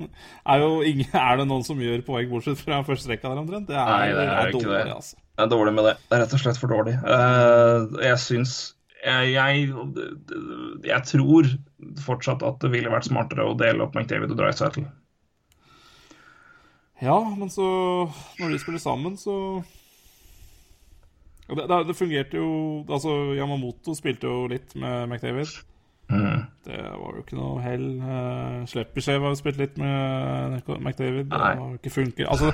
Er, 0.48 0.58
jo 0.62 0.80
ingen, 0.80 1.10
er 1.12 1.36
det 1.36 1.44
noen 1.50 1.62
som 1.66 1.76
gjør 1.76 2.00
poeng 2.06 2.30
bortsett 2.30 2.56
fra 2.64 2.78
første 2.86 3.10
rekka 3.10 3.28
der 3.28 3.40
omtrent? 3.42 3.66
Det 3.68 3.76
er, 3.76 3.84
Nei, 3.90 4.06
det 4.16 4.22
er 4.24 4.48
ikke 4.48 4.62
dårlig, 4.64 4.84
det. 4.86 4.94
altså. 4.94 5.16
Det 5.36 5.44
er 5.44 5.50
dårlig 5.52 5.74
med 5.76 5.84
det. 5.84 5.92
Det 6.08 6.16
er 6.16 6.22
rett 6.22 6.32
og 6.38 6.40
slett 6.40 6.60
for 6.62 6.72
dårlig. 6.72 6.94
Eh, 7.04 8.04
jeg 8.06 8.20
syns 8.22 8.54
jeg, 9.04 9.34
jeg, 9.34 9.68
jeg 10.88 11.02
tror 11.10 11.50
fortsatt 12.04 12.42
at 12.48 12.58
det 12.64 12.70
ville 12.72 12.90
vært 12.92 13.08
smartere 13.10 13.44
å 13.48 13.54
dele 13.60 13.84
opp 13.84 13.94
McDavid 13.96 14.32
og 14.32 14.40
Dreisaitl. 14.40 14.86
Ja, 17.00 17.16
men 17.38 17.48
så 17.50 17.64
Når 18.38 18.50
de 18.52 18.58
spiller 18.60 18.80
sammen, 18.82 19.16
så 19.16 19.62
det, 21.50 21.64
det, 21.66 21.78
det 21.88 21.96
fungerte 21.96 22.36
jo 22.38 22.50
Altså, 22.88 23.14
Yamamoto 23.34 23.94
spilte 23.98 24.28
jo 24.30 24.44
litt 24.52 24.74
med 24.78 25.08
McDavid. 25.08 25.50
Mm. 26.10 26.44
Det 26.66 26.78
var 26.78 27.16
jo 27.16 27.22
ikke 27.24 27.38
noe 27.38 27.62
hell. 27.64 27.88
Uh, 28.02 28.62
Sleppishev 28.70 29.22
har 29.24 29.32
jo 29.34 29.38
spilt 29.40 29.58
litt 29.58 29.76
med 29.80 30.60
McDavid. 30.78 31.26
Det 31.30 31.40
har 31.40 31.56
jo 31.58 31.78
ikke 31.80 31.92
funket. 31.94 32.26
Altså 32.30 32.52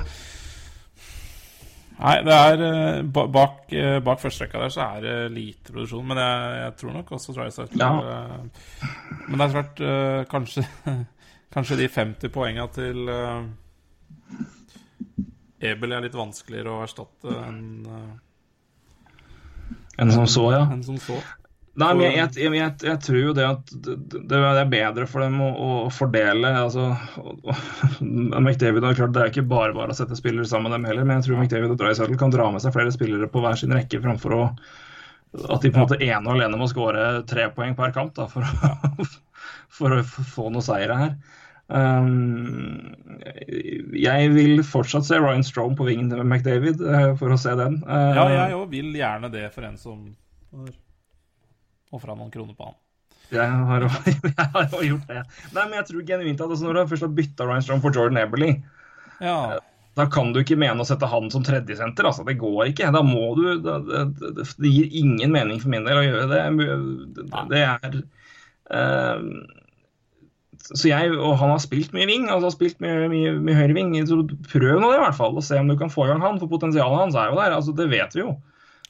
Nei, 1.97 2.17
det 2.27 2.35
er 2.37 2.61
eh, 2.61 2.99
Bak, 3.09 3.71
eh, 3.73 3.99
bak 4.05 4.19
førsterekka 4.21 4.61
der 4.61 4.73
så 4.75 4.85
er 4.85 5.05
det 5.07 5.15
lite 5.33 5.73
produksjon. 5.73 6.05
Men 6.05 6.19
jeg, 6.21 6.57
jeg 6.61 6.75
tror 6.83 6.93
nok 6.99 7.13
også 7.17 7.33
Drysdale 7.33 7.81
Ja. 7.81 7.93
eh, 8.05 9.15
Men 9.31 9.39
det 9.41 9.47
er 9.47 9.55
klart, 9.55 9.81
eh, 9.81 10.25
kanskje 10.29 10.67
Kanskje 11.57 11.79
de 11.81 11.89
50 11.89 12.29
poenga 12.35 12.67
til 12.75 13.09
eh, 13.09 13.47
Ebel 15.65 15.97
er 15.97 16.05
litt 16.05 16.17
vanskeligere 16.17 16.75
å 16.75 16.85
erstatte 16.85 17.33
enn 17.47 17.89
Enn 19.97 20.11
En 20.11 20.13
som 20.13 20.27
så, 20.29 20.45
ja. 20.53 20.65
enn 20.69 20.83
som 20.85 20.99
så. 21.01 21.17
Nei, 21.77 21.91
men 21.97 22.07
jeg, 22.07 22.29
jeg, 22.41 22.53
jeg, 22.57 22.73
jeg 22.89 23.01
tror 23.05 23.19
jo 23.21 23.33
det 23.37 23.45
at 23.45 23.73
det, 23.85 23.97
det 24.31 24.39
er 24.41 24.69
bedre 24.73 25.05
for 25.09 25.21
dem 25.25 25.37
å, 25.45 25.49
å 25.61 25.71
fordele 25.93 26.53
altså, 26.57 26.87
McDavid 28.01 28.87
har 28.87 28.97
klart 28.97 29.13
Det 29.13 29.23
er 29.23 29.33
ikke 29.33 29.45
bare 29.51 29.77
bare 29.77 29.93
å 29.93 29.99
sette 29.99 30.17
spillere 30.17 30.49
sammen 30.49 30.71
med 30.71 30.79
dem 30.79 30.89
heller, 30.89 31.05
men 31.05 31.21
jeg 31.21 31.29
tror 31.29 31.43
McDavid 31.43 31.75
og 31.75 31.81
Dreisaitl 31.83 32.17
kan 32.21 32.33
dra 32.33 32.49
med 32.53 32.65
seg 32.65 32.73
flere 32.77 32.95
spillere 32.95 33.29
på 33.29 33.45
hver 33.45 33.61
sin 33.61 33.77
rekke 33.77 34.01
framfor 34.05 34.37
å 34.39 34.43
at 35.37 35.61
de 35.61 35.69
på 35.69 35.77
en 35.77 35.85
måte 35.85 35.99
ene 36.01 36.23
og 36.25 36.37
alene 36.37 36.57
må 36.57 36.69
skåre 36.71 37.03
tre 37.29 37.51
poeng 37.53 37.75
per 37.77 37.93
kamp 37.93 38.15
da, 38.17 38.25
for, 38.31 38.47
å, 38.47 39.07
for 39.79 39.99
å 39.99 40.03
få 40.07 40.49
noe 40.55 40.65
seire 40.65 40.97
her. 40.97 41.17
Um, 41.67 42.95
jeg 43.99 44.29
vil 44.37 44.61
fortsatt 44.63 45.07
se 45.09 45.19
Ryan 45.19 45.43
Strome 45.47 45.75
på 45.79 45.87
vingen 45.89 46.11
til 46.13 46.23
McDavid 46.23 46.79
eh, 46.87 47.09
for 47.19 47.35
å 47.35 47.39
se 47.41 47.57
den. 47.59 47.81
Uh, 47.83 48.13
Ja, 48.15 48.27
jeg 48.47 48.55
òg 48.61 48.69
vil 48.71 48.93
gjerne 48.95 49.31
det 49.33 49.49
for 49.55 49.67
en 49.67 49.79
som 49.81 50.05
ofra 51.97 52.15
noen 52.15 52.31
kroner 52.35 52.55
på 52.59 52.69
han. 52.69 52.77
Jeg 53.35 53.51
har, 53.71 53.83
jo- 53.83 54.13
jeg 54.31 54.51
har 54.55 54.85
gjort 54.87 55.09
det. 55.11 55.23
Nei, 55.57 55.65
men 55.65 55.79
jeg 55.81 55.89
tror 55.89 56.05
genuint 56.13 56.41
at 56.45 56.51
altså, 56.53 56.69
når 56.69 56.79
du 56.79 56.93
først 56.93 57.07
har 57.09 57.17
bytta 57.19 57.49
Ryan 57.49 57.65
Strome 57.67 57.83
for 57.83 57.99
Jordan 57.99 58.21
Eberly, 58.23 58.53
Ja. 59.25 59.59
da 59.99 60.07
kan 60.13 60.31
du 60.35 60.43
ikke 60.45 60.59
mene 60.61 60.85
å 60.85 60.87
sette 60.87 61.09
han 61.11 61.31
som 61.35 61.43
tredjesenter. 61.47 62.07
Altså. 62.07 62.23
Det 62.29 62.37
går 62.39 62.71
ikke. 62.71 62.93
Da 62.95 63.03
må 63.03 63.33
du 63.39 63.47
da, 63.65 63.79
det, 63.83 64.05
det, 64.39 64.71
gir 64.71 64.95
ingen 65.03 65.35
mening 65.35 65.59
for 65.63 65.73
min 65.75 65.87
del 65.89 65.99
å 65.99 66.07
gjøre 66.07 66.27
det. 66.31 66.43
Det, 67.17 67.47
det 67.51 67.63
er 67.67 68.01
eh, 68.77 69.31
Så 70.75 70.89
jeg, 70.91 71.13
Og 71.15 71.37
han 71.39 71.53
har 71.53 71.61
spilt 71.63 71.93
mye 71.95 72.07
wing, 72.11 72.25
altså 72.29 72.49
har 72.51 72.55
spilt 72.57 72.81
mye, 72.83 73.07
mye, 73.13 73.33
mye 73.39 73.55
høyre 73.55 73.75
wing. 73.77 73.95
Så 74.09 74.19
prøv 74.51 74.81
nå 74.83 74.91
det, 74.91 74.99
i 74.99 75.05
hvert 75.05 75.15
fall, 75.19 75.37
og 75.39 75.45
se 75.47 75.59
om 75.61 75.69
du 75.71 75.77
kan 75.79 75.93
få 75.93 76.07
i 76.07 76.11
gang 76.11 76.21
han. 76.25 76.41
For 76.43 76.51
potensialet 76.51 76.99
hans 77.05 77.15
er 77.15 77.31
jo 77.31 77.39
der. 77.39 77.55
altså 77.55 77.75
Det 77.77 77.87
vet 77.93 78.15
vi 78.19 78.25
jo. 78.25 78.37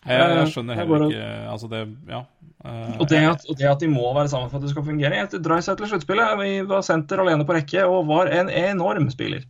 Jeg, 0.06 0.20
jeg 0.22 0.38
Eh, 0.38 0.50
skjønner 0.52 0.72
er 0.72 0.78
heller 0.78 0.98
bare- 0.98 1.10
ikke 1.10 1.52
Altså, 1.52 1.68
det 1.68 1.80
Ja. 2.08 2.22
Eh, 2.64 2.96
Og 3.00 3.08
det, 3.08 3.18
at, 3.18 3.44
og 3.50 3.56
det 3.58 3.66
at 3.68 3.80
de 3.80 3.88
må 3.88 4.14
være 4.14 4.28
sammen 4.28 4.48
for 4.50 4.56
at 4.56 4.62
det 4.62 4.70
skal 4.70 4.84
fungere. 4.86 5.12
Jeg 5.14 5.28
seg 5.62 5.76
til 5.76 5.86
sluttspillet 5.86 6.38
vi 6.40 6.60
var 6.66 6.80
senter 6.82 7.18
alene 7.18 7.44
på 7.44 7.54
rekke 7.54 7.84
og 7.86 8.06
var 8.06 8.26
en 8.32 8.48
enorm 8.48 9.10
spiller. 9.10 9.42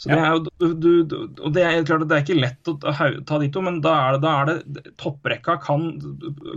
Så 0.00 0.08
det 0.08 0.18
er 0.18 0.30
jo, 0.32 0.46
du, 0.58 0.74
du, 0.80 1.02
du- 1.04 1.44
og 1.44 1.52
det 1.52 1.62
er 1.62 1.82
klart 1.84 2.02
at 2.02 2.08
det 2.08 2.16
er 2.16 2.24
ikke 2.24 2.40
lett 2.40 2.64
å 2.64 2.78
ta, 2.80 3.38
de 3.38 3.50
to, 3.52 3.60
men 3.60 3.82
da 3.82 3.92
er 4.08 4.12
det, 4.16 4.22
da 4.22 4.30
er 4.40 4.46
det 4.46 4.94
topprekka 4.96 5.58
kan, 5.60 6.00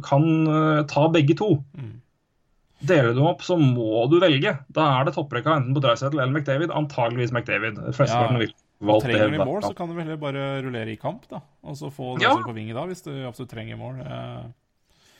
kan 0.05 0.47
eh, 0.47 0.83
ta 0.87 1.09
begge 1.09 1.35
to. 1.35 1.57
Mm. 1.75 1.99
Deler 2.83 3.13
du 3.15 3.21
opp, 3.23 3.41
så 3.47 3.55
må 3.59 4.03
du 4.11 4.17
velge. 4.19 4.57
Da 4.75 4.87
er 4.99 5.05
det 5.07 5.13
topprekka 5.15 5.53
enten 5.55 5.75
på 5.77 5.83
Dreisaitl 5.85 6.19
eller 6.19 6.33
McDavid. 6.35 6.73
Antageligvis 6.75 7.31
McDavid. 7.31 7.77
Flesteparten 7.95 8.35
Ja. 8.35 8.41
vil 8.43 8.53
valgt 8.83 9.05
det. 9.05 9.13
Trenger 9.15 9.31
du 9.37 9.45
mål, 9.45 9.61
så 9.63 9.75
kan 9.77 9.87
du 9.87 9.95
heller 10.01 10.17
bare 10.19 10.47
rullere 10.65 10.91
i 10.91 10.97
kamp, 10.99 11.23
da. 11.31 11.39
Og 11.63 11.77
så 11.79 11.87
få 11.93 12.17
Ja. 12.21 12.35
på 12.43 12.51
vinget 12.53 12.75
da, 12.75 12.83
hvis 12.89 13.01
du 13.05 13.11
absolutt 13.27 13.53
trenger 13.55 13.77
mål. 13.79 14.01
Eh, 14.03 14.43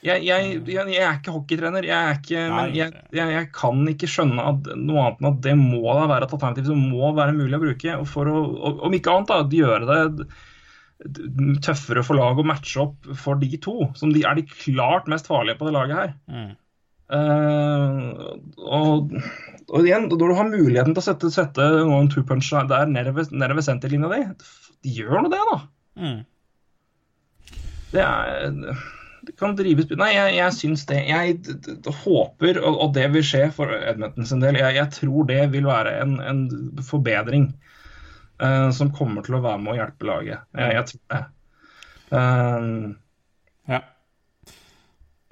Jeg, 0.03 0.26
jeg, 0.27 0.68
jeg, 0.68 0.88
jeg 0.91 0.99
er 0.99 1.14
ikke 1.15 1.31
hockeytrener, 1.31 1.85
jeg, 1.88 1.95
er 1.95 2.18
ikke, 2.19 2.41
men 2.52 2.73
jeg, 2.76 3.45
kan 3.56 3.85
ikke 3.88 4.10
skjønne 4.11 4.44
at 4.49 4.65
noe 4.76 4.99
annet 5.06 5.22
enn 5.22 5.30
at 5.30 5.38
det 5.45 5.53
må 5.56 5.80
da 5.95 6.07
være 6.11 6.27
et 6.27 6.34
alternativ 6.35 6.65
som 6.68 6.81
må 6.91 7.14
være 7.15 7.31
mulig 7.38 7.56
å 7.56 7.61
bruke. 7.64 7.95
For 8.11 8.26
å, 8.27 8.41
om 8.84 8.91
ikke 8.98 9.14
annet, 9.15 9.31
da, 9.31 9.48
gjøre 9.48 9.88
det 10.19 10.27
tøffere 11.64 12.03
for 12.03 12.19
lag 12.19 12.35
å 12.40 12.45
matche 12.48 12.81
opp 12.84 13.07
for 13.15 13.40
de 13.40 13.57
to. 13.64 13.77
Som 13.95 14.11
de 14.11 14.26
er 14.27 14.35
de 14.35 14.44
klart 14.44 15.07
mest 15.07 15.27
farlige 15.31 15.57
på 15.60 15.69
det 15.69 15.73
laget 15.76 15.95
her. 16.02 16.14
mm. 16.30 16.52
Eh, 17.14 17.99
og, 18.57 19.14
og 19.69 19.85
igjen, 19.85 20.07
når 20.10 20.22
du 20.23 20.35
har 20.38 20.49
muligheten 20.49 20.95
til 20.95 21.02
å 21.03 21.06
sette, 21.06 21.30
sette 21.34 21.68
noen 21.84 22.10
two-punch 22.11 22.49
der 22.72 22.90
nede 22.90 23.14
ved, 23.15 23.34
nede 23.35 23.57
ved 23.57 23.68
senterlinja 23.68 24.10
di, 24.14 24.22
gjør 24.98 25.26
nå 25.26 25.31
det, 25.34 25.41
da. 25.52 25.57
Mm. 26.02 26.19
Det 27.94 28.03
er 28.03 28.77
det 29.23 29.38
kan 29.40 29.53
drives 29.56 29.88
Nei, 29.95 30.10
jeg, 30.11 30.34
jeg 30.35 30.56
syns 30.57 30.81
det. 30.90 30.98
Jeg 31.07 31.38
d- 31.45 31.53
d- 31.64 31.77
d- 31.85 31.91
håper, 32.03 32.57
og, 32.60 32.80
og 32.84 32.90
det 32.98 33.06
vil 33.14 33.23
skje 33.23 33.45
for 33.56 33.72
Edmonton 33.72 34.27
sin 34.27 34.41
del, 34.44 34.57
jeg, 34.60 34.76
jeg 34.76 34.91
tror 34.98 35.30
det 35.30 35.45
vil 35.53 35.69
være 35.69 35.94
en, 36.02 36.18
en 36.19 36.41
forbedring 36.84 37.45
uh, 38.44 38.68
som 38.76 38.91
kommer 38.98 39.23
til 39.23 39.38
å 39.38 39.44
være 39.45 39.61
med 39.64 39.76
å 39.76 39.77
hjelpe 39.80 40.10
laget. 40.10 40.44
Jeg, 40.57 40.76
jeg 40.76 40.90
tror 40.91 41.03
det. 41.14 41.23
Uh, 42.11 42.99
Ja. 43.72 43.80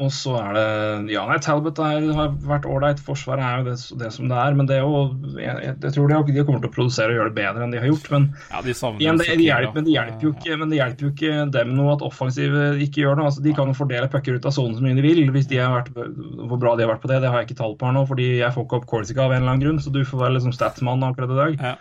Og 0.01 0.09
så 0.13 0.33
er 0.39 0.55
det 0.57 1.13
Ja, 1.13 1.23
nei, 1.29 1.37
Talbot 1.43 1.79
er, 1.83 2.07
har 2.17 2.31
vært 2.47 2.65
ålreit. 2.69 3.01
Forsvaret 3.05 3.43
er 3.45 3.61
jo 3.61 3.67
det, 3.69 3.75
det 4.01 4.09
som 4.15 4.29
det 4.31 4.37
er. 4.41 4.55
Men 4.57 4.69
det 4.69 4.79
er 4.79 4.85
jo 4.85 5.03
Jeg, 5.37 5.55
jeg, 5.67 5.93
tror 5.95 6.09
de, 6.09 6.19
de 6.33 6.45
kommer 6.47 6.63
til 6.63 6.71
å 6.71 6.73
produsere 6.73 7.13
og 7.13 7.19
gjøre 7.19 7.31
det 7.31 7.37
bedre 7.37 7.65
enn 7.65 7.75
de 7.75 7.81
har 7.81 7.89
gjort. 7.91 8.09
Men 8.15 8.27
ja, 8.49 8.63
de 8.65 8.73
Igjen, 8.73 9.21
det, 9.21 9.27
jo 9.29 9.45
hjelper, 9.45 9.77
men, 9.77 9.87
det 9.87 9.95
hjelper 9.95 10.27
jo 10.27 10.33
ikke, 10.33 10.57
men 10.61 10.73
det 10.73 10.81
hjelper 10.81 11.07
jo 11.07 11.13
ikke 11.13 11.45
dem 11.57 11.75
noe 11.77 11.95
at 11.95 12.05
offensive 12.07 12.65
ikke 12.87 13.05
gjør 13.05 13.19
noe. 13.19 13.29
Altså, 13.29 13.45
de 13.45 13.55
kan 13.57 13.71
jo 13.71 13.77
fordele 13.77 14.11
pucker 14.11 14.37
ut 14.39 14.49
av 14.49 14.57
sonen 14.57 14.77
så 14.77 14.85
mye 14.85 14.97
de 14.97 15.05
vil. 15.05 15.23
hvis 15.35 15.49
de 15.51 15.61
har 15.61 15.73
vært, 15.75 15.93
Hvor 15.93 16.61
bra 16.61 16.75
de 16.75 16.87
har 16.87 16.93
vært 16.95 17.05
på 17.05 17.13
det, 17.13 17.21
det 17.23 17.31
har 17.31 17.43
jeg 17.43 17.51
ikke 17.51 17.61
tall 17.61 17.77
på 17.77 17.89
her 17.89 17.97
nå. 17.97 18.05
fordi 18.09 18.29
jeg 18.41 18.55
får 18.55 18.67
ikke 18.67 18.81
opp 18.81 18.89
Corsica 18.89 19.25
av 19.25 19.35
en 19.35 19.43
eller 19.43 19.55
annen 19.55 19.65
grunn, 19.65 19.81
så 19.83 19.93
du 19.93 20.03
får 20.07 20.25
være 20.25 20.37
liksom 20.39 20.55
statsmann 20.55 21.05
akkurat 21.05 21.35
i 21.35 21.41
dag. 21.43 21.65
Ja. 21.69 21.75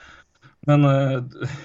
Men 0.68 0.84
eh, 0.84 1.60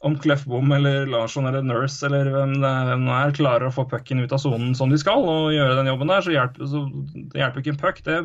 om 0.00 0.14
Clefbom 0.16 0.72
eller 0.72 1.06
Larsson 1.12 1.44
eller 1.46 1.60
Nurse 1.66 2.06
eller 2.08 2.30
hvem 2.32 2.54
det 2.62 2.68
er, 2.68 2.86
hvem 2.88 3.02
det 3.04 3.16
er 3.18 3.34
klarer 3.36 3.66
å 3.68 3.72
få 3.74 3.84
pucken 3.90 4.22
ut 4.24 4.32
av 4.32 4.40
sonen 4.40 4.72
som 4.78 4.88
de 4.92 4.96
skal, 5.00 5.20
og 5.28 5.50
gjøre 5.52 5.76
den 5.76 5.90
jobben 5.90 6.08
der, 6.08 6.24
så 6.24 6.32
hjelper, 6.32 6.68
så 6.72 6.80
det 7.34 7.42
hjelper 7.42 7.60
ikke 7.60 7.74
en 7.74 7.80
puck. 7.82 8.00
Det 8.06 8.16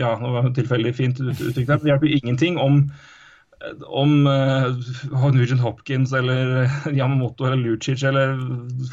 ja, 0.00 0.10
det 0.18 0.32
var 0.34 0.48
tilfeldig 0.56 0.94
fint 0.98 1.20
ut- 1.22 1.38
uttrykk 1.38 1.68
der. 1.70 1.82
Det 1.84 1.92
hjelper 1.92 2.16
ingenting 2.18 2.58
om 2.58 2.80
om 3.88 4.26
uh, 4.28 4.74
Nugent 5.32 5.62
Hopkins 5.62 6.10
eller 6.12 6.66
Yamamoto 6.92 7.46
eller 7.46 7.56
Lucic 7.62 8.02
eller 8.04 8.34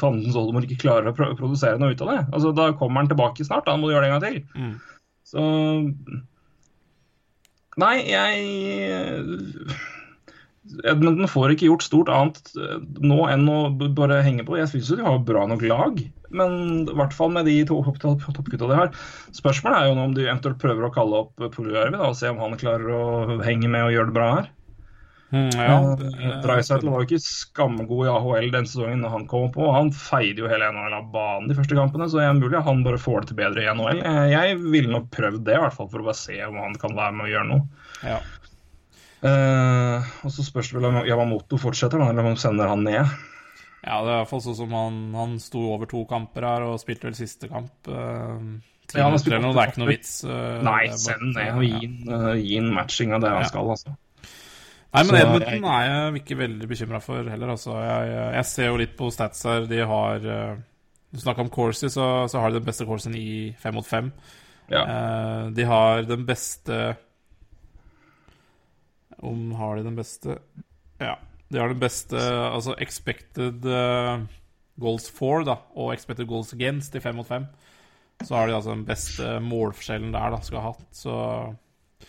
Fandens 0.00 0.38
Oldemor 0.38 0.64
ikke 0.64 0.78
klarer 0.86 1.10
å 1.10 1.16
pro 1.16 1.26
produsere 1.36 1.76
noe 1.82 1.92
ut 1.92 2.00
av 2.06 2.08
det. 2.08 2.20
Altså, 2.32 2.54
Da 2.56 2.70
kommer 2.78 3.02
han 3.02 3.10
tilbake 3.10 3.44
snart. 3.44 3.66
Da 3.66 3.74
må 3.76 3.90
du 3.90 3.92
gjøre 3.92 4.06
det 4.06 4.12
en 4.12 4.16
gang 4.16 4.24
til. 4.24 4.38
Mm. 4.56 4.72
Så 5.28 5.44
Nei, 7.82 7.94
jeg 8.04 8.46
Edmonton 10.84 11.28
får 11.30 11.54
ikke 11.54 11.68
gjort 11.68 11.84
stort 11.86 12.08
annet 12.12 12.40
eh, 12.56 12.78
nå 13.04 13.20
enn 13.32 13.44
å 13.52 13.58
bare 13.96 14.22
henge 14.26 14.46
på. 14.48 14.56
Jeg 14.60 14.70
syns 14.72 14.92
de 14.96 15.02
har 15.04 15.18
bra 15.28 15.44
nok 15.50 15.62
lag, 15.68 16.00
men 16.32 16.56
i 16.88 16.96
hvert 16.96 17.12
fall 17.16 17.30
med 17.34 17.44
de 17.50 17.58
to 17.68 17.82
topp- 17.84 18.00
topp- 18.02 18.24
toppgutta 18.38 18.68
de 18.70 18.78
har. 18.80 18.90
Spørsmålet 19.36 19.78
er 19.82 19.90
jo 19.90 19.98
nå 20.00 20.08
om 20.08 20.16
de 20.16 20.26
eventuelt 20.28 20.58
prøver 20.62 20.88
å 20.88 20.94
kalle 20.94 21.22
opp 21.26 21.46
Poljarvi 21.54 22.00
og 22.00 22.16
se 22.16 22.32
om 22.32 22.40
han 22.40 22.56
klarer 22.60 22.88
å 22.96 23.38
henge 23.44 23.68
med 23.68 23.84
og 23.90 23.94
gjøre 23.96 24.12
det 24.12 24.18
bra 24.18 24.32
her. 24.40 24.50
Mm, 25.32 25.48
ja, 25.56 25.76
Eh, 25.96 26.32
Dreisaitl 26.44 26.90
var 26.92 27.00
jo 27.00 27.06
ikke 27.06 27.24
skammegod 27.24 28.04
i 28.04 28.10
AHL 28.12 28.50
den 28.52 28.66
sesongen 28.68 29.00
når 29.00 29.14
han 29.14 29.22
kom 29.30 29.46
på. 29.54 29.64
Han 29.72 29.88
feide 29.96 30.42
jo 30.44 30.50
hele 30.50 30.66
NHL 30.68 30.92
av 30.98 31.06
banen 31.14 31.48
de 31.48 31.56
første 31.56 31.72
kampene, 31.78 32.04
så 32.12 32.20
det 32.20 32.26
er 32.28 32.36
mulig 32.36 32.60
han 32.66 32.82
bare 32.84 33.00
får 33.00 33.22
det 33.24 33.30
til 33.30 33.38
bedre 33.40 33.64
i 33.64 33.70
NHL. 33.72 34.02
Eh, 34.04 34.26
Jeg 34.34 34.58
ville 34.60 34.92
nok 34.92 35.08
prøvd 35.14 35.40
det, 35.48 35.56
i 35.56 35.62
hvert 35.64 35.72
fall 35.78 35.88
for 35.88 36.04
å 36.04 36.08
bare 36.10 36.20
se 36.20 36.36
om 36.44 36.60
han 36.60 36.76
kan 36.76 36.92
være 37.00 37.16
med 37.16 37.24
og 37.30 37.32
gjøre 37.32 37.48
noe. 37.48 37.62
ja. 38.04 38.18
Eh, 39.22 40.08
og 40.26 40.32
så 40.34 40.42
spørs 40.42 40.72
det 40.72 40.80
vel 40.80 40.88
om 40.90 40.96
Yamamoto 41.06 41.58
fortsetter, 41.62 42.00
da, 42.02 42.08
eller 42.10 42.26
om 42.26 42.34
de 42.34 42.42
sender 42.42 42.66
han 42.72 42.82
ned. 42.82 43.06
ja, 43.84 43.96
det 44.02 44.10
er 44.10 44.16
i 44.16 44.20
hvert 44.22 44.30
fall 44.32 44.42
sånn 44.42 44.56
som 44.58 44.72
han, 44.74 44.96
han 45.14 45.36
sto 45.42 45.62
over 45.76 45.86
to 45.90 46.04
kamper 46.10 46.46
her 46.46 46.64
og 46.66 46.80
spilte 46.82 47.06
vel 47.10 47.18
siste 47.18 47.48
kamp. 47.52 47.72
Uh, 47.88 48.58
Ja, 48.92 49.06
han 49.08 49.16
spilte 49.22 49.38
noe, 49.40 49.54
det 49.56 49.62
er 49.62 49.70
ikke 49.72 49.80
noe 49.80 49.88
vits. 49.92 50.10
Uh, 50.26 50.58
Nei, 50.66 50.88
bare- 50.90 50.98
send 51.00 51.30
ned 51.36 51.52
og 51.54 51.62
gi 51.64 51.92
ja. 52.10 52.32
inn, 52.58 52.66
matching 52.74 53.14
av 53.16 53.22
det 53.22 53.30
han 53.30 53.40
Ja. 53.46 53.48
skal, 53.48 53.70
altså. 53.72 53.94
Nei, 54.92 55.02
men 55.08 55.16
Edmundton 55.16 55.64
er 55.72 55.84
jeg 55.88 56.18
ikke 56.20 56.36
veldig 56.42 56.68
bekymra 56.68 56.98
for 57.00 57.24
heller. 57.24 57.48
Altså. 57.54 57.72
Jeg, 57.80 58.10
jeg 58.36 58.44
ser 58.50 58.66
jo 58.68 58.76
litt 58.82 58.92
på 58.98 59.08
stats 59.14 59.40
her. 59.48 59.64
De 59.70 59.78
har 59.88 60.18
Du 60.20 61.18
snakka 61.22 61.40
om 61.46 61.48
Corsi, 61.48 61.88
så, 61.88 62.28
så 62.28 62.40
har 62.42 62.50
de 62.52 62.58
den 62.58 62.66
beste 62.66 62.84
Corsen 62.84 63.14
i 63.16 63.54
fem 63.62 63.72
mot 63.78 63.86
fem. 63.88 64.10
Ja. 64.68 64.82
De 65.48 65.64
har 65.64 66.02
den 66.08 66.26
beste 66.28 66.82
Om 69.22 69.52
har 69.58 69.78
de 69.78 69.86
den 69.86 69.98
beste 69.98 70.38
Ja. 71.00 71.16
De 71.52 71.60
har 71.60 71.68
den 71.68 71.82
beste 71.82 72.16
altså 72.16 72.74
expected 72.80 73.66
eh, 73.68 74.22
goals 74.80 75.10
for 75.12 75.44
da, 75.44 75.58
og 75.76 75.92
expected 75.92 76.26
goals 76.26 76.54
against 76.56 76.94
i 76.96 77.02
fem 77.04 77.18
mot 77.18 77.28
fem. 77.28 77.44
Så 78.22 78.34
har 78.36 78.48
de 78.48 78.54
altså 78.56 78.72
den 78.72 78.86
beste 78.88 79.34
målforskjellen 79.44 80.14
der 80.14 80.32
da, 80.32 80.40
skal 80.40 80.62
ha 80.62 80.70
hatt. 80.72 80.86
Så 80.96 81.16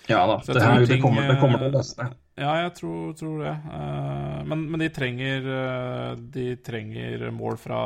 ja 0.07 0.21
da. 0.27 0.41
Så 0.41 0.53
Det, 0.53 0.61
her, 0.63 0.77
ting, 0.77 0.87
det, 0.87 1.01
kommer, 1.01 1.27
det 1.27 1.39
kommer 1.41 1.61
til 1.61 1.71
å 1.71 1.77
løsne. 1.77 2.07
ja, 2.39 2.53
jeg 2.63 2.73
tror, 2.79 3.13
tror 3.19 3.43
det. 3.43 3.53
Eh, 3.77 4.39
men, 4.49 4.65
men 4.71 4.83
de 4.83 4.89
trenger 4.93 5.49
eh, 5.57 6.13
De 6.37 6.47
trenger 6.65 7.27
mål 7.35 7.59
fra 7.61 7.81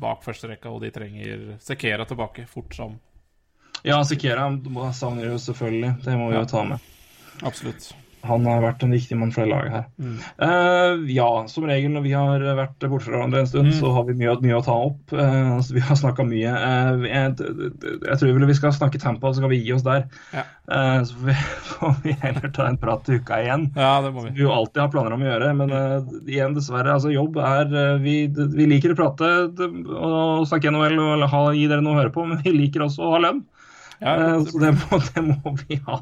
bak 0.00 0.24
første 0.24 0.52
rekka, 0.52 0.70
og 0.70 0.84
de 0.84 0.92
trenger 0.94 1.56
Sekera 1.64 2.06
tilbake 2.08 2.46
fort 2.50 2.76
som 2.76 2.98
Ja, 3.82 4.02
Sikera 4.04 4.50
savner 4.96 5.32
jo 5.32 5.40
selvfølgelig. 5.40 5.96
Det 6.04 6.20
må 6.20 6.30
vi 6.30 6.36
jo 6.38 6.46
ta 6.48 6.64
med. 6.68 6.90
Absolutt. 7.48 7.90
Han 8.28 8.44
har 8.44 8.60
vært 8.62 8.82
en 8.84 8.90
viktig 8.92 9.16
mann 9.16 9.30
for 9.32 9.42
det 9.46 9.50
laget 9.52 9.72
her. 9.72 9.84
Mm. 10.02 10.16
Uh, 10.42 11.04
ja, 11.14 11.28
som 11.48 11.64
regel 11.68 11.94
når 11.94 12.02
vi 12.04 12.12
har 12.12 12.42
vært 12.58 12.84
borte 12.90 13.06
fra 13.06 13.14
hverandre 13.16 13.40
en 13.44 13.48
stund, 13.48 13.70
Mm. 13.70 13.76
så 13.80 13.92
har 13.94 14.04
vi 14.08 14.14
mye, 14.18 14.34
mye 14.42 14.58
å 14.58 14.64
ta 14.66 14.74
opp. 14.76 15.12
Uh, 15.12 15.56
altså, 15.56 15.74
vi 15.76 15.80
har 15.86 15.96
snakka 15.96 16.26
mye. 16.28 16.52
Uh, 16.52 17.04
jeg, 17.08 17.34
jeg 18.04 18.18
tror 18.20 18.34
vel 18.36 18.46
vi 18.50 18.56
skal 18.58 18.74
snakke 18.76 19.00
Tampa, 19.00 19.30
så 19.32 19.40
skal 19.40 19.52
vi 19.54 19.60
gi 19.64 19.72
oss 19.76 19.86
der. 19.86 20.04
Ja. 20.36 20.44
Så 20.70 21.16
får 21.18 21.26
vi, 21.26 21.34
får 21.70 21.94
vi 22.04 22.12
heller 22.22 22.52
ta 22.54 22.66
en 22.70 22.76
prat 22.78 23.02
til 23.08 23.18
uka 23.22 23.40
igjen. 23.42 23.64
Ja, 23.74 23.96
det 24.04 24.12
må 24.14 24.22
Vi 24.28 24.34
vi. 24.36 24.44
jo 24.44 24.52
alltid 24.54 24.82
har 24.84 24.92
planer 24.92 25.16
om 25.16 25.24
å 25.24 25.30
gjøre, 25.30 25.48
men 25.58 25.72
igjen, 26.30 26.54
dessverre. 26.54 26.92
altså 26.94 27.10
Jobb 27.10 27.40
er 27.42 27.72
Vi, 28.04 28.14
vi 28.30 28.66
liker 28.70 28.92
å 28.94 28.98
prate 29.00 29.30
og 29.50 30.46
snakke 30.46 30.70
NHL 30.70 30.98
og 31.02 31.24
ha, 31.32 31.40
gi 31.56 31.66
dere 31.70 31.82
noe 31.82 31.96
å 31.96 32.00
høre 32.02 32.12
på, 32.14 32.22
men 32.30 32.38
vi 32.44 32.52
liker 32.54 32.84
også 32.86 33.02
å 33.08 33.14
ha 33.16 33.22
lønn. 33.26 33.42
Ja, 34.00 34.14
Eh, 34.16 34.44
så 34.48 34.60
det 34.62 34.70
må, 34.78 34.98
det 35.14 35.22
må 35.26 35.52
vi 35.60 35.76
ha 35.86 35.98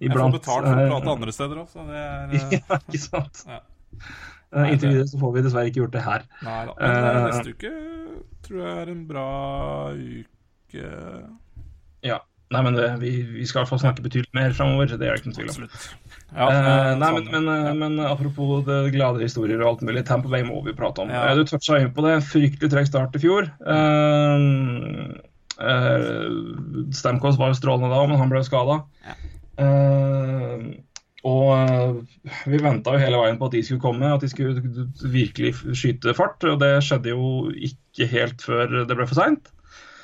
jeg 0.00 0.12
får 0.12 0.32
betalt 0.34 0.66
for 0.66 0.74
å 0.76 0.82
Eh, 0.84 0.90
prate 0.92 1.14
andre 1.14 1.32
steder 1.32 1.62
òg, 1.62 1.68
så 1.72 1.86
det 1.88 2.00
er 2.04 2.34
eh, 2.36 2.58
Ja, 2.58 2.80
ikke 2.84 3.00
sant. 3.00 3.44
Ja. 3.48 3.60
Eh, 4.50 4.72
Inntil 4.74 4.90
videre 4.92 5.06
så 5.08 5.20
får 5.22 5.36
vi 5.38 5.44
dessverre 5.46 5.70
ikke 5.70 5.80
gjort 5.84 5.94
det 5.94 6.02
her. 6.04 6.26
Nei 6.44 6.58
da. 6.68 6.74
Men 6.80 6.90
eh, 6.90 7.10
Eh, 7.10 7.28
neste 7.30 7.54
uke 7.54 7.70
tror 8.46 8.64
jeg 8.64 8.74
er 8.82 8.90
en 8.92 9.06
bra 9.08 9.28
uke. 9.94 10.90
Ja. 12.06 12.18
Nei, 12.50 12.60
men 12.66 12.74
det, 12.74 12.86
vi, 12.98 13.10
vi 13.30 13.44
skal 13.46 13.60
i 13.60 13.62
hvert 13.62 13.70
fall 13.70 13.78
snakke 13.84 14.02
betydelig 14.02 14.34
mer 14.34 14.50
framover. 14.58 14.90
Det 14.90 15.06
er 15.06 15.14
det 15.14 15.20
ikke 15.20 15.30
noen 15.30 15.36
tvil 15.38 15.50
om. 15.52 15.68
Ja, 16.34 16.46
Eh, 16.50 16.56
eh, 16.56 16.88
nei, 16.98 17.10
men, 17.14 17.28
men, 17.30 17.46
eh, 17.52 17.62
ja. 17.68 17.74
men 17.78 18.00
apropos 18.02 18.64
det 18.66 18.78
glade 18.94 19.22
historier 19.22 19.62
og 19.62 19.68
alt 19.68 19.84
mulig, 19.86 20.02
Tampa 20.08 20.30
Bay 20.32 20.42
må 20.46 20.58
vi 20.66 20.74
prate 20.74 21.04
om. 21.04 21.12
Ja. 21.14 21.28
Eh, 21.30 21.38
Du 21.38 21.44
toucha 21.46 21.78
inn 21.78 21.92
på 21.94 22.02
det. 22.06 22.16
Fryktelig 22.26 22.72
treg 22.74 22.90
start 22.90 23.14
i 23.14 23.22
fjor. 23.22 23.46
Uh, 25.60 26.88
Stamkos 26.96 27.38
var 27.38 27.52
jo 27.52 27.58
strålende 27.58 27.92
da, 27.92 28.04
men 28.08 28.20
han 28.20 28.32
ble 28.32 28.42
skada. 28.46 28.80
og 31.20 31.48
eh, 31.52 31.96
vi 32.48 32.60
venta 32.64 32.94
jo 32.94 33.00
hele 33.02 33.18
veien 33.20 33.38
på 33.40 33.50
at 33.50 33.56
de 33.56 33.60
skulle 33.66 33.82
komme, 33.82 34.08
at 34.08 34.22
de 34.24 34.30
skulle 34.32 34.86
virkelig 35.12 35.54
skyte 35.76 36.14
fart. 36.16 36.44
Og 36.48 36.60
det 36.62 36.78
skjedde 36.86 37.12
jo 37.12 37.50
ikke 37.52 38.08
helt 38.08 38.44
før 38.44 38.78
det 38.88 38.96
ble 38.96 39.08
for 39.08 39.20
seint. 39.20 39.50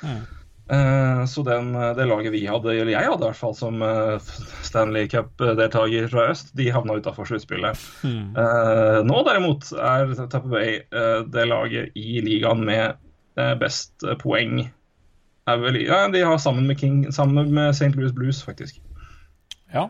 Mm. 0.05 0.25
Uh, 0.67 1.23
så 1.31 1.41
den, 1.47 1.71
det 1.95 2.05
laget 2.09 2.33
vi 2.35 2.43
hadde, 2.43 2.73
eller 2.75 2.91
jeg 2.91 3.07
hadde 3.07 3.23
i 3.23 3.29
hvert 3.29 3.39
fall 3.39 3.55
som 3.55 3.81
Stanley 4.67 5.07
Cup-deltaker 5.09 6.09
fra 6.11 6.25
øst, 6.33 6.51
de 6.59 6.67
havna 6.75 6.99
utafor 6.99 7.29
sluttspillet. 7.29 7.81
Mm. 8.03 8.35
Uh, 8.35 8.99
nå 9.07 9.23
derimot 9.25 9.71
er 9.73 10.11
Tapper 10.27 10.51
Bay 10.51 10.81
uh, 10.91 11.23
det 11.25 11.47
laget 11.49 11.95
i 11.97 12.19
ligaen 12.25 12.65
med 12.67 12.99
best 13.61 14.01
poeng. 14.21 14.67
Er 15.47 15.57
vel, 15.61 15.77
ja, 15.85 16.01
de 16.11 16.21
har 16.27 16.37
sammen 16.43 16.67
med, 16.67 16.79
King, 16.81 17.05
sammen 17.15 17.53
med 17.55 17.69
St. 17.75 17.93
Louis 17.95 18.11
Blues, 18.15 18.43
faktisk. 18.43 18.81
ja. 19.73 19.87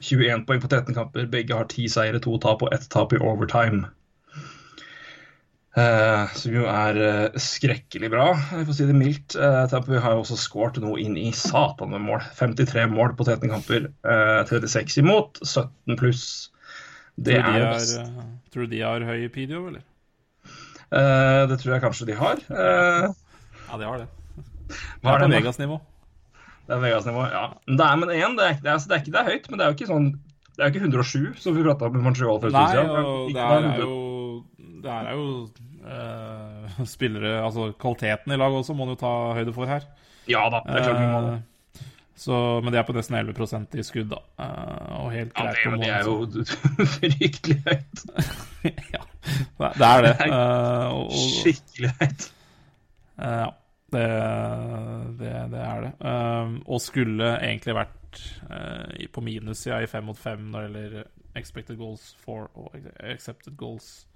21 0.00 0.44
poeng 0.46 0.60
på 0.62 0.68
13 0.70 0.94
kamper. 0.94 1.24
Begge 1.26 1.56
har 1.58 1.64
10 1.66 1.88
seire, 1.90 2.20
2 2.22 2.36
tap 2.44 2.60
og 2.62 2.70
1 2.76 2.84
tap 2.92 3.10
i 3.12 3.18
overtime. 3.18 3.88
Eh, 5.78 6.30
som 6.38 6.54
jo 6.54 6.64
er 6.70 6.96
eh, 7.02 7.38
skrekkelig 7.42 8.08
bra, 8.10 8.28
for 8.52 8.70
å 8.70 8.76
si 8.78 8.86
det 8.86 8.94
mildt. 8.98 9.34
Eh, 9.34 9.58
Tampa 9.70 9.90
Bay 9.92 10.00
har 10.02 10.14
jo 10.16 10.22
også 10.22 10.38
skåret 10.38 10.78
noe 10.82 10.98
inn 11.02 11.18
i 11.18 11.28
satan 11.34 11.90
med 11.92 12.02
mål. 12.06 12.22
53 12.38 12.86
mål 12.90 13.16
på 13.18 13.26
13 13.26 13.50
kamper. 13.52 13.88
eh, 14.06 14.40
36 14.48 15.00
imot, 15.02 15.38
17 15.42 15.98
pluss. 15.98 16.24
Det 17.18 17.40
tror, 17.42 17.58
er 17.58 17.66
er, 17.66 18.06
eh, 18.06 18.30
tror 18.54 18.66
du 18.66 18.74
de 18.76 18.84
har 18.86 19.02
høy 19.06 19.26
PDO, 19.34 19.64
eller? 19.72 19.82
Eh, 20.94 21.42
det 21.50 21.58
tror 21.58 21.74
jeg 21.74 21.82
kanskje 21.88 22.06
de 22.12 22.18
har. 22.22 22.38
Eh, 22.54 23.10
Ja, 23.68 23.76
de 23.76 23.84
har 23.84 23.98
det. 23.98 24.08
Hva 25.02 25.14
er 25.14 25.22
det 25.22 25.28
er 25.28 25.32
det? 25.32 25.36
Vegas-nivå. 25.38 25.78
Det 26.68 26.76
er 26.76 26.82
Vegas-nivå, 26.84 27.26
ja. 27.32 27.44
Men 27.66 27.78
det 27.80 27.86
er, 27.86 28.00
men 28.00 28.14
igjen, 28.14 28.34
det 28.38 28.46
er, 28.48 28.58
det, 28.62 28.72
er, 28.72 28.82
det, 28.84 28.96
er 28.96 29.02
ikke, 29.02 29.14
det 29.14 29.20
er 29.20 29.30
høyt, 29.32 29.48
men 29.50 29.60
det 29.60 29.64
er 29.64 29.70
jo 29.70 29.78
ikke 29.78 29.90
sånn 29.92 30.08
Det 30.52 30.60
er 30.60 30.68
jo 30.68 30.74
ikke 30.74 30.84
107, 30.84 31.28
som 31.40 31.56
vi 31.56 31.64
prata 31.64 31.90
med 31.94 32.04
Montreal 32.04 32.40
for 32.42 32.50
en 32.50 32.56
stund 32.56 32.64
Nei, 32.64 32.72
siden. 32.76 33.34
det 33.36 33.46
her 33.48 33.68
er 33.72 33.82
jo 33.84 33.94
Det 34.84 34.96
her 34.96 35.08
er 35.08 35.20
jo 35.20 35.28
uh, 35.88 36.82
spillere 36.96 37.36
Altså 37.42 37.70
kvaliteten 37.80 38.34
i 38.34 38.40
laget 38.40 38.60
også 38.62 38.76
må 38.76 38.84
man 38.84 38.96
jo 38.96 39.00
ta 39.00 39.14
høyde 39.38 39.54
for 39.56 39.70
her. 39.70 39.86
Ja 40.28 40.44
da, 40.52 40.60
det 40.66 40.76
er 40.76 40.84
klart 40.90 41.00
vi 41.00 41.08
må 41.08 41.22
det. 41.24 41.38
Eh, 41.38 41.46
så, 42.18 42.34
men 42.64 42.74
det 42.74 42.80
er 42.80 42.86
på 42.88 42.94
nesten 42.96 43.14
11% 43.14 43.76
i 43.78 43.82
skudd, 43.86 44.08
da. 44.10 44.18
Eh, 44.42 44.94
og 44.98 45.12
helt 45.14 45.36
Ja, 45.38 45.44
greit 45.46 45.60
det, 45.62 45.70
på 45.70 45.78
det 45.78 45.90
er 45.94 46.08
jo 46.08 46.86
fryktelig 46.96 47.58
høyt. 47.68 48.02
ja, 48.96 49.04
det 49.62 49.70
det 49.78 49.88
er 49.88 50.02
det. 50.08 50.14
Og, 50.32 51.04
og, 51.04 51.14
Skikkelig 51.14 51.92
høyt. 52.00 52.26
Eh, 53.22 53.36
ja, 53.44 53.48
det, 53.92 54.08
det, 55.20 55.32
det 55.52 55.62
er 55.64 55.86
det. 55.86 55.92
Um, 56.00 56.58
og 56.66 56.82
skulle 56.84 57.30
egentlig 57.38 57.76
vært 57.78 58.20
uh, 58.50 59.06
på 59.12 59.24
minussida 59.24 59.80
i 59.82 59.88
fem 59.90 60.04
mot 60.08 60.18
fem 60.18 60.50
når 60.52 60.66
det 60.66 60.82
gjelder 60.84 61.08
expected 61.38 61.78
goals 61.78 62.10
for 62.24 62.50
og 62.58 62.76
accepted 63.00 63.56
goals 63.56 64.08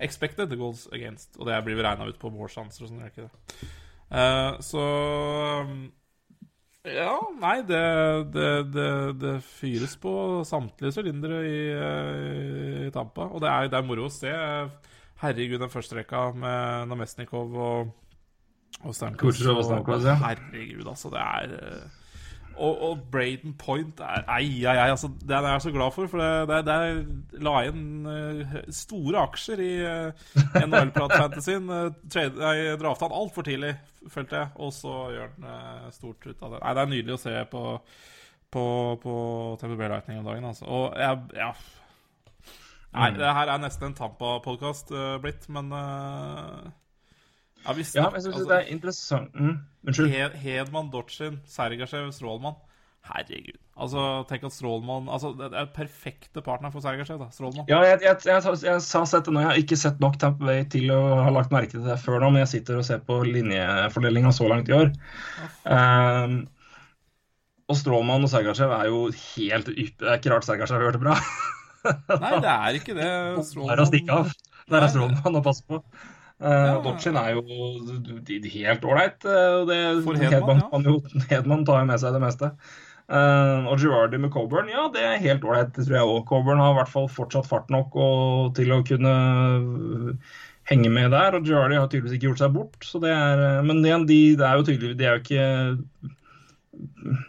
Expected 0.00 0.52
goals 0.58 0.86
against. 0.92 1.36
Og 1.40 1.48
det 1.48 1.60
blir 1.64 1.80
regna 1.80 2.08
ut 2.08 2.18
på 2.20 2.28
målsjanser 2.32 2.84
og 2.84 2.90
sånn, 2.90 3.00
gjør 3.00 3.12
ikke 3.14 3.28
det? 3.28 3.68
Uh, 4.06 4.58
så 4.62 4.82
um, 5.64 5.78
Ja, 6.86 7.14
nei, 7.40 7.56
det, 7.66 7.80
det, 8.34 8.50
det, 8.74 8.90
det 9.22 9.32
fyres 9.42 9.96
på 9.98 10.12
samtlige 10.46 10.94
sylindere 10.94 11.40
i, 11.42 11.62
eh, 11.74 12.84
i 12.86 12.90
Tampa. 12.94 13.26
Og 13.26 13.42
det 13.42 13.50
er, 13.50 13.70
det 13.72 13.80
er 13.80 13.88
moro 13.88 14.04
å 14.06 14.12
se. 14.12 14.30
Herregud, 15.18 15.58
den 15.64 15.72
første 15.72 15.98
rekka 15.98 16.28
med 16.36 16.92
Namestnikov 16.92 17.56
og, 17.58 17.90
og 18.88 19.64
Stamkos, 19.68 20.04
ja. 20.08 20.14
Herregud, 20.22 20.86
altså. 20.92 21.10
Det 21.12 21.22
er 21.22 21.54
eh, 21.60 22.02
og, 22.56 22.78
og 22.86 23.00
Braden 23.12 23.52
Point 23.60 23.98
er 24.00 24.22
Ei, 24.32 24.62
ei, 24.64 24.72
ei. 24.80 24.88
Altså, 24.88 25.10
den 25.20 25.44
er 25.44 25.50
jeg 25.58 25.62
så 25.66 25.72
glad 25.74 25.92
for. 25.92 26.08
For 26.08 26.22
det, 26.22 26.62
det, 26.64 26.76
det 27.34 27.42
la 27.44 27.52
inn 27.68 28.06
eh, 28.08 28.54
store 28.72 29.26
aksjer 29.26 29.60
i 29.60 29.72
uh, 29.84 30.38
NHL-prat-fantasyen. 30.62 31.68
Uh, 31.68 32.76
drafta 32.80 33.10
han 33.10 33.16
altfor 33.18 33.44
tidlig, 33.44 33.74
følte 34.08 34.40
jeg. 34.40 34.48
Og 34.56 34.72
så 34.72 34.94
gjør 35.12 35.34
han 35.34 35.48
eh, 35.52 35.90
stort 35.98 36.24
ut 36.30 36.46
av 36.48 36.54
det. 36.56 36.62
Nei, 36.64 36.72
det 36.78 36.84
er 36.86 36.92
nydelig 36.94 37.18
å 37.18 37.22
se 37.26 37.34
på 37.52 37.64
på, 38.56 38.62
på 39.02 39.14
TBB 39.60 39.82
Lightning 39.90 40.22
om 40.22 40.28
dagen, 40.30 40.44
altså. 40.48 40.64
Og 40.70 40.96
jeg 40.96 41.42
Ja. 41.42 41.50
Nei, 42.96 43.10
Mm. 43.10 43.18
det 43.20 43.32
her 43.36 43.50
er 43.52 43.58
nesten 43.60 43.90
en 43.90 43.94
Tampa-podkast 43.98 44.88
blitt, 45.20 45.44
men 45.52 45.66
eh, 45.76 46.70
ja, 47.66 47.74
vi 47.74 47.84
Ja, 47.96 48.06
jeg 48.14 48.24
syns 48.24 48.32
altså, 48.34 48.46
det 48.48 48.56
er 48.60 48.72
interessant 48.72 49.34
mm, 49.34 49.58
Unnskyld. 49.86 50.14
Hed, 50.14 50.38
Hedman, 50.42 50.90
Dortchin, 50.92 51.40
Sergasjev, 51.50 52.08
Strålmann. 52.14 52.56
Herregud. 53.06 53.58
Altså, 53.76 54.02
tenk 54.26 54.46
at 54.48 54.54
Strålmann 54.54 55.10
altså, 55.12 55.30
Det 55.36 55.50
er 55.52 55.68
perfekte 55.74 56.42
partner 56.42 56.72
for 56.74 56.82
Sergasjev, 56.82 57.20
da. 57.20 57.28
Strålmann. 57.34 57.68
Ja, 57.70 57.82
jeg, 57.86 58.00
jeg, 58.02 58.16
jeg, 58.24 58.42
jeg, 58.64 58.80
har 58.80 59.08
sett 59.10 59.28
det 59.28 59.34
nå. 59.34 59.42
Jeg 59.44 59.50
har 59.50 59.60
ikke 59.60 59.78
sett 59.78 60.02
nok 60.02 60.18
Tamp 60.22 60.42
Way 60.42 60.64
til 60.72 60.90
å 60.94 61.00
ha 61.26 61.30
lagt 61.34 61.54
merke 61.54 61.76
til 61.76 61.86
det 61.86 61.98
før 62.02 62.24
nå, 62.24 62.32
men 62.34 62.42
jeg 62.44 62.52
sitter 62.56 62.80
og 62.80 62.86
ser 62.88 63.02
på 63.06 63.20
linjefordelinga 63.26 64.32
så 64.34 64.48
langt 64.50 64.72
i 64.72 64.76
år. 64.76 64.90
Um, 65.68 66.40
og 67.66 67.78
Strålmann 67.78 68.26
og 68.26 68.32
Sergasjev 68.32 68.74
er 68.74 68.90
jo 68.90 69.04
helt 69.12 69.70
ypp... 69.74 69.94
Det 70.02 70.10
er 70.10 70.20
ikke 70.20 70.34
rart 70.34 70.48
Sergasjev 70.48 70.80
har 70.80 70.88
gjort 70.88 70.98
det 70.98 71.04
bra. 71.06 71.16
Nei, 72.24 72.34
det 72.42 72.52
er 72.52 72.80
ikke 72.80 72.94
det. 72.96 73.06
Det 73.06 73.70
er 73.70 73.82
å 73.82 73.88
stikke 73.88 74.20
av. 74.22 74.34
Det 74.66 74.80
er 74.80 74.90
Strålmann 74.90 75.38
å 75.38 75.44
passe 75.44 75.66
på. 75.66 75.82
Uh, 76.36 76.48
Ja. 76.52 76.80
Dodgen 76.84 77.16
er 77.16 77.30
jo 77.32 77.42
helt 77.46 78.82
ålreit. 78.84 79.22
Uh, 79.24 80.02
For 80.04 80.18
Hedman, 80.20 80.60
Hedman, 80.60 80.84
ja. 80.84 81.22
Hedman 81.30 81.64
tar 81.64 81.80
jo 81.80 81.88
med 81.88 82.02
seg 82.02 82.16
det 82.16 82.20
meste. 82.24 82.50
Uh, 83.06 83.62
og 83.70 83.78
Girardi 83.78 84.18
med 84.18 84.32
Coburn, 84.34 84.68
ja, 84.68 84.88
det 84.92 85.04
er 85.06 85.22
helt 85.22 85.46
ålreit, 85.46 85.72
tror 85.78 85.96
jeg 85.96 86.10
òg. 86.10 86.24
Coburn 86.28 86.60
har 86.60 86.74
i 86.74 86.78
hvert 86.80 86.92
fall 86.92 87.08
fortsatt 87.08 87.48
fart 87.48 87.70
nok 87.72 87.94
og, 87.94 88.52
til 88.58 88.74
å 88.74 88.82
kunne 88.84 89.14
henge 90.68 90.90
med 90.92 91.14
der. 91.14 91.38
Og 91.38 91.46
Girardi 91.46 91.78
har 91.78 91.88
tydeligvis 91.88 92.18
ikke 92.18 92.30
gjort 92.30 92.42
seg 92.42 92.56
bort. 92.56 92.80
Så 92.84 93.00
det 93.02 93.14
er, 93.14 93.62
men 93.66 93.84
igjen, 93.84 94.08
de, 94.10 94.20
det 94.36 94.48
er 94.48 94.58
jo 94.58 94.66
tydelig 94.66 94.98
De 94.98 95.06
er 95.06 95.14
jo 95.14 95.22
ikke 95.22 95.46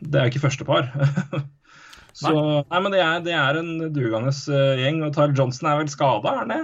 Det 0.01 0.17
er 0.17 0.25
jo 0.25 0.34
ikke 0.34 0.43
førstepar. 0.47 0.89
Så, 2.17 2.34
nei, 2.34 2.79
men 2.81 2.93
det 2.93 3.01
er, 3.03 3.19
det 3.21 3.34
er 3.38 3.59
en 3.59 3.73
dugende 3.93 4.31
eh, 4.34 4.79
gjeng. 4.81 5.03
Og 5.05 5.13
Tyle 5.13 5.35
Johnson 5.38 5.69
er 5.69 5.84
vel 5.84 5.91
skada, 5.91 6.31
er 6.31 6.39
han 6.41 6.53
det? 6.53 6.63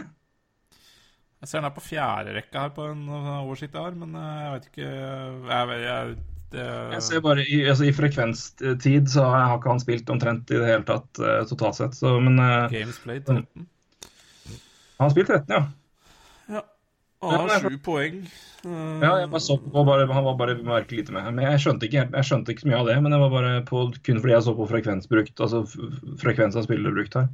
Jeg 1.43 1.49
ser 1.51 1.59
den 1.59 1.67
er 1.67 1.75
på 1.75 1.83
fjerde 1.83 2.33
rekka 2.37 2.61
her 2.63 2.69
på 2.71 2.85
en 2.87 3.01
oversikt 3.11 3.73
jeg 3.75 3.83
har, 3.83 3.95
men 3.99 4.13
jeg 4.15 4.51
vet 4.53 4.67
ikke 4.69 4.85
Jeg, 4.87 5.79
jeg, 5.83 6.13
det, 6.53 6.67
Jeg 6.93 7.03
ser 7.03 7.23
bare 7.25 7.43
I, 7.43 7.57
altså, 7.67 7.87
i 7.89 7.93
frekvenstid 7.97 9.11
så 9.11 9.25
har 9.27 9.57
ikke 9.57 9.73
han 9.73 9.83
spilt 9.83 10.11
omtrent 10.13 10.53
i 10.53 10.59
det 10.61 10.69
hele 10.69 10.85
tatt 10.87 11.19
uh, 11.19 11.41
totalt 11.49 11.79
sett. 11.79 11.97
Så, 11.97 12.15
men 12.23 12.39
uh, 12.39 12.69
Games 12.71 12.99
played 13.03 13.27
13. 13.27 13.67
han 14.99 15.03
har 15.03 15.13
spilt 15.15 15.33
13, 15.33 15.51
ja. 15.51 15.63
Ja. 16.53 16.63
Han 17.23 17.49
har 17.49 17.63
sju 17.63 17.77
poeng. 17.83 18.23
Ja, 18.63 19.17
jeg 19.19 19.29
bare 19.31 19.43
så 19.43 19.57
på, 19.59 19.83
bare, 19.83 20.07
Han 20.11 20.27
var 20.27 20.37
bare 20.39 20.55
merkelig 20.63 21.03
lite 21.03 21.15
med. 21.15 21.27
Men 21.35 21.47
jeg 21.49 21.63
skjønte, 21.63 21.87
ikke, 21.87 22.05
jeg 22.07 22.27
skjønte 22.29 22.53
ikke 22.53 22.63
så 22.65 22.69
mye 22.71 22.81
av 22.81 22.91
det. 22.91 22.97
Men 23.03 23.15
det 23.15 23.19
var 23.23 23.33
bare 23.33 23.53
på, 23.67 23.83
kun 24.05 24.21
fordi 24.23 24.35
jeg 24.35 24.45
så 24.47 24.55
på 24.55 24.69
frekvens 24.71 25.09
brukt, 25.11 25.35
altså 25.43 25.63
frekvens 26.21 26.59
av 26.59 26.67
spillere 26.67 26.95
brukt 26.95 27.17
her. 27.19 27.31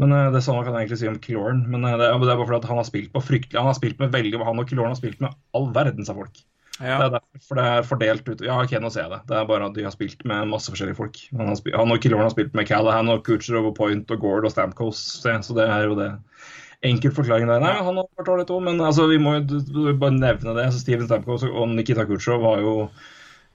Men 0.00 0.12
eh, 0.16 0.30
det 0.34 0.40
samme 0.46 0.62
kan 0.64 0.74
jeg 0.76 0.86
egentlig 0.86 1.00
si 1.02 1.08
om 1.10 1.18
Killoren. 1.20 1.64
Men 1.72 1.84
eh, 1.84 1.98
det, 2.00 2.08
er- 2.08 2.18
bare 2.22 2.38
fordi 2.46 2.60
at 2.62 2.70
han 2.70 2.80
har 2.80 2.88
spilt 2.88 3.12
på 3.12 3.20
fryktelig 3.24 3.58
Han 3.60 3.68
har 3.72 3.76
spilt 3.78 3.98
med 4.00 4.12
veldig 4.14 4.40
Han 4.40 4.62
og 4.62 4.68
Killoren 4.70 4.94
har 4.94 4.98
spilt 5.00 5.20
med 5.20 5.34
all 5.58 5.68
verdens 5.76 6.10
av 6.12 6.16
folk. 6.22 6.40
ja. 6.80 6.96
Det 6.98 7.04
er 7.06 7.12
derfor 7.18 7.44
for 7.48 7.58
det 7.60 7.66
er 7.68 7.82
fordelt 7.86 8.28
ut 8.32 8.40
Ja, 8.46 8.56
ok, 8.62 8.72
nå 8.80 8.90
ser 8.90 9.04
jeg 9.04 9.12
det. 9.12 9.20
Det 9.28 9.36
er 9.38 9.44
bare 9.50 9.68
at 9.68 9.76
de 9.76 9.84
har 9.84 9.92
spilt 9.94 10.24
med 10.24 10.48
masse 10.50 10.72
forskjellige 10.72 10.96
folk. 10.98 11.20
Han, 11.36 11.46
har 11.52 11.60
spilt, 11.60 11.76
han 11.76 11.92
og 11.94 12.00
Killoren 12.02 12.26
har 12.26 12.34
spilt 12.34 12.54
med 12.58 12.66
Callahan 12.70 13.12
og 13.12 13.22
Kucherov 13.26 13.68
og 13.70 13.76
Point 13.76 14.10
og 14.16 14.20
Gord 14.24 14.48
og 14.48 14.54
Stamkos, 14.54 15.02
så 15.22 15.56
det 15.58 15.68
er 15.68 15.86
jo 15.90 15.98
det. 15.98 16.10
Enkel 16.82 17.12
forklaring 17.14 17.46
der. 17.46 17.60
Nei, 17.62 17.76
han 17.78 17.94
har 18.00 18.08
vært 18.18 18.30
ålreit 18.32 18.48
òg, 18.50 18.62
men 18.66 18.80
altså, 18.82 19.04
vi 19.06 19.18
må 19.22 19.36
jo 19.38 19.92
bare 20.02 20.16
nevne 20.16 20.54
det. 20.56 20.64
Så 20.74 20.80
Steven 20.82 21.06
Stamkos 21.06 21.44
og 21.46 21.68
Nikita 21.76 22.02
Kucherov 22.08 22.42
har 22.48 22.64
jo 22.64 22.72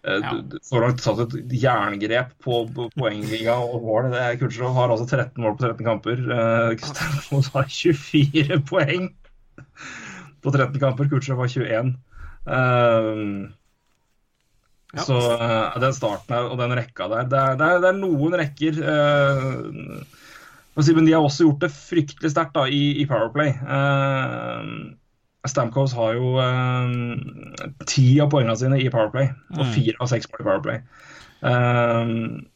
Ja. 0.08 0.32
d- 0.42 0.60
så 0.64 0.80
langt 0.84 1.04
satt 1.04 1.20
et 1.26 1.54
jerngrep 1.62 2.34
på, 2.44 2.62
poengliga 2.96 3.58
og 3.60 3.84
mål. 3.86 4.10
Det 4.14 4.24
er 4.24 4.40
Kucherov 4.42 4.76
har 4.78 4.94
altså 4.94 5.08
13 5.10 5.44
mål 5.44 5.58
på 5.60 5.68
13 5.68 5.86
kamper. 5.88 6.24
Eh, 6.38 7.48
har 7.54 7.70
24 7.78 8.60
poeng 8.72 9.10
på 10.44 10.54
13 10.56 10.80
kamper. 10.82 11.10
Kucherov 11.12 11.44
har 11.46 11.54
21. 11.54 11.96
Eh, 12.48 13.24
Ja. 14.96 15.04
Så 15.04 15.18
eh, 15.20 15.80
den 15.84 15.94
starten 15.94 16.32
her 16.32 16.46
og 16.48 16.58
den 16.62 16.72
rekka 16.78 17.10
der 17.12 17.26
Det 17.28 17.38
er, 17.38 17.58
det 17.60 17.66
er, 17.68 17.82
det 17.84 17.90
er 17.90 17.98
noen 18.00 18.38
rekker 18.40 18.78
eh, 18.80 20.06
si, 20.80 20.94
Men 20.96 21.10
de 21.10 21.12
har 21.12 21.26
også 21.28 21.44
gjort 21.44 21.66
det 21.66 21.72
fryktelig 21.76 22.32
sterkt 22.32 22.56
i, 22.72 23.02
i 23.02 23.06
Powerplay. 23.10 23.52
Uh, 23.68 24.96
Stamkos 25.52 25.94
har 25.98 26.14
jo 26.18 26.34
eh, 26.44 27.78
ti 27.90 28.06
av 28.24 28.30
poengene 28.34 28.58
sine 28.60 28.80
i 28.82 28.90
Powerplay, 28.94 29.32
og 29.56 29.64
Mm. 29.66 29.74
fire 29.74 29.98
av 30.04 30.12
seks 30.12 30.30
mål 30.32 30.44
i 30.44 30.48
Powerplay. 30.48 30.82
Um, 31.42 32.48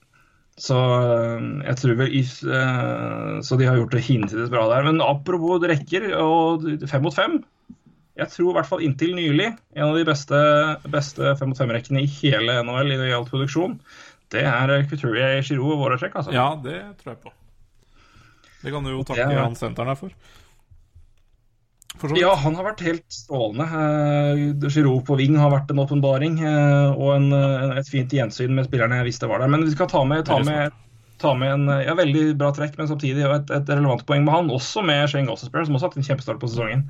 så 0.62 0.78
eh, 0.78 1.44
jeg 1.68 1.78
tror 1.80 1.98
vel 2.00 2.16
if, 2.18 2.32
uh, 2.44 3.40
Så 3.46 3.58
de 3.58 3.68
har 3.70 3.78
gjort 3.78 3.94
det 3.94 4.02
hinsides 4.08 4.50
bra 4.50 4.68
der. 4.70 4.84
Men 4.88 5.02
apropos 5.02 5.62
rekker 5.62 6.08
og 6.18 6.66
fem 6.90 7.02
mot 7.06 7.14
fem 7.14 7.44
Jeg 8.18 8.28
tror 8.34 8.50
i 8.50 8.56
hvert 8.58 8.70
fall 8.70 8.82
inntil 8.86 9.14
nylig 9.16 9.52
en 9.78 9.86
av 9.88 9.96
de 9.96 10.06
beste, 10.06 10.42
beste 10.92 11.36
fem 11.40 11.50
mot 11.54 11.58
fem-rekkene 11.58 12.02
i 12.04 12.10
hele 12.20 12.58
NHL 12.66 12.92
i 12.92 12.98
det 13.00 13.12
gjaldt 13.14 13.32
produksjon, 13.32 13.78
det 14.34 14.44
er 14.44 14.74
Couturier, 14.90 15.40
Giroud 15.42 15.74
og 15.78 15.80
Voracek. 15.86 16.14
Altså. 16.20 16.34
ja, 16.36 16.50
det 16.62 16.82
tror 17.00 17.14
jeg 17.16 17.22
på. 17.24 17.32
Det 18.62 18.74
kan 18.76 18.84
du 18.86 18.92
jo 18.92 19.02
takke 19.08 19.30
Det 19.32 19.40
han 19.40 19.56
senteren 19.58 19.90
her 19.90 19.98
for. 19.98 20.12
Ja, 22.18 22.32
han 22.40 22.56
har 22.58 22.66
vært 22.66 22.84
helt 22.86 23.06
strålende. 23.14 23.66
Eh, 23.68 24.70
Giroud 24.72 25.04
på 25.06 25.18
ving 25.20 25.36
har 25.38 25.52
vært 25.54 25.72
en 25.72 25.82
åpenbaring 25.84 26.40
eh, 26.40 26.96
og 26.96 27.12
en, 27.18 27.28
eh, 27.36 27.76
et 27.82 27.90
fint 27.92 28.14
gjensyn 28.16 28.56
med 28.58 28.66
spillerne 28.66 29.02
jeg 29.02 29.12
visste 29.12 29.30
var 29.30 29.44
der. 29.44 29.52
Men 29.52 29.68
vi 29.68 29.74
skal 29.76 29.90
ta 29.92 30.02
med, 30.08 30.26
ta 30.26 30.40
med, 30.46 30.74
ta 31.22 31.36
med 31.38 31.54
en 31.60 31.74
ja, 31.86 31.96
veldig 31.98 32.26
bra 32.40 32.50
trekk, 32.58 32.78
men 32.80 32.90
samtidig 32.90 33.28
et, 33.28 33.54
et 33.54 33.74
relevant 33.74 34.06
poeng 34.08 34.26
med 34.26 34.34
han. 34.34 34.54
Også 34.54 34.86
med 34.86 35.04
Shane 35.12 35.30
Gossespierre, 35.30 35.68
som 35.70 35.78
også 35.78 35.88
har 35.88 35.94
hatt 35.94 36.02
en 36.02 36.10
kjempestart 36.10 36.42
på 36.42 36.50
sesongen. 36.50 36.88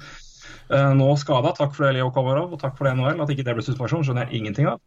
Eh, 0.71 0.91
nå 0.95 1.09
skada. 1.19 1.51
Takk 1.57 1.75
for 1.75 1.87
det, 1.87 1.97
Leo 1.97 2.13
Komarov, 2.15 2.55
og 2.55 2.61
takk 2.61 2.77
for 2.79 2.87
det, 2.87 2.95
NHL. 2.95 3.19
At 3.25 3.35
ikke 3.35 3.47
det 3.49 3.57
ble 3.57 3.67
suspensjon, 3.67 4.07
skjønner 4.07 4.29
jeg 4.29 4.39
ingenting 4.39 4.71
av. 4.71 4.79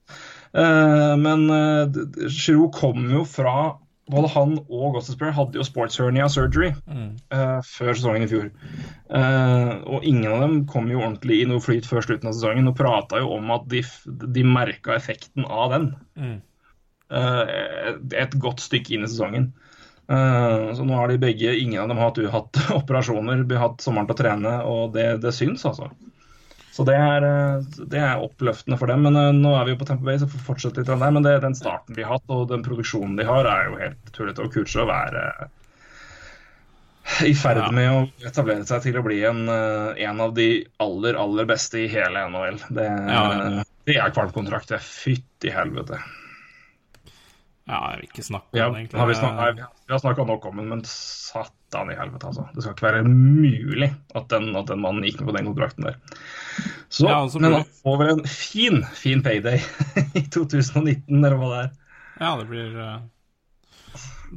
Men 0.54 1.48
Giroud 2.30 2.70
kom 2.76 3.08
jo 3.10 3.24
fra 3.26 3.74
både 4.10 4.30
han 4.34 4.56
og 4.68 4.96
Gossesper 4.96 5.32
hadde 5.32 5.56
jo 5.58 5.64
sports 5.66 5.96
hernia 6.00 6.26
surgery 6.28 6.72
Mm. 6.86 7.16
uh, 7.32 7.60
før 7.64 7.92
sesongen 7.94 8.26
i 8.26 8.30
fjor. 8.30 8.50
Uh, 9.08 9.80
og 9.88 10.04
ingen 10.04 10.28
av 10.32 10.40
dem 10.44 10.56
kom 10.70 10.90
jo 10.92 11.00
ordentlig 11.00 11.42
i 11.42 11.48
noe 11.48 11.62
flyt 11.64 11.88
før 11.88 12.04
slutten 12.04 12.28
av 12.28 12.36
sesongen 12.36 12.68
og 12.68 12.76
prata 12.76 13.22
jo 13.22 13.32
om 13.38 13.50
at 13.56 13.68
de, 13.72 13.80
de 14.36 14.44
merka 14.44 14.96
effekten 14.98 15.46
av 15.48 15.70
den 15.76 15.90
Mm. 16.20 16.40
uh, 17.10 17.44
et, 17.48 18.02
et 18.12 18.38
godt 18.40 18.60
stykke 18.60 18.94
inn 18.96 19.04
i 19.06 19.10
sesongen. 19.10 19.52
Eh, 20.04 20.74
så 20.76 20.84
nå 20.84 20.98
har 20.98 21.08
de 21.08 21.16
begge, 21.16 21.54
ingen 21.56 21.80
av 21.80 21.88
dem 21.88 21.96
har 21.96 22.10
hatt, 22.10 22.18
hatt 22.28 22.58
operasjoner, 22.82 23.46
de 23.48 23.56
har 23.56 23.70
hatt 23.70 23.80
sommeren 23.80 24.10
til 24.10 24.12
å 24.12 24.18
trene, 24.18 24.50
og 24.68 24.92
det, 24.92 25.06
det 25.22 25.32
syns, 25.32 25.64
altså. 25.64 25.88
Så 26.74 26.82
det 26.88 26.94
er, 26.98 27.22
eh, 27.22 27.82
det 27.86 28.00
er 28.02 28.22
oppløftende 28.24 28.74
for 28.80 28.90
dem. 28.90 29.04
Men 29.06 29.14
eh, 29.20 29.28
nå 29.36 29.52
er 29.54 29.68
vi 29.68 29.74
jo 29.76 29.80
på 29.82 29.86
Tamper 29.86 30.08
Bay, 30.08 30.18
så 30.18 30.26
får 30.26 30.40
vi 30.40 30.46
fortsette 30.48 30.82
litt 30.82 30.88
der. 30.90 31.12
Men 31.14 31.22
det, 31.26 31.36
den 31.44 31.54
starten 31.54 31.94
de 31.94 32.02
har 32.02 32.16
hatt, 32.16 32.24
og 32.34 32.48
den 32.50 32.64
produksjonen 32.66 33.14
de 33.20 33.26
har, 33.28 33.46
er 33.46 33.68
jo 33.68 33.76
helt 33.78 34.10
tullete. 34.16 34.42
Og 34.42 34.50
Kutsjov 34.56 34.90
er 34.90 35.20
eh, 35.20 35.44
i 37.28 37.34
ferd 37.38 37.60
Ja. 37.62 37.68
med 37.76 37.90
å 37.92 38.00
etablere 38.26 38.66
seg 38.66 38.82
til 38.88 38.98
å 38.98 39.04
bli 39.06 39.20
en, 39.28 39.44
en 39.46 40.20
av 40.24 40.34
de 40.34 40.48
aller, 40.82 41.14
aller 41.20 41.46
beste 41.46 41.84
i 41.84 41.86
hele 41.92 42.26
NHL. 42.32 42.58
Det, 42.74 42.88
Ja, 42.90 43.24
ja. 43.38 43.64
det 43.86 43.98
er 44.00 44.14
kvalmkontrakt. 44.16 44.72
Fytti 44.82 45.52
helvete. 45.54 46.00
Ja, 47.64 47.78
jeg 47.94 48.00
vil 48.00 48.08
ikke 48.10 48.22
snakke 48.26 48.50
om 48.52 48.58
Ja, 48.58 48.66
egentlig. 48.68 48.98
har 49.00 49.08
vi, 49.08 49.14
snak 49.16 49.60
vi 49.86 49.92
har 49.94 50.00
snakka 50.02 50.24
nok 50.28 50.42
om 50.50 50.58
den, 50.60 50.66
men 50.68 50.82
satan 50.84 51.92
i 51.92 51.96
helvete, 51.96 52.28
altså. 52.28 52.44
Det 52.52 52.64
skal 52.64 52.74
ikke 52.74 52.86
være 52.90 53.06
mulig 53.08 53.88
at 54.14 54.28
den, 54.28 54.50
at 54.60 54.68
den 54.68 54.82
mannen 54.84 55.06
gikk 55.06 55.22
med 55.22 55.30
på 55.30 55.36
den 55.38 55.48
kontrakten 55.48 55.88
der. 55.88 55.96
Så, 56.92 57.08
Ja, 57.08 57.22
altså, 57.22 57.40
men 57.40 57.56
han 57.56 57.64
får 57.80 57.96
vel 58.02 58.12
en 58.18 58.28
fin, 58.28 58.84
fin 58.92 59.24
payday 59.24 59.64
i 60.20 60.26
2019, 60.28 61.08
eller 61.24 61.38
hva 61.40 61.50
det 61.54 61.62
er. 61.62 61.72
Ja, 62.20 62.34
det 62.42 62.46
blir 62.52 62.76
eh, 62.84 63.00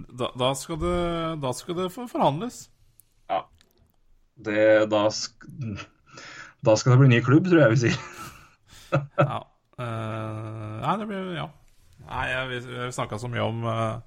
da, 0.07 0.31
da, 0.39 0.53
skal 0.55 0.79
det, 0.81 0.95
da 1.43 1.53
skal 1.53 1.81
det 1.81 1.91
forhandles. 1.97 2.63
Ja. 3.27 3.43
Det, 4.47 4.87
da, 4.91 5.03
sk 5.11 5.49
da 6.63 6.73
skal 6.79 6.95
det 6.95 7.01
bli 7.03 7.11
ny 7.11 7.21
klubb, 7.25 7.51
tror 7.51 7.65
jeg 7.65 7.75
vi 7.75 7.83
sier. 7.87 8.01
Ja. 9.19 9.43
Uh, 9.77 10.79
nei, 10.79 10.93
det 11.01 11.05
blir 11.09 11.33
Ja. 11.35 11.49
Nei, 12.07 12.27
jeg, 12.31 12.47
vi, 12.51 12.61
vi 12.71 12.91
snakka 12.95 13.19
så 13.21 13.31
mye 13.31 13.43
om 13.45 13.65
uh, 13.67 13.97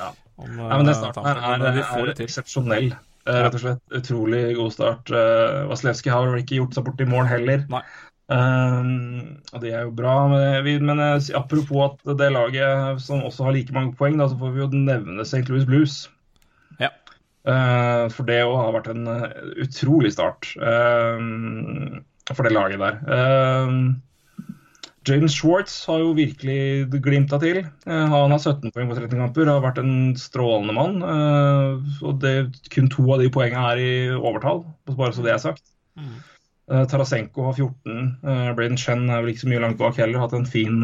Ja. 0.00 0.10
om, 0.40 0.50
Nei, 0.56 0.74
men 0.74 0.84
den 0.86 0.94
eh, 0.94 0.98
starten 1.00 1.26
her 1.28 1.40
er, 1.40 1.64
er, 1.70 2.12
er 2.12 2.22
eksepsjonell. 2.26 2.92
Uh, 3.28 3.34
Rett 3.46 3.56
og 3.58 3.64
slett 3.64 3.98
utrolig 4.00 4.44
god 4.58 4.76
start. 4.76 5.12
Uh, 5.12 5.66
Vasilevskij 5.70 6.14
har 6.14 6.28
vel 6.28 6.44
ikke 6.44 6.60
gjort 6.60 6.78
seg 6.78 6.86
bort 6.88 7.02
i 7.04 7.08
mål 7.08 7.28
heller. 7.30 7.66
Nei. 7.72 7.84
Um, 8.30 9.40
og 9.50 9.62
det 9.64 9.72
er 9.74 9.88
jo 9.88 9.94
bra. 9.94 10.14
Men, 10.30 10.60
vi, 10.64 10.76
men 10.78 11.02
eh, 11.02 11.30
apropos 11.34 11.88
at 11.88 12.12
det 12.18 12.30
laget 12.32 13.02
som 13.02 13.24
også 13.26 13.48
har 13.48 13.56
like 13.56 13.74
mange 13.74 13.96
poeng, 13.98 14.20
da, 14.20 14.28
så 14.30 14.38
får 14.38 14.54
vi 14.54 14.62
jo 14.62 14.68
nevne 14.70 15.26
St. 15.26 15.42
Louis 15.50 15.66
Blues. 15.66 16.04
Ja. 16.78 16.92
Uh, 17.48 18.06
for 18.12 18.28
det 18.28 18.42
òg 18.44 18.54
har 18.60 18.74
vært 18.76 18.92
en 18.92 19.08
eh, 19.10 19.26
utrolig 19.64 20.12
start 20.12 20.52
uh, 20.60 21.16
for 22.30 22.46
det 22.46 22.54
laget 22.54 22.82
der. 22.82 23.00
Um, 23.08 23.98
James 25.10 25.34
Schwartz 25.34 25.74
har 25.90 26.00
jo 26.02 26.14
virkelig 26.14 27.00
glimta 27.02 27.40
til. 27.42 27.64
Eh, 27.66 28.06
han 28.12 28.32
har 28.32 28.38
17 28.38 28.70
poeng 28.70 28.90
på 28.90 28.96
13 28.96 29.18
kamper, 29.18 29.50
har 29.50 29.62
vært 29.64 29.80
en 29.82 30.14
strålende 30.18 30.76
mann. 30.76 31.00
eh, 31.02 32.02
og 32.06 32.20
det, 32.22 32.34
kun 32.70 32.90
to 32.92 33.06
av 33.12 33.22
de 33.22 33.30
poengene 33.32 33.72
er 33.72 33.82
i 33.82 33.92
overtall, 34.14 34.64
bare 34.86 35.12
så 35.16 35.26
det 35.26 35.34
er 35.34 35.42
sagt. 35.42 35.64
Mm. 35.98 36.18
Eh, 36.70 36.84
Tarasenko 36.86 37.48
har 37.48 37.58
14. 37.58 38.16
Uh, 38.22 38.52
Braden 38.54 38.78
Chen 38.78 39.08
er 39.10 39.24
vel 39.24 39.32
ikke 39.32 39.42
så 39.42 39.50
mye 39.50 39.62
langt 39.64 39.80
bak 39.80 39.98
heller. 39.98 40.22
Hatt 40.22 40.36
en 40.38 40.46
fin, 40.46 40.78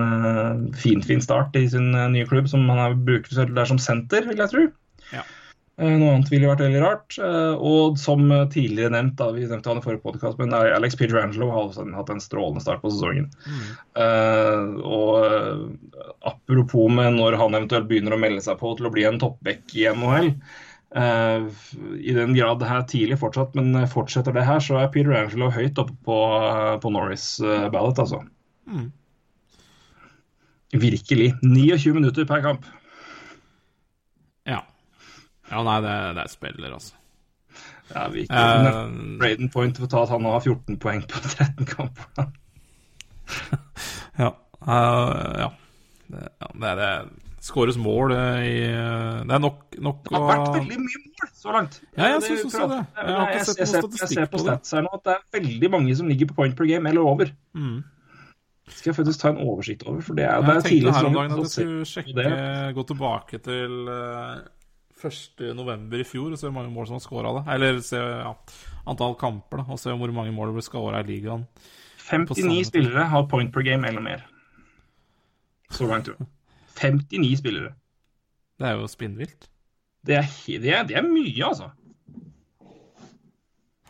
fin, 0.74 1.02
fin 1.02 1.22
start 1.22 1.54
i 1.54 1.68
sin 1.70 1.92
nye 1.94 2.26
klubb, 2.26 2.50
som 2.50 2.66
han 2.72 2.82
er, 2.82 2.98
bruker 2.98 3.54
der 3.54 3.70
som 3.70 3.78
senter, 3.78 4.26
vil 4.26 4.42
jeg 4.42 4.50
tro. 4.50 4.66
Ja. 5.14 5.22
Eh, 5.76 5.92
noe 6.00 6.14
annet 6.14 6.30
ville 6.32 6.48
vært 6.48 6.62
veldig 6.64 6.80
rart. 6.80 7.16
Eh, 7.20 7.54
og 7.60 7.98
som 8.00 8.24
tidligere 8.52 8.94
nevnt, 8.94 9.18
da, 9.20 9.28
vi 9.36 9.44
nevnte 9.44 9.68
han 9.68 9.80
i 9.82 9.84
forrige 9.84 10.04
podkast, 10.06 10.38
men 10.40 10.54
Alex 10.56 10.96
Pietrangelo 10.96 11.50
har 11.52 11.66
også 11.66 11.84
hatt 11.92 12.12
en 12.12 12.22
strålende 12.22 12.64
start 12.64 12.80
på 12.84 12.92
sesongen. 12.94 13.28
Mm. 13.44 13.66
Uh, 14.00 14.62
og 14.86 16.30
apropos 16.32 16.88
med 16.92 17.18
når 17.18 17.36
han 17.40 17.58
eventuelt 17.58 17.90
begynner 17.90 18.16
å 18.16 18.20
melde 18.20 18.44
seg 18.44 18.56
på 18.60 18.72
til 18.78 18.88
å 18.88 18.94
bli 18.94 19.04
en 19.08 19.20
toppback 19.20 19.76
i 19.76 19.84
NHL. 19.92 20.32
Uh, 20.96 21.44
I 22.00 22.14
den 22.16 22.32
grad 22.38 22.62
det 22.62 22.70
her 22.70 22.86
tidlig 22.88 23.20
fortsatt, 23.20 23.52
men 23.58 23.76
fortsetter 23.92 24.32
det 24.32 24.46
her, 24.48 24.62
så 24.64 24.80
er 24.80 24.92
Peter 24.94 25.12
Angelo 25.18 25.50
høyt 25.52 25.76
oppe 25.82 25.92
på, 26.08 26.20
på 26.80 26.94
Norris 26.94 27.34
uh, 27.44 27.68
Ballot, 27.68 28.00
altså. 28.00 28.22
Mm. 28.64 28.88
Virkelig. 30.72 31.34
29 31.44 31.94
minutter 32.00 32.24
per 32.24 32.40
kamp. 32.48 32.64
Ja. 35.50 35.56
Ja, 35.56 35.62
nei, 35.66 35.76
det, 35.84 35.96
det 36.16 36.24
er 36.24 36.32
spiller, 36.32 36.72
altså. 36.78 36.94
Ja, 37.92 38.08
vi 38.10 38.24
gikk 38.24 38.32
Eh, 38.34 38.80
Braden 39.20 39.52
Point 39.54 39.78
å 39.78 39.86
ta 39.90 40.02
at 40.02 40.10
han 40.10 40.26
har 40.26 40.40
14 40.42 40.78
poeng 40.82 41.04
på 41.06 41.20
13 41.22 41.68
kamper. 41.70 42.26
ja. 44.22 44.32
Uh, 44.66 45.38
ja. 45.38 45.48
Det, 46.10 46.26
det 46.62 46.74
det 46.80 46.90
skåres 47.46 47.76
mål 47.78 48.12
eh, 48.14 48.44
i 48.46 48.54
Det 49.26 49.34
er 49.34 49.42
nok, 49.42 49.58
nok 49.82 50.00
Det 50.06 50.14
har 50.16 50.24
vært 50.30 50.56
veldig 50.56 50.78
mye 50.82 51.02
mål 51.02 51.28
så 51.34 51.52
langt. 51.54 51.76
Ja, 51.94 52.08
jeg 52.14 52.22
synes 52.26 52.46
også 52.48 52.68
det. 52.72 52.78
Jeg 52.96 53.18
har 53.18 53.28
ikke 53.34 53.44
sett 53.46 53.60
noe 53.60 53.66
ser- 53.70 53.84
statistikk 53.84 54.06
Jeg 54.08 54.14
ser 54.16 54.30
på 54.32 54.40
stats 54.42 54.74
her 54.74 54.86
nå 54.86 54.94
at 54.96 55.04
det 55.06 55.14
er 55.14 55.22
veldig 55.38 55.70
mange 55.76 55.98
som 55.98 56.10
ligger 56.10 56.30
på 56.32 56.38
point 56.40 56.56
per 56.58 56.70
game 56.70 56.90
eller 56.90 57.06
over. 57.06 57.30
Mm. 57.54 57.76
Skal 58.66 58.90
jeg 58.90 58.98
faktisk 58.98 59.22
ta 59.22 59.30
en 59.30 59.38
oversikt 59.46 59.86
over, 59.86 60.02
for 60.02 60.18
det 60.18 60.26
er, 60.26 60.42
det 60.42 60.56
Jeg 60.56 60.56
er 60.56 60.66
tenkte 60.66 60.74
Jeg 60.74 60.82
tenkte 60.82 60.98
her 60.98 61.06
om 61.06 61.18
dagen 61.20 61.36
at 61.36 61.44
jeg 61.44 61.54
skulle 61.54 61.86
sjekke, 61.92 62.74
gå 62.74 62.86
tilbake 62.90 63.42
til 63.46 63.76
eh, 63.94 64.32
1. 65.08 65.42
november 65.56 66.02
i 66.02 66.06
fjor 66.06 66.32
og 66.32 66.40
se 66.40 66.48
hvor 66.48 66.56
mange 66.58 66.72
mål 66.74 66.88
som 66.88 66.98
var 66.98 67.04
skåra 67.04 67.32
da. 67.38 67.42
Eller 67.54 67.80
se 67.84 68.00
ja, 68.00 68.32
antall 68.88 69.16
kamper, 69.20 69.62
da. 69.62 69.66
Og 69.74 69.80
se 69.82 69.94
hvor 69.94 70.14
mange 70.14 70.34
mål 70.34 70.52
det 70.52 70.58
ble 70.58 70.66
skåra 70.66 71.02
i 71.02 71.08
ligaen. 71.08 71.46
59 72.06 72.68
spillere 72.68 73.08
har 73.10 73.26
point 73.30 73.52
per 73.54 73.66
game 73.66 73.88
eller 73.88 74.04
mer. 74.04 74.22
Så 75.74 75.88
langt, 75.90 76.06
tror 76.06 76.20
jeg. 76.20 76.30
59 76.78 77.40
spillere. 77.40 77.72
Det 78.56 78.68
er 78.68 78.78
jo 78.78 78.86
spinnvilt. 78.88 79.50
Det 80.06 80.20
er, 80.20 80.30
det 80.62 80.70
er, 80.70 80.86
det 80.86 80.96
er 81.00 81.06
mye, 81.06 81.42
altså. 81.46 81.72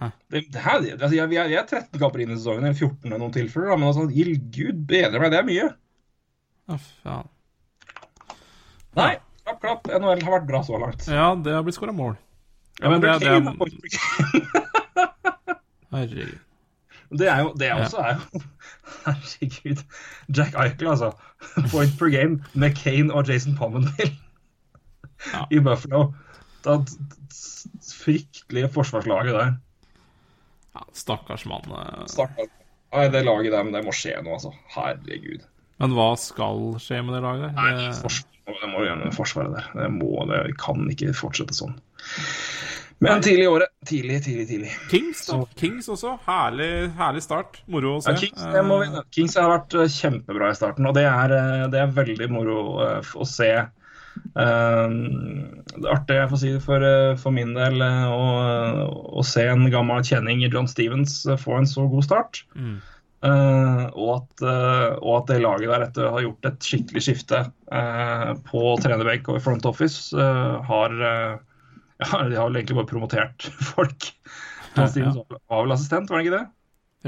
Det, 0.01 0.43
det 0.53 0.61
her, 0.61 0.81
det, 0.81 0.91
altså, 0.93 1.15
jeg, 1.17 1.25
er, 1.25 1.49
vi 1.49 1.57
er 1.57 1.65
13 1.65 2.01
kamper 2.01 2.23
inn 2.23 2.33
i 2.35 2.37
sesongen, 2.37 2.67
eller 2.67 2.77
14 2.77 3.13
i 3.13 3.19
noen 3.21 3.33
tilfeller, 3.33 3.79
men 3.79 3.89
altså, 3.89 4.05
gild 4.13 4.43
gud 4.53 4.83
bedre 4.89 5.21
meg, 5.23 5.33
det 5.33 5.39
er 5.41 5.47
mye. 5.49 5.69
Ja, 6.67 6.79
faen. 7.05 7.31
Nei, 8.97 9.13
klapp, 9.47 9.61
klapp. 9.63 9.87
NHL 9.95 10.23
har 10.27 10.35
vært 10.41 10.49
bra 10.51 10.61
så 10.67 10.79
langt. 10.83 11.07
Ja, 11.11 11.29
det 11.39 11.55
har 11.55 11.63
blitt 11.67 11.79
skåra 11.79 11.95
mål. 11.97 12.17
Ja, 12.83 12.91
men 12.93 13.01
det, 13.01 13.15
det, 13.23 13.31
det, 13.31 13.57
det, 13.57 13.91
er- 13.97 15.57
Herregud. 15.97 16.35
det 17.17 17.29
er 17.31 17.39
jo 17.45 17.53
Det 17.57 17.71
også 17.73 18.01
er 18.03 18.17
jo 18.19 18.41
Herregud. 19.07 19.83
Jack 20.37 20.55
Eichel, 20.61 20.91
altså. 20.93 21.13
Point 21.73 21.95
per 21.99 22.11
game 22.13 22.41
med 22.55 22.75
Kane 22.77 23.15
og 23.15 23.29
Jason 23.31 23.57
Pommenville 23.57 24.13
Ja. 25.33 25.47
i 25.51 25.59
Buffalo. 25.65 26.11
Det 26.67 26.75
fryktelige 27.87 28.69
forsvarslaget 28.75 29.33
der. 29.35 29.55
Ja, 30.77 30.83
stakkars 30.93 31.47
mann. 31.49 31.65
eh. 31.73 32.05
Stakkars. 32.11 32.51
Nei, 32.93 33.07
det 33.13 33.25
laget 33.27 33.53
der, 33.53 33.63
men 33.67 33.73
det 33.75 33.81
må 33.87 33.93
skje 33.97 34.13
noe, 34.23 34.37
altså. 34.37 34.53
Herregud. 34.75 35.47
Men 35.81 35.93
hva 35.97 36.11
skal 36.21 36.77
skje 36.81 37.01
med 37.05 37.17
det 37.17 37.23
laget? 37.25 37.57
Nei, 37.57 37.73
forsvar, 37.97 38.29
det 38.47 38.71
må 38.71 38.85
gjøre 38.85 39.01
noe 39.01 39.11
med 39.11 39.17
forsvaret 39.17 39.57
der. 39.57 39.69
Det, 39.75 39.91
må, 39.97 40.11
det 40.31 40.43
kan 40.63 40.87
ikke 40.93 41.15
fortsette 41.17 41.57
sånn. 41.57 41.75
Men 43.05 43.21
tidlig 43.21 43.45
i 43.45 43.49
året. 43.51 43.73
Tidlig, 43.85 44.23
tidlig, 44.25 44.47
tidlig. 44.49 44.71
Kings, 44.89 45.27
da. 45.29 45.43
Kings 45.61 45.89
også. 45.93 46.15
Herlig, 46.25 46.71
herlig 46.97 47.25
start. 47.27 47.59
Moro 47.69 47.99
å 47.99 48.05
se. 48.05 48.15
Ja, 48.15 48.21
Kings, 48.23 48.45
vi, 48.47 49.03
Kings 49.19 49.37
har 49.37 49.51
vært 49.53 49.77
eh, 49.77 49.91
kjempebra 49.93 50.49
i 50.55 50.57
starten, 50.57 50.89
og 50.89 50.97
det 50.97 51.05
er, 51.11 51.35
eh, 51.37 51.67
det 51.73 51.83
er 51.83 51.97
veldig 51.99 52.31
moro 52.33 52.61
eh, 52.87 53.11
å 53.17 53.29
se. 53.29 53.51
Uh, 54.33 54.89
Det 55.77 55.85
er 55.85 55.93
artig 55.93 56.17
jeg 56.17 56.31
får 56.31 56.41
si 56.41 56.51
det 56.55 56.63
for, 56.65 56.85
eh, 56.87 57.17
for 57.21 57.35
min 57.37 57.53
del 57.57 57.83
eh, 57.85 58.05
å, 58.09 58.87
å 59.21 59.25
se 59.27 59.45
en 59.51 59.67
gammel 59.73 60.05
kjenning 60.07 60.45
John 60.47 60.69
Stevens 60.71 61.19
eh, 61.29 61.37
få 61.41 61.59
en 61.59 61.69
så 61.69 61.85
god 61.93 62.07
start. 62.07 62.41
Mm. 62.57 62.79
Eh, 63.25 63.85
og, 63.97 64.11
at, 64.19 64.43
uh, 64.45 64.97
og 65.01 65.13
at 65.23 65.31
det 65.31 65.39
laget 65.41 65.71
der 65.71 65.85
etter 65.87 66.11
har 66.13 66.25
gjort 66.27 66.49
et 66.51 66.67
skikkelig 66.69 67.03
skifte 67.07 67.39
uh, 67.49 68.33
på 68.45 68.75
trenerbenk 68.83 69.31
og 69.33 69.39
i 69.39 69.45
front 69.45 69.65
office, 69.69 70.13
har 70.17 70.97
ja, 71.01 72.19
De 72.29 72.37
har 72.37 72.51
vel 72.51 72.61
egentlig 72.61 72.77
bare 72.77 72.91
promotert 72.91 73.49
folk. 73.73 74.11
Ja, 74.75 74.85
ja. 74.85 74.91
Stevens 74.93 75.17
var 75.33 75.65
vel 75.65 75.77
assistent, 75.77 76.13
var 76.13 76.21
det 76.21 76.29
ikke 76.29 76.43
det? 76.43 76.45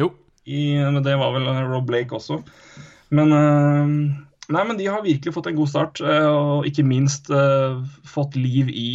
Jo. 0.05 0.13
I, 0.49 0.81
men 0.81 1.03
det 1.05 1.19
var 1.21 1.35
vel 1.35 1.45
Rob 1.69 1.85
Blake 1.91 2.17
også. 2.17 2.39
Men, 3.13 3.33
nei, 4.49 4.63
men 4.65 4.79
de 4.79 4.87
har 4.89 5.05
virkelig 5.05 5.35
fått 5.35 5.51
en 5.51 5.59
god 5.59 5.69
start, 5.69 6.01
og 6.01 6.65
ikke 6.65 6.87
minst 6.89 7.29
fått 8.09 8.39
liv 8.41 8.71
i 8.73 8.89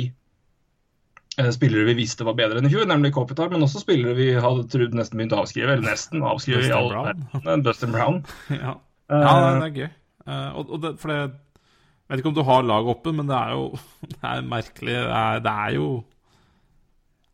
spillere 1.34 1.88
vi 1.90 1.98
visste 1.98 2.26
var 2.28 2.36
bedre 2.38 2.60
enn 2.62 2.68
i 2.68 2.72
fjor, 2.74 2.86
nemlig 2.90 3.14
Kopitar, 3.16 3.50
men 3.50 3.66
også 3.66 3.82
spillere 3.82 4.14
vi 4.18 4.32
hadde 4.38 4.68
trodd 4.70 4.94
nesten 4.98 5.18
begynte 5.18 5.40
å 5.40 5.44
avskrive, 5.44 5.76
eller 5.78 5.88
nesten 5.94 6.22
avskrive 6.22 6.68
i 6.68 6.74
all 6.76 6.92
verden. 6.94 7.64
Dustin 7.66 7.96
Brown. 7.96 8.22
Ja, 8.54 8.78
Eh, 9.12 9.20
ja 9.20 9.34
det, 9.40 9.50
det 9.60 9.66
er 9.68 9.80
gøy. 9.80 9.90
Eh, 10.24 10.60
og, 10.60 10.78
det, 10.84 10.94
for 11.02 11.12
det 11.12 11.20
Jeg 11.20 12.12
vet 12.12 12.22
ikke 12.22 12.32
om 12.32 12.38
du 12.38 12.46
har 12.48 12.66
laget 12.68 12.94
oppe, 12.94 13.14
men 13.16 13.30
det 13.30 13.38
er 13.38 13.58
jo 13.58 13.66
Det 14.14 14.22
er 14.30 14.48
merkelig. 14.48 14.96
Det 14.96 15.18
er, 15.20 15.44
det 15.44 15.56
er 15.66 15.76
jo 15.78 15.90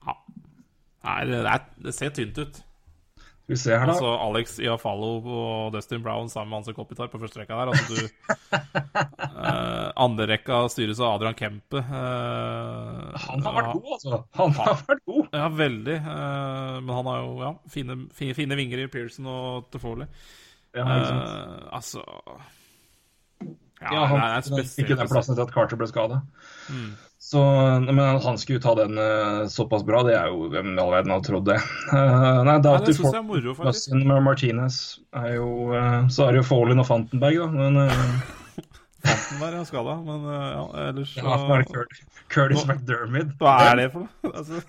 Ja. 0.07 0.17
Det, 1.26 1.30
det, 1.31 1.53
er, 1.53 1.67
det 1.85 1.95
ser 1.95 2.15
tynt 2.15 2.41
ut. 2.41 2.61
Skal 3.49 3.55
vi 3.55 3.61
se 3.63 3.77
her, 3.81 3.88
da. 3.88 3.93
Altså 3.95 4.09
Alex 4.21 4.51
Iafalo 4.61 5.07
og 5.26 5.71
Dustin 5.73 6.03
Brown 6.05 6.27
sammen 6.30 6.51
med 6.51 6.59
Hanse 6.59 6.73
Kopitar 6.77 7.07
på 7.09 7.17
første 7.17 7.39
rekka 7.41 7.55
der. 7.57 7.71
Altså 7.71 7.95
du 7.95 8.03
uh, 8.53 9.88
Andre 10.05 10.27
rekka 10.30 10.59
styres 10.69 11.01
av 11.01 11.15
Adrian 11.15 11.34
Kempe. 11.39 11.81
Uh, 11.81 13.17
Han 13.26 13.41
har 13.47 13.57
vært 13.57 13.71
god, 13.80 13.88
altså. 13.95 14.19
Han 14.38 14.53
har 14.59 14.77
vært 14.84 15.01
god. 15.09 15.34
Ja, 15.34 15.47
veldig. 15.63 15.97
Uh, 16.05 16.77
men 16.84 16.93
han 16.99 17.09
har 17.09 17.23
jo 17.23 17.34
ja, 17.41 17.51
fine, 17.73 17.97
fine, 18.13 18.38
fine 18.38 18.59
vinger 18.61 18.85
i 18.85 18.88
Pearson 18.93 19.34
og 19.34 19.73
Toffoli. 19.73 20.05
Ja, 20.77 20.85
uh. 20.85 21.73
Altså 21.73 22.05
Ja, 23.80 23.93
Ja, 23.93 24.06
han 24.11 24.19
det 24.19 24.30
er 24.30 24.41
fikk 24.43 24.72
spesielt. 24.73 24.99
den 24.99 25.11
plassen 25.11 25.35
etter 25.35 25.47
at 25.47 25.53
Carter 25.56 25.80
ble 25.80 25.88
skada. 25.88 26.23
Mm. 26.68 26.89
Så, 27.19 27.41
men 27.84 27.99
han 27.99 28.38
skulle 28.39 28.61
ta 28.64 28.73
den 28.80 28.97
uh, 28.97 29.45
såpass 29.51 29.84
bra, 29.85 30.01
det 30.07 30.15
er 30.18 30.31
jo 30.31 30.47
hvem 30.49 30.72
i 30.72 30.81
all 30.81 30.93
verden 30.93 31.14
hadde 31.14 31.27
trodd 31.27 31.45
det. 31.49 31.60
Uh, 31.91 32.41
nei, 32.47 32.57
det 32.64 32.72
er 32.72 32.80
Nei, 32.80 32.88
det 32.88 32.95
syns 32.95 33.11
jeg 33.11 33.19
er 33.19 33.27
moro, 33.27 33.56
faktisk. 33.57 33.95
Med 33.99 34.23
Martinez 34.26 34.81
er 35.19 35.35
jo 35.35 35.49
uh, 35.76 36.07
Så 36.10 36.26
er 36.26 36.35
det 36.35 36.41
jo 36.41 36.49
Fallin 36.49 36.81
og 36.81 36.88
Fantenberg, 36.88 37.41
da. 37.43 37.47
Men 37.53 37.81
uh, 37.85 38.35
Fanten 38.99 39.39
der 39.39 39.56
er 39.60 39.64
skada, 39.64 39.95
men 40.03 40.26
eh, 40.27 40.47
ja, 40.51 40.64
ellers 40.89 41.14
så 41.14 41.23
ja, 41.23 41.35
er 41.56 41.64
det 41.64 41.88
Curtis, 42.30 42.65
McDermid. 42.68 43.31
Hva 43.39 43.56
er 43.69 43.80
det 43.80 43.88
for 43.93 44.03
noe? 44.03 44.31
Altså, 44.34 44.60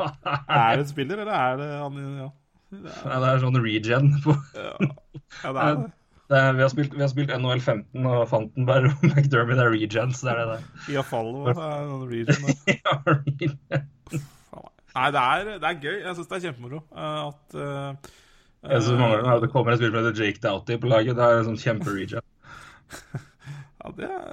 er 0.00 0.80
det 0.80 0.84
en 0.84 0.90
spiller, 0.90 1.22
eller 1.22 1.36
er 1.36 1.60
det 1.60 1.70
han 1.76 2.00
Ja, 2.18 2.28
Nei, 2.70 3.16
det 3.22 3.30
er 3.30 3.40
sånn 3.42 3.60
regen. 3.62 4.12
På, 4.24 4.34
ja, 4.54 4.74
ja 4.80 5.52
det 5.54 5.62
er 5.66 5.78
det. 5.78 5.88
Er, 6.38 6.52
vi, 6.54 6.62
har 6.62 6.70
spilt, 6.70 6.92
vi 6.94 7.02
har 7.02 7.10
spilt 7.10 7.32
NHL 7.34 7.60
15, 7.62 8.06
og 8.06 8.20
Fantenberg 8.30 8.90
og 8.92 9.06
McDermott 9.08 9.62
er 9.62 9.72
regens. 9.74 10.20
Det 10.22 10.30
er 10.32 10.40
det 10.40 10.46
der. 10.52 10.66
Iafallo 10.94 11.46
er 11.50 11.88
noen 11.88 12.12
der. 12.28 12.44
Ja, 12.70 12.98
regen. 13.10 13.56
Nei, 14.90 15.08
det 15.14 15.22
er, 15.22 15.50
det 15.62 15.68
er 15.68 15.80
gøy. 15.82 15.96
Jeg 16.02 16.16
syns 16.18 16.30
det 16.30 16.36
er 16.36 16.44
kjempemoro 16.48 16.80
eh, 16.82 17.18
at 17.28 17.56
uh, 17.56 18.12
Jeg 18.66 18.82
synes 18.86 18.98
mange 18.98 19.20
at 19.22 19.42
det 19.44 19.50
kommer 19.52 19.72
et 19.72 19.80
spiller 19.80 20.02
med 20.02 20.18
Jake 20.18 20.42
Doughty 20.42 20.78
på 20.82 20.90
laget. 20.90 21.18
Det 21.18 21.26
er 21.26 21.42
en 21.42 21.50
sånn 21.52 21.60
kjempe-regen. 21.64 22.26
Ja, 23.80 23.90
det 23.96 24.08
er, 24.12 24.32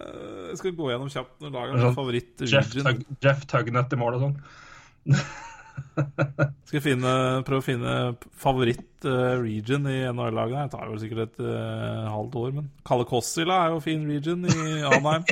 Jeg 0.50 0.58
skal 0.60 0.74
gå 0.76 0.90
gjennom 0.92 1.08
kjapt 1.08 1.38
når 1.40 1.52
laget 1.54 1.78
Sånn 1.78 1.86
har 1.86 1.94
favoritt 1.96 2.42
Jeff. 2.52 2.74
Tug, 2.74 3.04
Jeff 3.24 3.46
Tugnett 3.48 3.94
i 3.96 4.00
mål 4.02 4.18
og 4.18 4.26
sånn. 4.26 5.22
Skal 6.68 6.84
finne, 6.84 7.14
prøve 7.48 7.62
å 7.62 7.66
finne 7.66 7.94
favoritt 8.38 9.08
eh, 9.08 9.38
region 9.42 9.88
i 9.92 10.02
NHL-laget. 10.10 10.68
Det 10.68 10.76
tar 10.76 10.92
vel 10.92 11.00
sikkert 11.02 11.24
et 11.28 11.42
uh, 11.46 12.10
halvt 12.12 12.38
år, 12.42 12.52
men 12.60 12.68
Kalle 12.88 13.08
Kossila 13.10 13.64
er 13.66 13.74
jo 13.76 13.82
fin 13.84 14.04
region 14.10 14.46
i 14.48 14.84
Anheim. 14.88 15.26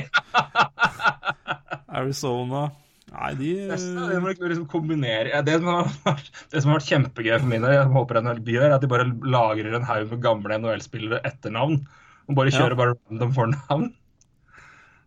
Arizona 1.96 2.70
Nei, 3.16 3.32
de 3.40 3.52
det 3.70 4.18
må 4.20 4.32
liksom 4.34 4.66
kombinere 4.68 5.30
ja, 5.32 5.42
det, 5.46 5.60
som 5.62 5.70
har 5.72 6.18
det 6.52 6.62
som 6.62 6.72
har 6.72 6.80
vært 6.82 6.90
kjempegøy 6.90 7.36
for 7.38 7.48
min 7.48 7.64
del, 7.64 7.76
jeg 7.78 7.92
håper 7.94 8.20
NHL 8.20 8.42
gjør, 8.56 8.66
er 8.68 8.76
at 8.76 8.84
de 8.84 8.90
bare 8.92 9.06
lagrer 9.36 9.78
en 9.78 9.86
haug 9.88 10.10
med 10.12 10.24
gamle 10.26 10.58
NHL-spillere 10.60 11.22
etter 11.30 11.54
navn. 11.56 11.78
Og 12.26 12.36
bare 12.36 12.52
Ja. 12.52 12.58
kjører 12.58 12.80
bare 12.80 12.96
random 12.98 13.32
fornavn. 13.38 13.88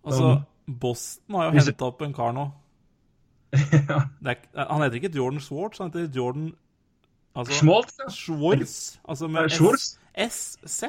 Altså, 0.06 0.30
Boston 0.68 1.36
har 1.36 1.50
jo 1.50 1.58
henta 1.58 1.90
opp 1.90 2.02
en 2.06 2.14
kar 2.16 2.32
nå. 2.36 2.46
Ja. 3.88 4.00
Er, 4.24 4.34
han 4.68 4.82
heter 4.82 4.94
ikke 5.00 5.16
Jordan 5.16 5.40
Swartz, 5.40 5.78
han 5.78 5.92
heter 5.92 6.08
Jordan 6.16 6.54
altså, 7.34 7.52
Schmaltz, 7.52 7.98
ja. 7.98 8.10
Schwartz. 8.12 8.98
Altså 9.08 9.26
med 9.28 9.50
S-Z. 10.28 10.82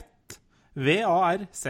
V-A-R-Z. 0.76 1.68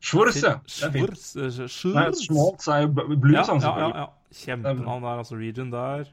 Schwartz, 0.00 0.42
ja. 0.42 0.58
Schwartz. 0.66 1.36
eh. 1.36 1.68
Schmaltz 1.68 2.68
er 2.68 2.78
jo 2.84 2.88
blues, 2.92 3.34
Ja, 3.34 3.42
han 3.52 3.60
ja, 3.60 3.78
ja, 3.78 3.98
ja. 3.98 4.06
Kjempenavn 4.34 5.02
der, 5.02 5.08
altså. 5.18 5.34
Region 5.36 5.72
der. 5.72 6.04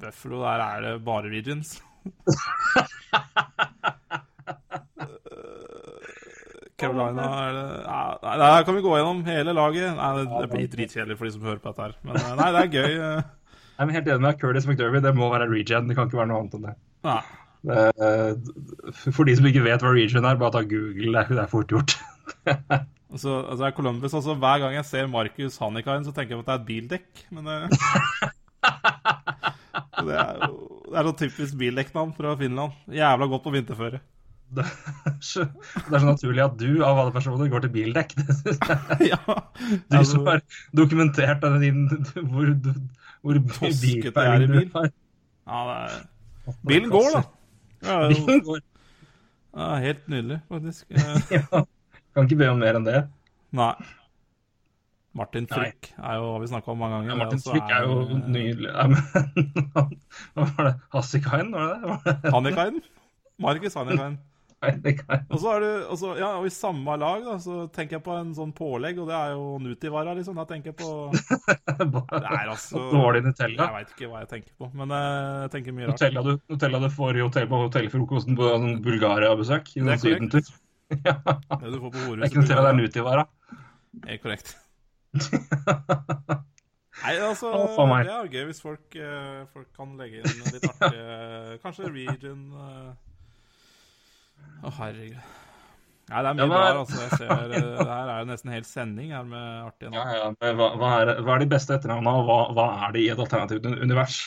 Buffalo, 0.00 0.40
der 0.42 0.48
er 0.48 0.80
det 0.80 1.04
bare 1.04 1.22
regions. 1.30 1.82
Carolina 6.82 7.24
er 7.46 7.56
det 7.56 7.64
ja, 7.86 8.00
Nei, 8.22 8.34
Der 8.42 8.66
kan 8.68 8.76
vi 8.78 8.82
gå 8.84 8.92
gjennom 8.98 9.22
hele 9.26 9.54
laget. 9.56 9.88
Nei, 9.98 10.10
det, 10.18 10.24
det 10.42 10.48
blir 10.52 10.68
dritkjedelig 10.76 11.16
for 11.20 11.28
de 11.28 11.32
som 11.36 11.46
hører 11.48 11.62
på 11.62 11.68
dette 11.72 11.86
her. 11.88 11.94
Men 12.08 12.18
eh, 12.20 12.32
nei, 12.40 12.48
det 12.56 12.62
er 12.66 12.72
gøy. 12.76 12.92
eh. 12.98 13.22
Jeg 13.72 13.88
er 13.88 13.94
helt 13.96 14.10
enig 14.12 14.24
med 14.26 14.40
Curtis 14.42 14.66
McDermott. 14.68 15.04
Det 15.06 15.14
må 15.18 15.30
være 15.32 15.48
regen. 15.50 15.88
Det 15.88 15.94
kan 15.98 16.06
ikke 16.10 16.20
være 16.20 16.30
noe 16.32 16.40
annet 16.44 16.56
enn 16.58 16.66
det. 16.68 16.74
Nei. 17.08 17.22
Er- 17.72 19.12
For 19.14 19.24
de 19.28 19.34
som 19.38 19.46
ikke 19.48 19.62
vet 19.64 19.84
hva 19.86 19.92
region 19.94 20.26
er, 20.28 20.40
bare 20.40 20.54
ta 20.58 20.62
Google. 20.66 21.12
Det 21.14 21.38
er, 21.38 21.44
er 21.46 21.52
fort 21.52 21.70
gjort. 21.72 21.92
Altså, 23.12 23.32
altså 23.44 23.66
er 23.66 23.74
Columbus 23.76 24.14
altså, 24.16 24.32
Hver 24.40 24.62
gang 24.62 24.72
jeg 24.72 24.86
ser 24.88 25.04
Markus 25.12 25.58
Hannikain, 25.60 26.00
så 26.06 26.14
tenker 26.16 26.32
jeg 26.32 26.40
på 26.40 26.44
at 26.46 26.48
det 26.48 26.54
er 26.54 26.60
et 26.62 26.70
bildekk. 26.70 27.10
Men 27.36 27.42
det, 27.44 27.56
det 30.06 30.16
er 30.16 30.46
jo 30.46 30.56
det 30.92 30.98
er 31.00 31.06
så 31.08 31.12
typisk 31.20 31.56
bildekknavn 31.60 32.10
fra 32.16 32.32
Finland. 32.40 32.74
Jævla 32.92 33.28
godt 33.32 33.44
på 33.46 33.52
vinterføre. 33.54 33.98
Det, 34.56 34.64
er 35.08 35.14
så, 35.24 35.44
det 35.74 35.94
er 35.96 36.02
så 36.02 36.08
naturlig 36.08 36.42
at 36.44 36.56
du 36.60 36.82
av 36.84 36.98
alle 37.00 37.14
personer 37.14 37.50
går 37.52 37.64
til 37.64 37.72
bildekk. 37.76 38.14
Det 38.18 38.36
synes 38.40 38.60
jeg. 38.68 39.08
ja. 39.12 39.20
Du 39.26 39.96
Altså, 39.98 40.10
som 40.12 40.26
har 40.28 40.42
dokumentert 40.76 41.46
din 41.62 41.86
hvor, 41.88 42.52
hvor 43.22 43.40
Tosket 43.58 44.10
det 44.10 44.26
er 44.26 44.44
i 44.44 44.50
bil. 44.50 44.68
har. 44.74 44.90
ja, 45.46 45.62
det 45.68 45.78
er... 45.78 46.54
Bilen 46.66 46.90
går, 46.90 47.08
da. 47.14 47.22
Ja, 47.86 47.96
det 48.08 48.16
Bilen 48.18 48.44
går. 48.46 48.60
ja, 49.56 49.74
helt 49.86 50.08
nydelig, 50.08 50.40
faktisk. 50.48 50.86
Ja. 51.38 51.64
Kan 52.12 52.28
ikke 52.28 52.42
be 52.42 52.48
om 52.52 52.58
mer 52.60 52.76
enn 52.76 52.84
det. 52.84 53.06
Nei. 53.56 53.72
Martin 55.16 55.46
Frikk 55.48 55.90
er 55.98 56.16
jo, 56.16 56.28
har 56.34 56.40
vi 56.40 56.48
snakka 56.48 56.72
om 56.72 56.78
mange 56.80 56.98
ganger. 56.98 57.12
Ja, 57.12 57.16
Martin 57.20 57.40
også 57.40 57.52
Frikk 57.52 57.72
er 57.72 57.86
jo 57.88 58.18
nydelig. 58.32 58.68
Ja, 58.68 58.86
men, 58.88 59.00
hva 60.36 60.46
var 60.50 60.68
det? 60.68 60.74
Hassikainen, 60.92 61.52
var 61.56 61.72
det 61.72 62.04
det? 62.04 62.32
Hannikainen. 62.32 62.84
Markus 63.40 63.76
Hannikainen. 63.76 64.18
Og 64.62 65.40
så 65.42 65.52
er 65.56 65.64
du, 65.64 65.68
og 65.90 65.96
så, 65.98 66.12
ja, 66.20 66.28
og 66.38 66.46
i 66.46 66.52
samme 66.54 66.94
lag 67.00 67.24
da, 67.26 67.34
så 67.42 67.64
tenker 67.74 67.98
jeg 67.98 68.04
på 68.06 68.14
en 68.14 68.30
sånn 68.36 68.52
pålegg, 68.54 69.00
og 69.02 69.08
det 69.10 69.16
er 69.18 69.32
jo 69.34 69.46
Nutivara, 69.62 70.14
liksom. 70.18 70.38
Da 70.38 70.46
tenker 70.48 70.70
jeg 70.72 70.78
på 70.78 70.90
Det 72.12 72.22
er 72.22 72.52
altså 72.52 72.84
Dårlig 72.92 73.24
Nutella. 73.26 73.66
Jeg 73.66 73.76
veit 73.78 73.94
ikke 73.96 74.10
hva 74.12 74.22
jeg 74.22 74.30
tenker 74.36 74.54
på, 74.62 74.70
men 74.78 74.94
eh, 74.94 75.40
jeg 75.46 75.54
tenker 75.56 75.76
mye 75.78 75.88
rart. 75.90 75.98
Nutella 75.98 76.24
du, 76.28 76.32
Nutella 76.52 76.82
du 76.84 76.88
får 76.94 77.18
i 77.18 77.24
hotell 77.26 77.50
på 77.50 77.62
hotellfrokosten 77.64 78.38
på 78.38 78.52
sånn 78.54 78.78
Bulgaria-besøk. 78.86 79.74
Det 79.78 79.96
er 79.96 80.04
korrekt. 80.06 80.52
Ja, 80.92 81.14
Det 81.24 81.70
du 81.72 81.78
får 81.80 81.88
på 81.88 81.96
det 81.96 82.02
er 82.02 82.08
Horus. 82.10 82.26
ikke 82.28 82.42
Nutella, 82.42 82.62
det 82.66 82.70
er 82.70 82.78
Nutivara. 82.82 83.22
Er 84.06 84.18
korrekt. 84.20 84.56
Nei, 87.02 87.14
altså, 87.16 87.48
oh, 87.50 87.94
det 88.04 88.12
er 88.12 88.28
gøy 88.30 88.44
hvis 88.50 88.60
folk, 88.62 88.94
eh, 88.94 89.40
folk 89.50 89.70
kan 89.74 89.96
legge 89.98 90.20
inn 90.20 90.52
litt 90.52 90.66
artige 90.68 91.56
Kanskje 91.64 91.88
region 91.88 92.44
eh. 94.42 94.66
Å, 94.68 94.72
herregud. 94.78 95.22
Nei, 96.12 96.20
det 96.22 96.28
er 96.28 96.34
mye 96.36 96.42
Ja, 96.42 96.48
bra. 96.50 96.82
altså. 96.82 97.00
Jeg 97.00 97.18
ser, 97.18 97.30
eh, 97.32 97.48
det 97.78 97.86
her 97.88 98.08
er 98.12 98.18
jo 98.20 98.28
nesten 98.28 98.48
en 98.50 98.54
hel 98.56 98.64
sending 98.68 99.10
her 99.16 99.24
med 99.24 99.64
artige 99.70 99.92
Ja, 99.94 100.04
navn. 100.04 100.14
ja, 100.18 100.30
men 100.42 100.56
hva, 100.60 100.68
hva, 100.76 100.90
er, 101.00 101.12
hva 101.22 101.34
er 101.36 101.44
de 101.44 101.50
beste 101.54 101.74
etternavnene, 101.78 102.12
og 102.20 102.26
hva, 102.28 102.38
hva 102.58 102.66
er 102.88 102.92
det 102.96 103.02
i 103.04 103.08
et 103.14 103.18
alternativt 103.22 103.64
un- 103.70 103.78
univers? 103.86 104.18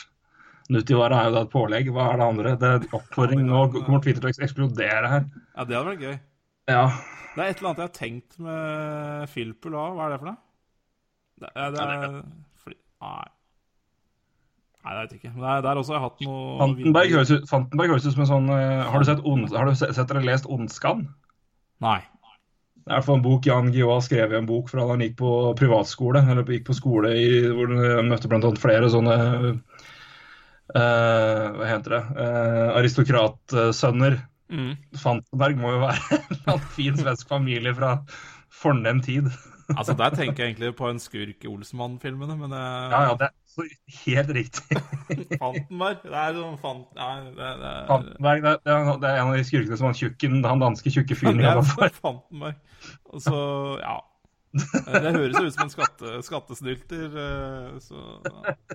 Nutivara 0.74 1.20
er 1.22 1.28
jo 1.30 1.36
da 1.36 1.42
et 1.46 1.52
pålegg. 1.54 1.92
Hva 1.94 2.08
er 2.14 2.18
det 2.18 2.26
andre? 2.26 2.56
Det 2.58 2.70
er 2.74 2.88
oppfordring. 2.98 3.44
Nå 3.46 3.60
kommer 3.86 4.02
Twitter 4.02 4.24
til 4.26 4.32
å 4.42 4.48
eksplodere 4.48 5.12
her. 5.12 5.28
Ja, 5.56 5.64
det 5.64 5.76
hadde 5.78 5.92
vært 5.92 6.02
gøy. 6.08 6.16
Ja. 6.74 6.86
Det 7.36 7.44
er 7.44 7.50
et 7.52 7.60
eller 7.60 7.70
annet 7.70 7.84
jeg 7.84 7.90
har 7.92 7.98
tenkt 8.00 8.40
med 8.42 9.30
Filpul 9.30 9.76
òg. 9.78 9.94
Hva 10.00 10.08
er 10.08 10.16
det 10.16 10.20
for 10.24 10.32
noe? 10.32 10.38
Det 11.44 11.50
er, 11.54 11.72
det 11.76 11.86
er 11.86 12.24
fordi, 12.64 12.78
Nei. 13.04 13.26
Nei, 14.86 14.94
jeg 14.94 15.02
vet 15.02 15.14
ikke. 15.18 15.32
Men 15.34 15.46
er, 15.50 15.62
der 15.66 15.80
også 15.82 15.96
har 15.96 15.98
jeg 15.98 16.06
hatt 16.06 16.20
noe 16.28 16.58
Fantenberg 16.60 17.14
høres 17.16 17.32
ut 17.34 17.48
Fantenberg 17.50 17.90
høres 17.96 18.06
ut 18.06 18.14
som 18.14 18.22
en 18.22 18.30
sånn 18.30 18.52
eh, 18.54 18.84
Har 18.86 19.02
du 19.02 19.08
sett, 19.08 19.24
ond, 19.26 19.48
har 19.50 19.66
du 19.66 19.74
sett, 19.80 20.12
eller 20.12 20.28
lest 20.28 20.46
Ondskan? 20.46 21.08
Nei. 21.82 21.98
Det 22.86 22.94
er 22.94 23.02
for 23.02 23.18
en 23.18 23.24
bok 23.26 23.48
Jan 23.50 23.72
Guillou 23.74 23.96
har 23.96 24.04
skrevet 24.06 24.38
en 24.38 24.50
bok 24.50 24.70
fra 24.70 24.84
da 24.84 24.94
han 24.94 25.02
gikk 25.02 25.18
på 25.24 25.32
privatskole. 25.58 26.22
Eller 26.22 26.46
gikk 26.54 26.68
på 26.68 26.78
skole 26.78 27.16
i, 27.18 27.26
hvor 27.50 27.74
han 27.74 28.12
møtte 28.12 28.30
blant 28.30 28.46
annet 28.46 28.62
flere 28.62 28.92
sånne 28.94 29.16
uh, 29.50 29.56
Hva 30.78 31.66
heter 31.72 31.96
det? 31.96 32.04
Uh, 32.20 32.78
aristokratsønner. 32.78 34.20
Mm. 34.54 34.76
Fantenberg 35.02 35.58
må 35.58 35.74
jo 35.74 35.82
være 35.88 36.22
en 36.54 36.64
fin 36.78 37.02
svensk 37.02 37.34
familie 37.34 37.74
fra 37.74 37.98
fornem 38.54 39.02
tid. 39.02 39.34
Altså, 39.74 39.96
der 39.98 40.14
tenker 40.14 40.44
jeg 40.44 40.54
egentlig 40.54 40.76
på 40.78 40.90
en 40.90 41.02
skurk 41.02 41.42
i 41.42 41.50
Olsenmann-filmene, 41.50 42.36
men 42.38 42.54
eh, 42.54 42.92
Ja, 42.94 43.02
ja, 43.10 43.16
det 43.18 43.32
så 43.56 43.66
helt 44.06 44.32
riktig. 44.36 44.78
Fantenberg 45.42 46.02
Det 46.04 46.18
er 46.22 46.36
sånn 46.40 46.58
fant... 46.62 46.90
Nei, 46.98 47.14
det, 47.38 47.52
det, 47.62 47.72
Fantenberg, 47.90 48.42
det, 48.44 48.52
er- 48.52 48.60
det, 48.66 48.74
er, 48.76 49.14
er 49.14 49.22
en 49.22 49.32
av 49.32 49.38
de 49.40 49.46
skurkene 49.48 49.78
som 49.80 49.88
han 49.90 49.98
tjukken, 50.00 50.42
han 50.46 50.64
danske 50.64 50.92
tjukke 50.94 51.18
fyren 51.20 51.40
er 51.40 51.50
jobba 51.54 51.64
for. 51.72 51.96
Fantenberg. 52.04 52.60
Og 53.14 53.24
så, 53.26 53.40
ja 53.82 53.96
Det 54.56 55.12
høres 55.12 55.36
ut 55.42 55.56
som 55.56 55.66
en 55.66 55.72
skatte, 55.74 56.12
skattesnylter. 56.24 57.16
eh, 57.24 57.72
Så 57.84 58.04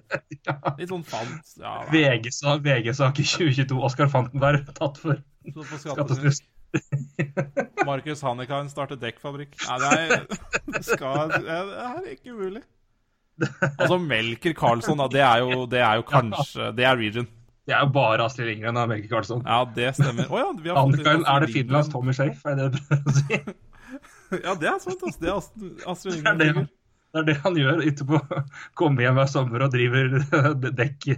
Litt 0.80 0.90
sånn 0.90 1.04
fant... 1.08 1.54
Ja, 1.60 1.76
VG-sak 1.92 2.64
VG 2.66 2.90
i 2.90 2.96
2022. 2.96 3.78
Oskar 3.90 4.10
Fantenberg 4.12 4.66
tatt 4.76 5.00
for 5.00 5.20
skattesnusk. 5.80 6.44
Markus 7.86 8.20
Hannikain 8.22 8.68
starter 8.70 8.98
dekkfabrikk. 9.00 9.56
Nei, 9.66 9.78
det 9.80 10.76
er, 10.76 10.84
skal, 10.86 11.32
det 11.32 11.56
er 11.56 12.04
ikke 12.12 12.36
mulig. 12.36 12.62
Altså, 13.78 13.98
Melker 14.02 14.52
Karlsson, 14.58 15.00
det 15.12 15.20
er 15.24 15.38
jo, 15.44 15.66
det 15.70 15.80
er 15.80 16.00
jo 16.00 16.02
kanskje 16.08 16.70
Det 16.76 16.84
er 16.86 16.96
region. 17.00 17.28
Det 17.68 17.74
er 17.76 17.84
jo 17.84 17.90
bare 17.94 18.24
Astrid 18.26 18.48
Lindgren 18.50 18.76
og 18.82 18.88
Melker 18.90 19.08
Karlsson. 19.12 19.42
Ja, 19.46 19.60
det 19.76 19.92
stemmer. 19.96 20.26
Oh, 20.32 20.38
ja, 20.40 20.48
vi 20.58 20.68
har 20.72 20.80
fått 20.90 21.06
inn 21.14 21.24
er 21.30 21.44
det 21.44 21.50
Finlands 21.54 21.88
Tommy 21.92 22.12
Shafe? 22.16 22.40
Er 22.50 22.56
det 22.58 22.68
det 22.72 22.80
du 22.80 22.86
prøver 22.88 23.10
å 23.12 23.18
si? 23.20 23.40
Ja, 24.44 24.52
det 24.54 24.68
er 24.70 24.76
sant. 24.78 25.00
Altså. 25.02 25.18
Det 25.20 25.28
er 25.30 25.36
Astrid, 25.40 25.80
Astrid 25.90 26.20
Det 26.22 26.30
er 26.30 26.36
det, 26.38 26.50
han- 26.56 26.68
det 27.10 27.18
er 27.18 27.24
det 27.26 27.34
han 27.42 27.56
gjør 27.58 27.80
etterpå. 27.82 28.18
Kommer 28.78 29.02
hjem 29.02 29.16
hver 29.18 29.30
sommer 29.32 29.64
og 29.66 29.72
driver 29.72 30.12
dekk 30.80 31.08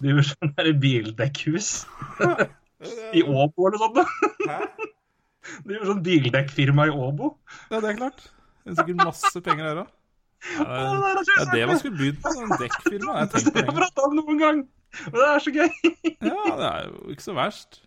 Driver 0.00 0.24
sånn 0.30 0.54
der 0.56 0.70
bildekkhus. 0.80 1.68
I 3.16 3.22
Åbo 3.24 3.66
eller 3.68 3.82
sånt. 3.82 3.98
da. 4.00 4.06
Hæ? 4.48 4.60
Driver 5.68 5.90
sånn 5.92 6.00
bildekkfirma 6.08 6.88
i 6.88 6.94
Åbo. 6.96 7.34
Ja, 7.70 7.80
det 7.84 7.92
er 7.92 8.00
klart. 8.00 8.24
Det 8.64 8.72
er 8.72 8.78
sikkert 8.80 9.04
masse 9.04 9.44
penger 9.44 9.68
der 9.68 9.82
òg. 9.84 9.92
Ja, 10.56 10.64
det 11.16 11.34
er- 11.40 11.50
det 11.52 11.66
man 11.68 11.78
skulle 11.80 11.98
bydd 11.98 12.20
på. 12.22 12.32
Den 12.36 12.54
dekkfirmaen. 12.62 13.18
Jeg 13.22 13.28
tenkt 13.32 13.52
på 13.56 13.80
jeg 13.82 14.04
om 14.06 14.16
noen 14.20 14.40
gang. 14.40 14.62
Og 15.10 15.16
det 15.18 15.26
er 15.28 15.42
så 15.44 15.52
gøy. 15.52 15.68
Ja, 16.22 16.42
det 16.56 16.68
er 16.70 16.88
jo 16.88 17.12
ikke 17.12 17.26
så 17.26 17.34
verst. 17.36 17.80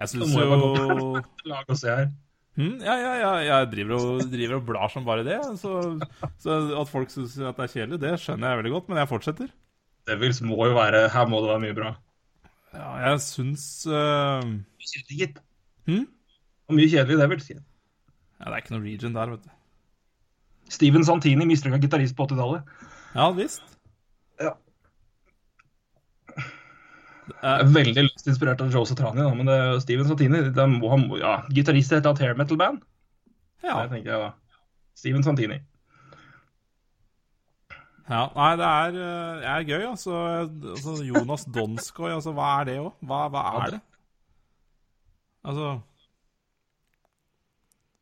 Jeg 0.00 0.08
syns 0.08 0.34
jo 0.34 1.22
lag 1.46 1.68
og 1.68 1.78
se 1.78 1.90
her. 1.92 2.08
Hm, 2.56 2.80
ja, 2.84 2.94
ja, 3.00 3.12
ja, 3.16 3.32
jeg 3.48 3.68
driver 3.72 3.94
og, 3.96 4.24
driver 4.28 4.58
og 4.58 4.64
blar 4.68 4.90
som 4.92 5.04
bare 5.08 5.24
det. 5.24 5.38
Så, 5.60 5.72
så 6.42 6.56
at 6.80 6.90
folk 6.90 7.12
syns 7.12 7.36
det 7.38 7.48
er 7.48 7.70
kjedelig, 7.74 8.00
det 8.02 8.16
skjønner 8.20 8.52
jeg 8.52 8.60
veldig 8.60 8.72
godt, 8.74 8.90
men 8.90 9.00
jeg 9.00 9.08
fortsetter. 9.12 9.52
Devils 10.08 10.42
må 10.42 10.58
jo 10.66 10.74
være 10.74 11.04
Her 11.14 11.28
må 11.30 11.38
det 11.44 11.52
være 11.52 11.62
mye 11.62 11.76
bra. 11.76 11.92
Ja, 12.74 12.88
jeg 13.06 13.22
syns 13.24 13.64
uh... 13.86 14.42
Mye 14.42 14.90
kjedelig, 14.90 15.18
gitt. 15.20 15.40
Hmm? 15.88 16.06
Og 16.68 16.76
mye 16.76 16.90
kjedelig 16.90 17.20
Devils. 17.22 17.48
Ja, 17.52 17.60
det 18.48 18.52
er 18.52 18.60
ikke 18.64 18.74
noe 18.74 18.84
region 18.84 19.16
der, 19.16 19.34
vet 19.36 19.46
du. 19.46 19.52
Steven 20.72 21.04
Santini, 21.04 21.46
mislykka 21.48 21.80
gitarist 21.82 22.16
på 22.16 22.26
80-tallet. 22.26 22.62
Ja 23.14 23.30
visst. 23.36 23.64
Ja. 24.40 24.54
Jeg 27.42 27.60
er- 27.60 27.74
veldig 27.74 28.04
lyst 28.06 28.26
inspirert 28.26 28.60
av 28.60 28.72
Joe 28.72 28.86
Satrani, 28.86 29.26
men 29.36 29.46
det 29.46 29.58
er 29.58 29.80
Steven 29.80 30.08
Santini 30.08 30.40
det 30.54 30.68
må, 30.70 30.88
han, 30.90 31.04
ja, 31.20 31.42
Gitarist 31.52 31.92
i 31.92 31.96
et 31.96 32.18
hair 32.18 32.34
metal-band. 32.34 32.80
Ja. 33.62 33.82
Det 33.82 33.90
tenker 33.90 34.10
jeg 34.10 34.20
da. 34.20 34.32
Steven 34.96 35.22
Santini. 35.22 35.60
ja. 38.08 38.26
Nei, 38.34 38.56
det 38.56 38.66
er, 38.66 38.88
øh, 38.88 39.40
det 39.40 39.48
er 39.52 39.62
gøy, 39.62 39.86
altså. 39.90 40.12
altså 40.72 41.04
Jonas 41.04 41.44
Donskoy, 41.44 42.10
altså, 42.10 42.32
hva 42.32 42.60
er 42.60 42.64
det 42.64 42.78
òg? 42.80 42.92
Hva, 43.00 43.28
hva 43.28 43.64
er 43.66 43.70
det-? 43.70 43.80
Altså 45.44 45.80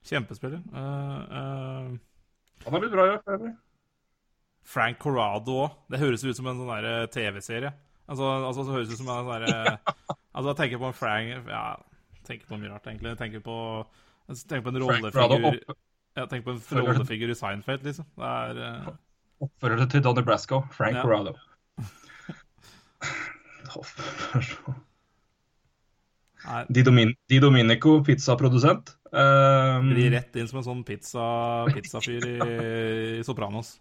Kjempespiller. 0.04 0.60
Uh, 0.72 1.20
eh, 1.38 1.98
Han 2.64 2.72
har 2.74 2.80
blitt 2.82 2.92
bra 2.92 3.04
i 3.06 3.10
år. 3.16 3.22
Frank 4.70 4.96
Corrado 5.02 5.52
òg. 5.64 5.70
Det 5.90 5.98
høres 6.02 6.24
ut 6.24 6.36
som 6.36 6.46
en 6.50 6.60
sånn 6.60 6.86
TV-serie. 7.14 7.70
Altså, 8.10 8.24
altså, 8.26 8.60
det 8.66 8.74
høres 8.74 8.90
ut 8.90 8.98
som 8.98 9.08
en 9.08 9.16
sånn 9.20 9.30
derre 9.30 9.54
Altså, 10.34 10.48
jeg 10.48 10.56
tenker 10.58 10.78
på 10.82 10.88
en 10.88 10.96
Frank 10.98 11.26
Ja, 11.46 11.62
jeg 12.16 12.24
tenker 12.26 12.46
på 12.50 12.56
mye 12.58 12.70
rart, 12.72 12.86
egentlig. 12.90 13.10
Jeg 13.12 13.20
tenker 13.20 13.40
på, 13.44 13.56
jeg 14.30 14.34
tenker 14.50 14.64
på 14.66 14.72
en 14.72 14.80
rollefigur 14.82 15.58
Jeg 16.18 16.26
tenker 16.32 16.46
på 16.48 16.54
en 16.56 16.60
rollefigur 16.88 17.28
i 17.30 17.36
Seinfeld, 17.38 17.82
liksom. 17.86 18.06
Det 18.18 18.28
er 18.30 18.54
uh... 18.60 18.66
oppfører 19.46 19.76
til 19.90 20.02
Donny 20.04 20.22
Brasco. 20.26 20.56
Frank 20.74 20.94
Ja. 20.98 21.02
Corrado. 21.06 21.32
Nei, 26.40 26.64
Di, 26.72 26.80
Domin 26.82 27.10
Di 27.28 27.38
Dominico, 27.42 28.00
pizzaprodusent. 28.02 28.99
Um, 29.10 29.88
Blir 29.90 30.12
rett 30.14 30.36
inn 30.38 30.46
som 30.46 30.60
en 30.60 30.66
sånn 30.66 30.82
pizza, 30.86 31.24
pizzafyr 31.74 32.26
i, 32.28 32.34
i 33.18 33.24
Sopranos. 33.26 33.78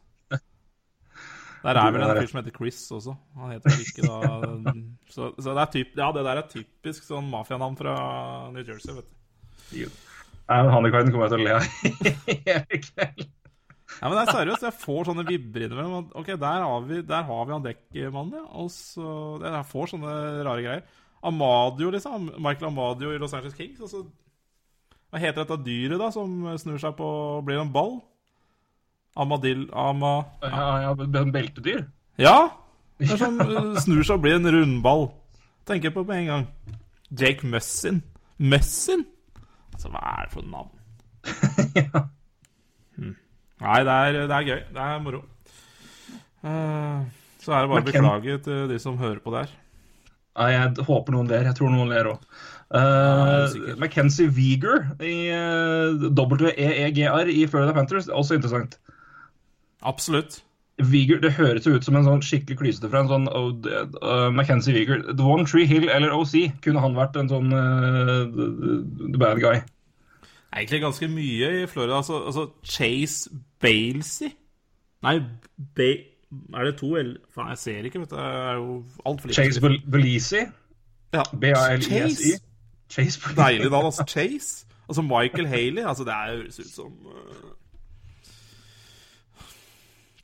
Der 1.59 1.75
er 1.75 1.91
vel 1.91 2.05
en 2.05 2.21
fyr 2.21 2.29
som 2.31 2.39
heter 2.39 2.55
Chris 2.55 2.79
også. 2.95 3.13
Han 3.37 3.51
heter 3.53 3.73
vel 3.73 3.81
ikke 3.83 4.05
da 4.07 4.73
Så, 5.11 5.31
så 5.35 5.55
det 5.55 5.63
er 5.63 5.73
typ, 5.73 5.97
ja, 5.99 6.07
det 6.15 6.23
der 6.25 6.39
er 6.39 6.47
typisk 6.51 7.07
sånn 7.07 7.27
mafianavn 7.31 7.75
fra 7.79 7.95
New 8.53 8.63
Jersey, 8.63 8.95
vet 8.95 9.09
du. 9.09 9.97
Nei, 10.49 10.61
men 10.63 10.71
kommer 11.11 11.27
jeg 11.27 11.33
til 11.33 11.41
å 11.41 11.43
le 11.43 11.57
av 11.57 11.67
hele 12.47 12.79
kveld. 12.87 13.27
Ja, 13.99 14.07
men 14.07 14.15
det 14.15 14.21
er 14.23 14.31
seriøst. 14.37 14.65
Jeg 14.69 14.79
får 14.79 15.09
sånne 15.09 15.25
vibber 15.27 15.65
innimellom. 15.65 16.09
Ok, 16.17 16.31
der 16.39 16.63
har 16.63 16.87
vi, 16.87 17.01
der 17.05 17.25
har 17.27 17.45
vi 17.45 17.55
han 17.55 17.65
dekkmannen, 17.65 18.39
ja. 18.39 18.45
Og 18.61 18.69
så 18.73 19.11
Jeg 19.43 19.67
får 19.73 19.91
sånne 19.93 20.15
rare 20.47 20.63
greier. 20.63 20.83
Amadio, 21.25 21.91
liksom. 21.93 22.29
Michael 22.39 22.69
Amadio 22.69 23.11
i 23.11 23.19
Los 23.21 23.35
Angeles 23.35 23.57
Kings. 23.57 23.81
Og 23.83 23.91
så 23.91 24.03
Hva 25.09 25.21
heter 25.21 25.41
dette 25.41 25.57
dyret, 25.65 25.97
da, 26.01 26.11
som 26.13 26.45
snur 26.61 26.77
seg 26.81 26.93
på 26.97 27.09
Blir 27.47 27.63
en 27.63 27.71
ball? 27.73 27.97
Amadil... 29.19 29.65
Ama... 29.73 30.19
Ja, 30.45 30.67
ja, 30.85 30.93
beltedyr. 30.95 31.87
Ja! 32.21 32.37
Det 32.99 33.13
er 33.15 33.21
sånn 33.21 33.39
snur 33.79 34.03
seg 34.03 34.17
og 34.17 34.25
blir 34.25 34.37
en 34.37 34.51
rundball. 34.53 35.07
Tenker 35.67 35.93
på 35.95 36.03
med 36.07 36.23
en 36.23 36.29
gang. 36.33 36.45
Jake 37.09 37.47
Mussin. 37.47 38.01
Mussin? 38.37 39.05
Altså, 39.73 39.91
hva 39.93 40.03
er 40.03 40.27
det 40.27 40.33
for 40.33 40.49
navn? 40.51 40.73
ja. 41.79 42.03
Nei, 43.59 43.79
det 43.83 43.95
er, 43.95 44.19
det 44.29 44.35
er 44.35 44.47
gøy. 44.47 44.59
Det 44.75 44.83
er 44.85 45.01
moro. 45.03 45.23
Uh, 46.43 47.07
så 47.43 47.55
er 47.55 47.65
det 47.65 47.71
bare 47.71 47.83
å 47.83 47.87
beklage 47.87 48.37
til 48.45 48.69
de 48.71 48.77
som 48.79 48.99
hører 48.99 49.19
på 49.23 49.33
der. 49.35 49.51
Ja, 50.35 50.47
jeg 50.53 50.85
håper 50.87 51.15
noen 51.15 51.31
ler. 51.31 51.49
Jeg 51.49 51.57
tror 51.59 51.73
noen 51.73 51.91
ler 51.91 52.13
òg. 52.13 52.27
Det 52.73 52.81
er 52.81 53.47
sikkert. 53.53 53.79
Mackenzie 53.81 54.27
Weegar 54.27 54.83
i 55.01 55.15
uh, 55.33 56.09
WEEGR 56.13 57.31
i 57.33 57.47
Florida 57.47 57.73
Panthers, 57.73 58.07
også 58.07 58.37
interessant. 58.37 58.79
Absolutt. 59.81 60.43
Weegar, 60.79 61.19
det 61.19 61.31
høres 61.31 61.67
jo 61.67 61.73
ut 61.75 61.83
som 61.83 61.97
en 61.99 62.05
sånn 62.07 62.21
skikkelig 62.23 62.59
klysete 62.59 62.91
fra 62.91 63.01
en 63.03 63.09
sånn 63.09 63.25
oh, 63.35 63.49
uh, 63.99 64.29
Mackenzie 64.31 64.75
Weegar. 64.75 65.01
The 65.09 65.25
One 65.25 65.47
Tree 65.49 65.67
Hill 65.67 65.89
eller 65.89 66.13
OC. 66.15 66.61
Kunne 66.63 66.83
han 66.83 66.95
vært 66.95 67.17
en 67.19 67.31
sånn 67.31 67.51
uh, 67.51 68.29
the, 68.31 68.47
the 69.09 69.19
bad 69.19 69.41
guy? 69.43 69.59
Egentlig 70.53 70.81
ganske 70.85 71.09
mye 71.11 71.49
i 71.63 71.65
Florida. 71.67 71.99
Altså, 71.99 72.21
altså 72.25 72.47
Chase 72.63 73.29
Balesy 73.61 74.31
Nei, 75.05 75.19
ba 75.77 75.91
er 76.59 76.65
det 76.67 76.73
to 76.77 76.93
L... 76.99 77.13
Faen, 77.33 77.49
jeg 77.53 77.57
ser 77.57 77.85
ikke, 77.87 78.01
vet 78.03 78.11
du. 78.11 78.15
Det 78.15 78.23
er 78.23 78.57
jo 78.59 78.73
altfor 79.07 79.29
lite. 79.29 79.37
Chase 79.39 79.61
Balesy 79.63 79.85
Belisi. 79.91 80.41
Ja. 81.15 81.23
B-A-L-I-S-I. 81.41 82.33
Chase. 82.89 83.19
Deilig 83.37 83.69
navn, 83.71 83.85
altså. 83.91 84.05
Chase. 84.09 84.65
Altså 84.89 85.03
Michael 85.05 85.47
Haley. 85.47 85.83
Altså, 85.85 86.03
det 86.07 86.13
er- 86.13 86.37
høres 86.39 86.59
ut 86.59 86.71
som 86.73 86.93
uh, 87.05 87.51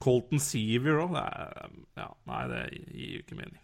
Colton 0.01 0.39
Seaver 0.41 0.99
òg. 1.05 1.15
Ja, 1.97 2.07
nei, 2.29 2.41
det 2.51 2.63
gir 2.91 3.11
jo 3.15 3.21
ikke 3.23 3.37
mening. 3.39 3.61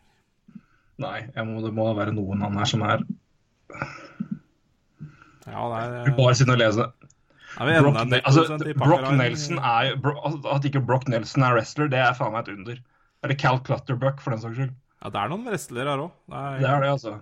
Nei, 1.02 1.18
jeg 1.34 1.48
må, 1.49 1.61
det 1.65 1.73
må 1.73 1.88
være 1.98 2.14
noen 2.14 2.44
han 2.45 2.57
her 2.60 2.69
som 2.69 2.84
er 2.86 3.02
Ja, 5.48 5.64
det 5.65 5.80
er, 5.82 5.95
Vil 6.06 6.15
bare 6.19 6.36
sitt 6.38 6.52
og 6.53 6.60
lese. 6.61 6.86
er 7.57 7.82
Brock, 7.82 7.98
altså, 8.22 8.44
Brock 8.78 9.07
Nelson 9.18 9.57
er 9.57 9.88
jo 9.90 9.95
Bro, 10.03 10.14
altså, 10.28 10.41
At 10.53 10.68
ikke 10.69 10.84
Brock 10.86 11.07
Nelson 11.10 11.44
er 11.48 11.56
wrestler, 11.57 11.90
det 11.91 11.99
er 12.03 12.14
faen 12.18 12.36
meg 12.36 12.45
et 12.48 12.53
under. 12.53 12.78
Eller 13.26 13.36
Cal 13.41 13.60
Clutterbuck, 13.65 14.22
for 14.22 14.34
den 14.36 14.41
saks 14.44 14.56
skyld. 14.60 14.72
Ja, 15.02 15.10
det 15.10 15.19
er 15.23 15.32
noen 15.34 15.48
wrestlere 15.49 15.90
her 15.95 16.03
òg. 16.06 16.14
Det 16.61 16.69
er 16.69 16.86
det, 16.86 16.91
altså. 16.94 17.15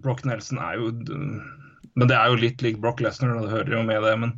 Brock 0.00 0.24
Nelson 0.24 0.58
er 0.58 0.78
jo 0.80 0.88
Men 1.12 2.08
det 2.08 2.16
er 2.16 2.30
jo 2.32 2.40
litt 2.40 2.62
lik 2.64 2.80
Brock 2.80 3.02
Lesnar, 3.04 3.34
det 3.36 3.52
hører 3.52 3.74
jo 3.76 3.82
med 3.84 4.04
det, 4.06 4.12
men 4.22 4.36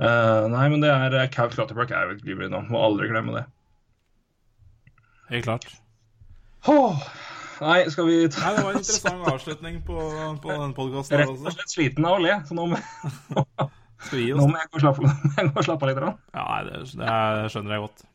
uh, 0.00 0.48
Nei, 0.48 0.68
men 0.72 0.80
det 0.80 0.92
er 0.92 1.16
Cav 1.28 1.50
Cal 1.50 1.56
Clutterbuck 1.58 1.92
er 1.92 2.08
jo 2.08 2.16
et 2.16 2.22
glimrende 2.24 2.56
navn. 2.56 2.70
Må 2.72 2.80
aldri 2.80 3.10
glemme 3.10 3.36
det. 3.36 3.44
Helt 5.30 5.44
klart. 5.44 5.68
Oh, 6.68 6.96
nei, 7.60 7.84
skal 7.92 8.08
vi 8.08 8.16
ta 8.32 8.48
Nei, 8.48 8.56
det 8.56 8.64
var 8.64 8.72
en 8.72 8.80
interessant 8.80 9.28
avslutning 9.30 9.78
på, 9.86 10.08
på 10.42 10.56
den 10.56 10.72
podkasten. 10.76 11.20
Rett 11.20 11.36
og 11.36 11.52
slett 11.54 11.76
sliten 11.76 12.08
av 12.08 12.18
å 12.18 12.24
le, 12.24 12.40
så 12.48 12.56
nå 12.56 12.66
må, 12.72 12.80
nå 14.10 14.46
må 14.48 14.56
jeg 14.58 14.70
gå 14.72 14.78
og 14.78 14.84
slappe, 14.84 15.62
slappe 15.66 15.84
av 15.84 15.90
litt. 15.90 15.98
grann. 16.00 16.14
Ja, 16.34 16.44
nei, 16.48 16.60
det, 16.68 16.78
det 17.00 17.08
er- 17.14 17.50
skjønner 17.52 17.76
jeg 17.76 17.82
godt. 17.84 18.06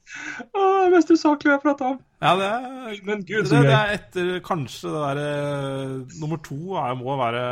Åh, 0.55 0.79
det 0.85 0.91
mest 0.95 1.11
usaklige 1.13 1.51
jeg 1.51 1.57
har 1.57 1.63
prata 1.65 1.91
om. 1.93 1.99
Ja, 2.21 2.31
det 2.39 2.47
er, 2.49 2.97
Men 3.07 3.21
gud, 3.25 3.45
det, 3.49 3.61
det 3.65 3.73
er 3.77 3.93
etter 3.95 4.31
kanskje 4.45 4.91
det 4.93 5.01
derre 5.01 5.29
Nummer 6.21 6.41
to 6.45 6.57
er, 6.77 6.93
må 6.99 7.15
være 7.19 7.45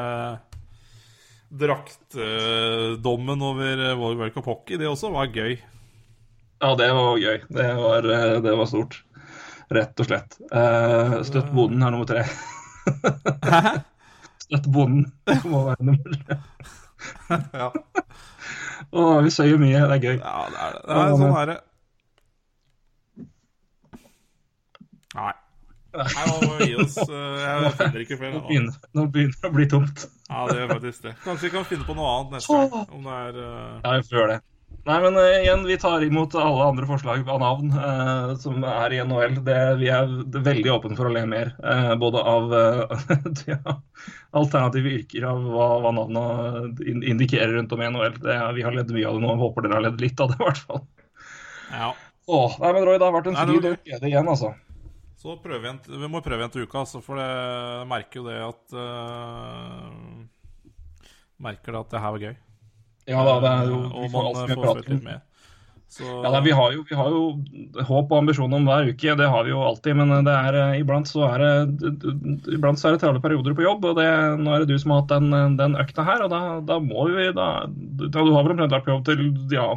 draktdommen 1.53 3.41
over 3.45 3.81
World 3.99 4.18
World 4.22 4.34
Cup 4.34 4.45
Hockey. 4.49 4.77
Det 4.81 4.88
også 4.89 5.11
var 5.14 5.30
gøy. 5.34 5.57
Ja, 6.64 6.73
det 6.80 6.89
var 6.95 7.18
gøy. 7.19 7.41
Det 7.53 7.68
var, 7.77 8.07
eh, 8.10 8.38
det 8.41 8.53
var 8.57 8.69
stort. 8.69 9.01
Rett 9.73 9.99
og 9.99 10.07
slett. 10.10 10.38
Eh, 10.53 11.18
støtt 11.27 11.49
bonden 11.53 11.84
er 11.85 11.91
nummer 11.93 12.07
tre. 12.10 12.23
Støtt 14.43 14.65
bonden 14.73 15.05
må 15.49 15.65
være 15.69 15.89
nummer 15.89 16.18
tre. 16.27 16.39
Ja, 17.51 17.68
Åh, 18.91 19.23
vi 19.23 19.31
søyer 19.34 19.61
mye. 19.61 19.80
Det 19.80 19.95
er 19.97 20.03
gøy. 20.03 20.18
ja 20.18 20.43
det 20.49 20.60
er 20.65 20.76
det. 20.76 20.81
Det 20.88 20.99
er 21.03 21.15
sånn 21.22 21.38
herre 21.38 21.60
Nei. 25.14 25.34
Nei, 25.93 26.23
nå 26.26 26.38
må 26.41 26.55
vi 26.57 26.68
gi 26.72 26.77
oss. 26.81 26.95
Jeg 26.97 27.73
finner 27.77 28.01
ikke 28.01 28.18
flere. 28.18 28.34
Nå. 28.34 28.47
begynner, 28.47 28.80
nå 28.97 29.05
begynner 29.14 29.35
det 29.43 29.49
å 29.51 29.53
bli 29.53 29.68
tomt. 29.69 30.07
Ja, 30.26 30.47
det 30.49 30.55
gjør 30.57 30.72
faktisk 30.72 31.05
det. 31.05 31.14
Kanskje 31.22 31.45
vi 31.45 31.51
kan 31.53 31.68
finne 31.69 31.85
på 31.85 31.95
noe 31.99 32.15
annet 32.15 32.39
neste 32.39 32.57
gang. 32.57 32.88
Om 32.97 33.05
det 33.05 33.19
er 33.19 33.38
uh... 33.38 33.51
Ja, 33.84 33.91
vi 33.99 34.07
får 34.07 34.18
gjøre 34.18 34.31
det. 34.31 34.39
Nei, 34.83 34.95
men 34.99 35.15
uh, 35.15 35.39
igjen, 35.39 35.61
vi 35.63 35.77
tar 35.79 36.03
imot 36.03 36.33
alle 36.35 36.65
andre 36.67 36.87
forslag 36.89 37.29
av 37.29 37.39
navn 37.39 37.69
uh, 37.71 38.33
som 38.41 38.65
er 38.67 38.95
i 38.97 38.99
NHL. 38.99 39.37
Det, 39.47 39.55
vi 39.79 39.87
er 39.95 40.09
veldig 40.33 40.73
åpne 40.73 40.97
for 40.97 41.07
å 41.07 41.13
le 41.15 41.23
mer. 41.29 41.53
uh, 41.63 41.93
både 42.01 42.19
av 42.19 42.51
alternative 44.41 44.91
yrker, 44.97 45.29
av 45.29 45.39
hva, 45.47 45.69
hva 45.85 45.93
navnet 45.95 46.83
indikerer 46.83 47.55
rundt 47.55 47.71
om 47.71 47.85
i 47.85 47.87
NHL. 47.95 48.19
Det, 48.19 48.37
vi 48.59 48.67
har 48.67 48.75
ledd 48.75 48.91
mye 48.91 49.07
av 49.07 49.19
det 49.19 49.23
nå. 49.23 49.37
Håper 49.45 49.67
dere 49.67 49.79
har 49.79 49.87
ledd 49.87 50.03
litt 50.03 50.19
av 50.19 50.33
det, 50.33 50.39
i 50.41 50.45
hvert 50.49 50.63
fall. 50.67 50.83
Ja. 51.71 51.89
Åh, 52.27 52.59
nei, 52.59 52.75
men 52.75 52.85
Roy, 52.87 52.99
det 52.99 53.07
har 53.07 53.15
vært 53.15 53.31
en 53.31 53.39
det 53.39 53.47
fryd 53.47 53.71
og 53.71 53.87
glede 53.87 54.11
igjen, 54.11 54.35
altså. 54.35 54.51
Så 55.23 55.39
prøver 55.39 55.79
vi, 55.87 56.07
må 56.11 56.19
prøve 56.19 56.43
igjen 56.43 56.57
til 56.57 56.67
uka, 56.67 56.83
altså, 56.83 56.99
for 57.03 57.19
det, 57.19 57.29
jeg 57.31 57.87
merker 57.95 58.19
jo 58.19 58.27
det 58.27 58.39
at 58.43 58.79
Merker 61.43 61.75
det 61.75 61.79
at 61.79 61.91
det 61.95 62.01
her 62.03 62.13
var 62.15 62.23
gøy. 62.27 62.35
Ja 63.09 63.23
da, 63.27 63.38
det 63.43 63.53
er 63.53 63.69
jo 63.71 63.80
Eh, 63.93 64.01
vi 64.01 64.09
får 64.55 64.69
om. 64.69 64.81
litt 64.88 65.03
med. 65.03 65.21
Så 65.93 66.07
Ja, 66.23 66.31
da, 66.31 66.39
vi, 66.41 66.49
har 66.57 66.71
jo, 66.73 66.84
vi 66.89 66.95
har 66.97 67.09
jo 67.13 67.84
håp 67.85 68.09
og 68.11 68.17
ambisjoner 68.17 68.57
om 68.57 68.65
hver 68.65 68.88
uke, 68.89 69.13
det 69.19 69.27
har 69.30 69.43
vi 69.45 69.51
jo 69.51 69.61
alltid. 69.61 69.95
Men 69.99 70.25
det 70.25 70.34
er, 70.34 70.55
eh, 70.57 70.80
iblant 70.81 71.05
så 71.05 71.27
er 71.27 71.43
det 71.43 71.93
Iblant 72.55 72.81
så 72.81 72.89
er 72.89 72.95
det 72.95 73.03
travle 73.03 73.21
perioder 73.21 73.53
på 73.53 73.61
jobb, 73.61 73.85
og 73.85 73.99
det, 73.99 74.07
nå 74.41 74.55
er 74.55 74.63
det 74.63 74.73
du 74.73 74.80
som 74.81 74.95
har 74.95 75.03
hatt 75.03 75.13
den, 75.13 75.57
den 75.59 75.77
økta 75.77 76.05
her. 76.07 76.23
Og 76.25 76.31
da, 76.34 76.59
da 76.65 76.80
må 76.81 77.05
vi 77.13 77.30
da, 77.31 77.67
da 77.67 78.09
Du 78.09 78.34
har 78.34 78.41
vel 78.41 78.55
omtrent 78.55 78.73
vært 78.73 78.88
på 78.88 78.95
jobb 78.95 79.05
til 79.05 79.53
ja, 79.53 79.67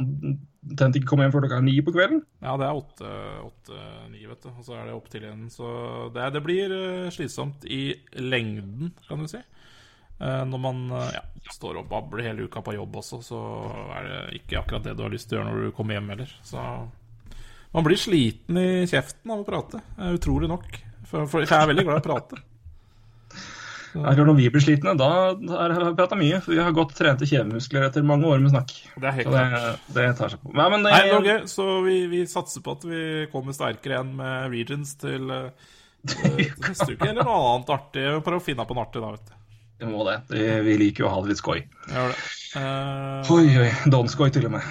omtrent 0.66 0.97
ikke 0.98 1.11
komme 1.12 1.27
hjem 1.27 1.35
før 1.35 1.44
klokka 1.44 1.61
ni 1.62 1.77
på 1.85 1.93
kvelden? 1.94 2.23
Ja, 2.43 2.57
det 2.57 2.66
er 2.66 2.81
åtte-ni, 2.81 4.24
vet 4.27 4.43
du. 4.43 4.48
Og 4.57 4.65
så 4.65 4.78
er 4.78 4.89
det 4.89 4.97
opp 4.97 5.11
til 5.12 5.27
igjen. 5.27 5.44
Så 5.53 5.69
det, 6.16 6.32
det 6.35 6.43
blir 6.47 6.73
eh, 6.73 7.11
slitsomt 7.15 7.66
i 7.69 7.93
lengden, 8.19 8.94
kan 9.07 9.20
du 9.20 9.28
si. 9.31 9.43
Eh, 10.16 10.43
når 10.48 10.60
man 10.62 10.78
eh, 10.97 11.10
ja, 11.18 11.22
står 11.52 11.82
og 11.82 11.88
babler 11.90 12.24
hele 12.30 12.47
uka 12.48 12.62
på 12.64 12.74
jobb 12.76 12.97
også, 13.02 13.20
så 13.24 13.40
er 13.98 14.06
det 14.09 14.20
ikke 14.40 14.62
akkurat 14.62 14.86
det 14.86 14.97
du 14.97 15.05
har 15.05 15.12
lyst 15.12 15.28
til 15.28 15.38
å 15.38 15.43
gjøre 15.43 15.52
når 15.52 15.66
du 15.68 15.76
kommer 15.76 15.98
hjem 15.98 16.12
heller. 16.14 16.34
Så 16.47 16.62
man 17.76 17.84
blir 17.84 18.01
sliten 18.01 18.56
i 18.56 18.68
kjeften 18.88 19.32
av 19.34 19.43
å 19.43 19.48
prate. 19.48 19.82
eh, 19.98 20.14
Utrolig 20.16 20.48
nok. 20.48 20.68
For, 21.06 21.28
for 21.30 21.44
jeg 21.44 21.52
er 21.52 21.68
veldig 21.68 21.84
glad 21.86 22.01
i 22.01 22.05
å 22.05 22.06
prate. 22.09 22.43
Er 23.97 24.18
Når 24.18 24.34
vi 24.36 24.48
blir 24.52 24.60
slitne, 24.60 24.93
da 24.98 25.06
er 25.32 25.72
det 25.72 25.93
prata 25.97 26.18
mye. 26.20 26.36
For 26.44 26.52
vi 26.52 26.59
har 26.60 26.74
godt 26.76 26.90
trente 26.98 27.24
kjevemuskler 27.24 27.86
etter 27.86 28.05
mange 28.05 28.28
år 28.28 28.43
med 28.44 28.52
snakk. 28.52 28.74
Det 28.93 29.09
er 29.09 29.14
helt 29.16 29.30
Så 29.30 29.32
det, 29.32 29.70
det 29.97 30.05
tar 30.18 30.32
seg 30.34 30.43
på. 30.43 30.52
Nei, 30.52 30.66
men 30.74 30.84
det, 30.84 30.90
Nei, 30.93 30.98
det 31.06 31.14
var 31.38 31.47
så 31.48 31.68
vi, 31.86 31.94
vi 32.12 32.20
satser 32.28 32.60
på 32.66 32.74
at 32.76 32.84
vi 32.84 33.01
kommer 33.32 33.56
sterkere 33.56 33.97
igjen 33.97 34.12
med 34.18 34.51
Regions 34.52 34.93
til, 35.01 35.32
eh, 35.32 35.72
til 36.12 36.36
neste 36.66 36.90
uke. 36.93 37.09
Eller 37.09 37.22
noe 37.24 37.38
annet 37.55 37.72
artig. 37.78 38.05
Prøv 38.26 38.36
å 38.43 38.44
finne 38.51 38.68
på 38.68 38.76
noe 38.76 38.84
artig 38.84 39.01
da, 39.01 39.14
vet 39.16 39.32
du. 39.32 39.34
Vi 39.81 39.89
må 39.90 40.05
det. 40.09 40.16
Vi, 40.32 40.44
vi 40.65 40.77
liker 40.81 41.05
jo 41.05 41.09
å 41.11 41.15
ha 41.15 41.23
det 41.24 41.35
litt 41.35 41.40
skoj. 41.43 41.62
Det. 41.90 42.05
Uh, 42.57 43.32
Oi, 43.35 43.48
oi. 43.61 43.70
Donskoj 43.93 44.31
til 44.32 44.48
og 44.48 44.57
med. 44.57 44.65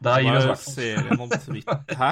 Der 0.00 0.22
gir 0.24 0.38
vi 0.38 0.52
oss 0.54 0.68
i 0.80 0.92
hvert 0.96 1.98
Hæ? 1.98 2.10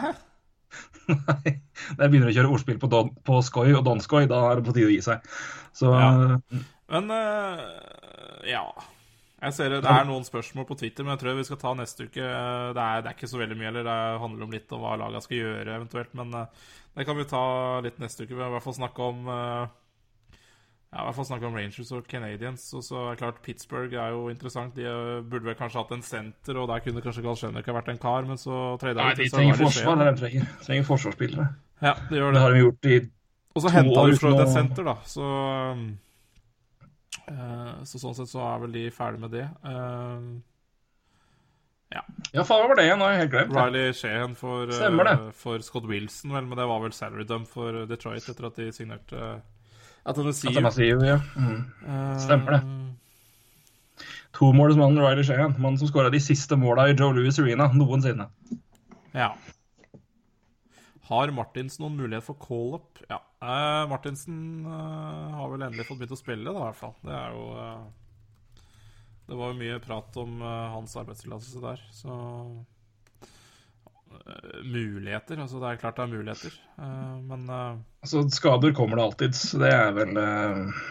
Nei, 1.08 1.52
Når 1.96 2.02
jeg 2.02 2.10
begynner 2.12 2.28
å 2.28 2.34
kjøre 2.36 2.50
ordspill 2.52 2.80
på, 2.82 2.90
don, 2.92 3.14
på 3.24 3.38
skoj 3.46 3.78
og 3.78 3.86
donskoj, 3.86 4.26
da 4.28 4.42
er 4.50 4.58
det 4.58 4.66
på 4.66 4.74
tide 4.76 4.90
å 4.90 4.92
gi 4.92 5.00
seg. 5.06 5.32
Så 5.76 5.94
Ja. 5.94 6.10
Men 6.88 7.10
uh, 7.12 7.62
ja. 8.48 8.64
Jeg 9.38 9.54
ser 9.54 9.70
det, 9.70 9.82
det 9.84 9.92
er 9.92 10.06
noen 10.08 10.24
spørsmål 10.26 10.66
på 10.66 10.76
Twitter, 10.80 11.06
men 11.06 11.14
jeg 11.14 11.22
tror 11.22 11.36
vi 11.38 11.46
skal 11.46 11.60
ta 11.62 11.72
neste 11.78 12.08
uke. 12.08 12.24
Det 12.24 12.82
er, 12.82 13.02
det 13.04 13.10
er 13.10 13.14
ikke 13.14 13.30
så 13.30 13.38
veldig 13.38 13.58
mye 13.60 13.68
heller. 13.70 13.86
Det 13.86 14.22
handler 14.24 14.46
om 14.48 14.54
litt 14.56 14.72
om 14.74 14.82
hva 14.82 14.96
laga 14.98 15.20
skal 15.22 15.38
gjøre, 15.38 15.76
eventuelt. 15.76 16.16
Men 16.18 16.34
uh, 16.34 16.72
det 16.98 17.06
kan 17.06 17.16
vi 17.16 17.28
ta 17.30 17.42
litt 17.84 18.00
neste 18.02 18.26
uke. 18.26 18.34
Vi 18.34 18.42
har 18.42 18.50
i 18.50 18.56
hvert 18.56 18.64
fall 18.64 18.74
snakke 18.74 19.04
om 19.06 19.28
eh, 19.30 19.68
ja, 20.88 21.02
i 21.02 21.04
hvert 21.04 21.16
fall 21.18 21.26
snakke 21.28 21.44
om 21.44 21.56
Rangers 21.58 21.90
og 21.92 22.06
Canadiens. 22.08 22.62
Og 22.78 22.82
så 22.86 22.96
er 23.02 23.10
det 23.12 23.20
klart 23.20 23.42
Pittsburgh 23.44 23.92
er 23.92 24.14
jo 24.14 24.30
interessant. 24.32 24.72
De 24.78 24.86
eh, 24.88 25.20
burde 25.20 25.44
vel 25.50 25.56
kanskje 25.58 25.82
hatt 25.82 25.92
en 25.92 26.04
senter, 26.06 26.56
og 26.56 26.70
der 26.70 26.80
kunne 26.84 27.02
kanskje 27.04 27.24
Galsjenik 27.26 27.68
ha 27.68 27.74
vært 27.76 27.90
en 27.92 28.00
kar, 28.00 28.24
men 28.28 28.40
så 28.40 28.78
trada 28.80 29.04
Nei, 29.04 29.14
de 29.18 29.28
trenger 29.34 29.60
forsvar. 29.60 30.00
De 30.00 30.14
trenger. 30.22 30.48
De 30.48 30.64
trenger 30.64 30.86
forsvarsspillere. 30.88 31.48
Ja, 31.84 31.92
det 32.08 32.16
gjør 32.18 32.32
Det 32.32 32.38
det. 32.38 32.42
har 32.42 32.56
de 32.56 32.62
gjort 32.64 32.88
i 32.90 32.98
Og 33.54 33.62
så 33.62 33.72
henta 33.74 34.06
de 34.08 34.16
fra 34.18 34.32
et 34.42 34.52
senter, 34.54 34.88
da. 34.88 34.94
Så 35.06 35.28
eh, 37.28 37.74
Så 37.84 38.00
sånn 38.00 38.16
sett 38.16 38.32
så 38.32 38.40
er 38.48 38.62
vel 38.64 38.72
de 38.78 38.86
ferdig 38.94 39.20
med 39.26 39.34
det. 39.36 39.44
Uh, 39.64 40.38
Ja, 41.88 42.02
faen, 42.44 42.60
hva 42.60 42.66
var 42.68 42.76
det 42.76 42.84
igjen? 42.84 42.98
Nå 43.00 43.06
har 43.06 43.14
jeg 43.14 43.20
helt 43.22 43.30
glemt. 43.32 43.54
Riley 43.56 43.92
Sheehan 43.96 44.34
for, 44.36 44.68
uh, 44.68 45.30
for 45.32 45.62
Scott 45.64 45.86
Wilson, 45.88 46.34
vel, 46.36 46.44
men 46.48 46.58
det 46.60 46.66
var 46.68 46.82
vel 46.82 46.92
salary 46.92 47.24
dump 47.24 47.48
for 47.48 47.86
Detroit 47.88 48.26
etter 48.28 48.48
at 48.50 48.58
de 48.60 48.66
signerte 48.76 49.16
uh, 49.16 49.38
Atanasiu. 50.04 50.50
Atanasiu, 50.50 51.00
ja. 51.06 51.18
Mm. 51.36 51.64
Uh, 51.82 52.18
Stemmer 52.22 52.56
det. 52.58 52.62
Tomålsmannen 54.38 55.02
Riley 55.02 55.24
Shayan, 55.26 55.56
Mannen 55.58 55.78
som 55.80 55.88
skåra 55.90 56.10
de 56.14 56.20
siste 56.22 56.56
måla 56.56 56.88
i 56.88 56.94
Joe 56.94 57.12
Louis 57.16 57.38
Arena 57.42 57.66
noensinne. 57.74 58.28
Ja. 59.16 59.32
Har 61.08 61.32
Martinsen 61.32 61.82
noen 61.86 61.96
mulighet 61.98 62.26
for 62.26 62.38
call-up? 62.38 63.00
Ja. 63.08 63.22
Uh, 63.42 63.88
Martinsen 63.90 64.66
uh, 64.66 65.34
har 65.38 65.50
vel 65.52 65.64
endelig 65.64 65.88
fått 65.88 66.00
begynt 66.02 66.14
å 66.14 66.20
spille, 66.20 66.52
da, 66.52 66.58
i 66.58 66.66
hvert 66.68 66.78
fall. 66.78 66.94
Det 67.02 67.14
er 67.16 67.34
jo 67.34 67.44
uh, 67.56 68.66
Det 69.28 69.38
var 69.38 69.52
jo 69.52 69.60
mye 69.60 69.78
prat 69.84 70.18
om 70.20 70.40
hans 70.44 70.96
arbeidstillatelse 71.00 71.62
der, 71.64 71.82
så 71.92 72.18
Muligheter. 74.64 75.38
Altså, 75.42 75.60
det 75.62 75.68
er 75.72 75.80
klart 75.82 75.96
det 75.98 76.04
er 76.06 76.12
muligheter, 76.12 76.54
eh, 76.78 77.16
men 77.28 77.44
eh, 77.50 77.76
Altså, 78.02 78.22
skader 78.32 78.72
kommer 78.76 78.96
det 79.00 79.04
alltid, 79.04 79.34
så 79.38 79.60
det 79.62 79.72
er 79.74 79.92
vel 79.96 80.16
eh, 80.16 80.82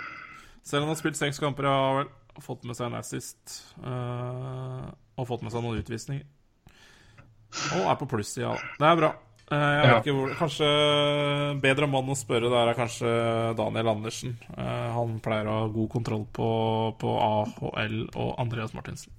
Selv 0.63 0.83
om 0.83 0.87
han 0.89 0.95
har 0.95 1.01
spilt 1.01 1.19
seks 1.19 1.39
kamper, 1.43 1.67
har 1.69 2.01
vel 2.03 2.09
fått 2.45 2.63
med 2.69 2.77
seg 2.77 2.91
en 2.91 2.99
assist 2.99 3.55
eh, 3.81 4.89
og 5.17 5.25
fått 5.29 5.41
med 5.41 5.51
seg 5.53 5.63
noen 5.65 5.79
utvisninger. 5.81 6.25
Og 7.79 7.87
er 7.89 7.95
på 7.97 8.05
plussida. 8.11 8.51
Det 8.77 8.85
er 8.85 8.99
bra. 8.99 9.09
Eh, 9.47 9.57
jeg 9.57 9.81
vet 9.81 9.93
Ja. 9.93 9.99
ikke 10.03 10.13
hvor 10.17 10.33
Kanskje 10.37 10.67
bedre 11.63 11.87
mann 11.89 12.11
å 12.11 12.17
spørre 12.19 12.51
der 12.51 12.69
er 12.69 12.77
kanskje 12.77 13.13
Daniel 13.57 13.87
Andersen. 13.95 14.35
Eh, 14.57 14.89
han 14.93 15.15
pleier 15.23 15.47
å 15.49 15.55
ha 15.63 15.67
god 15.73 15.89
kontroll 15.95 16.25
på, 16.35 16.49
på 16.99 17.13
AHL 17.23 17.95
og 18.13 18.35
Andreas 18.43 18.75
Martinsen. 18.77 19.15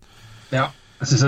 Ja. 0.53 0.69
Jeg 0.99 1.09
syns 1.13 1.23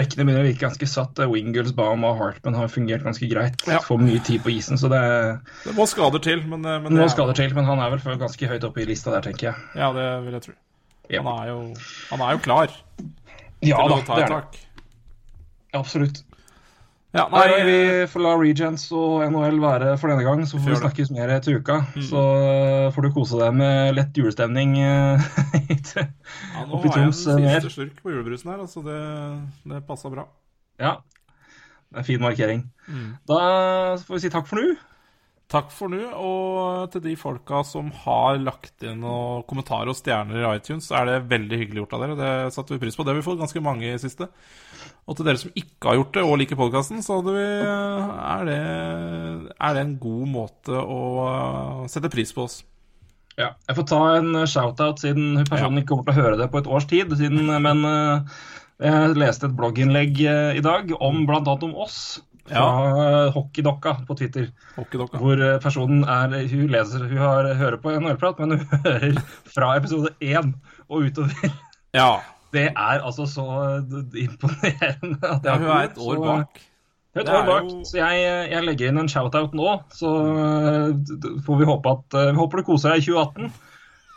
rekkene 0.00 0.24
begynner 0.24 0.40
å 0.40 0.46
virke 0.48 0.64
ganske 0.64 0.86
satt. 0.88 1.18
Wingles, 1.28 1.74
Baum 1.76 2.04
og 2.08 2.16
Hartman 2.16 2.54
har 2.56 2.70
fungert 2.72 3.04
ganske 3.04 3.28
greit. 3.28 3.60
Ja. 3.68 3.82
Får 3.84 4.00
mye 4.00 4.22
tid 4.24 4.40
på 4.40 4.52
isen, 4.54 4.80
så 4.80 4.88
det 4.88 5.02
Det 5.66 5.74
må 5.76 5.84
skader 5.86 6.22
til, 6.24 6.40
men, 6.48 6.64
eh, 6.64 6.78
men 6.80 6.94
det 6.94 7.04
er- 7.04 7.12
skader 7.12 7.34
til, 7.36 7.54
men 7.54 7.64
han 7.66 7.78
er 7.78 7.90
vel 7.90 8.16
ganske 8.18 8.48
høyt 8.48 8.64
oppe 8.64 8.80
i 8.80 8.86
lista 8.86 9.10
der, 9.10 9.20
tenker 9.20 9.52
jeg. 9.52 9.54
Ja, 9.76 9.92
det 9.92 10.24
vil 10.24 10.32
jeg 10.32 10.42
tro. 10.42 10.54
Ja. 11.10 11.22
Han, 11.22 11.42
er 11.42 11.46
jo, 11.48 11.74
han 12.10 12.20
er 12.20 12.32
jo 12.32 12.38
klar 12.38 12.70
Ja 13.62 13.76
til 13.76 13.88
da, 13.88 13.96
å 13.96 14.06
ta 14.06 14.16
et 14.22 14.28
tak. 14.28 14.56
Absolutt. 15.74 16.22
Ja, 17.10 17.24
Nei, 17.26 17.42
nei, 17.50 17.62
vi 17.66 17.78
får 18.06 18.22
la 18.22 18.32
Regents 18.38 18.84
og 18.94 19.24
NHL 19.26 19.56
være 19.58 19.94
for 19.98 20.12
denne 20.12 20.22
gang, 20.22 20.44
så 20.46 20.60
får 20.60 20.70
vi 20.70 20.76
snakkes 20.78 21.08
mer 21.10 21.32
til 21.42 21.56
uka. 21.58 21.80
Mm. 21.96 22.04
Så 22.06 22.20
uh, 22.22 22.90
får 22.94 23.06
du 23.06 23.08
kose 23.16 23.40
deg 23.40 23.56
med 23.58 23.96
lett 23.96 24.20
julestemning. 24.20 24.76
uh, 24.84 25.30
ja, 25.58 26.04
nå 26.68 26.78
opp 26.78 26.86
i 26.86 26.92
har 26.92 27.00
jeg 27.02 27.08
en 27.08 27.10
Troms, 27.10 27.24
eh, 27.34 27.48
siste 27.56 27.72
slurk 27.74 27.98
på 28.04 28.14
julebrusen 28.14 28.52
her, 28.52 28.62
altså 28.62 28.84
det, 28.86 29.00
det 29.72 29.82
passa 29.90 30.12
bra. 30.12 30.28
ja. 30.82 31.00
Det 31.90 31.98
er 31.98 32.04
en 32.04 32.06
fin 32.06 32.22
markering. 32.22 32.60
Mm. 32.86 33.06
Da 33.26 33.38
får 33.98 34.14
vi 34.14 34.20
si 34.22 34.28
takk 34.30 34.46
for 34.46 34.62
nå. 34.62 34.76
Takk 35.50 35.72
for 35.74 35.90
nå, 35.90 35.98
og 36.14 36.92
til 36.92 37.02
de 37.08 37.16
folka 37.18 37.64
som 37.66 37.88
har 38.04 38.36
lagt 38.38 38.84
inn 38.86 39.00
noen 39.02 39.42
kommentarer 39.50 39.90
og 39.90 39.96
stjerner 39.98 40.44
i 40.44 40.50
iTunes, 40.52 40.86
så 40.86 41.00
er 41.00 41.08
det 41.08 41.16
veldig 41.32 41.58
hyggelig 41.58 41.82
gjort 41.82 41.96
av 41.96 42.04
dere. 42.04 42.18
Det 42.20 42.54
satte 42.54 42.76
vi 42.76 42.78
pris 42.84 42.94
på. 42.94 43.02
Det 43.02 43.10
har 43.10 43.18
vi 43.18 43.24
fått 43.26 43.40
ganske 43.40 43.62
mange 43.64 43.88
i 43.88 43.98
siste. 43.98 44.28
Og 45.10 45.18
til 45.18 45.26
dere 45.26 45.42
som 45.42 45.50
ikke 45.58 45.90
har 45.90 45.98
gjort 45.98 46.14
det, 46.14 46.22
og 46.22 46.38
liker 46.38 46.60
podkasten, 46.60 47.02
så 47.02 47.18
vi, 47.26 47.34
er, 47.34 48.46
det, 48.46 48.60
er 49.58 49.74
det 49.74 49.82
en 49.82 49.98
god 50.06 50.30
måte 50.36 50.78
å 50.78 51.00
uh, 51.26 51.82
sette 51.90 52.12
pris 52.14 52.30
på 52.36 52.46
oss. 52.46 52.60
Ja, 53.34 53.50
jeg 53.66 53.80
får 53.80 53.90
ta 53.90 54.00
en 54.20 54.32
shout-out 54.44 55.02
siden 55.02 55.42
personen 55.50 55.82
ikke 55.82 55.96
kommer 55.96 56.12
til 56.12 56.14
å 56.14 56.20
høre 56.22 56.38
det 56.38 56.50
på 56.52 56.62
et 56.62 56.70
års 56.70 56.86
tid. 56.86 57.10
Siden, 57.18 57.50
men 57.66 57.82
uh, 57.82 58.22
jeg 58.78 59.18
leste 59.18 59.50
et 59.50 59.58
blogginnlegg 59.58 60.14
uh, 60.22 60.54
i 60.54 60.62
dag 60.62 60.94
om 61.02 61.24
bl.a. 61.26 61.42
om 61.42 61.74
oss. 61.74 62.20
Fra 62.48 62.62
ja. 62.62 63.30
Hockeydokka 63.34 63.92
på 64.08 64.16
Twitter. 64.18 64.48
Hockeydokka. 64.76 65.18
Hvor 65.20 65.42
uh, 65.44 65.58
personen 65.62 66.04
er 66.08 66.32
Hun 66.50 66.70
leser, 66.72 67.04
hun 67.08 67.18
har, 67.20 67.50
hører 67.54 67.76
på 67.82 67.92
NHL-prat, 67.98 68.40
men 68.40 68.56
hun 68.58 68.66
hører 68.86 69.20
fra 69.54 69.74
episode 69.76 70.14
én 70.24 70.54
og 70.88 71.04
utover. 71.10 71.52
Ja. 71.94 72.10
Det 72.52 72.64
er 72.72 73.04
altså 73.06 73.26
så 73.30 73.44
imponerende 74.18 75.18
at 75.22 75.44
ja, 75.46 75.56
hun 75.58 75.68
er 75.70 75.86
et 75.90 75.96
så- 75.96 76.10
år 76.16 76.24
bak. 76.26 76.60
Hun 77.14 77.20
er 77.20 77.24
et 77.24 77.30
år 77.34 77.46
bak, 77.46 77.64
jo- 77.70 77.84
så 77.84 77.96
jeg, 77.98 78.50
jeg 78.52 78.64
legger 78.66 78.88
inn 78.92 78.98
en 79.02 79.08
shout-out 79.10 79.54
nå. 79.58 79.72
Så 79.94 80.10
uh, 80.10 81.40
får 81.46 81.58
vi 81.60 81.68
håpe 81.68 81.90
at 81.96 82.16
uh, 82.18 82.28
Vi 82.32 82.38
håper 82.38 82.62
du 82.62 82.66
koser 82.70 82.94
deg 82.94 83.02
i 83.02 83.06
2018. 83.10 83.52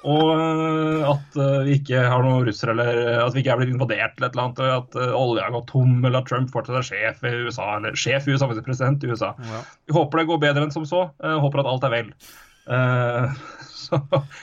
Og 0.03 0.29
uh, 0.35 1.09
at 1.13 1.37
uh, 1.39 1.63
vi 1.67 1.77
ikke 1.79 2.03
har 2.11 2.23
noen 2.25 2.45
russere, 2.47 2.75
eller 2.75 3.23
at 3.23 3.35
vi 3.35 3.43
ikke 3.43 3.53
er 3.55 3.61
blitt 3.61 3.73
invadert 3.73 4.17
eller 4.19 4.29
et 4.29 4.37
eller 4.37 4.45
annet. 4.45 4.63
At 4.77 4.97
olja 5.19 5.47
har 5.47 5.55
gått 5.55 5.69
tom, 5.71 5.97
eller 6.01 6.19
at 6.21 6.29
Trump 6.31 6.51
fortsatt 6.53 6.81
er 6.81 6.87
sjef 6.89 7.23
i 7.27 7.33
USA, 7.47 7.69
eller 7.77 7.99
sjef 7.99 8.27
i 8.27 8.35
USA, 8.35 8.47
faktisk 8.49 8.67
president 8.67 9.03
i 9.03 9.11
USA. 9.13 9.33
Ja. 9.49 9.61
Vi 9.87 9.95
håper 9.97 10.21
det 10.23 10.29
går 10.31 10.41
bedre 10.43 10.67
enn 10.67 10.75
som 10.75 10.87
så. 10.89 11.05
Håper 11.23 11.63
at 11.63 11.71
alt 11.73 11.87
er 11.89 11.95
vel. 11.97 12.13
Så 13.83 13.99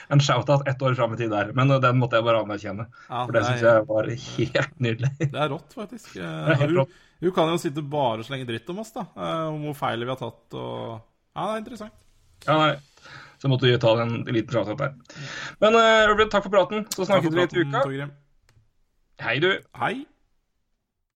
en 0.07 0.19
shout-out 0.21 0.67
ett 0.67 0.81
år 0.81 0.93
fram 0.95 1.13
i 1.13 1.17
tid 1.17 1.31
der. 1.33 1.49
Men 1.57 1.71
den 1.81 1.97
måtte 1.99 2.19
jeg 2.19 2.25
bare 2.27 2.43
anerkjenne. 2.43 2.85
Ja, 3.09 3.23
For 3.25 3.33
det 3.35 3.41
syns 3.47 3.63
jeg 3.65 3.87
var 3.87 4.09
helt 4.11 4.75
nydelig. 4.83 5.09
Det 5.33 5.39
er 5.41 5.49
rått, 5.49 5.73
faktisk. 5.77 6.13
Eh, 6.19 6.27
er 6.27 6.59
helt 6.59 6.69
hun, 6.69 6.77
rått. 6.83 6.99
hun 7.25 7.33
kan 7.35 7.49
jo 7.49 7.57
sitte 7.61 7.81
bare 7.81 8.21
og 8.21 8.27
slenge 8.27 8.47
dritt 8.49 8.69
om 8.73 8.83
oss, 8.83 8.93
da. 8.95 9.07
eh, 9.17 9.47
Om 9.49 9.65
hvor 9.65 9.79
feil 9.81 10.05
vi 10.05 10.13
har 10.13 10.19
tatt 10.21 10.57
og 10.61 10.77
Ja, 11.33 11.47
det 11.47 11.51
er 11.55 11.63
interessant. 11.63 11.97
Ja, 12.45 12.57
nei. 12.57 12.71
Så 13.41 13.49
måtte 13.49 13.65
vi 13.65 13.77
ta 13.81 13.95
en 14.01 14.19
liten 14.29 14.53
shout-out 14.53 14.77
der. 14.77 14.93
Men 15.63 15.73
uh, 15.73 16.27
takk 16.29 16.45
for 16.45 16.53
praten. 16.53 16.85
Så 16.93 17.07
snakkes 17.09 17.33
vi 17.33 17.41
litt 17.41 17.57
i 17.57 17.65
uka. 17.65 18.09
Hei, 19.21 19.39
du. 19.41 19.55
Hei. 19.81 19.95